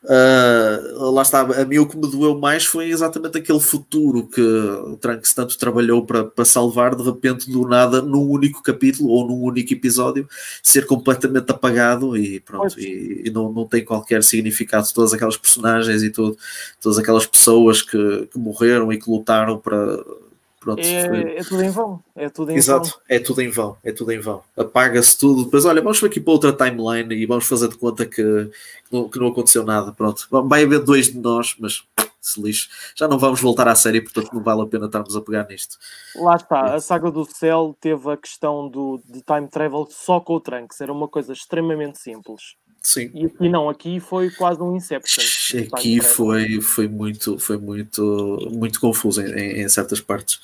Uh, 0.03 1.11
lá 1.11 1.21
está, 1.21 1.41
a 1.41 1.63
mim 1.63 1.77
o 1.77 1.87
que 1.87 1.95
me 1.95 2.09
doeu 2.09 2.39
mais 2.39 2.65
foi 2.65 2.89
exatamente 2.89 3.37
aquele 3.37 3.59
futuro 3.59 4.27
que 4.27 4.41
o 4.41 4.97
Trunks 4.97 5.31
tanto 5.31 5.55
trabalhou 5.59 6.03
para, 6.03 6.23
para 6.23 6.43
salvar, 6.43 6.95
de 6.95 7.03
repente, 7.03 7.51
do 7.51 7.67
nada, 7.67 8.01
num 8.01 8.27
único 8.27 8.63
capítulo 8.63 9.09
ou 9.09 9.27
num 9.27 9.39
único 9.43 9.71
episódio, 9.73 10.27
ser 10.63 10.87
completamente 10.87 11.51
apagado 11.51 12.17
e 12.17 12.39
pronto, 12.39 12.79
e, 12.79 13.23
e, 13.25 13.29
não, 13.29 13.51
não 13.51 13.67
tem 13.67 13.85
qualquer 13.85 14.23
significado. 14.23 14.91
Todas 14.91 15.13
aquelas 15.13 15.37
personagens 15.37 16.01
e 16.01 16.09
tudo, 16.09 16.35
todas 16.81 16.97
aquelas 16.97 17.27
pessoas 17.27 17.83
que, 17.83 18.27
que 18.31 18.39
morreram 18.39 18.91
e 18.91 18.97
que 18.97 19.09
lutaram 19.09 19.59
para 19.59 20.03
Pronto, 20.61 20.79
é, 20.79 21.37
é, 21.39 21.43
tudo 21.43 21.63
em 21.63 21.71
vão. 21.71 22.03
É 22.15 22.29
tudo 22.29 22.51
em 22.51 22.55
Exato, 22.55 22.89
vão. 22.89 22.99
é 23.09 23.19
tudo 23.19 23.41
em 23.41 23.49
vão. 23.49 23.77
É 23.83 23.91
tudo 23.91 24.11
em 24.11 24.19
vão. 24.19 24.43
Apaga-se 24.55 25.17
tudo. 25.17 25.45
Depois, 25.45 25.65
olha, 25.65 25.81
vamos 25.81 26.03
aqui 26.03 26.19
para 26.19 26.33
outra 26.33 26.53
timeline 26.53 27.15
e 27.15 27.25
vamos 27.25 27.47
fazer 27.47 27.67
de 27.67 27.77
conta 27.77 28.05
que, 28.05 28.21
que, 28.21 28.51
não, 28.91 29.09
que 29.09 29.17
não 29.17 29.29
aconteceu 29.29 29.63
nada. 29.65 29.91
Pronto, 29.91 30.27
vai 30.29 30.63
haver 30.63 30.81
dois 30.81 31.07
de 31.07 31.17
nós, 31.17 31.55
mas 31.59 31.83
se 32.21 32.39
lixe. 32.39 32.69
Já 32.95 33.07
não 33.07 33.17
vamos 33.17 33.41
voltar 33.41 33.67
à 33.67 33.73
série, 33.73 34.01
portanto 34.01 34.31
não 34.31 34.43
vale 34.43 34.61
a 34.61 34.67
pena 34.67 34.85
estarmos 34.85 35.15
a 35.15 35.21
pegar 35.21 35.47
nisto. 35.49 35.79
Lá 36.15 36.35
está, 36.35 36.75
a 36.75 36.79
saga 36.79 37.09
do 37.09 37.25
Cell 37.25 37.75
teve 37.81 38.11
a 38.11 38.15
questão 38.15 38.69
do, 38.69 39.01
de 39.03 39.23
time 39.23 39.47
travel 39.47 39.87
só 39.89 40.19
com 40.19 40.35
o 40.35 40.39
Trunks. 40.39 40.79
Era 40.79 40.93
uma 40.93 41.07
coisa 41.07 41.33
extremamente 41.33 41.97
simples. 41.97 42.55
Sim. 42.81 43.11
E 43.13 43.25
aqui 43.27 43.47
não, 43.47 43.69
aqui 43.69 43.99
foi 43.99 44.31
quase 44.31 44.61
um 44.61 44.75
Inception. 44.75 45.23
Aqui 45.71 46.01
foi, 46.01 46.59
foi 46.61 46.87
muito, 46.87 47.37
foi 47.37 47.57
muito, 47.57 48.49
muito 48.51 48.79
confuso 48.79 49.21
em, 49.21 49.61
em 49.61 49.69
certas 49.69 50.01
partes. 50.01 50.39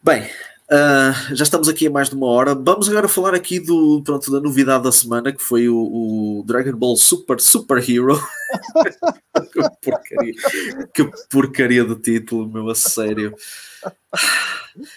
Bem, 0.00 0.22
uh, 0.22 1.34
já 1.34 1.42
estamos 1.42 1.68
aqui 1.68 1.88
a 1.88 1.90
mais 1.90 2.08
de 2.08 2.14
uma 2.14 2.28
hora. 2.28 2.54
Vamos 2.54 2.88
agora 2.88 3.08
falar 3.08 3.34
aqui 3.34 3.58
do, 3.58 4.00
pronto, 4.04 4.30
da 4.30 4.40
novidade 4.40 4.84
da 4.84 4.92
semana, 4.92 5.32
que 5.32 5.42
foi 5.42 5.68
o, 5.68 5.76
o 5.76 6.44
Dragon 6.46 6.76
Ball 6.76 6.96
Super 6.96 7.40
Super 7.40 7.78
Hero. 7.78 8.16
que, 9.52 9.60
porcaria, 9.82 10.32
que 10.94 11.10
porcaria 11.28 11.84
de 11.84 11.96
título, 11.96 12.48
meu, 12.48 12.70
a 12.70 12.76
sério. 12.76 13.34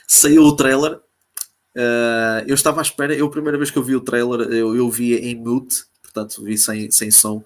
Saiu 0.07 0.43
o 0.43 0.55
trailer. 0.55 0.99
Uh, 1.75 2.45
eu 2.45 2.53
estava 2.53 2.79
à 2.79 2.83
espera, 2.83 3.15
eu 3.15 3.25
a 3.25 3.31
primeira 3.31 3.57
vez 3.57 3.71
que 3.71 3.77
eu 3.77 3.83
vi 3.83 3.95
o 3.95 4.01
trailer, 4.01 4.41
eu, 4.51 4.75
eu 4.75 4.87
vi 4.89 5.15
em 5.15 5.35
mute 5.35 5.89
portanto 6.11 6.43
vi 6.43 6.57
sem, 6.57 6.91
sem 6.91 7.11
som. 7.11 7.37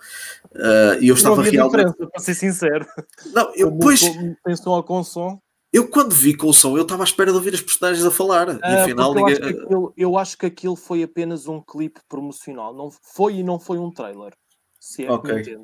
Uh, 0.51 1.01
e 1.01 1.09
eu 1.09 1.16
estava 1.16 1.41
realmente. 1.41 1.93
Para 1.93 2.20
ser 2.20 2.34
sincero. 2.34 2.86
Não, 3.34 3.53
eu 3.55 3.72
depois. 3.72 4.01
Tem 4.01 4.55
som 4.55 4.72
ou 4.72 4.84
com 4.84 5.03
som? 5.03 5.39
Eu 5.72 5.89
quando 5.89 6.13
vi 6.13 6.36
com 6.36 6.47
o 6.47 6.53
som, 6.53 6.78
eu 6.78 6.84
estava 6.84 7.03
à 7.03 7.05
espera 7.05 7.32
de 7.32 7.38
ouvir 7.38 7.53
as 7.53 7.61
personagens 7.61 8.05
a 8.05 8.11
falar. 8.11 8.47
Uh, 8.47 8.53
e 8.53 8.59
ah, 8.63 8.84
afinal, 8.84 9.09
eu, 9.09 9.16
ninguém... 9.16 9.34
acho 9.34 9.43
aquilo, 9.43 9.93
eu 9.97 10.18
acho 10.18 10.38
que 10.38 10.45
aquilo 10.45 10.76
foi 10.76 11.03
apenas 11.03 11.47
um 11.47 11.61
clipe 11.61 11.99
promocional. 12.07 12.74
Não 12.74 12.89
foi 12.89 13.36
e 13.36 13.43
não 13.43 13.59
foi 13.59 13.78
um 13.78 13.91
trailer. 13.91 14.34
Se 14.80 15.05
é 15.05 15.11
okay. 15.11 15.41
que 15.41 15.59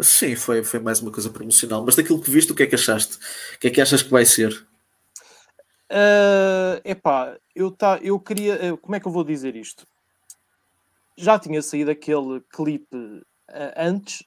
Sim, 0.00 0.34
foi, 0.34 0.64
foi 0.64 0.80
mais 0.80 1.00
uma 1.00 1.12
coisa 1.12 1.28
promocional. 1.30 1.84
Mas 1.84 1.94
daquilo 1.94 2.20
que 2.20 2.30
viste, 2.30 2.52
o 2.52 2.54
que 2.54 2.62
é 2.62 2.66
que 2.66 2.74
achaste? 2.74 3.18
O 3.54 3.58
que 3.60 3.68
é 3.68 3.70
que 3.70 3.80
achas 3.80 4.02
que 4.02 4.10
vai 4.10 4.24
ser? 4.24 4.66
Uh, 5.92 6.80
epá, 6.84 7.36
eu, 7.54 7.70
tá, 7.70 7.98
eu 8.02 8.18
queria. 8.18 8.76
Como 8.78 8.94
é 8.94 9.00
que 9.00 9.06
eu 9.06 9.12
vou 9.12 9.24
dizer 9.24 9.56
isto? 9.56 9.86
Já 11.20 11.38
tinha 11.38 11.60
saído 11.62 11.90
aquele 11.90 12.40
clipe 12.50 12.96
uh, 12.96 13.22
antes 13.76 14.20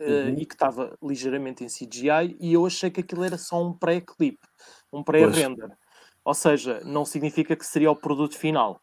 uh, 0.00 0.04
uhum. 0.04 0.38
e 0.38 0.46
que 0.46 0.54
estava 0.54 0.96
ligeiramente 1.02 1.64
em 1.64 1.68
CGI 1.68 2.36
e 2.40 2.52
eu 2.52 2.66
achei 2.66 2.90
que 2.90 3.00
aquilo 3.00 3.24
era 3.24 3.38
só 3.38 3.62
um 3.62 3.72
pré-clipe, 3.72 4.46
um 4.92 5.02
pré-render. 5.02 5.70
Ou 6.24 6.34
seja, 6.34 6.80
não 6.84 7.04
significa 7.04 7.54
que 7.54 7.66
seria 7.66 7.90
o 7.90 7.96
produto 7.96 8.36
final. 8.36 8.80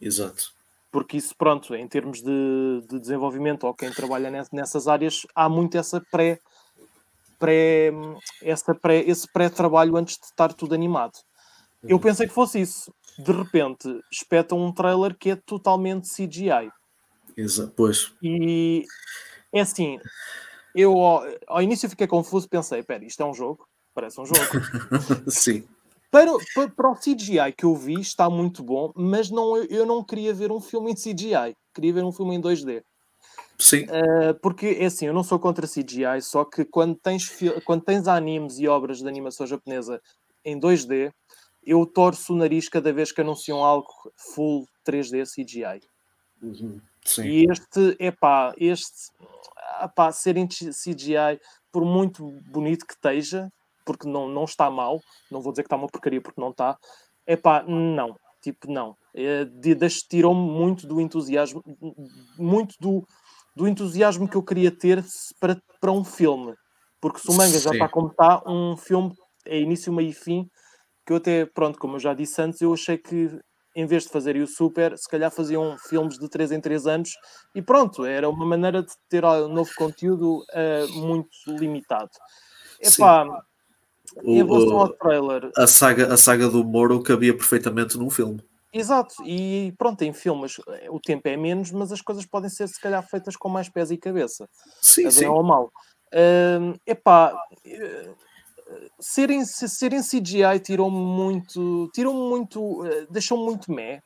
Exato. 0.00 0.52
Porque 0.90 1.16
isso, 1.16 1.34
pronto, 1.36 1.74
em 1.74 1.88
termos 1.88 2.20
de, 2.20 2.82
de 2.88 2.98
desenvolvimento 3.00 3.64
ou 3.64 3.74
quem 3.74 3.90
trabalha 3.90 4.30
nessas 4.52 4.86
áreas, 4.86 5.22
há 5.34 5.48
muito 5.48 5.78
essa 5.78 6.00
pré, 6.10 6.38
pré, 7.38 7.90
essa 8.42 8.74
pré, 8.74 8.98
esse 8.98 9.26
pré-trabalho 9.32 9.96
antes 9.96 10.18
de 10.18 10.26
estar 10.26 10.52
tudo 10.52 10.74
animado. 10.74 11.18
Eu 11.82 11.96
uhum. 11.96 12.02
pensei 12.02 12.26
que 12.26 12.34
fosse 12.34 12.60
isso. 12.60 12.92
De 13.18 13.32
repente, 13.32 13.88
espetam 14.10 14.58
um 14.58 14.72
trailer 14.72 15.16
que 15.16 15.30
é 15.30 15.36
totalmente 15.36 16.08
CGI. 16.08 16.70
Exato, 17.36 17.72
pois. 17.76 18.12
E 18.22 18.84
é 19.52 19.60
assim, 19.60 19.98
eu 20.74 20.98
ao, 20.98 21.24
ao 21.46 21.62
início 21.62 21.88
fiquei 21.88 22.06
confuso, 22.06 22.48
pensei, 22.48 22.80
espera, 22.80 23.04
isto 23.04 23.22
é 23.22 23.26
um 23.26 23.34
jogo? 23.34 23.66
Parece 23.94 24.20
um 24.20 24.24
jogo. 24.24 24.40
Sim. 25.28 25.64
Para, 26.10 26.30
para, 26.54 26.68
para, 26.68 26.90
o 26.90 26.94
CGI 26.94 27.52
que 27.56 27.64
eu 27.64 27.74
vi 27.74 27.98
está 28.00 28.28
muito 28.28 28.62
bom, 28.62 28.92
mas 28.94 29.30
não, 29.30 29.56
eu 29.56 29.86
não 29.86 30.04
queria 30.04 30.34
ver 30.34 30.52
um 30.52 30.60
filme 30.60 30.92
em 30.92 30.94
CGI, 30.94 31.56
queria 31.74 31.92
ver 31.92 32.04
um 32.04 32.12
filme 32.12 32.34
em 32.36 32.40
2D. 32.40 32.82
Sim. 33.58 33.84
Uh, 33.84 34.34
porque 34.42 34.76
é 34.78 34.86
assim, 34.86 35.06
eu 35.06 35.14
não 35.14 35.24
sou 35.24 35.38
contra 35.38 35.66
CGI, 35.66 36.20
só 36.20 36.44
que 36.44 36.64
quando 36.64 36.96
tens, 36.96 37.30
quando 37.64 37.82
tens 37.82 38.08
animes 38.08 38.58
e 38.58 38.68
obras 38.68 38.98
de 38.98 39.08
animação 39.08 39.46
japonesa 39.46 40.00
em 40.44 40.58
2D, 40.58 41.12
eu 41.64 41.86
torço 41.86 42.34
o 42.34 42.36
nariz 42.36 42.68
cada 42.68 42.92
vez 42.92 43.12
que 43.12 43.20
anunciam 43.20 43.64
algo 43.64 43.88
full 44.34 44.66
3D 44.86 45.24
CGI. 45.24 45.80
Uhum. 46.42 46.80
Sim. 47.04 47.24
E 47.24 47.46
este, 47.50 47.96
epá, 47.98 48.54
este, 48.56 49.10
epá, 49.82 50.12
ser 50.12 50.36
em 50.36 50.46
CGI, 50.46 51.40
por 51.70 51.84
muito 51.84 52.24
bonito 52.50 52.86
que 52.86 52.94
esteja, 52.94 53.48
porque 53.84 54.08
não, 54.08 54.28
não 54.28 54.44
está 54.44 54.70
mal, 54.70 55.00
não 55.30 55.40
vou 55.40 55.52
dizer 55.52 55.62
que 55.62 55.66
está 55.66 55.76
uma 55.76 55.88
porcaria 55.88 56.20
porque 56.20 56.40
não 56.40 56.50
está, 56.50 56.78
é 57.26 57.36
pá, 57.36 57.62
não, 57.62 58.16
tipo, 58.40 58.70
não. 58.70 58.96
É, 59.14 59.46
Tirou-me 60.08 60.40
muito 60.40 60.86
do 60.86 61.00
entusiasmo, 61.00 61.62
muito 62.38 62.74
do, 62.80 63.06
do 63.54 63.68
entusiasmo 63.68 64.28
que 64.28 64.36
eu 64.36 64.42
queria 64.42 64.70
ter 64.70 65.04
para, 65.40 65.60
para 65.80 65.92
um 65.92 66.04
filme. 66.04 66.54
Porque 67.00 67.18
se 67.18 67.28
o 67.28 67.34
manga 67.34 67.58
já 67.58 67.70
está 67.70 67.88
como 67.88 68.08
está, 68.08 68.42
um 68.46 68.76
filme 68.76 69.12
é 69.44 69.58
início, 69.58 69.92
meio 69.92 70.10
e 70.10 70.12
fim, 70.12 70.48
que 71.04 71.12
eu 71.12 71.16
até, 71.16 71.46
pronto, 71.46 71.78
como 71.78 71.96
eu 71.96 72.00
já 72.00 72.14
disse 72.14 72.40
antes, 72.40 72.60
eu 72.60 72.72
achei 72.72 72.96
que 72.96 73.40
em 73.74 73.86
vez 73.86 74.04
de 74.04 74.10
fazerem 74.10 74.42
o 74.42 74.46
Super, 74.46 74.96
se 74.96 75.08
calhar 75.08 75.30
faziam 75.30 75.76
filmes 75.78 76.18
de 76.18 76.28
3 76.28 76.52
em 76.52 76.60
3 76.60 76.86
anos 76.86 77.10
e 77.54 77.62
pronto, 77.62 78.04
era 78.04 78.28
uma 78.28 78.44
maneira 78.44 78.82
de 78.82 78.92
ter 79.08 79.24
um 79.24 79.48
novo 79.48 79.70
conteúdo 79.76 80.38
uh, 80.38 80.92
muito 81.00 81.30
limitado. 81.46 82.10
Epá, 82.80 83.26
em 84.22 84.44
relação 84.44 84.78
ao 84.78 84.88
trailer. 84.88 85.50
A 85.56 85.66
saga, 85.66 86.12
a 86.12 86.16
saga 86.16 86.48
do 86.48 86.64
Moro 86.64 87.02
cabia 87.02 87.34
perfeitamente 87.36 87.96
num 87.96 88.10
filme. 88.10 88.42
Exato, 88.72 89.14
e 89.26 89.74
pronto, 89.76 90.00
em 90.02 90.14
filmes 90.14 90.58
o 90.88 90.98
tempo 90.98 91.28
é 91.28 91.36
menos, 91.36 91.70
mas 91.70 91.92
as 91.92 92.00
coisas 92.00 92.24
podem 92.24 92.48
ser 92.48 92.66
se 92.68 92.80
calhar 92.80 93.06
feitas 93.06 93.36
com 93.36 93.48
mais 93.48 93.68
pés 93.68 93.90
e 93.90 93.98
cabeça. 93.98 94.48
Sim, 94.80 95.10
sim. 95.10 95.26
ou 95.26 95.42
mal. 95.42 95.70
Uh, 96.12 96.78
epá, 96.86 97.34
uh, 97.34 98.16
serem, 98.98 99.44
serem 99.44 100.00
CGI 100.00 100.60
tirou-me 100.62 100.96
muito, 100.96 101.90
tirou 101.94 102.14
muito, 102.14 102.82
uh, 102.82 103.06
deixou-me 103.10 103.44
muito 103.44 103.72
meh. 103.72 104.02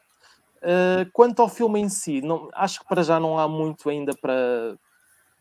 Uh, 0.59 1.09
quanto 1.13 1.43
ao 1.43 1.49
filme 1.49 1.81
em 1.81 1.89
si, 1.89 2.21
não, 2.21 2.49
acho 2.55 2.81
que 2.81 2.87
para 2.87 3.03
já 3.03 3.21
não 3.21 3.39
há 3.39 3.47
muito 3.47 3.89
ainda 3.89 4.13
para, 4.21 4.77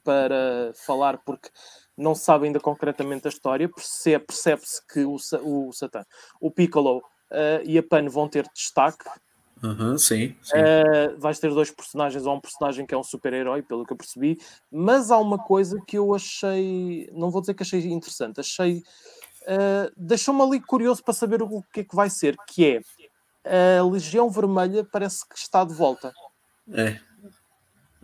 para 0.03 0.71
falar, 0.85 1.17
porque 1.25 1.49
não 1.97 2.13
se 2.13 2.25
sabe 2.25 2.45
ainda 2.45 2.59
concretamente 2.59 3.27
a 3.27 3.29
história, 3.29 3.69
percebe-se 3.69 4.85
que 4.87 5.05
o, 5.05 5.15
o 5.15 5.71
Satan, 5.71 6.03
o 6.39 6.51
Piccolo 6.51 6.97
uh, 6.97 7.63
e 7.63 7.77
a 7.77 7.83
Pan 7.83 8.07
vão 8.09 8.27
ter 8.27 8.45
destaque. 8.53 9.05
Uhum, 9.65 9.97
sim, 9.97 10.35
sim. 10.43 10.57
Uh, 10.57 11.19
vais 11.19 11.39
ter 11.39 11.49
dois 11.49 11.71
personagens, 11.71 12.25
ou 12.25 12.35
um 12.35 12.39
personagem 12.39 12.85
que 12.85 12.93
é 12.93 12.97
um 12.97 13.03
super-herói, 13.03 13.61
pelo 13.61 13.85
que 13.85 13.93
eu 13.93 13.97
percebi, 13.97 14.39
mas 14.71 15.09
há 15.09 15.17
uma 15.17 15.39
coisa 15.39 15.81
que 15.87 15.97
eu 15.97 16.13
achei, 16.13 17.09
não 17.13 17.31
vou 17.31 17.41
dizer 17.41 17.53
que 17.53 17.63
achei 17.63 17.91
interessante, 17.91 18.39
achei, 18.39 18.83
uh, 19.43 19.91
deixou-me 19.97 20.41
ali 20.41 20.59
curioso 20.59 21.03
para 21.03 21.13
saber 21.13 21.41
o 21.41 21.63
que 21.73 21.79
é 21.79 21.83
que 21.83 21.95
vai 21.95 22.09
ser, 22.09 22.35
que 22.47 22.65
é 22.65 23.79
a 23.79 23.83
Legião 23.83 24.29
Vermelha 24.29 24.83
parece 24.83 25.27
que 25.27 25.37
está 25.37 25.63
de 25.63 25.73
volta. 25.73 26.11
É, 26.71 26.99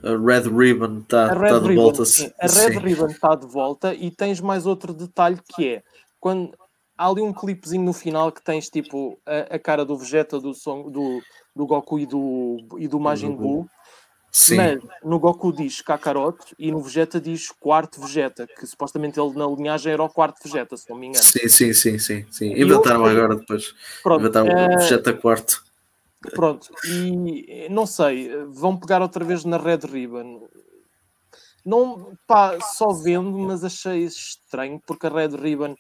a 0.04 0.18
Red 0.18 0.50
Ribbon 0.50 1.00
está 1.00 1.30
tá 1.30 1.60
de 1.60 1.68
Ribbon, 1.68 1.82
volta. 1.84 2.06
Sim, 2.06 2.32
a 2.40 2.48
Red 2.48 2.74
sim. 2.74 2.80
Ribbon 2.80 3.08
está 3.08 3.36
de 3.36 3.48
volta 3.48 3.94
e 3.94 4.10
tens 4.10 4.40
mais 4.40 4.66
outro 4.66 4.94
detalhe 4.94 5.40
que 5.56 5.68
é 5.68 5.84
quando 6.20 6.56
há 6.98 7.08
ali 7.08 7.22
um 7.22 7.34
clipezinho 7.34 7.84
no 7.84 7.94
final 7.94 8.32
que 8.32 8.44
tens 8.44 8.70
tipo 8.70 9.20
a, 9.26 9.56
a 9.56 9.60
cara 9.60 9.84
do 9.84 9.98
Vegeta, 9.98 10.40
do, 10.40 10.54
som, 10.54 10.90
do, 10.90 11.22
do 11.56 11.66
Goku 11.66 12.00
e 12.00 12.06
do, 12.06 12.58
e 12.78 12.88
do 12.88 13.00
Majin 13.00 13.36
Buu. 13.36 13.68
Sim. 14.32 14.56
Mas 14.56 14.80
no 15.04 15.20
Goku 15.20 15.52
diz 15.52 15.82
Kakaroto 15.82 16.56
e 16.58 16.72
no 16.72 16.80
Vegeta 16.80 17.20
diz 17.20 17.52
quarto 17.52 18.00
Vegeta, 18.00 18.48
que 18.48 18.66
supostamente 18.66 19.20
ele 19.20 19.38
na 19.38 19.46
linhagem 19.46 19.92
era 19.92 20.02
o 20.02 20.10
quarto 20.10 20.42
Vegeta, 20.42 20.78
se 20.78 20.90
não 20.90 20.98
me 20.98 21.08
engano. 21.08 21.24
Sim, 21.24 21.50
sim, 21.50 21.74
sim, 21.74 22.00
sim. 22.00 22.26
sim. 22.32 22.54
Inventaram 22.54 23.06
eu... 23.06 23.12
agora 23.12 23.36
depois. 23.36 23.74
Pronto, 24.02 24.22
Inventaram 24.22 24.48
o 24.48 24.80
Vegeta 24.80 25.14
quarto. 25.14 25.62
Pronto, 26.34 26.70
e 26.86 27.68
não 27.70 27.86
sei, 27.86 28.30
vão 28.46 28.78
pegar 28.78 29.02
outra 29.02 29.26
vez 29.26 29.44
na 29.44 29.58
Red 29.58 29.80
Ribbon. 29.92 30.48
Não, 31.66 32.16
pá, 32.28 32.60
só 32.62 32.90
vendo, 32.94 33.38
mas 33.40 33.64
achei 33.64 34.04
estranho, 34.04 34.80
porque 34.86 35.08
a 35.08 35.10
Red 35.10 35.36
Ribbon, 35.36 35.76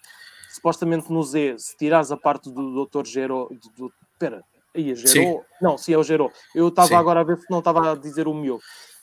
supostamente 0.51 1.11
no 1.11 1.24
Z, 1.24 1.55
se 1.57 1.78
tirares 1.78 2.11
a 2.11 2.17
parte 2.17 2.51
do 2.51 2.86
Dr. 2.86 3.05
Gero. 3.05 3.49
Do, 3.78 3.91
pera, 4.19 4.43
aí, 4.76 4.95
Gero? 4.95 5.07
Sim. 5.07 5.39
Não, 5.61 5.78
sim, 5.78 5.93
é 5.93 5.97
o 5.97 6.03
Gero. 6.03 6.32
Eu 6.55 6.67
estava 6.67 6.97
agora 6.97 7.22
a 7.22 7.24
ver 7.24 7.38
se 7.38 7.45
não 7.49 7.59
estava 7.59 7.91
a 7.91 7.95
dizer 7.95 8.28
o 8.28 8.34
meu. 8.34 8.55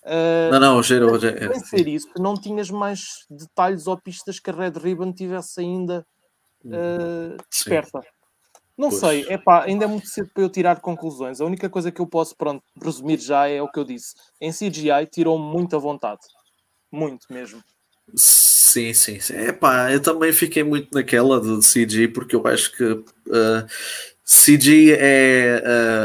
Uh, 0.04 0.52
não, 0.52 0.60
não, 0.60 0.76
o 0.78 0.82
Gero. 0.82 1.14
É, 1.26 1.58
ser 1.60 1.86
isso, 1.88 2.12
que 2.12 2.20
não 2.20 2.34
tinhas 2.34 2.70
mais 2.70 3.26
detalhes 3.30 3.86
ou 3.86 4.00
pistas 4.00 4.38
que 4.38 4.50
a 4.50 4.52
Red 4.52 4.72
Ribbon 4.78 5.12
tivesse 5.12 5.60
ainda 5.60 6.06
uh, 6.64 7.36
desperta. 7.50 8.00
Sim. 8.00 8.08
Não 8.78 8.90
pois. 8.90 9.00
sei, 9.00 9.26
é 9.28 9.36
pá, 9.36 9.64
ainda 9.64 9.86
é 9.86 9.88
muito 9.88 10.06
cedo 10.06 10.30
para 10.32 10.44
eu 10.44 10.48
tirar 10.48 10.80
conclusões. 10.80 11.40
A 11.40 11.44
única 11.44 11.68
coisa 11.68 11.90
que 11.90 12.00
eu 12.00 12.06
posso, 12.06 12.36
pronto, 12.36 12.62
resumir 12.80 13.18
já 13.18 13.48
é 13.48 13.60
o 13.60 13.68
que 13.68 13.78
eu 13.78 13.84
disse. 13.84 14.14
Em 14.40 14.52
CGI 14.52 15.04
tirou-me 15.10 15.44
muita 15.44 15.80
vontade. 15.80 16.20
Muito 16.90 17.26
mesmo. 17.28 17.60
Sim, 18.14 18.94
sim, 18.94 19.18
sim. 19.18 19.34
É 19.34 19.52
pá, 19.52 19.92
eu 19.92 20.00
também 20.00 20.32
fiquei 20.32 20.62
muito 20.62 20.94
naquela 20.94 21.40
de 21.40 21.58
CG 21.60 22.08
porque 22.08 22.36
eu 22.36 22.46
acho 22.46 22.74
que 22.76 22.84
uh, 22.84 23.66
CG 24.29 24.95
é 24.99 25.62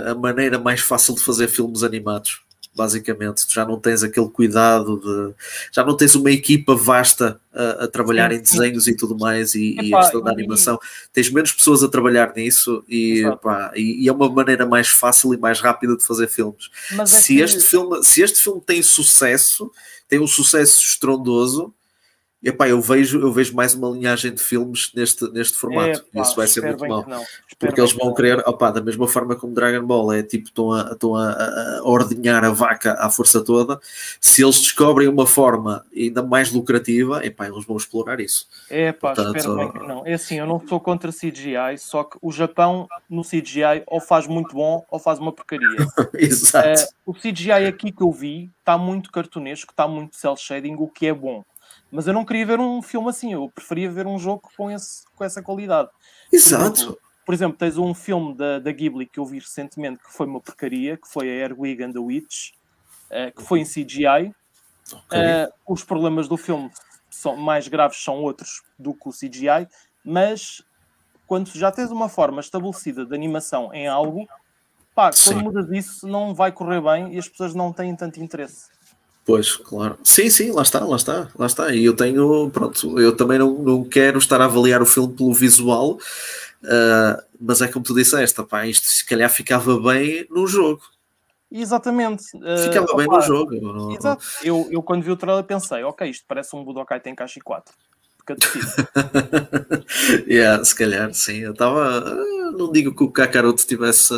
uh, 0.08 0.12
a 0.12 0.16
maneira 0.16 0.58
mais 0.58 0.80
fácil 0.80 1.14
de 1.14 1.22
fazer 1.22 1.50
filmes 1.50 1.84
animados 1.84 2.42
basicamente. 2.76 3.46
Tu 3.48 3.54
já 3.54 3.66
não 3.66 3.80
tens 3.80 4.04
aquele 4.04 4.30
cuidado 4.30 5.00
de. 5.00 5.36
Já 5.72 5.84
não 5.84 5.96
tens 5.96 6.16
uma 6.16 6.32
equipa 6.32 6.76
vasta 6.76 7.40
a, 7.54 7.84
a 7.84 7.88
trabalhar 7.88 8.32
sim, 8.32 8.38
em 8.38 8.42
desenhos 8.42 8.86
sim. 8.86 8.92
e 8.92 8.98
tudo 8.98 9.18
mais 9.18 9.54
e, 9.56 9.74
Epá, 9.74 9.84
e 9.84 9.94
a 9.94 10.00
questão 10.00 10.22
da 10.22 10.32
animação. 10.32 10.80
Tens 11.12 11.30
menos 11.30 11.52
pessoas 11.52 11.84
a 11.84 11.88
trabalhar 11.88 12.34
nisso 12.36 12.84
e, 12.90 13.24
pá, 13.42 13.72
e, 13.76 14.04
e, 14.04 14.08
é 14.08 14.12
uma 14.12 14.30
maneira 14.30 14.66
mais 14.66 14.88
fácil 14.88 15.34
e 15.34 15.38
mais 15.38 15.60
rápida 15.60 15.96
de 15.96 16.04
fazer 16.04 16.28
filmes. 16.28 16.70
É 17.00 17.06
se, 17.06 17.40
este 17.40 17.62
filme 17.62 18.04
se 18.04 18.22
este 18.22 18.42
filme 18.42 18.62
tem 18.66 18.82
sucesso, 18.82 19.72
tem 20.08 20.20
um 20.20 20.28
sucesso 20.28 20.82
estrondoso 20.82 21.74
epá, 22.44 22.68
eu 22.68 22.82
vejo, 22.82 23.20
eu 23.22 23.32
vejo 23.32 23.56
mais 23.56 23.74
uma 23.74 23.90
linhagem 23.90 24.34
de 24.34 24.44
filmes 24.44 24.92
neste, 24.94 25.24
neste 25.32 25.58
formato. 25.58 26.04
É, 26.14 26.22
Isso 26.22 26.36
vai 26.36 26.46
ser 26.46 26.62
muito 26.62 26.86
mal. 26.86 27.06
Porque 27.68 27.82
eles 27.82 27.93
vão 27.93 28.14
querer, 28.14 28.39
opá, 28.47 28.72
da 28.72 28.82
mesma 28.82 29.07
forma 29.07 29.35
como 29.35 29.53
Dragon 29.53 29.85
Ball, 29.85 30.14
é 30.14 30.23
tipo, 30.23 30.48
estão 30.48 30.72
a, 30.72 30.91
estão 30.91 31.15
a, 31.15 31.31
a 31.31 31.81
ordenhar 31.84 32.44
a 32.44 32.52
vaca 32.52 32.94
à 32.94 33.10
força 33.10 33.44
toda. 33.44 33.80
Se 34.19 34.44
eles 34.44 34.60
descobrem 34.60 35.07
uma 35.07 35.26
forma 35.26 35.85
ainda 35.95 36.22
mais 36.23 36.52
lucrativa, 36.52 37.26
epá, 37.26 37.48
eles 37.48 37.65
vão 37.65 37.77
explorar 37.77 38.19
isso. 38.19 38.48
É 38.69 38.91
pá, 38.91 39.14
Portanto, 39.14 39.38
espero 39.38 39.56
bem 39.56 39.72
que 39.72 39.80
não. 39.80 40.06
É 40.06 40.14
assim, 40.14 40.40
eu 40.40 40.45
não 40.45 40.61
sou 40.68 40.80
contra 40.80 41.11
CGI, 41.11 41.77
só 41.77 42.03
que 42.03 42.18
o 42.22 42.31
Japão 42.31 42.88
no 43.10 43.23
CGI 43.23 43.84
ou 43.88 43.99
faz 43.99 44.27
muito 44.27 44.56
bom 44.56 44.85
ou 44.90 44.99
faz 44.99 45.19
uma 45.19 45.31
porcaria. 45.31 45.68
Exato. 46.14 46.84
Uh, 47.06 47.11
o 47.11 47.14
CGI 47.14 47.52
aqui 47.68 47.91
que 47.91 48.02
eu 48.02 48.11
vi 48.11 48.52
está 48.60 48.77
muito 48.77 49.11
cartunesco, 49.11 49.72
está 49.72 49.88
muito 49.88 50.15
cel 50.15 50.35
shading, 50.35 50.76
o 50.77 50.88
que 50.88 51.07
é 51.07 51.14
bom. 51.14 51.44
Mas 51.91 52.07
eu 52.07 52.14
não 52.14 52.26
queria 52.26 52.45
ver 52.45 52.60
um 52.60 52.81
filme 52.81 53.10
assim, 53.10 53.34
eu 53.34 53.52
preferia 53.53 53.91
ver 53.91 54.07
um 54.07 54.18
jogo 54.18 54.49
com, 54.57 54.72
esse, 54.72 55.03
com 55.15 55.23
essa 55.23 55.44
qualidade. 55.44 55.90
Exato. 56.31 56.81
Exemplo, 56.81 56.98
por 57.26 57.34
exemplo, 57.34 57.58
tens 57.58 57.78
um 57.78 57.94
filme 57.94 58.36
da, 58.36 58.60
da 58.60 58.72
Ghibli 58.72 59.06
que 59.06 59.20
eu 59.20 59.26
vi 59.26 59.40
recentemente 59.40 60.04
que 60.04 60.12
foi 60.12 60.28
uma 60.28 60.41
porcaria, 60.41 60.98
que 60.98 61.08
foi 61.08 61.30
a 61.30 61.34
Erwig 61.45 61.84
and 61.84 61.91
the 61.91 62.00
Witch, 62.00 62.52
uh, 63.10 63.36
que 63.36 63.44
foi 63.44 63.60
em 63.60 63.66
CGI. 63.66 64.34
Okay. 64.91 65.20
Uh, 65.20 65.54
os 65.68 65.84
problemas 65.84 66.28
do 66.28 66.36
filme 66.36 66.70
são 67.10 67.38
mais 67.38 67.68
graves 67.68 68.04
são 68.04 68.16
outros 68.16 68.62
do 68.78 68.94
que 68.94 69.08
o 69.08 69.12
CGI, 69.12 69.68
mas 70.04 70.62
quando 71.26 71.50
já 71.50 71.72
tens 71.72 71.91
uma 71.91 72.10
forma 72.10 72.41
estabelecida 72.41 73.06
de 73.06 73.16
animação 73.16 73.74
em 73.74 73.88
algo, 73.88 74.28
pá, 74.94 75.12
Sim. 75.12 75.36
quando 75.36 75.44
mudas 75.44 75.72
isso 75.72 76.08
não 76.08 76.34
vai 76.34 76.52
correr 76.52 76.82
bem 76.82 77.14
e 77.14 77.20
as 77.20 77.30
pessoas 77.30 77.56
não 77.56 77.72
têm 77.72 77.95
tanto 77.95 78.20
interesse. 78.20 78.74
Pois, 79.26 79.56
claro. 79.56 79.98
Sim, 80.04 80.30
sim, 80.30 80.52
lá 80.52 80.64
está, 80.64 80.84
lá 80.84 80.98
está, 80.98 81.30
lá 81.38 81.45
está. 81.45 81.74
E 81.74 81.86
eu 81.86 81.95
tenho, 81.95 82.50
pronto, 82.50 83.00
eu 83.00 83.16
também 83.16 83.40
não, 83.40 83.54
não 83.54 83.84
quero 83.84 84.18
estar 84.18 84.41
a 84.41 84.45
avaliar 84.45 84.82
o 84.82 84.86
filme 84.86 85.14
pelo 85.14 85.34
visual, 85.34 85.98
uh, 86.64 87.22
mas 87.40 87.61
é 87.61 87.68
como 87.68 87.85
tu 87.85 87.94
disseste, 87.94 88.44
pá, 88.44 88.65
isto 88.65 88.88
se 88.88 89.06
calhar 89.06 89.30
ficava 89.30 89.80
bem 89.80 90.26
no 90.30 90.48
jogo. 90.48 90.81
Exatamente. 91.52 92.23
Ficava 92.64 92.91
uh, 92.91 92.98
bem 92.98 93.06
opa, 93.06 93.18
no 93.18 93.22
jogo. 93.22 93.95
Exato. 93.95 94.26
Eu, 94.44 94.68
eu 94.72 94.81
quando 94.81 95.03
vi 95.03 95.11
o 95.11 95.18
trailer 95.18 95.44
pensei, 95.44 95.84
ok, 95.84 96.10
isto 96.10 96.26
parece 96.27 96.56
um 96.56 96.64
Budokai 96.64 96.99
Tenkaichi 96.99 97.40
4. 97.40 97.73
yeah, 100.27 100.64
se 100.64 100.73
calhar, 100.73 101.14
sim. 101.14 101.40
Eu 101.40 101.52
estava. 101.52 101.99
Não 102.57 102.72
digo 102.72 102.95
que 102.95 103.03
o 103.03 103.11
Kakaroto 103.11 103.68
tivesse. 103.68 104.14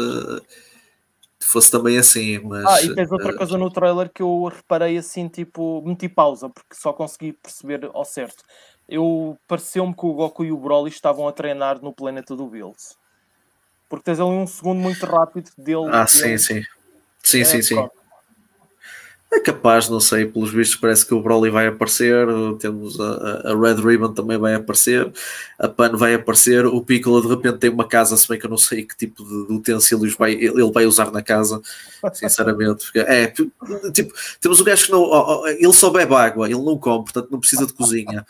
Fosse 1.47 1.71
também 1.71 1.97
assim, 1.97 2.39
mas. 2.39 2.65
Ah, 2.65 2.81
e 2.81 2.93
tens 2.93 3.11
outra 3.11 3.35
coisa 3.35 3.57
no 3.57 3.69
trailer 3.69 4.11
que 4.11 4.21
eu 4.21 4.45
reparei 4.45 4.97
assim, 4.97 5.27
tipo, 5.27 5.81
meti 5.85 6.09
pausa, 6.09 6.49
porque 6.49 6.75
só 6.75 6.93
consegui 6.93 7.33
perceber 7.33 7.89
ao 7.93 8.05
certo. 8.05 8.43
Eu 8.87 9.37
pareceu-me 9.47 9.95
que 9.95 10.05
o 10.05 10.13
Goku 10.13 10.45
e 10.45 10.51
o 10.51 10.57
Broly 10.57 10.89
estavam 10.89 11.27
a 11.27 11.31
treinar 11.31 11.81
no 11.81 11.93
planeta 11.93 12.35
do 12.35 12.47
Bills. 12.47 12.95
Porque 13.89 14.03
tens 14.05 14.19
ali 14.19 14.29
um 14.29 14.47
segundo 14.47 14.79
muito 14.79 15.05
rápido 15.05 15.49
dele. 15.57 15.89
Ah, 15.89 16.05
dele. 16.05 16.07
sim, 16.07 16.37
sim. 16.37 16.61
Sim, 17.23 17.41
É, 17.41 17.45
sim, 17.45 17.61
sim. 17.61 17.75
pronto. 17.75 18.04
É 19.35 19.39
capaz, 19.41 19.89
não 19.89 19.99
sei, 19.99 20.25
pelos 20.25 20.51
vistos 20.51 20.77
parece 20.79 21.05
que 21.05 21.13
o 21.13 21.21
Broly 21.21 21.49
vai 21.49 21.67
aparecer, 21.67 22.25
temos 22.57 22.99
a, 22.99 23.51
a 23.51 23.59
Red 23.59 23.75
Ribbon 23.75 24.13
também 24.13 24.37
vai 24.37 24.55
aparecer, 24.55 25.11
a 25.59 25.67
Pan 25.67 25.91
vai 25.97 26.13
aparecer, 26.13 26.65
o 26.65 26.81
Piccolo 26.81 27.21
de 27.21 27.27
repente 27.27 27.57
tem 27.57 27.69
uma 27.69 27.87
casa, 27.87 28.15
se 28.15 28.27
bem 28.27 28.39
que 28.39 28.45
eu 28.45 28.49
não 28.49 28.57
sei 28.57 28.83
que 28.83 28.95
tipo 28.95 29.23
de, 29.23 29.53
utensílios 29.53 30.15
vai, 30.15 30.33
ele 30.33 30.71
vai 30.71 30.85
usar 30.85 31.11
na 31.11 31.21
casa, 31.21 31.61
sinceramente. 32.13 32.85
É, 32.95 33.27
tipo, 33.27 34.13
temos 34.39 34.59
um 34.61 34.63
gajo 34.63 34.85
que 34.85 34.91
não, 34.91 35.45
ele 35.47 35.73
só 35.73 35.89
bebe 35.89 36.13
água, 36.15 36.49
ele 36.49 36.61
não 36.63 36.77
come, 36.77 37.03
portanto 37.03 37.27
não 37.29 37.39
precisa 37.39 37.65
de 37.65 37.73
cozinha. 37.73 38.25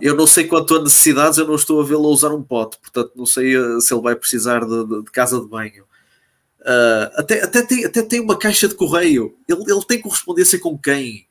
Eu 0.00 0.14
não 0.14 0.26
sei 0.26 0.44
quanto 0.46 0.74
a 0.76 0.82
necessidades, 0.82 1.38
eu 1.38 1.46
não 1.46 1.54
estou 1.54 1.80
a 1.80 1.84
vê-lo 1.84 2.08
usar 2.08 2.32
um 2.32 2.42
pote, 2.42 2.76
portanto 2.78 3.12
não 3.16 3.24
sei 3.24 3.56
eh, 3.56 3.80
se 3.80 3.94
ele 3.94 4.02
vai 4.02 4.14
precisar 4.16 4.60
de, 4.64 4.84
de- 4.86 5.02
de 5.04 5.10
casa 5.10 5.40
de 5.40 5.46
banho. 5.46 5.84
Uh, 6.64 7.10
até, 7.20 7.42
até, 7.42 7.62
tem, 7.62 7.84
até 7.84 8.02
tem 8.02 8.20
uma 8.20 8.38
caixa 8.38 8.66
de 8.66 8.74
correio. 8.74 9.36
Ele, 9.48 9.62
ele 9.70 9.84
tem 9.86 10.00
correspondência 10.00 10.58
com 10.58 10.78
quem? 10.78 11.26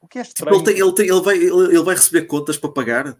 O 0.00 0.08
que 0.08 0.18
é 0.18 0.22
Tipo, 0.22 0.50
estranho. 0.50 0.56
ele, 0.56 0.64
tem, 0.64 0.78
ele, 0.80 0.92
tem, 0.94 1.06
ele, 1.08 1.20
vai, 1.20 1.36
ele, 1.36 1.64
ele 1.76 1.82
vai 1.82 1.94
receber 1.94 2.22
contas 2.22 2.56
para 2.56 2.70
pagar? 2.70 3.16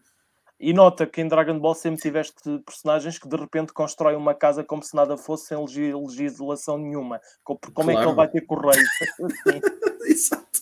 E 0.60 0.72
nota 0.72 1.06
que 1.06 1.20
em 1.20 1.28
Dragon 1.28 1.56
Ball 1.58 1.74
sempre 1.74 2.00
tiveste 2.00 2.34
personagens 2.66 3.16
que 3.18 3.28
de 3.28 3.36
repente 3.36 3.72
constroem 3.72 4.16
uma 4.16 4.34
casa 4.34 4.64
como 4.64 4.82
se 4.82 4.92
nada 4.96 5.16
fosse 5.16 5.46
sem 5.46 5.56
legi- 5.60 5.92
legislação 5.94 6.76
nenhuma. 6.78 7.20
Co- 7.44 7.56
porque 7.56 7.74
Como 7.74 7.90
é 7.90 7.94
que 7.94 7.98
Claro. 8.02 8.10
ele 8.10 8.16
vai 8.16 8.28
ter 8.28 8.40
correio? 8.40 8.84
Exato, 10.08 10.60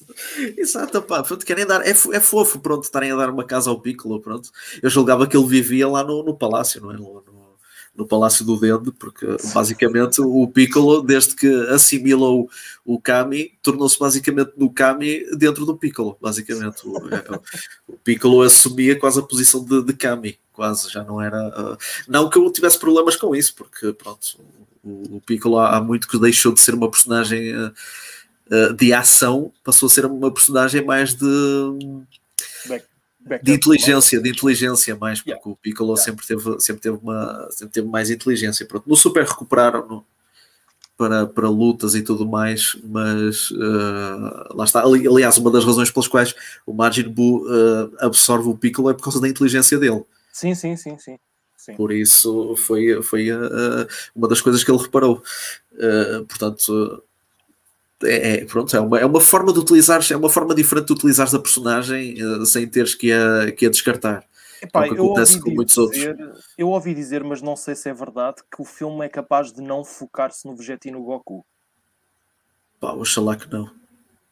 exato, 0.59 1.02
pá. 1.02 1.22
Pronto, 1.22 1.47
querem 1.47 1.64
dar, 1.64 1.80
é, 1.86 1.90
é 1.90 2.20
fofo, 2.20 2.59
pronto, 2.59 2.82
estarem 2.82 3.12
a 3.12 3.16
dar 3.16 3.30
uma 3.30 3.44
casa 3.44 3.70
ao 3.70 3.80
Piccolo, 3.80 4.20
pronto. 4.20 4.51
Eu 4.82 4.90
julgava 4.90 5.26
que 5.26 5.36
ele 5.36 5.47
vivia 5.47 5.86
lá 5.88 6.02
no, 6.02 6.22
no 6.24 6.36
palácio, 6.36 6.80
não 6.82 6.90
é? 6.90 6.94
No, 6.94 7.22
no, 7.24 7.35
no 7.97 8.06
Palácio 8.06 8.44
do 8.44 8.59
Dende, 8.59 8.93
porque 8.93 9.27
basicamente 9.55 10.20
o 10.20 10.47
Piccolo, 10.47 11.02
desde 11.02 11.35
que 11.35 11.48
assimilou 11.70 12.48
o 12.85 13.01
Kami, 13.01 13.52
tornou-se 13.62 13.98
basicamente 13.98 14.52
no 14.56 14.70
Kami 14.70 15.24
dentro 15.36 15.64
do 15.64 15.77
Piccolo, 15.77 16.16
basicamente. 16.20 16.86
O, 16.86 16.97
é, 17.09 17.40
o 17.89 17.97
Piccolo 17.97 18.43
assumia 18.43 18.98
quase 18.98 19.18
a 19.18 19.23
posição 19.23 19.64
de, 19.64 19.82
de 19.82 19.93
Kami, 19.94 20.39
quase, 20.52 20.90
já 20.90 21.02
não 21.02 21.20
era. 21.20 21.39
ah, 21.39 21.78
não 22.06 22.28
que 22.28 22.39
eu 22.39 22.52
tivesse 22.52 22.78
problemas 22.78 23.16
com 23.16 23.35
isso, 23.35 23.55
porque 23.55 23.93
pronto, 23.93 24.39
o, 24.85 25.16
o 25.16 25.20
Piccolo 25.20 25.59
há, 25.59 25.77
há 25.77 25.81
muito 25.81 26.06
que 26.06 26.18
deixou 26.18 26.52
de 26.52 26.60
ser 26.60 26.74
uma 26.74 26.90
personagem. 26.90 27.55
ah, 27.55 27.73
de 28.77 28.93
ação 28.93 29.52
passou 29.64 29.89
a 29.89 29.90
ser 29.90 30.06
uma 30.06 30.31
personagem 30.31 30.85
mais 30.85 31.14
de. 31.14 31.24
De 33.42 33.52
inteligência, 33.52 34.20
de 34.20 34.30
inteligência 34.30 34.96
mais, 34.96 35.18
porque 35.18 35.30
Yeah. 35.30 35.50
o 35.50 35.56
Piccolo 35.56 35.94
Yeah. 35.94 36.04
sempre, 36.04 36.26
teve, 36.26 36.60
sempre, 36.60 36.82
teve 36.82 36.96
uma, 37.02 37.48
sempre 37.50 37.72
teve 37.74 37.88
mais 37.88 38.10
inteligência. 38.10 38.64
Pronto, 38.66 38.88
no 38.88 38.96
Super 38.96 39.24
recuperaram 39.24 39.86
no- 39.88 40.04
para, 40.96 41.26
para 41.26 41.48
lutas 41.50 41.94
e 41.94 42.02
tudo 42.02 42.26
mais, 42.26 42.74
mas 42.84 43.48
ah, 43.60 44.48
lá 44.54 44.64
está. 44.64 44.82
Ali- 44.82 45.06
aliás, 45.06 45.36
uma 45.36 45.50
das 45.50 45.64
razões 45.64 45.90
pelas 45.90 46.08
quais 46.08 46.34
o 46.64 46.72
Majin 46.72 47.08
Buu 47.08 47.46
ah, 47.48 48.06
absorve 48.06 48.48
o 48.48 48.56
Piccolo 48.56 48.88
é 48.90 48.94
por 48.94 49.02
causa 49.04 49.20
da 49.20 49.28
inteligência 49.28 49.78
dele. 49.78 50.04
Sim, 50.32 50.54
sim, 50.54 50.76
sim, 50.76 50.96
sim. 50.98 51.18
sim. 51.56 51.74
Por 51.74 51.92
isso 51.92 52.54
foi, 52.56 53.02
foi 53.02 53.30
ah, 53.30 53.86
uma 54.14 54.26
das 54.28 54.40
coisas 54.40 54.62
que 54.64 54.70
ele 54.70 54.80
reparou. 54.82 55.22
Portanto, 56.28 57.02
é, 58.05 58.36
é- 58.40 58.44
pronto, 58.44 58.77
é 58.77 58.81
uma, 58.81 58.98
é 59.01 59.06
uma 59.06 59.20
forma 59.20 59.52
de 59.52 59.59
utilizar, 59.59 60.01
é 60.10 60.16
uma 60.16 60.28
forma 60.31 60.55
diferente 60.55 60.86
de 60.86 60.93
utilizar 60.93 61.32
a 61.35 61.39
personagem 61.39 62.16
ah, 62.20 62.44
sem 62.44 62.66
teres 62.68 62.94
que 62.94 63.12
a, 63.12 63.51
que 63.52 63.66
a 63.66 63.70
descartar. 63.70 64.24
Epá, 64.62 64.86
É 64.86 64.90
o 64.90 64.94
que 64.94 65.01
eu 65.01 65.05
acontece 65.06 65.32
ouvi 65.36 65.44
com 65.44 65.51
muitos 65.55 65.77
outros. 65.78 65.98
dizer, 66.01 66.35
eu 66.56 66.68
ouvi 66.70 66.94
dizer, 66.94 67.23
mas 67.23 67.43
não 67.43 67.55
sei 67.56 67.74
se 67.74 67.89
é 67.89 67.94
verdade, 67.94 68.36
que 68.55 68.60
o 68.62 68.64
filme 68.64 69.05
é 69.05 69.09
capaz 69.09 69.52
de 69.52 69.60
não 69.62 69.85
focar-se 69.85 70.47
no 70.47 70.56
Vegeta 70.56 70.89
e 70.89 70.90
no 70.90 71.02
Goku. 71.02 71.44
Pá, 72.81 72.93
oxalá 72.93 73.36
que 73.36 73.51
não. 73.51 73.70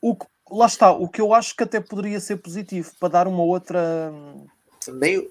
O 0.01 0.15
que- 0.17 0.27
lá 0.51 0.67
está, 0.67 0.93
o 0.93 1.09
que 1.09 1.21
eu 1.21 1.33
acho 1.35 1.55
que 1.57 1.63
até 1.63 1.81
poderia 1.81 2.21
ser 2.21 2.37
positivo 2.37 2.91
para 2.99 3.09
dar 3.09 3.29
uma 3.29 3.43
outra. 3.43 4.13
Nem, 4.89 5.31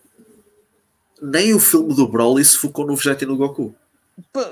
nem 1.21 1.53
o 1.53 1.59
filme 1.59 1.93
do 1.95 2.07
Broly 2.07 2.43
se 2.43 2.57
focou 2.57 2.85
no 2.85 2.95
Vegeta 2.95 3.23
e 3.23 3.27
no 3.27 3.37
Goku. 3.37 3.75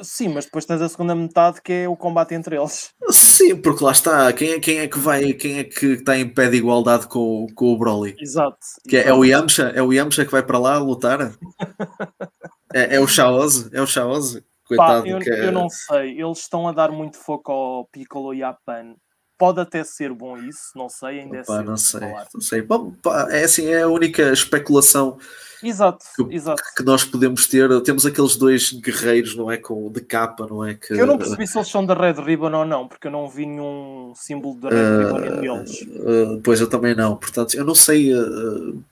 Sim, 0.03 0.29
mas 0.29 0.45
depois 0.45 0.65
tens 0.65 0.81
a 0.81 0.89
segunda 0.89 1.13
metade 1.15 1.61
que 1.61 1.71
é 1.71 1.89
o 1.89 1.95
combate 1.95 2.33
entre 2.33 2.57
eles. 2.57 2.89
Sim, 3.09 3.55
porque 3.61 3.83
lá 3.83 3.91
está. 3.91 4.31
Quem 4.33 4.51
é, 4.53 4.59
quem 4.59 4.79
é 4.79 4.87
que 4.87 4.97
vai, 4.99 5.33
quem 5.33 5.59
é 5.59 5.63
que 5.63 5.85
está 5.93 6.17
em 6.17 6.27
pé 6.27 6.49
de 6.49 6.57
igualdade 6.57 7.07
com, 7.07 7.45
com 7.55 7.73
o 7.73 7.77
Broly? 7.77 8.15
Exato. 8.19 8.57
Que 8.87 8.97
é, 8.97 9.07
é 9.09 9.13
o 9.13 9.23
Yamcha? 9.23 9.71
É 9.75 9.81
o 9.81 9.93
Yamcha 9.93 10.25
que 10.25 10.31
vai 10.31 10.43
para 10.43 10.57
lá 10.59 10.77
lutar? 10.77 11.33
É, 12.73 12.95
é 12.95 12.99
o 13.01 13.07
Shaoze? 13.07 13.69
É 13.73 13.81
o 13.81 13.85
Shaoze? 13.85 14.39
Pá, 14.41 14.45
Coitado. 14.77 15.07
eu, 15.07 15.19
que 15.19 15.29
é- 15.29 15.47
eu 15.47 15.51
não 15.51 15.67
sei, 15.67 16.21
eles 16.21 16.39
estão 16.39 16.65
a 16.69 16.71
dar 16.71 16.89
muito 16.89 17.17
foco 17.17 17.51
ao 17.51 17.85
Piccolo 17.91 18.33
e 18.33 18.41
à 18.41 18.53
Pan. 18.53 18.95
Pode 19.41 19.59
até 19.59 19.83
ser 19.83 20.13
bom 20.13 20.37
isso, 20.37 20.71
não 20.75 20.87
sei, 20.87 21.21
ainda 21.21 21.37
é 21.37 21.43
Pá, 21.43 21.57
cedo 21.57 21.65
não 21.71 21.77
sei, 21.77 21.99
falar. 21.99 22.27
não 22.33 22.41
sei. 22.41 22.61
Bom, 22.61 22.91
pá, 23.01 23.27
é 23.31 23.43
assim, 23.43 23.65
é 23.67 23.81
a 23.81 23.87
única 23.87 24.31
especulação 24.31 25.17
Exato, 25.63 26.05
Que- 26.15 26.35
exato. 26.35 26.61
que 26.75 26.83
nós 26.83 27.03
podemos 27.03 27.45
ter. 27.47 27.69
Temos 27.81 28.05
aqueles 28.05 28.35
dois 28.35 28.71
guerreiros, 28.71 29.35
não 29.35 29.51
é? 29.51 29.57
Com, 29.57 29.91
de 29.91 30.01
capa, 30.01 30.47
não 30.47 30.63
é? 30.65 30.73
Que, 30.75 30.93
Eu 30.93 31.05
não 31.05 31.17
percebi 31.17 31.45
se 31.47 31.57
eles 31.57 31.67
são 31.67 31.85
da 31.85 31.93
Red 31.93 32.13
Ribbon 32.23 32.51
ou 32.53 32.65
não, 32.65 32.87
porque 32.87 33.07
eu 33.07 33.11
não 33.11 33.27
vi 33.29 33.45
nenhum 33.45 34.11
símbolo 34.15 34.59
da 34.59 34.69
Red 34.69 34.97
Ribbon 35.05 35.39
neles. 35.39 35.81
Uh, 35.81 36.41
pois 36.43 36.59
eu 36.61 36.67
também 36.69 36.95
não, 36.95 37.15
portanto, 37.15 37.53
eu 37.55 37.63
não 37.65 37.75
sei. 37.75 38.11
uh, 38.13 38.83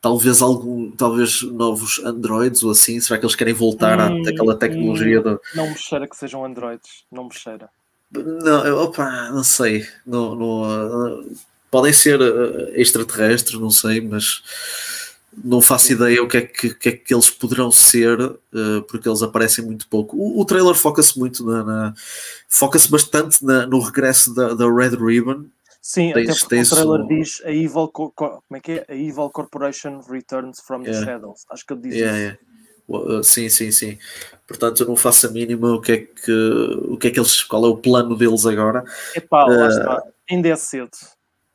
talvez 0.00 0.40
algum, 0.42 0.90
talvez 0.92 1.42
novos 1.42 1.98
androids 2.04 2.62
ou 2.62 2.70
assim, 2.70 3.00
será 3.00 3.18
que 3.18 3.24
eles 3.24 3.34
querem 3.34 3.54
voltar 3.54 3.98
Hum, 4.12 4.22
àquela 4.28 4.54
tecnologia 4.56 5.20
da. 5.22 5.38
Não 5.54 5.70
me 5.70 5.76
cheira 5.78 6.06
que 6.08 6.16
sejam 6.16 6.44
androides, 6.44 7.04
não 7.10 7.24
me 7.24 7.34
cheira. 7.34 7.68
Não, 8.22 8.76
opa, 8.84 9.30
não 9.30 9.42
sei. 9.44 9.86
Não, 10.06 10.34
não, 10.34 11.24
podem 11.70 11.92
ser 11.92 12.20
uh, 12.20 12.70
extraterrestres, 12.74 13.58
não 13.60 13.70
sei, 13.70 14.00
mas 14.00 14.42
não 15.42 15.60
faço 15.60 15.92
ideia 15.92 16.22
o 16.22 16.28
que 16.28 16.36
é 16.36 16.42
que, 16.42 16.74
que, 16.74 16.88
é 16.90 16.92
que 16.92 17.12
eles 17.12 17.28
poderão 17.28 17.70
ser, 17.72 18.20
uh, 18.20 18.82
porque 18.88 19.08
eles 19.08 19.22
aparecem 19.22 19.64
muito 19.64 19.88
pouco. 19.88 20.16
O, 20.16 20.40
o 20.40 20.44
trailer 20.44 20.74
foca-se 20.74 21.18
muito 21.18 21.44
na. 21.44 21.64
na- 21.64 21.94
foca-se 22.48 22.88
bastante 22.88 23.44
na- 23.44 23.66
no 23.66 23.80
regresso 23.80 24.32
da, 24.32 24.54
da 24.54 24.72
Red 24.72 24.96
Ribbon. 24.96 25.46
Sim, 25.82 26.12
Tens- 26.14 26.42
até 26.44 26.56
tens 26.56 26.72
o 26.72 26.76
trailer 26.76 27.06
diz 27.08 27.42
a 27.44 27.50
Evil, 27.50 27.88
Co- 27.88 28.10
Co- 28.12 28.42
como 28.48 28.56
é 28.56 28.60
que 28.60 28.72
é? 28.72 28.84
A 28.88 28.94
Evil 28.94 29.28
Corporation 29.28 30.00
returns 30.08 30.60
from 30.60 30.82
the 30.82 30.90
Yeah. 30.90 31.04
shadows. 31.12 31.44
Acho 31.50 31.66
que 31.66 31.72
ele 31.74 31.82
diz 31.82 31.94
Yeah, 31.94 32.16
isso. 32.18 32.22
yeah. 32.26 32.38
Uh, 33.18 33.24
Sim, 33.24 33.48
sim, 33.48 33.70
sim. 33.72 33.98
Portanto, 34.46 34.82
eu 34.82 34.88
não 34.88 34.96
faço 34.96 35.26
a 35.26 35.30
mínima 35.30 35.72
o 35.72 35.80
que 35.80 35.92
é 35.92 35.98
que, 35.98 36.32
o 36.88 36.96
que, 36.98 37.08
é 37.08 37.10
que 37.10 37.18
eles, 37.18 37.42
qual 37.42 37.64
é 37.64 37.68
o 37.68 37.76
plano 37.76 38.14
deles 38.16 38.44
agora. 38.44 38.84
Epá, 39.14 39.44
lá 39.46 39.66
Uh, 39.66 39.68
está. 39.68 40.02
Ainda 40.30 40.48
é 40.48 40.56
cedo. 40.56 40.90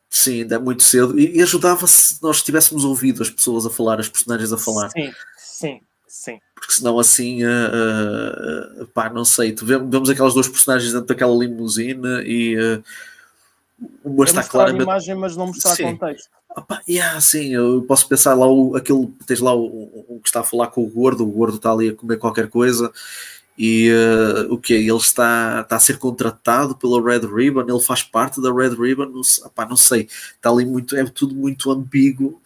Sim, 0.08 0.42
ainda 0.42 0.56
é 0.56 0.58
muito 0.58 0.82
cedo. 0.82 1.18
E, 1.18 1.36
e 1.36 1.42
ajudava 1.42 1.86
se 1.86 2.20
nós 2.20 2.42
tivéssemos 2.42 2.84
ouvido 2.84 3.22
as 3.22 3.30
pessoas 3.30 3.64
a 3.64 3.70
falar, 3.70 4.00
as 4.00 4.08
personagens 4.08 4.52
a 4.52 4.58
falar. 4.58 4.90
Sim, 4.90 5.12
sim, 5.36 5.80
sim. 6.08 6.40
Porque 6.54 6.72
senão 6.72 6.98
assim, 6.98 7.44
uh, 7.44 8.82
uh, 8.82 8.86
pá, 8.88 9.08
não 9.08 9.24
sei. 9.24 9.52
Tu 9.52 9.64
vemos, 9.64 9.88
vemos 9.88 10.10
aquelas 10.10 10.34
duas 10.34 10.48
personagens 10.48 10.92
dentro 10.92 11.06
daquela 11.06 11.32
limusine 11.34 12.22
e 12.24 12.56
uh, 12.58 12.82
uma 14.04 14.24
está 14.24 14.40
mostrar 14.40 14.40
a 14.40 14.44
claramente. 14.48 14.82
imagem, 14.82 15.14
mas 15.14 15.36
não 15.36 15.46
mostrar 15.46 15.76
Sim. 15.76 15.84
contexto. 15.96 16.39
Pá, 16.66 16.82
yeah, 16.88 17.20
sim, 17.20 17.54
eu 17.54 17.82
posso 17.82 18.08
pensar 18.08 18.34
lá 18.34 18.46
o, 18.46 18.74
aquele, 18.76 19.08
tens 19.26 19.40
lá 19.40 19.54
o, 19.54 19.64
o 20.08 20.20
que 20.20 20.28
está 20.28 20.40
a 20.40 20.44
falar 20.44 20.66
com 20.68 20.82
o 20.82 20.88
gordo, 20.88 21.22
o 21.22 21.30
gordo 21.30 21.56
está 21.56 21.70
ali 21.72 21.90
a 21.90 21.94
comer 21.94 22.16
qualquer 22.18 22.48
coisa 22.48 22.92
e 23.62 23.90
eh, 23.90 24.46
o 24.48 24.56
que 24.56 24.72
Ele 24.72 24.90
está, 24.96 25.60
está 25.60 25.76
a 25.76 25.80
ser 25.80 25.98
contratado 25.98 26.74
pela 26.74 27.02
Red 27.02 27.26
Ribbon, 27.26 27.66
ele 27.68 27.80
faz 27.80 28.02
parte 28.02 28.40
da 28.40 28.50
Red 28.50 28.70
Ribbon, 28.70 29.06
não, 29.06 29.20
pá, 29.54 29.66
não 29.66 29.76
sei, 29.76 30.08
está 30.34 30.48
ali 30.48 30.64
muito, 30.64 30.96
é 30.96 31.04
tudo 31.04 31.34
muito 31.34 31.70
ambíguo. 31.70 32.40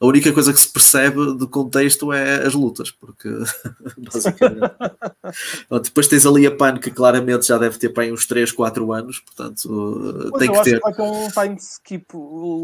A 0.00 0.06
única 0.06 0.32
coisa 0.32 0.52
que 0.52 0.60
se 0.60 0.68
percebe 0.68 1.36
do 1.36 1.48
contexto 1.48 2.12
é 2.12 2.46
as 2.46 2.54
lutas, 2.54 2.90
porque 2.90 3.28
basicamente. 3.98 4.74
depois 5.82 6.08
tens 6.08 6.26
ali 6.26 6.46
a 6.46 6.54
PAN 6.54 6.78
que 6.78 6.90
claramente 6.90 7.46
já 7.46 7.58
deve 7.58 7.78
ter 7.78 7.90
para 7.90 8.12
uns 8.12 8.26
3, 8.26 8.52
4 8.52 8.92
anos, 8.92 9.20
portanto 9.20 10.28
pois 10.30 10.40
tem 10.40 10.52
que 10.52 10.62
ter. 10.62 10.80
vai 10.80 10.92
ter 10.92 11.02
um 11.02 11.28
time 11.28 11.56
skip 11.56 12.06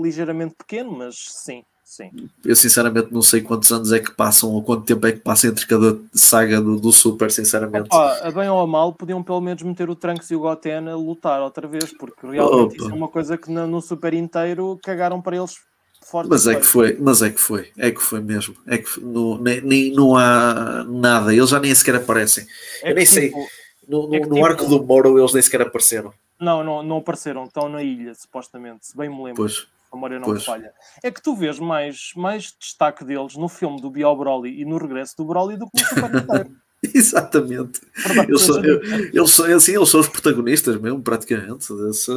ligeiramente 0.03 0.55
pequeno, 0.57 0.93
mas 0.93 1.17
sim. 1.17 1.63
Sim. 1.91 2.09
Eu 2.45 2.55
sinceramente 2.55 3.13
não 3.13 3.21
sei 3.21 3.41
quantos 3.41 3.73
anos 3.73 3.93
é 3.93 3.99
que 3.99 4.13
passam 4.13 4.53
ou 4.53 4.63
quanto 4.63 4.85
tempo 4.85 5.05
é 5.09 5.11
que 5.11 5.19
passa 5.19 5.49
entre 5.49 5.67
cada 5.67 5.99
saga 6.15 6.61
do, 6.61 6.79
do 6.79 6.93
Super, 6.93 7.33
sinceramente. 7.33 7.87
Opa, 7.87 8.21
a 8.23 8.31
bem 8.31 8.49
ou 8.49 8.61
a 8.61 8.67
mal, 8.67 8.93
podiam 8.93 9.21
pelo 9.25 9.41
menos 9.41 9.61
meter 9.65 9.91
o 9.91 9.97
Trunks 9.97 10.31
e 10.31 10.37
o 10.37 10.39
Goten 10.39 10.89
a 10.89 10.95
lutar 10.95 11.43
outra 11.43 11.67
vez, 11.67 11.93
porque 11.99 12.29
realmente 12.29 12.77
Opa. 12.77 12.77
isso 12.77 12.91
é 12.93 12.95
uma 12.95 13.09
coisa 13.09 13.37
que 13.37 13.51
no, 13.51 13.67
no 13.67 13.81
Super 13.81 14.15
inteiro 14.15 14.79
cagaram 14.85 15.21
para 15.21 15.37
eles 15.37 15.57
forte. 16.01 16.29
Mas 16.29 16.47
é 16.47 16.55
que 16.55 16.67
foi, 16.67 16.97
mas 17.01 17.23
é 17.23 17.31
que 17.31 17.41
foi, 17.41 17.71
é 17.77 17.91
que 17.91 18.01
foi 18.01 18.21
mesmo. 18.21 18.55
É 18.67 18.79
que 18.79 19.01
não, 19.01 19.39
nem, 19.39 19.93
não 19.93 20.17
há 20.17 20.85
nada, 20.85 21.35
eles 21.35 21.51
já 21.51 21.61
nem 21.61 21.75
sequer 21.75 21.97
aparecem. 21.97 22.47
É 22.83 22.91
Eu 22.91 22.95
nem 22.95 23.07
sei, 23.07 23.29
tipo, 23.29 23.47
no, 23.89 24.09
no, 24.09 24.15
é 24.15 24.21
no 24.21 24.35
tipo, 24.35 24.45
arco 24.45 24.67
do 24.67 24.83
Moro 24.83 25.19
eles 25.19 25.33
nem 25.33 25.43
sequer 25.43 25.63
apareceram. 25.63 26.13
Não, 26.41 26.65
não, 26.65 26.83
não 26.83 26.97
apareceram, 26.99 27.45
estão 27.45 27.69
na 27.69 27.83
ilha, 27.83 28.15
supostamente, 28.15 28.87
se 28.87 28.97
bem 28.97 29.09
me 29.09 29.17
lembro. 29.17 29.37
Pois 29.37 29.67
a 29.93 29.97
memória 29.97 30.19
não 30.19 30.25
pois. 30.25 30.45
falha, 30.45 30.73
é 31.03 31.11
que 31.11 31.21
tu 31.21 31.35
vês 31.35 31.59
mais, 31.59 32.13
mais 32.15 32.55
destaque 32.59 33.05
deles 33.05 33.35
no 33.37 33.49
filme 33.49 33.81
do 33.81 33.91
Bio 33.91 34.15
Broly 34.15 34.61
e 34.61 34.65
no 34.65 34.79
regresso 34.79 35.17
do 35.17 35.25
Broly 35.25 35.57
do 35.57 35.69
que 35.69 35.83
no 35.83 36.21
Super. 36.21 36.51
Exatamente. 36.95 37.81
Eles 38.27 38.41
são, 38.41 38.65
eles, 38.65 39.31
são, 39.31 39.45
assim, 39.55 39.77
eles 39.77 39.89
são 39.91 40.01
os 40.01 40.09
protagonistas 40.09 40.81
mesmo, 40.81 41.03
praticamente. 41.03 41.71
Dessa, 41.75 42.13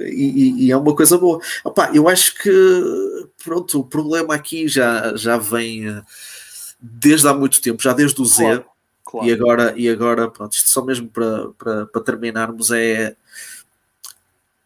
e, 0.00 0.66
e, 0.66 0.72
é 0.72 0.76
uma 0.76 0.94
coisa 0.96 1.18
boa. 1.18 1.38
Opa, 1.62 1.90
eu 1.92 2.08
acho 2.08 2.34
que 2.36 2.50
pronto, 3.46 3.78
o 3.78 3.84
problema 3.84 4.34
aqui 4.34 4.66
já, 4.66 5.16
já 5.16 5.38
vem 5.38 5.88
eh, 5.88 6.02
desde 6.80 7.28
há 7.28 7.32
muito 7.32 7.60
tempo, 7.60 7.80
já 7.80 7.92
desde 7.92 8.20
o 8.20 8.24
Z. 8.24 8.42
Claro, 8.42 8.64
claro. 9.04 9.28
E 9.28 9.32
agora, 9.32 9.74
e 9.76 9.88
agora 9.88 10.28
pronto, 10.28 10.52
isto 10.52 10.68
só 10.68 10.84
mesmo 10.84 11.08
para, 11.08 11.48
para, 11.56 11.86
para 11.86 12.02
terminarmos 12.02 12.72
é 12.72 13.16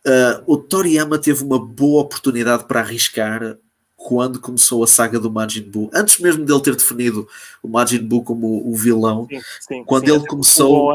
Uh, 0.00 0.40
o 0.46 0.56
Toriyama 0.56 1.18
teve 1.18 1.44
uma 1.44 1.58
boa 1.58 2.00
oportunidade 2.00 2.64
para 2.64 2.80
arriscar 2.80 3.58
quando 3.94 4.40
começou 4.40 4.82
a 4.82 4.86
saga 4.86 5.20
do 5.20 5.30
Majin 5.30 5.62
Buu. 5.62 5.90
Antes 5.92 6.18
mesmo 6.18 6.42
dele 6.42 6.62
ter 6.62 6.74
definido 6.74 7.28
o 7.62 7.68
Majin 7.68 8.02
Buu 8.02 8.24
como 8.24 8.66
o 8.66 8.74
vilão, 8.74 9.26
sim, 9.28 9.40
sim, 9.60 9.84
quando 9.84 10.06
sim, 10.06 10.14
ele 10.14 10.26
começou. 10.26 10.94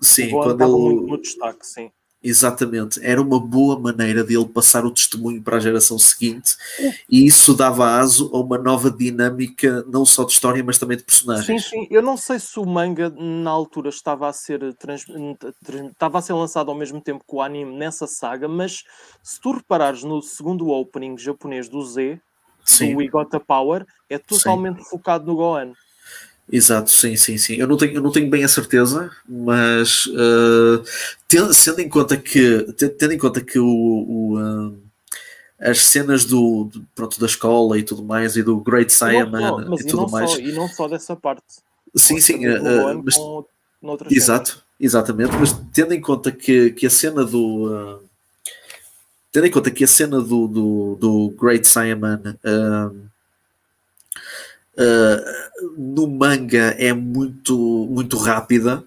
Sim, 0.00 0.30
quando 0.30 0.62
ele. 0.62 0.70
Muito 0.70 1.06
no 1.08 1.20
destaque, 1.20 1.66
sim. 1.66 1.90
Exatamente, 2.22 2.98
era 3.00 3.22
uma 3.22 3.38
boa 3.38 3.78
maneira 3.78 4.24
de 4.24 4.36
ele 4.36 4.48
passar 4.48 4.84
o 4.84 4.90
testemunho 4.90 5.40
para 5.40 5.56
a 5.56 5.60
geração 5.60 5.96
seguinte 5.96 6.56
e 7.08 7.24
isso 7.24 7.54
dava 7.54 7.96
aso 7.96 8.28
a 8.34 8.40
uma 8.40 8.58
nova 8.58 8.90
dinâmica, 8.90 9.84
não 9.86 10.04
só 10.04 10.24
de 10.24 10.32
história, 10.32 10.62
mas 10.64 10.78
também 10.78 10.96
de 10.96 11.04
personagens. 11.04 11.46
Sim, 11.46 11.70
sim, 11.70 11.86
eu 11.88 12.02
não 12.02 12.16
sei 12.16 12.40
se 12.40 12.58
o 12.58 12.66
manga 12.66 13.08
na 13.08 13.50
altura 13.50 13.88
estava 13.88 14.28
a 14.28 14.32
ser, 14.32 14.74
trans... 14.74 15.04
estava 15.92 16.18
a 16.18 16.22
ser 16.22 16.32
lançado 16.32 16.72
ao 16.72 16.76
mesmo 16.76 17.00
tempo 17.00 17.24
que 17.24 17.36
o 17.36 17.40
anime 17.40 17.76
nessa 17.76 18.08
saga, 18.08 18.48
mas 18.48 18.82
se 19.22 19.40
tu 19.40 19.52
reparares 19.52 20.02
no 20.02 20.20
segundo 20.20 20.70
opening 20.70 21.16
japonês 21.16 21.68
do 21.68 21.80
Z, 21.82 22.20
sim. 22.64 22.94
do 22.94 22.98
We 22.98 23.06
Got 23.06 23.30
the 23.30 23.38
Power, 23.38 23.86
é 24.10 24.18
totalmente 24.18 24.82
sim. 24.82 24.90
focado 24.90 25.24
no 25.24 25.36
Gohan. 25.36 25.72
Exato, 26.50 26.90
sim, 26.90 27.14
sim, 27.14 27.36
sim. 27.36 27.56
Eu 27.56 27.66
não 27.66 27.76
tenho, 27.76 27.92
eu 27.94 28.02
não 28.02 28.10
tenho 28.10 28.28
bem 28.30 28.42
a 28.42 28.48
certeza, 28.48 29.10
mas 29.28 30.06
uh, 30.06 30.82
tendo, 31.26 31.52
sendo 31.52 31.80
em 31.80 31.88
conta 31.88 32.16
que, 32.16 32.62
tendo 32.98 33.12
em 33.12 33.18
conta 33.18 33.42
que 33.42 33.58
o, 33.58 33.66
o 33.66 34.38
uh, 34.38 34.78
as 35.60 35.80
cenas 35.80 36.24
do, 36.24 36.64
do, 36.64 36.86
pronto, 36.94 37.20
da 37.20 37.26
escola 37.26 37.78
e 37.78 37.82
tudo 37.82 38.02
mais 38.02 38.36
e 38.36 38.42
do 38.42 38.58
Great 38.60 38.90
Saiyaman 38.92 39.66
e 39.78 39.84
tudo 39.84 40.08
mais. 40.10 40.30
Só, 40.30 40.38
e 40.38 40.52
não 40.52 40.68
só 40.68 40.88
dessa 40.88 41.14
parte. 41.14 41.42
Sim, 41.94 42.18
sim. 42.18 42.46
Uh, 42.46 43.02
mas, 43.04 43.16
exato, 44.10 44.50
cena. 44.50 44.62
exatamente. 44.80 45.36
Mas 45.36 45.52
tendo 45.72 45.92
em 45.92 46.00
conta 46.00 46.32
que, 46.32 46.70
que 46.70 46.86
a 46.86 46.90
cena 46.90 47.24
do. 47.24 48.00
tendo 49.30 49.46
em 49.46 49.50
conta 49.50 49.70
que 49.70 49.84
a 49.84 49.88
cena 49.88 50.22
do, 50.22 50.48
do, 50.48 50.96
do 50.98 51.34
Great 51.38 51.68
Saiyaman 51.68 52.38
uh, 54.78 55.72
no 55.76 56.06
manga 56.06 56.74
é 56.78 56.92
muito, 56.92 57.56
muito 57.90 58.16
rápida. 58.16 58.84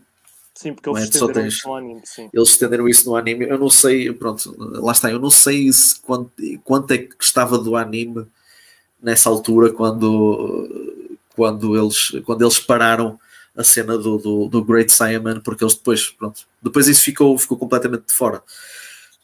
Sim, 0.55 0.73
porque 0.73 0.89
eles 0.89 1.01
é? 1.01 1.03
estenderam 1.05 1.33
tens, 1.33 1.53
isso 1.55 1.67
no 1.67 1.75
anime. 1.75 2.01
Sim. 2.05 2.29
Eles 2.31 2.49
estenderam 2.49 2.87
isso 2.87 3.09
no 3.09 3.15
anime. 3.15 3.45
Eu 3.47 3.57
não 3.57 3.69
sei, 3.69 4.11
pronto, 4.13 4.55
lá 4.57 4.91
está. 4.91 5.11
Eu 5.11 5.19
não 5.19 5.29
sei 5.29 5.71
se, 5.73 5.99
quanto, 5.99 6.31
quanto 6.63 6.91
é 6.91 6.99
que 6.99 7.15
estava 7.19 7.57
do 7.57 7.75
anime 7.75 8.27
nessa 9.01 9.29
altura 9.29 9.71
quando, 9.73 11.17
quando, 11.35 11.75
eles, 11.75 12.11
quando 12.23 12.43
eles 12.43 12.59
pararam 12.59 13.19
a 13.55 13.63
cena 13.63 13.97
do, 13.97 14.17
do, 14.17 14.47
do 14.47 14.63
Great 14.63 14.91
Saiyaman, 14.91 15.41
porque 15.41 15.63
eles 15.63 15.75
depois, 15.75 16.09
pronto, 16.09 16.41
depois 16.61 16.87
isso 16.87 17.03
ficou, 17.03 17.37
ficou 17.37 17.57
completamente 17.57 18.05
de 18.07 18.13
fora. 18.13 18.41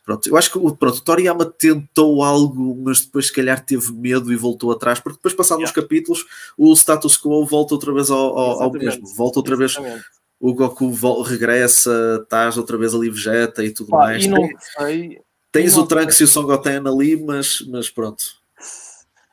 Pronto, 0.07 0.25
eu 0.29 0.37
acho 0.37 0.49
que 0.49 0.57
pronto, 0.57 0.99
o 0.99 1.01
Toriyama 1.01 1.43
tentou 1.43 2.23
algo, 2.23 2.73
mas 2.81 3.01
depois 3.01 3.27
se 3.27 3.33
calhar 3.33 3.59
teve 3.65 3.91
medo 3.91 4.31
e 4.31 4.37
voltou 4.37 4.71
atrás, 4.71 5.01
porque 5.01 5.17
depois 5.17 5.33
passados 5.33 5.63
yeah. 5.63 5.69
os 5.69 5.75
capítulos, 5.75 6.25
o 6.57 6.73
status 6.73 7.17
quo 7.17 7.45
volta 7.45 7.73
outra 7.73 7.93
vez 7.93 8.09
ao, 8.09 8.39
ao, 8.39 8.63
ao 8.63 8.71
mesmo, 8.71 9.05
volta 9.05 9.39
outra 9.39 9.61
Exatamente. 9.61 9.95
vez 9.95 10.05
o 10.39 10.53
Goku 10.53 10.91
regressa, 11.23 12.21
estás 12.23 12.57
outra 12.57 12.77
vez 12.77 12.95
ali 12.95 13.09
Vegeta 13.09 13.65
e 13.65 13.73
tudo 13.73 13.89
Pá, 13.89 13.97
mais. 13.97 14.23
E 14.23 14.29
não 14.29 14.47
sei, 14.77 15.21
tens 15.51 15.75
o 15.75 15.85
Trunks 15.85 16.21
e 16.21 16.23
o 16.23 16.27
Son 16.27 16.43
Goten 16.43 16.87
ali, 16.87 17.21
mas, 17.21 17.59
mas 17.67 17.89
pronto. 17.89 18.23
E 18.57 18.63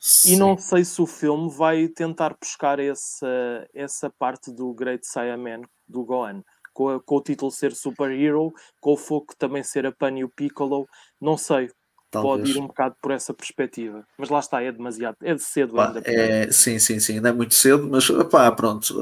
Sim. 0.00 0.36
não 0.38 0.58
sei 0.58 0.84
se 0.84 1.00
o 1.00 1.06
filme 1.06 1.54
vai 1.56 1.86
tentar 1.86 2.36
buscar 2.36 2.80
essa, 2.80 3.28
essa 3.72 4.10
parte 4.10 4.50
do 4.50 4.74
Great 4.74 5.06
Saiyaman 5.06 5.62
do 5.86 6.04
Gohan 6.04 6.42
com, 6.74 6.90
a, 6.90 7.00
com 7.00 7.16
o 7.16 7.22
título 7.22 7.50
ser 7.50 7.72
Super 7.72 8.10
Hero, 8.10 8.52
com 8.80 8.92
o 8.92 8.96
foco 8.96 9.34
também 9.38 9.62
ser 9.62 9.86
a 9.86 9.92
Pan 9.92 10.18
e 10.18 10.24
o 10.24 10.28
Piccolo, 10.28 10.86
não 11.20 11.38
sei. 11.38 11.70
Talvez. 12.10 12.36
Pode 12.38 12.50
ir 12.50 12.60
um 12.60 12.66
bocado 12.66 12.94
por 13.02 13.10
essa 13.10 13.34
perspectiva, 13.34 14.06
mas 14.16 14.28
lá 14.28 14.38
está, 14.38 14.62
é 14.62 14.70
demasiado, 14.70 15.16
é 15.20 15.34
de 15.34 15.42
cedo 15.42 15.74
pá, 15.74 15.88
ainda. 15.88 16.02
É, 16.04 16.50
sim, 16.52 16.78
sim, 16.78 17.00
sim, 17.00 17.14
ainda 17.14 17.30
é 17.30 17.32
muito 17.32 17.54
cedo, 17.54 17.88
mas 17.90 18.08
pá, 18.30 18.52
pronto. 18.52 18.94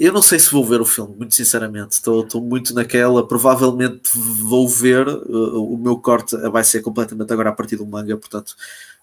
Eu 0.00 0.12
não 0.12 0.20
sei 0.20 0.38
se 0.38 0.50
vou 0.50 0.64
ver 0.64 0.80
o 0.80 0.84
filme, 0.84 1.14
muito 1.16 1.34
sinceramente. 1.34 1.92
Estou, 1.92 2.26
muito 2.40 2.74
naquela. 2.74 3.26
Provavelmente 3.26 4.10
vou 4.14 4.68
ver. 4.68 5.06
Uh, 5.08 5.74
o 5.74 5.78
meu 5.78 5.96
corte 5.96 6.36
vai 6.48 6.64
ser 6.64 6.80
completamente 6.82 7.32
agora 7.32 7.50
a 7.50 7.52
partir 7.52 7.76
do 7.76 7.86
manga, 7.86 8.16
portanto, 8.16 8.56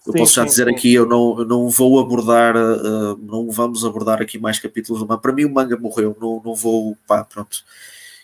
eu 0.06 0.12
sim, 0.12 0.18
posso 0.18 0.34
já 0.34 0.42
sim, 0.42 0.48
dizer 0.48 0.64
sim. 0.66 0.74
aqui: 0.74 0.92
eu 0.92 1.06
não, 1.06 1.38
eu 1.38 1.44
não 1.46 1.68
vou 1.70 1.98
abordar, 1.98 2.54
uh, 2.56 3.16
não 3.16 3.50
vamos 3.50 3.84
abordar 3.84 4.20
aqui 4.20 4.38
mais 4.38 4.58
capítulos 4.58 5.00
do 5.00 5.08
manga. 5.08 5.20
Para 5.20 5.32
mim, 5.32 5.44
o 5.44 5.50
manga 5.50 5.76
morreu. 5.76 6.16
Não, 6.20 6.42
não 6.44 6.54
vou. 6.54 6.96
Pá, 7.06 7.24
pronto. 7.24 7.64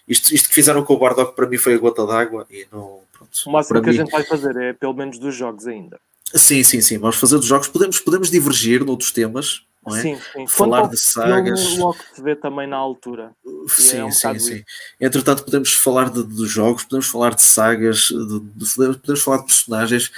Isto, 0.07 0.35
isto 0.35 0.49
que 0.49 0.55
fizeram 0.55 0.85
com 0.85 0.95
o 0.95 0.99
Bardock 0.99 1.35
para 1.35 1.49
mim 1.49 1.57
foi 1.57 1.75
a 1.75 1.79
gota 1.79 2.07
d'água 2.07 2.47
e 2.51 2.67
não. 2.71 3.01
Pronto, 3.13 3.31
o 3.47 3.51
máximo 3.51 3.81
que 3.81 3.89
mim... 3.89 3.95
a 3.95 3.99
gente 4.03 4.11
vai 4.11 4.23
fazer 4.23 4.55
é 4.57 4.73
pelo 4.75 4.93
menos 4.93 5.19
dos 5.19 5.35
jogos 5.35 5.67
ainda. 5.67 5.99
Sim, 6.35 6.63
sim, 6.63 6.81
sim. 6.83 6.99
Vamos 6.99 7.17
fazer 7.17 7.37
dos 7.37 7.47
jogos. 7.47 7.69
Podemos, 7.69 8.01
podemos 8.01 8.31
divergir 8.31 8.85
noutros 8.85 9.13
temas 9.13 9.63
é? 9.89 10.01
Sim, 10.01 10.19
sim. 10.33 10.47
Falar 10.47 10.83
Quanto 10.83 10.91
de 10.93 11.01
sagas. 11.01 11.77
Logo 11.77 11.97
se 12.15 12.23
vê 12.23 12.35
também 12.35 12.67
na 12.67 12.77
altura. 12.77 13.33
Sim, 13.69 13.99
é 13.99 14.05
um 14.05 14.11
sim, 14.11 14.39
sim. 14.39 14.55
Isso. 14.55 14.65
Entretanto, 15.01 15.45
podemos 15.45 15.73
falar 15.75 16.11
de, 16.11 16.23
de, 16.25 16.47
jogos, 16.47 16.85
podemos 16.85 17.07
falar 17.07 17.35
de 17.35 17.43
sagas, 17.43 18.09
de, 18.09 18.41
de, 18.41 18.99
podemos 18.99 19.23
falar 19.23 19.39
de 19.39 19.47
personagens, 19.47 20.13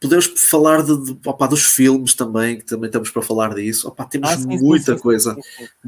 podemos 0.00 0.26
falar 0.26 0.82
de, 0.82 1.04
de 1.04 1.28
opa, 1.28 1.46
dos 1.46 1.64
filmes 1.64 2.14
também, 2.14 2.58
que 2.58 2.64
também 2.64 2.86
estamos 2.86 3.10
para 3.10 3.22
falar 3.22 3.54
disso. 3.54 3.88
Opa, 3.88 4.04
temos 4.04 4.30
ah, 4.30 4.36
sim, 4.36 4.58
muita 4.58 4.98
coisa, 4.98 5.36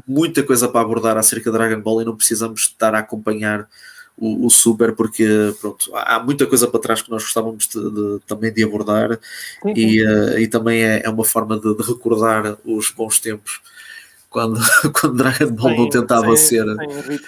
muita 0.07 0.43
coisa 0.43 0.67
para 0.67 0.81
abordar 0.81 1.17
acerca 1.17 1.51
de 1.51 1.57
Dragon 1.57 1.81
Ball 1.81 2.01
e 2.01 2.05
não 2.05 2.15
precisamos 2.15 2.61
estar 2.61 2.95
a 2.95 2.99
acompanhar 2.99 3.67
o, 4.17 4.47
o, 4.47 4.49
Super, 4.49 4.95
porque 4.95 5.53
pronto, 5.61 5.91
há 5.93 6.19
muita 6.19 6.47
coisa 6.47 6.67
para 6.67 6.79
trás 6.79 7.01
que 7.01 7.11
nós 7.11 7.23
gostávamos 7.23 7.67
de, 7.67 7.79
de, 7.79 8.19
também 8.25 8.51
de 8.51 8.63
abordar 8.63 9.19
uhum. 9.63 9.73
e, 9.75 10.03
uh, 10.03 10.39
e 10.39 10.47
também 10.47 10.83
é, 10.83 11.01
é 11.05 11.09
uma 11.09 11.23
forma 11.23 11.59
de, 11.59 11.75
de, 11.75 11.83
recordar 11.83 12.57
os 12.65 12.89
bons 12.89 13.19
tempos 13.19 13.61
quando, 14.29 14.59
quando 14.99 15.17
Dragon 15.17 15.51
Ball 15.51 15.75
não 15.75 15.89
tentava 15.89 16.35
ser. 16.35 16.65
Sem. 16.65 17.19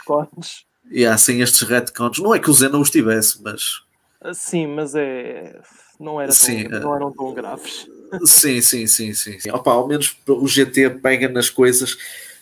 Yeah, 0.91 1.17
sem 1.17 1.41
estes 1.41 1.61
retcons. 1.61 2.17
Não 2.17 2.33
é 2.33 2.39
que 2.39 2.49
o 2.49 2.53
Zé 2.53 2.67
não 2.67 2.81
os 2.81 2.89
tivesse, 2.89 3.39
mas. 3.43 3.83
Ah, 4.19 4.33
sim, 4.33 4.65
mas 4.65 4.95
é. 4.95 5.59
Não, 5.99 6.19
era 6.19 6.31
tão, 6.31 6.35
sim, 6.35 6.63
não 6.67 6.95
eram 6.95 7.11
tão 7.11 7.33
graves. 7.33 7.87
Sim, 8.25 8.61
sim, 8.61 8.87
sim, 8.87 9.13
sim. 9.13 9.39
sim. 9.39 9.51
Opa, 9.51 9.71
ao 9.71 9.87
menos 9.87 10.17
o 10.27 10.47
GT 10.47 10.89
pega 11.01 11.29
nas 11.29 11.49
coisas 11.49 11.97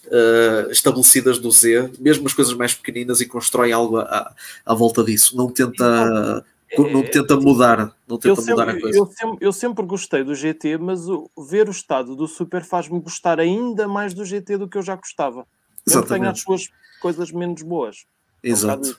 uh, 0.08 0.72
estabelecidas 0.72 1.40
do 1.40 1.52
Z, 1.52 1.92
mesmo 2.00 2.28
as 2.28 2.34
coisas 2.34 2.54
mais 2.54 2.74
pequeninas, 2.74 3.22
e 3.22 3.26
constrói 3.26 3.72
algo 3.72 4.00
à, 4.00 4.34
à 4.66 4.74
volta 4.74 5.04
disso. 5.04 5.36
Não 5.36 5.50
tenta. 5.50 6.46
Não 6.78 7.02
tenta 7.02 7.38
mudar, 7.38 7.96
não 8.06 8.18
tenta 8.18 8.42
sempre, 8.42 8.52
mudar 8.52 8.70
a 8.70 8.80
coisa. 8.80 8.98
Eu 8.98 9.06
sempre, 9.06 9.38
eu 9.40 9.54
sempre 9.54 9.86
gostei 9.86 10.22
do 10.22 10.36
GT, 10.36 10.78
mas 10.78 11.08
o, 11.08 11.32
ver 11.38 11.70
o 11.70 11.72
estado 11.72 12.14
do 12.14 12.28
Super 12.28 12.62
faz-me 12.62 13.00
gostar 13.00 13.40
ainda 13.40 13.88
mais 13.88 14.14
do 14.14 14.26
GT 14.26 14.58
do 14.58 14.68
que 14.68 14.78
eu 14.78 14.82
já 14.82 14.98
gostava. 14.98 15.48
Eu 15.90 16.04
tenho 16.04 16.30
as 16.30 16.42
suas 16.42 16.70
coisas 17.00 17.32
menos 17.32 17.62
boas. 17.62 18.06
É 18.44 18.50
Exato. 18.50 18.98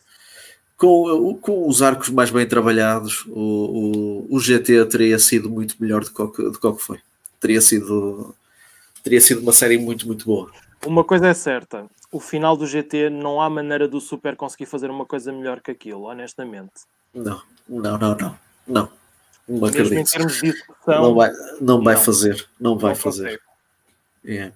com, 0.77 1.35
com 1.41 1.69
os 1.69 1.83
arcos 1.83 2.09
mais 2.09 2.31
bem 2.31 2.47
trabalhados, 2.47 3.27
o, 3.27 4.27
o, 4.31 4.37
o 4.37 4.41
GT 4.41 4.87
teria 4.87 5.19
sido 5.19 5.51
muito 5.51 5.77
melhor 5.79 6.05
do 6.05 6.11
que, 6.11 6.43
do 6.43 6.59
que 6.59 6.83
foi. 6.83 6.99
Teria 7.41 7.61
sido, 7.61 8.35
teria 9.03 9.21
sido 9.21 9.41
uma 9.41 9.53
série 9.53 9.79
muito, 9.79 10.07
muito 10.07 10.25
boa. 10.25 10.51
Uma 10.87 11.05
coisa 11.05 11.29
é 11.29 11.35
certa, 11.35 11.87
o 12.11 12.21
final 12.21 12.57
do 12.57 12.67
GT 12.67 13.11
não 13.11 13.41
há 13.41 13.51
maneira 13.51 13.87
do 13.89 14.01
Super 14.01 14.37
conseguir 14.37 14.67
fazer 14.67 14.91
uma 14.91 15.05
coisa 15.05 15.33
melhor 15.33 15.61
que 15.61 15.71
aquilo, 15.71 16.05
honestamente. 16.05 16.87
Não, 17.13 17.43
não, 17.69 17.99
não, 17.99 18.17
não. 18.17 18.39
Não, 18.67 18.93
não 19.49 19.67
acredito. 19.67 19.95
Mesmo 19.95 19.99
em 19.99 20.05
termos 20.05 20.35
de 20.35 20.53
discussão, 20.53 21.03
não 21.03 21.15
vai, 21.15 21.31
não 21.61 21.83
vai 21.83 21.95
não. 21.95 22.03
fazer. 22.03 22.49
Não 22.61 22.79
vai 22.79 22.93
não 22.93 22.97
fazer. 22.97 23.41
Yeah. 24.25 24.55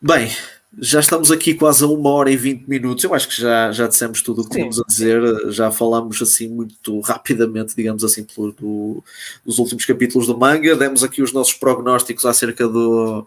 Bem, 0.00 0.30
já 0.76 1.00
estamos 1.00 1.30
aqui 1.30 1.54
quase 1.54 1.82
a 1.82 1.86
uma 1.86 2.10
hora 2.10 2.30
e 2.30 2.36
vinte 2.36 2.68
minutos. 2.68 3.02
Eu 3.02 3.14
acho 3.14 3.28
que 3.28 3.40
já, 3.40 3.72
já 3.72 3.86
dissemos 3.86 4.20
tudo 4.20 4.42
o 4.42 4.44
que 4.44 4.56
tínhamos 4.56 4.78
a 4.78 4.84
dizer. 4.86 5.50
Já 5.50 5.70
falamos 5.70 6.20
assim 6.20 6.48
muito 6.48 7.00
rapidamente, 7.00 7.74
digamos 7.74 8.04
assim, 8.04 8.24
pelo, 8.24 8.52
do, 8.52 9.04
dos 9.44 9.58
últimos 9.58 9.84
capítulos 9.84 10.26
do 10.26 10.36
manga. 10.36 10.76
Demos 10.76 11.02
aqui 11.02 11.22
os 11.22 11.32
nossos 11.32 11.54
prognósticos 11.54 12.26
acerca 12.26 12.68
do, 12.68 13.26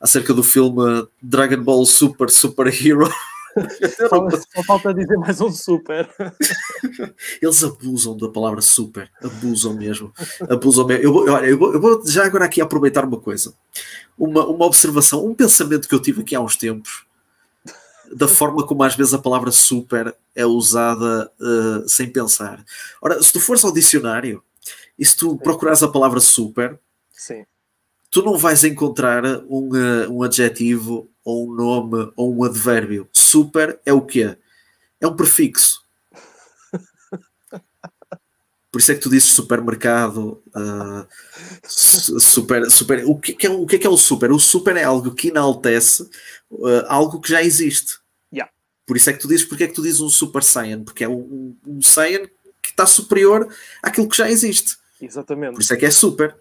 acerca 0.00 0.34
do 0.34 0.42
filme 0.42 1.06
Dragon 1.22 1.62
Ball 1.62 1.86
Super 1.86 2.28
Super 2.28 2.66
Hero. 2.66 3.08
Só, 4.08 4.30
só, 4.30 4.62
falta 4.64 4.94
dizer 4.94 5.16
mais 5.16 5.40
um 5.40 5.50
super. 5.50 6.08
Eles 7.40 7.62
abusam 7.62 8.16
da 8.16 8.28
palavra 8.28 8.60
super, 8.60 9.10
abusam 9.22 9.74
mesmo. 9.74 10.12
Abusam 10.48 10.86
mesmo. 10.86 11.04
Eu, 11.04 11.34
olha, 11.34 11.46
eu, 11.46 11.58
vou, 11.58 11.72
eu 11.72 11.80
vou 11.80 12.06
já 12.06 12.24
agora 12.24 12.44
aqui 12.44 12.60
aproveitar 12.60 13.04
uma 13.04 13.20
coisa 13.20 13.54
uma, 14.16 14.46
uma 14.46 14.66
observação, 14.66 15.24
um 15.24 15.34
pensamento 15.34 15.88
que 15.88 15.94
eu 15.94 16.00
tive 16.00 16.22
aqui 16.22 16.34
há 16.34 16.40
uns 16.40 16.56
tempos, 16.56 17.04
da 18.14 18.28
forma 18.28 18.66
como 18.66 18.82
às 18.84 18.94
vezes 18.94 19.14
a 19.14 19.18
palavra 19.18 19.50
super 19.50 20.14
é 20.34 20.44
usada 20.44 21.30
uh, 21.40 21.88
sem 21.88 22.10
pensar. 22.10 22.64
Ora, 23.00 23.22
se 23.22 23.32
tu 23.32 23.40
fores 23.40 23.64
ao 23.64 23.72
dicionário 23.72 24.42
e 24.98 25.04
se 25.04 25.16
tu 25.16 25.36
procurares 25.38 25.82
a 25.82 25.88
palavra 25.88 26.20
super, 26.20 26.78
Sim. 27.10 27.44
Tu 28.12 28.22
não 28.22 28.36
vais 28.36 28.62
encontrar 28.62 29.24
um, 29.48 29.70
uh, 29.70 30.12
um 30.12 30.22
adjetivo 30.22 31.10
ou 31.24 31.48
um 31.48 31.54
nome 31.54 32.12
ou 32.14 32.36
um 32.36 32.44
advérbio. 32.44 33.08
Super 33.10 33.80
é 33.86 33.92
o 33.92 34.02
quê? 34.02 34.36
É 35.00 35.06
um 35.06 35.16
prefixo. 35.16 35.82
Por 38.70 38.78
isso 38.78 38.92
é 38.92 38.94
que 38.94 39.00
tu 39.00 39.10
dizes 39.10 39.30
supermercado, 39.32 40.42
uh, 40.48 41.06
super, 41.66 42.70
super. 42.70 43.04
O 43.06 43.18
que, 43.18 43.46
é, 43.46 43.50
o 43.50 43.66
que 43.66 43.76
é 43.76 43.78
que 43.78 43.86
é 43.86 43.90
o 43.90 43.96
super? 43.96 44.30
O 44.30 44.38
super 44.38 44.76
é 44.76 44.84
algo 44.84 45.14
que 45.14 45.28
enaltece 45.28 46.02
uh, 46.50 46.84
algo 46.88 47.20
que 47.20 47.30
já 47.30 47.42
existe. 47.42 47.98
Yeah. 48.32 48.50
Por 48.86 48.96
isso 48.96 49.10
é 49.10 49.12
que 49.12 49.20
tu 49.20 49.28
dizes 49.28 49.46
porque 49.46 49.64
é 49.64 49.68
que 49.68 49.74
tu 49.74 49.82
dizes 49.82 50.00
um 50.00 50.08
super 50.08 50.42
saiyan, 50.42 50.84
porque 50.84 51.04
é 51.04 51.08
um, 51.08 51.54
um 51.66 51.82
saiyan 51.82 52.26
que 52.62 52.70
está 52.70 52.86
superior 52.86 53.46
àquilo 53.82 54.08
que 54.08 54.16
já 54.16 54.30
existe. 54.30 54.76
Exatamente. 55.00 55.54
Por 55.54 55.62
isso 55.62 55.74
é 55.74 55.76
que 55.76 55.86
é 55.86 55.90
super. 55.90 56.34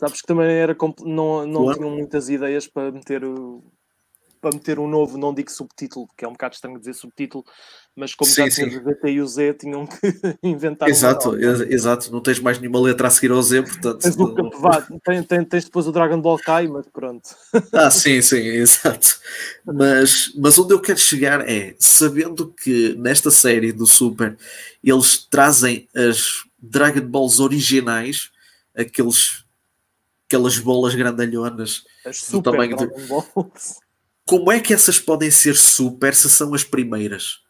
Sabes 0.00 0.22
que 0.22 0.26
também 0.26 0.50
era 0.50 0.74
não, 1.04 1.46
não 1.46 1.74
tinham 1.74 1.90
muitas 1.90 2.30
ideias 2.30 2.66
para 2.66 2.90
meter 2.90 3.22
o, 3.22 3.62
para 4.40 4.50
meter 4.54 4.78
um 4.78 4.88
novo, 4.88 5.18
não 5.18 5.34
digo 5.34 5.50
subtítulo, 5.50 6.08
que 6.16 6.24
é 6.24 6.28
um 6.28 6.32
bocado 6.32 6.54
estranho 6.54 6.78
dizer 6.78 6.94
subtítulo, 6.94 7.44
mas 7.94 8.14
como 8.14 8.30
sim, 8.30 8.48
já 8.48 8.64
Z 8.66 8.96
e 9.04 9.20
o 9.20 9.26
Z, 9.26 9.54
tinham 9.60 9.86
que 9.86 9.98
inventar 10.42 10.88
Exato, 10.88 11.36
exato, 11.36 12.10
não 12.10 12.22
tens 12.22 12.40
mais 12.40 12.58
nenhuma 12.58 12.80
letra 12.80 13.08
a 13.08 13.10
seguir 13.10 13.30
ao 13.30 13.42
Z, 13.42 13.60
portanto. 13.60 13.98
Tens, 13.98 14.16
não... 14.16 14.34
tens, 15.04 15.26
tens, 15.26 15.48
tens 15.48 15.64
depois 15.66 15.86
o 15.86 15.92
Dragon 15.92 16.18
Ball 16.18 16.38
Kai, 16.38 16.66
mas 16.66 16.86
pronto. 16.86 17.28
Ah, 17.74 17.90
sim, 17.90 18.22
sim, 18.22 18.38
exato. 18.38 19.18
Mas, 19.66 20.32
mas 20.34 20.58
onde 20.58 20.72
eu 20.72 20.80
quero 20.80 20.98
chegar 20.98 21.46
é, 21.46 21.74
sabendo 21.78 22.48
que 22.48 22.94
nesta 22.94 23.30
série 23.30 23.70
do 23.70 23.86
Super 23.86 24.38
eles 24.82 25.26
trazem 25.26 25.86
as 25.94 26.22
Dragon 26.58 27.06
Balls 27.06 27.38
originais, 27.38 28.30
aqueles, 28.74 29.39
aquelas 30.30 30.58
bolas 30.58 30.94
grandalhonas 30.94 31.84
as 32.06 32.30
do 32.30 32.40
tamanho 32.40 32.76
de... 32.76 32.86
Como 34.24 34.52
é 34.52 34.60
que 34.60 34.72
essas 34.72 35.00
podem 35.00 35.28
ser 35.28 35.56
super 35.56 36.14
se 36.14 36.30
são 36.30 36.54
as 36.54 36.62
primeiras? 36.62 37.40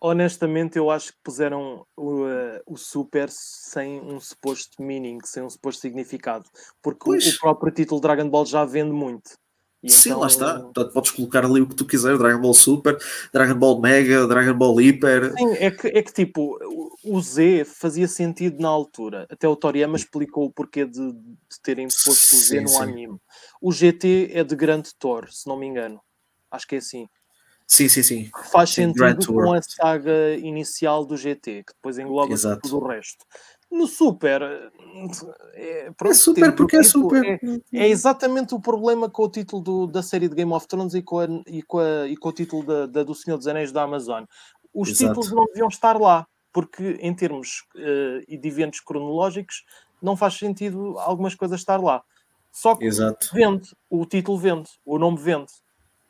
Honestamente, 0.00 0.78
eu 0.78 0.88
acho 0.88 1.12
que 1.12 1.18
puseram 1.24 1.84
o, 1.96 2.22
uh, 2.22 2.60
o 2.64 2.76
super 2.76 3.28
sem 3.28 4.00
um 4.00 4.20
suposto 4.20 4.80
meaning, 4.80 5.18
sem 5.24 5.42
um 5.42 5.50
suposto 5.50 5.80
significado. 5.80 6.48
Porque 6.80 7.10
o, 7.10 7.14
o, 7.14 7.38
próprio 7.40 7.72
título 7.72 8.00
Dragon 8.00 8.30
Ball 8.30 8.46
já 8.46 8.64
vende 8.64 8.92
muito. 8.92 9.30
E 9.82 9.90
Sim, 9.90 10.10
então... 10.10 10.20
lá 10.20 10.26
está. 10.26 10.58
Portanto, 10.58 10.92
podes 10.92 11.10
colocar 11.12 11.44
ali 11.44 11.60
o 11.60 11.68
que 11.68 11.74
tu 11.74 11.86
quiser: 11.86 12.18
Dragon 12.18 12.40
Ball 12.40 12.54
Super, 12.54 12.98
Dragon 13.32 13.54
Ball 13.54 13.80
Mega, 13.80 14.26
Dragon 14.26 14.54
Ball 14.54 14.74
Hyper. 14.76 15.32
Sim, 15.36 15.52
é 15.52 15.70
que, 15.70 15.86
é 15.86 16.02
que 16.02 16.12
tipo, 16.12 16.58
o 17.04 17.20
Z 17.20 17.64
fazia 17.64 18.08
sentido 18.08 18.60
na 18.60 18.68
altura. 18.68 19.26
Até 19.30 19.46
o 19.46 19.54
Toriyama 19.54 19.96
explicou 19.96 20.46
o 20.46 20.50
porquê 20.50 20.84
de, 20.84 21.12
de 21.12 21.60
terem 21.62 21.86
posto 21.86 22.34
o 22.34 22.38
Z 22.38 22.60
no 22.60 22.68
sim. 22.68 22.82
anime. 22.82 23.20
O 23.60 23.72
GT 23.72 24.30
é 24.32 24.42
de 24.42 24.56
Grande 24.56 24.92
Thor, 24.98 25.28
se 25.30 25.46
não 25.46 25.56
me 25.56 25.66
engano. 25.66 26.00
Acho 26.50 26.66
que 26.66 26.74
é 26.74 26.78
assim. 26.78 27.08
Sim, 27.66 27.88
sim, 27.88 28.02
sim. 28.02 28.30
Faz 28.50 28.70
sim, 28.70 28.92
sentido 28.94 29.26
com 29.26 29.52
a 29.52 29.60
saga 29.60 30.34
inicial 30.36 31.04
do 31.04 31.18
GT, 31.18 31.64
que 31.64 31.74
depois 31.74 31.98
engloba 31.98 32.32
Exato. 32.32 32.62
tudo 32.62 32.78
o 32.78 32.88
resto. 32.88 33.24
No 33.70 33.86
Super, 33.86 34.42
é, 35.54 35.90
pronto, 35.96 36.12
é 36.12 36.14
super 36.14 36.54
porque 36.54 36.76
é 36.76 36.82
super. 36.82 37.24
É, 37.24 37.38
é, 37.72 37.88
exatamente 37.88 38.54
o 38.54 38.60
problema 38.60 39.08
com 39.08 39.24
o 39.24 39.28
título 39.28 39.62
do, 39.62 39.86
da 39.86 40.02
série 40.02 40.28
de 40.28 40.34
Game 40.34 40.52
of 40.52 40.66
Thrones 40.66 40.94
e 40.94 41.02
com, 41.02 41.18
a, 41.18 41.26
e 41.46 41.62
com, 41.62 41.78
a, 41.78 42.08
e 42.08 42.16
com 42.16 42.28
o 42.28 42.32
título 42.32 42.64
da, 42.64 42.86
da, 42.86 43.02
do 43.02 43.14
Senhor 43.14 43.36
dos 43.36 43.46
Anéis 43.46 43.70
da 43.70 43.82
Amazon. 43.82 44.24
Os 44.74 44.88
Exato. 44.88 45.08
títulos 45.08 45.32
não 45.32 45.44
deviam 45.46 45.68
estar 45.68 45.98
lá, 46.00 46.26
porque 46.52 46.98
em 47.00 47.14
termos 47.14 47.64
uh, 47.74 48.38
de 48.38 48.48
eventos 48.48 48.80
cronológicos 48.80 49.64
não 50.00 50.16
faz 50.16 50.34
sentido 50.34 50.98
algumas 50.98 51.34
coisas 51.34 51.60
estar 51.60 51.80
lá. 51.80 52.02
Só 52.52 52.74
que 52.74 52.86
Exato. 52.86 53.30
vende, 53.32 53.74
o 53.90 54.04
título 54.06 54.38
vende, 54.38 54.70
o 54.84 54.98
nome 54.98 55.18
vende. 55.18 55.52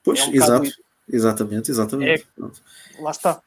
Pois, 0.05 0.21
é 0.21 0.25
um 0.27 0.35
exato. 0.35 0.71
Exatamente, 1.11 1.71
exatamente. 1.71 2.29
É, 2.39 3.03
lá 3.03 3.11
está. 3.11 3.43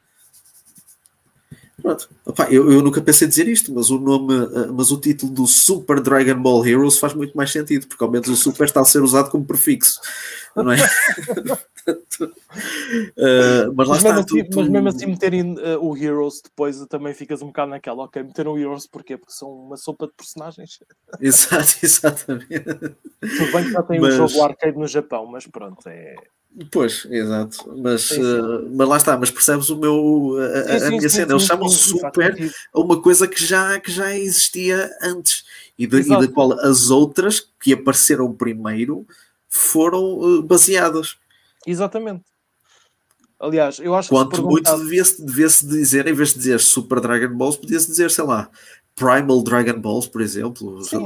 Pronto. 1.82 2.08
Opa, 2.24 2.44
eu, 2.44 2.70
eu, 2.70 2.80
nunca 2.80 3.02
pensei 3.02 3.26
dizer 3.26 3.48
isto, 3.48 3.74
mas 3.74 3.90
o 3.90 3.98
nome, 3.98 4.32
eh, 4.34 4.66
mas 4.72 4.92
o 4.92 5.00
título 5.00 5.32
do 5.32 5.46
Super 5.48 6.00
Dragon 6.00 6.40
Ball 6.40 6.64
Heroes 6.64 6.96
faz 6.96 7.12
muito 7.12 7.36
mais 7.36 7.50
sentido, 7.50 7.88
porque 7.88 8.04
ao 8.04 8.10
menos 8.10 8.28
o 8.28 8.36
Super 8.36 8.66
está 8.66 8.80
a 8.80 8.84
ser 8.84 9.02
usado 9.02 9.30
como 9.30 9.44
prefixo, 9.44 10.00
não 10.54 10.70
é? 10.70 10.76
uh, 11.88 13.72
mas 13.74 13.88
lá 13.88 13.94
mas 13.94 13.98
está. 13.98 14.14
Mesmo 14.14 14.20
assim, 14.20 14.44
tu, 14.44 14.60
Mas 14.60 14.68
mesmo 14.68 14.88
assim 14.88 15.06
meterem 15.06 15.54
uh, 15.54 15.84
o 15.84 15.96
Heroes 15.96 16.40
depois 16.40 16.78
também 16.86 17.12
ficas 17.14 17.42
um 17.42 17.46
bocado 17.46 17.72
naquela, 17.72 18.04
ok, 18.04 18.22
meteram 18.22 18.52
o 18.52 18.58
Heroes 18.58 18.86
porquê? 18.86 19.16
Porque 19.16 19.32
são 19.32 19.50
uma 19.50 19.76
sopa 19.76 20.06
de 20.06 20.12
personagens. 20.12 20.78
Exato, 21.20 21.78
exatamente. 21.82 22.64
Tudo 22.64 23.52
bem 23.52 23.64
que 23.64 23.72
já 23.72 23.82
tem 23.82 24.00
mas... 24.00 24.14
o 24.14 24.28
jogo 24.28 24.44
arcade 24.44 24.78
no 24.78 24.86
Japão, 24.86 25.26
mas 25.26 25.46
pronto, 25.48 25.88
é 25.88 26.14
Pois, 26.70 27.06
exato. 27.10 27.72
Mas, 27.78 28.02
sim, 28.02 28.16
sim. 28.16 28.22
Uh, 28.22 28.70
mas 28.74 28.88
lá 28.88 28.96
está, 28.96 29.16
mas 29.16 29.30
percebes 29.30 29.70
o 29.70 29.76
meu 29.76 30.36
a, 30.38 30.78
sim, 30.78 30.86
a 30.86 30.90
minha 30.90 31.08
cena. 31.08 31.32
Eles 31.32 31.44
chamam 31.44 31.68
super 31.68 32.52
a 32.72 32.80
uma 32.80 33.00
coisa 33.00 33.26
que 33.26 33.42
já, 33.42 33.80
que 33.80 33.90
já 33.90 34.14
existia 34.14 34.90
antes 35.02 35.44
e 35.78 35.86
da, 35.86 35.98
e 35.98 36.08
da 36.08 36.28
qual 36.28 36.52
as 36.60 36.90
outras 36.90 37.48
que 37.58 37.72
apareceram 37.72 38.32
primeiro 38.32 39.06
foram 39.48 40.18
uh, 40.18 40.42
baseadas. 40.42 41.16
Exatamente. 41.66 42.22
Aliás, 43.40 43.78
eu 43.80 43.94
acho 43.94 44.08
Quanto 44.08 44.36
que. 44.36 44.36
Quanto 44.36 44.50
muito 44.50 44.76
devia-se 44.76 45.24
devia 45.24 45.46
dizer, 45.46 46.06
em 46.06 46.12
vez 46.12 46.28
de 46.30 46.36
dizer 46.36 46.60
Super 46.60 47.00
Dragon 47.00 47.34
Balls, 47.34 47.56
podia-se 47.56 47.88
dizer, 47.88 48.10
sei 48.10 48.24
lá, 48.24 48.48
Primal 48.94 49.42
Dragon 49.42 49.80
Balls, 49.80 50.06
por 50.06 50.20
exemplo, 50.20 50.82
sim, 50.84 50.98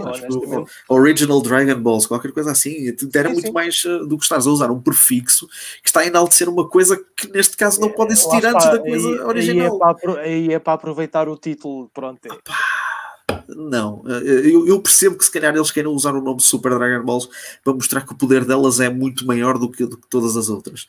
Original 0.89 1.41
Dragon 1.41 1.81
Balls, 1.81 2.07
qualquer 2.07 2.33
coisa 2.33 2.51
assim, 2.51 2.89
era 3.15 3.29
sim, 3.29 3.35
muito 3.35 3.47
sim. 3.47 3.53
mais 3.53 3.85
uh, 3.85 4.07
do 4.07 4.19
que 4.19 4.25
estás 4.25 4.47
a 4.47 4.51
usar 4.51 4.71
um 4.71 4.81
prefixo 4.81 5.47
que 5.83 5.89
está 5.89 6.01
a 6.01 6.07
enaltecer 6.07 6.49
uma 6.49 6.69
coisa 6.69 7.01
que 7.17 7.31
neste 7.33 7.57
caso 7.57 7.81
não 7.81 7.91
pode 7.91 8.13
existir 8.13 8.45
é, 8.45 8.49
antes 8.49 8.67
da 8.67 8.79
coisa 8.79 9.09
aí, 9.09 9.19
original. 9.21 9.67
Aí 9.67 9.91
é, 9.91 9.95
para, 9.95 10.21
aí 10.21 10.53
é, 10.55 10.59
para, 10.59 10.73
aproveitar 10.73 11.29
o 11.29 11.37
título, 11.37 11.89
pronto. 11.95 12.21
É. 12.27 13.45
não, 13.49 14.03
eh, 14.09 14.51
eu, 14.51 14.67
eu, 14.67 14.81
percebo 14.81 15.17
que 15.17 15.25
se 15.25 15.31
calhar 15.31 15.55
eles 15.55 15.71
queiram 15.71 15.93
usar 15.93 16.15
o 16.15 16.21
nome 16.21 16.41
Super 16.41 16.77
Dragon 16.77 17.05
Balls 17.05 17.29
para 17.63 17.73
mostrar 17.73 18.01
que 18.01 18.13
o 18.13 18.17
poder 18.17 18.45
delas 18.45 18.81
é 18.81 18.91
muito 18.91 19.25
maior 19.25 19.59
do 19.59 19.71
que, 19.71 19.87
do 19.87 19.97
que 19.97 20.09
todas 20.09 20.37
as 20.37 20.49
outras. 20.49 20.87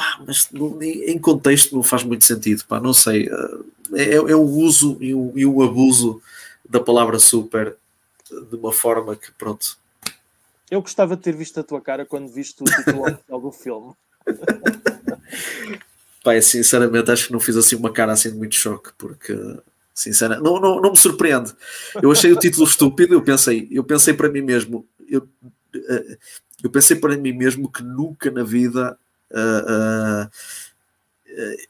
Pá, 0.00 0.18
mas 0.26 0.48
em 0.54 1.18
contexto 1.18 1.76
não 1.76 1.82
faz 1.82 2.02
muito 2.04 2.24
sentido, 2.24 2.64
pá, 2.64 2.80
não 2.80 2.94
sei. 2.94 3.28
Uh, 3.28 3.70
é, 3.92 4.14
é 4.14 4.34
o 4.34 4.40
uso 4.40 4.96
e 4.98 5.12
o, 5.14 5.30
e 5.36 5.44
abuso 5.62 6.22
da 6.66 6.80
palavra 6.80 7.18
super 7.18 7.76
de 8.30 8.56
uma 8.56 8.72
forma 8.72 9.14
que, 9.14 9.30
pronto. 9.32 9.76
Eu 10.70 10.80
gostava 10.80 11.16
de 11.16 11.22
ter 11.22 11.36
visto 11.36 11.60
a 11.60 11.62
tua 11.62 11.82
cara 11.82 12.06
quando 12.06 12.28
viste 12.28 12.62
o 12.62 12.64
título 12.64 13.02
oficial 13.12 13.40
do 13.42 13.52
filme. 13.52 13.92
Pai, 16.24 16.40
sinceramente, 16.40 17.10
acho 17.10 17.26
que 17.26 17.32
não 17.34 17.40
fiz 17.40 17.58
assim 17.58 17.76
uma 17.76 17.92
cara 17.92 18.12
assim 18.12 18.30
de 18.30 18.38
muito 18.38 18.54
choque, 18.54 18.92
porque 18.96 19.38
sinceramente, 19.92 20.42
não, 20.42 20.58
não, 20.58 20.80
não 20.80 20.92
me 20.92 20.96
surpreende. 20.96 21.52
Eu 22.00 22.10
achei 22.10 22.32
o 22.32 22.38
título 22.38 22.66
estúpido, 22.66 23.12
eu 23.12 23.20
pensei, 23.20 23.68
eu 23.70 23.84
pensei 23.84 24.14
para 24.14 24.30
mim 24.30 24.40
mesmo, 24.40 24.88
eu, 25.06 25.28
eh, 25.74 26.16
eu 26.62 26.70
pensei 26.70 26.96
para 26.96 27.18
mim 27.18 27.34
mesmo 27.34 27.70
que 27.70 27.82
nunca 27.82 28.30
na 28.30 28.42
vida 28.42 28.98
uh, 29.32 30.26
uh, 30.26 30.30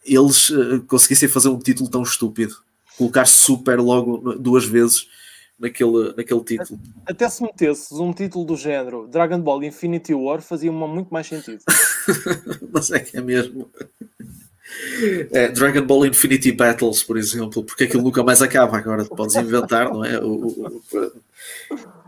eles 0.05 0.51
uh, 0.51 0.83
conseguissem 0.87 1.29
fazer 1.29 1.49
um 1.49 1.59
título 1.59 1.91
tão 1.91 2.03
estúpido. 2.03 2.55
Colocar 2.97 3.27
super 3.27 3.79
logo 3.81 4.35
duas 4.35 4.65
vezes 4.65 5.09
naquele, 5.59 6.15
naquele 6.17 6.45
título. 6.45 6.81
Até 7.07 7.29
se 7.29 7.43
metesses 7.43 7.93
um 7.93 8.13
título 8.13 8.45
do 8.45 8.57
género 8.57 9.07
Dragon 9.07 9.41
Ball 9.41 9.63
Infinity 9.65 10.15
War 10.15 10.41
fazia 10.41 10.73
muito 10.73 11.13
mais 11.13 11.27
sentido. 11.27 11.63
Mas 12.73 12.91
é 12.91 13.01
que 13.01 13.17
é 13.17 13.21
mesmo. 13.21 13.71
É, 15.33 15.49
Dragon 15.49 15.85
Ball 15.85 16.07
Infinity 16.07 16.53
Battles, 16.53 17.03
por 17.03 17.19
exemplo, 17.19 17.65
porque 17.65 17.85
aquilo 17.85 18.03
nunca 18.03 18.23
mais 18.23 18.41
acaba 18.41 18.79
agora, 18.79 19.05
podes 19.05 19.35
inventar, 19.35 19.93
não 19.93 20.05
é? 20.05 20.19
O, 20.19 20.29
o, 20.29 20.67
o, 20.67 22.00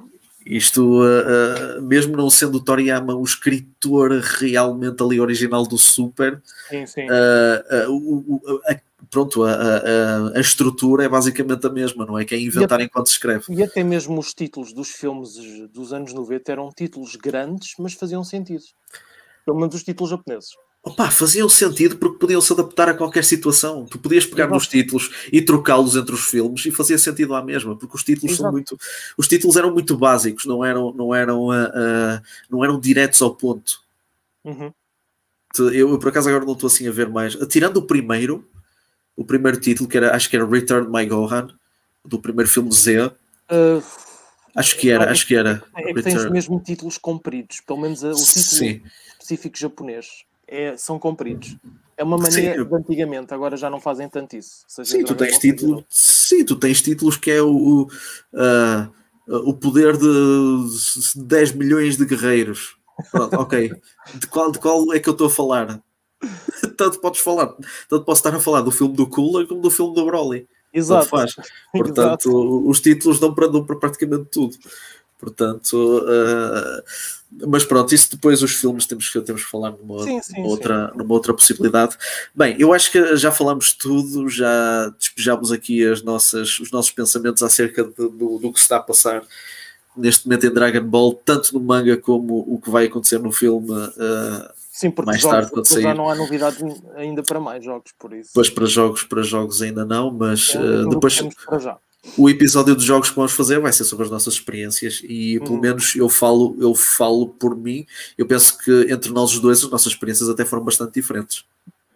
isto, 0.56 1.02
uh, 1.02 1.78
uh, 1.78 1.82
mesmo 1.82 2.16
não 2.16 2.28
sendo 2.28 2.58
o 2.58 2.64
Toriyama 2.64 3.14
o 3.14 3.24
escritor 3.24 4.10
realmente 4.20 5.02
ali 5.02 5.20
original 5.20 5.66
do 5.66 5.78
Super, 5.78 6.42
sim, 6.68 6.86
sim. 6.86 7.06
Uh, 7.06 8.60
a, 8.66 8.80
pronto, 9.10 9.44
a, 9.44 9.52
a, 9.52 10.36
a, 10.36 10.40
estrutura 10.40 11.04
é 11.04 11.08
basicamente 11.08 11.66
a 11.66 11.70
mesma, 11.70 12.04
não 12.04 12.18
é? 12.18 12.24
Que 12.24 12.34
é 12.34 12.40
inventar 12.40 12.80
e 12.80 12.84
enquanto 12.84 13.06
se 13.06 13.12
escreve. 13.12 13.44
E 13.48 13.62
até 13.62 13.82
mesmo 13.82 14.18
os 14.18 14.34
títulos 14.34 14.72
dos 14.72 14.90
filmes 14.90 15.34
dos 15.72 15.92
anos 15.92 16.12
90 16.12 16.52
eram 16.52 16.70
títulos 16.70 17.16
grandes, 17.16 17.74
mas 17.78 17.94
faziam 17.94 18.22
sentido. 18.22 18.64
Pelo 19.44 19.58
menos 19.58 19.74
os 19.74 19.82
títulos 19.82 20.10
japoneses. 20.10 20.50
Opa, 20.84 21.12
faziam 21.12 21.48
sentido 21.48 21.96
porque 21.96 22.18
podiam 22.18 22.40
se 22.40 22.52
adaptar 22.52 22.88
a 22.88 22.94
qualquer 22.94 23.22
situação. 23.22 23.86
Tu 23.86 24.00
podias 24.00 24.26
pegar 24.26 24.44
Exato. 24.44 24.54
nos 24.54 24.66
títulos 24.66 25.28
e 25.32 25.40
trocá-los 25.40 25.94
entre 25.94 26.12
os 26.12 26.22
filmes 26.22 26.66
e 26.66 26.72
fazia 26.72 26.98
sentido 26.98 27.36
à 27.36 27.42
mesma, 27.42 27.76
porque 27.76 27.94
os 27.94 28.02
títulos 28.02 28.32
Exato. 28.32 28.42
são 28.42 28.52
muito, 28.52 28.76
os 29.16 29.28
títulos 29.28 29.56
eram 29.56 29.72
muito 29.72 29.96
básicos, 29.96 30.44
não 30.44 30.64
eram, 30.64 30.92
não 30.92 31.14
eram, 31.14 31.46
uh, 31.46 31.52
uh, 31.52 32.22
não 32.50 32.64
eram 32.64 32.80
diretos 32.80 33.22
ao 33.22 33.32
ponto. 33.32 33.80
Uhum. 34.44 34.72
Eu, 35.72 35.96
por 36.00 36.09
acaso 36.09 36.28
agora 36.28 36.44
não 36.44 36.54
estou 36.54 36.66
assim 36.66 36.88
a 36.88 36.90
ver 36.90 37.09
mais. 37.09 37.36
Tirando 37.48 37.76
o 37.76 37.82
primeiro, 37.82 38.44
o 39.14 39.24
primeiro 39.24 39.60
título 39.60 39.88
que 39.88 39.96
era, 39.96 40.16
acho 40.16 40.28
que 40.28 40.34
era 40.34 40.44
Return 40.44 40.90
My 40.90 41.06
Gohan, 41.06 41.46
do 42.04 42.18
primeiro 42.18 42.50
filme 42.50 42.72
Z. 42.72 43.06
Uh, 43.48 43.80
acho 44.56 44.76
que 44.76 44.90
era, 44.90 45.12
acho 45.12 45.28
que 45.28 45.36
era. 45.36 45.62
É 45.76 45.94
que 45.94 46.02
tens 46.02 46.28
mesmo 46.28 46.59
títulos 46.59 46.98
compridos, 46.98 47.60
pelo 47.60 47.82
menos 47.82 48.02
o 48.02 48.14
título 48.14 48.42
Sim. 48.42 48.82
específico 49.20 49.56
japonês 49.56 50.24
é, 50.52 50.76
são 50.76 50.98
compridos. 50.98 51.56
É 51.96 52.04
uma 52.04 52.18
mania 52.18 52.54
sim, 52.54 52.64
de 52.64 52.74
antigamente, 52.74 53.32
agora 53.32 53.56
já 53.56 53.70
não 53.70 53.80
fazem 53.80 54.08
tanto 54.08 54.36
isso. 54.36 54.64
sim, 54.68 55.02
tu 55.04 55.14
tens 55.14 55.38
título, 55.38 55.84
sim, 55.88 56.44
tu 56.44 56.56
tens 56.56 56.82
títulos 56.82 57.16
que 57.16 57.30
é 57.30 57.40
o, 57.40 57.86
uh, 58.34 59.38
o 59.48 59.54
poder 59.54 59.96
de 59.96 60.06
10 61.16 61.52
milhões 61.52 61.96
de 61.96 62.04
guerreiros. 62.04 62.76
Pronto, 63.10 63.34
ok. 63.40 63.72
De 64.14 64.26
qual, 64.26 64.52
de 64.52 64.58
qual 64.58 64.92
é 64.92 65.00
que 65.00 65.08
eu 65.08 65.12
estou 65.12 65.26
a 65.26 65.30
falar? 65.30 65.82
tanto 66.76 67.00
podes 67.00 67.20
falar, 67.20 67.54
tanto 67.88 68.04
posso 68.04 68.20
estar 68.20 68.34
a 68.34 68.40
falar 68.40 68.60
do 68.60 68.70
filme 68.70 68.94
do 68.94 69.08
Cooler 69.08 69.46
como 69.46 69.60
do 69.60 69.70
filme 69.70 69.94
do 69.94 70.04
Broly. 70.04 70.46
Exato. 70.72 71.10
Portanto, 71.72 72.28
Exato. 72.28 72.68
os 72.68 72.80
títulos 72.80 73.20
dão 73.20 73.34
para, 73.34 73.48
dão 73.48 73.64
para 73.64 73.76
praticamente 73.76 74.26
tudo. 74.30 74.56
Portanto, 75.22 76.02
uh, 76.04 76.82
mas 77.46 77.64
pronto, 77.64 77.94
isso 77.94 78.10
depois 78.10 78.42
os 78.42 78.56
filmes 78.56 78.86
temos 78.86 79.08
que, 79.08 79.20
temos 79.20 79.44
que 79.44 79.50
falar 79.50 79.70
numa, 79.70 80.02
sim, 80.02 80.20
sim, 80.20 80.42
outra, 80.42 80.90
sim. 80.90 80.98
numa 80.98 81.14
outra 81.14 81.32
possibilidade. 81.32 81.96
Bem, 82.34 82.56
eu 82.58 82.72
acho 82.72 82.90
que 82.90 83.16
já 83.16 83.30
falamos 83.30 83.72
tudo, 83.72 84.28
já 84.28 84.88
despejamos 84.98 85.52
aqui 85.52 85.86
as 85.86 86.02
nossas, 86.02 86.58
os 86.58 86.72
nossos 86.72 86.90
pensamentos 86.90 87.40
acerca 87.40 87.84
de, 87.84 87.94
do, 87.94 88.40
do 88.40 88.52
que 88.52 88.58
se 88.58 88.64
está 88.64 88.78
a 88.78 88.82
passar 88.82 89.22
neste 89.96 90.26
momento 90.26 90.44
em 90.48 90.52
Dragon 90.52 90.84
Ball, 90.84 91.14
tanto 91.14 91.54
no 91.54 91.60
manga 91.60 91.96
como 91.96 92.44
o 92.48 92.60
que 92.60 92.68
vai 92.68 92.86
acontecer 92.86 93.20
no 93.20 93.30
filme. 93.30 93.70
Uh, 93.70 94.52
Sim, 94.72 94.90
porque 94.90 95.12
mais 95.12 95.20
jogos, 95.20 95.36
tarde 95.36 95.52
quando 95.52 95.66
sair. 95.68 95.82
já 95.82 95.94
não 95.94 96.10
há 96.10 96.16
novidades 96.16 96.60
ainda 96.96 97.22
para 97.22 97.38
mais 97.38 97.64
jogos, 97.64 97.92
por 97.96 98.12
isso. 98.12 98.30
Pois 98.34 98.50
para 98.50 98.66
jogos, 98.66 99.04
para 99.04 99.22
jogos 99.22 99.62
ainda 99.62 99.84
não, 99.84 100.10
mas 100.10 100.52
é, 100.56 100.58
uh, 100.58 100.88
depois 100.88 101.22
o 102.16 102.28
episódio 102.28 102.74
dos 102.74 102.84
jogos 102.84 103.10
que 103.10 103.16
vamos 103.16 103.32
fazer 103.32 103.60
vai 103.60 103.72
ser 103.72 103.84
sobre 103.84 104.04
as 104.04 104.10
nossas 104.10 104.34
experiências 104.34 105.00
e 105.04 105.38
pelo 105.40 105.54
hum. 105.54 105.60
menos 105.60 105.94
eu 105.94 106.08
falo, 106.08 106.56
eu 106.60 106.74
falo 106.74 107.28
por 107.28 107.56
mim. 107.56 107.86
Eu 108.18 108.26
penso 108.26 108.58
que 108.58 108.92
entre 108.92 109.12
nós 109.12 109.32
os 109.32 109.40
dois 109.40 109.62
as 109.62 109.70
nossas 109.70 109.92
experiências 109.92 110.28
até 110.28 110.44
foram 110.44 110.64
bastante 110.64 110.94
diferentes. 110.94 111.44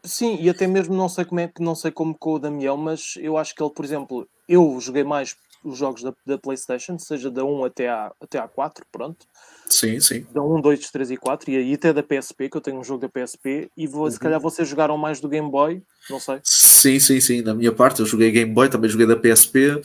Sim, 0.04 0.38
e 0.40 0.48
até 0.48 0.68
mesmo 0.68 0.94
não 0.94 1.08
sei 1.08 1.24
como 1.24 1.40
é 1.40 1.48
que 1.48 1.60
não 1.60 1.74
sei 1.74 1.90
como 1.90 2.14
com 2.14 2.34
o 2.34 2.38
Damião, 2.38 2.76
mas 2.76 3.14
eu 3.18 3.36
acho 3.36 3.54
que 3.54 3.62
ele, 3.62 3.72
por 3.72 3.84
exemplo, 3.84 4.28
eu 4.48 4.78
joguei 4.80 5.02
mais 5.02 5.34
os 5.64 5.76
jogos 5.76 6.02
da, 6.02 6.14
da 6.24 6.38
PlayStation, 6.38 6.96
seja 6.98 7.28
da 7.28 7.44
1 7.44 7.64
até 7.64 7.88
à, 7.88 8.12
até 8.20 8.38
à 8.38 8.46
4, 8.46 8.86
pronto. 8.92 9.26
Sim, 9.68 10.00
sim. 10.00 10.26
Da 10.32 10.42
1, 10.42 10.60
2, 10.60 10.90
3 10.90 11.10
e 11.10 11.16
4, 11.16 11.50
e 11.50 11.56
aí 11.56 11.74
até 11.74 11.92
da 11.92 12.02
PSP, 12.02 12.48
que 12.48 12.56
eu 12.56 12.60
tenho 12.60 12.78
um 12.78 12.84
jogo 12.84 13.00
da 13.00 13.08
PSP, 13.08 13.70
e 13.76 13.86
vou, 13.86 14.04
uhum. 14.04 14.10
se 14.10 14.18
calhar 14.18 14.40
vocês 14.40 14.68
jogaram 14.68 14.96
mais 14.96 15.20
do 15.20 15.28
Game 15.28 15.50
Boy, 15.50 15.82
não 16.08 16.20
sei. 16.20 16.38
Sim, 16.42 16.98
sim, 16.98 17.20
sim. 17.20 17.42
Na 17.42 17.54
minha 17.54 17.72
parte, 17.72 18.00
eu 18.00 18.06
joguei 18.06 18.30
Game 18.30 18.52
Boy, 18.52 18.68
também 18.68 18.88
joguei 18.88 19.06
da 19.06 19.16
PSP, 19.16 19.80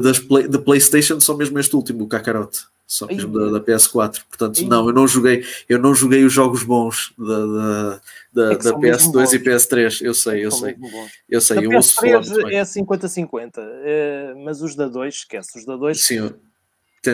das 0.00 0.18
play, 0.18 0.48
da 0.48 0.58
PlayStation, 0.58 1.20
só 1.20 1.36
mesmo 1.36 1.58
este 1.58 1.74
último, 1.74 2.04
o 2.04 2.08
Kakarot. 2.08 2.66
Só 2.86 3.04
mesmo 3.06 3.36
da, 3.36 3.58
da, 3.58 3.60
PS4. 3.60 4.22
Portanto, 4.28 4.64
não, 4.64 4.86
eu 4.86 4.94
não 4.94 5.08
joguei, 5.08 5.44
eu 5.68 5.76
não 5.76 5.92
joguei 5.92 6.24
os 6.24 6.32
jogos 6.32 6.62
bons 6.62 7.12
da, 7.18 7.46
da, 7.46 8.00
da, 8.32 8.52
é 8.52 8.56
da 8.56 8.72
PS2 8.74 9.32
e 9.32 9.38
PS3. 9.40 10.02
Eu 10.02 10.14
sei, 10.14 10.46
eu 10.46 10.52
sei. 10.52 10.76
Eu 11.28 11.40
sei, 11.40 11.66
eu 11.66 11.72
ouço 11.72 11.94
falar 11.94 12.22
é 12.52 12.62
50-50, 12.62 13.54
é, 13.58 14.34
mas 14.44 14.62
os 14.62 14.76
da 14.76 14.86
2, 14.86 15.14
esquece, 15.14 15.58
os 15.58 15.66
da 15.66 15.76
2. 15.76 16.00
Sim, 16.00 16.32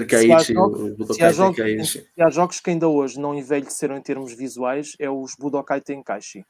Tenkaichi, 0.01 0.57
o 0.57 0.95
Budokai 0.97 1.33
se 1.33 1.39
Tenkaichi. 1.39 2.07
Se 2.15 2.23
há 2.23 2.31
jogos 2.31 2.61
que 2.61 2.71
ainda 2.71 2.89
hoje 2.89 3.21
não 3.21 3.35
envelheceram 3.35 3.97
em 3.97 4.01
termos 4.01 4.33
visuais, 4.33 4.97
é 4.99 5.11
os 5.11 5.35
Budokai 5.35 5.81
Tenkaichi. 5.81 6.45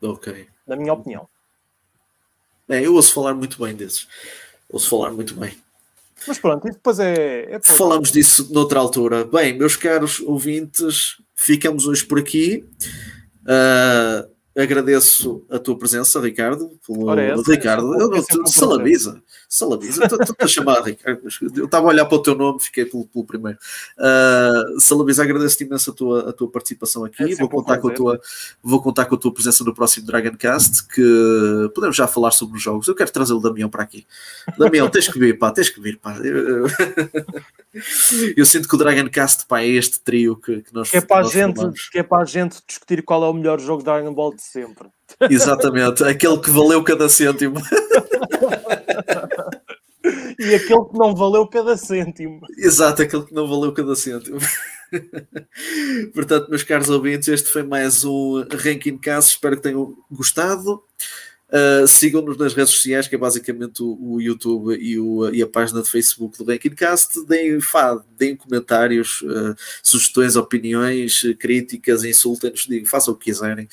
Ok. 0.00 0.46
Na 0.66 0.76
minha 0.76 0.92
opinião. 0.92 1.28
É, 2.68 2.84
eu 2.84 2.94
ouço 2.94 3.12
falar 3.12 3.34
muito 3.34 3.62
bem 3.62 3.74
desses. 3.74 4.08
Ouço 4.68 4.88
falar 4.88 5.10
muito 5.10 5.34
bem. 5.34 5.56
Mas 6.26 6.38
pronto, 6.38 6.66
e 6.68 6.70
depois 6.70 6.98
é. 6.98 7.54
é 7.54 7.60
Falamos 7.60 8.10
disso 8.10 8.48
noutra 8.52 8.78
altura. 8.78 9.24
Bem, 9.24 9.56
meus 9.58 9.76
caros 9.76 10.20
ouvintes, 10.20 11.16
ficamos 11.34 11.86
hoje 11.86 12.04
por 12.04 12.18
aqui. 12.18 12.64
Uh, 13.42 14.30
agradeço 14.60 15.44
a 15.50 15.58
tua 15.58 15.76
presença, 15.76 16.20
Ricardo. 16.20 16.78
Pelo... 16.86 17.06
Ora, 17.06 17.22
essa, 17.22 17.50
Ricardo, 17.50 17.92
eu 18.00 18.08
não, 18.08 18.22
tu, 18.22 18.42
Salabiza. 19.52 20.08
Salabiza, 20.08 20.32
estou 20.32 20.36
a 20.38 20.46
chamar 20.46 20.82
Ricardo. 20.82 21.28
Eu 21.54 21.66
estava 21.66 21.86
a 21.86 21.90
olhar 21.90 22.06
para 22.06 22.16
o 22.16 22.22
teu 22.22 22.34
nome, 22.34 22.58
fiquei 22.58 22.86
pelo, 22.86 23.04
pelo 23.04 23.26
primeiro. 23.26 23.58
Uh, 23.98 24.80
Salabiza, 24.80 25.22
agradeço-te 25.22 25.64
imenso 25.64 25.90
a 25.90 25.94
tua, 25.94 26.30
a 26.30 26.32
tua 26.32 26.50
participação 26.50 27.04
aqui. 27.04 27.22
É 27.22 27.36
vou, 27.36 27.50
contar 27.50 27.76
com 27.76 27.88
a 27.88 27.92
tua, 27.92 28.20
vou 28.62 28.80
contar 28.82 29.04
com 29.04 29.14
a 29.14 29.18
tua 29.18 29.30
presença 29.30 29.62
no 29.62 29.74
próximo 29.74 30.06
Dragoncast, 30.06 30.88
que 30.88 31.70
podemos 31.74 31.94
já 31.94 32.06
falar 32.06 32.30
sobre 32.30 32.56
os 32.56 32.62
jogos. 32.62 32.88
Eu 32.88 32.94
quero 32.94 33.12
trazer 33.12 33.34
o 33.34 33.40
Damião 33.40 33.68
para 33.68 33.82
aqui. 33.82 34.06
Damião, 34.56 34.88
tens 34.88 35.06
que 35.06 35.18
vir, 35.18 35.38
pá, 35.38 35.50
tens 35.50 35.68
que 35.68 35.82
vir, 35.82 35.98
pá. 35.98 36.16
Eu, 36.16 36.66
eu 38.34 38.46
sinto 38.46 38.66
que 38.66 38.74
o 38.74 38.78
Dragoncast, 38.78 39.44
pá, 39.46 39.60
é 39.60 39.66
este 39.66 40.00
trio 40.00 40.34
que, 40.36 40.62
que 40.62 40.72
nós. 40.72 40.90
Que 40.90 40.96
é, 40.96 41.00
para 41.02 41.26
a 41.26 41.28
gente, 41.28 41.90
que 41.90 41.98
é 41.98 42.02
para 42.02 42.22
a 42.22 42.24
gente 42.24 42.56
discutir 42.66 43.02
qual 43.02 43.22
é 43.22 43.28
o 43.28 43.34
melhor 43.34 43.60
jogo 43.60 43.80
de 43.80 43.84
Dragon 43.84 44.14
Ball 44.14 44.34
de 44.34 44.40
sempre. 44.40 44.88
Exatamente, 45.30 46.04
aquele 46.04 46.38
que 46.38 46.50
valeu 46.50 46.82
cada 46.82 47.08
cêntimo. 47.08 47.60
e 50.38 50.54
aquele 50.54 50.84
que 50.84 50.98
não 50.98 51.14
valeu 51.14 51.46
cada 51.46 51.76
cêntimo. 51.76 52.40
Exato, 52.58 53.02
aquele 53.02 53.24
que 53.24 53.34
não 53.34 53.48
valeu 53.48 53.72
cada 53.72 53.94
cêntimo. 53.94 54.38
Portanto, 56.12 56.48
meus 56.50 56.62
caros 56.62 56.90
ouvintes, 56.90 57.28
este 57.28 57.50
foi 57.50 57.62
mais 57.62 58.04
um 58.04 58.44
Ranking 58.50 58.98
Cast. 58.98 59.32
Espero 59.32 59.56
que 59.56 59.62
tenham 59.62 59.96
gostado. 60.10 60.82
Uh, 61.52 61.86
Sigam-nos 61.86 62.38
nas 62.38 62.54
redes 62.54 62.72
sociais, 62.72 63.06
que 63.06 63.14
é 63.14 63.18
basicamente 63.18 63.82
o, 63.82 63.98
o 64.00 64.20
YouTube 64.22 64.74
e, 64.74 64.98
o, 64.98 65.28
e, 65.28 65.42
a 65.42 65.46
página 65.46 65.82
de 65.82 65.90
Facebook 65.90 66.38
do 66.38 66.50
Rankingcast. 66.50 67.26
Deem, 67.26 67.60
fá, 67.60 68.02
deem 68.16 68.34
comentários, 68.34 69.20
uh, 69.20 69.54
sugestões, 69.82 70.34
opiniões, 70.34 71.20
críticas, 71.38 72.04
insultem-nos, 72.04 72.66
façam 72.88 73.12
o 73.12 73.16
que 73.18 73.26
quiserem. 73.26 73.68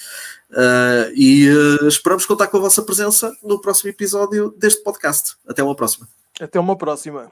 Uh, 0.51 1.13
e 1.15 1.45
esperamos 1.87 2.25
contar 2.25 2.47
com 2.47 2.57
a 2.57 2.61
vossa 2.61 2.81
presença 2.81 3.35
no 3.43 3.61
próximo 3.61 3.89
episódio 3.89 4.51
deste 4.57 4.83
podcast. 4.83 5.35
Até 5.47 5.63
uma 5.63 5.75
próxima. 5.75 6.07
Até 6.39 6.59
uma 6.59 6.75
próxima. 6.75 7.31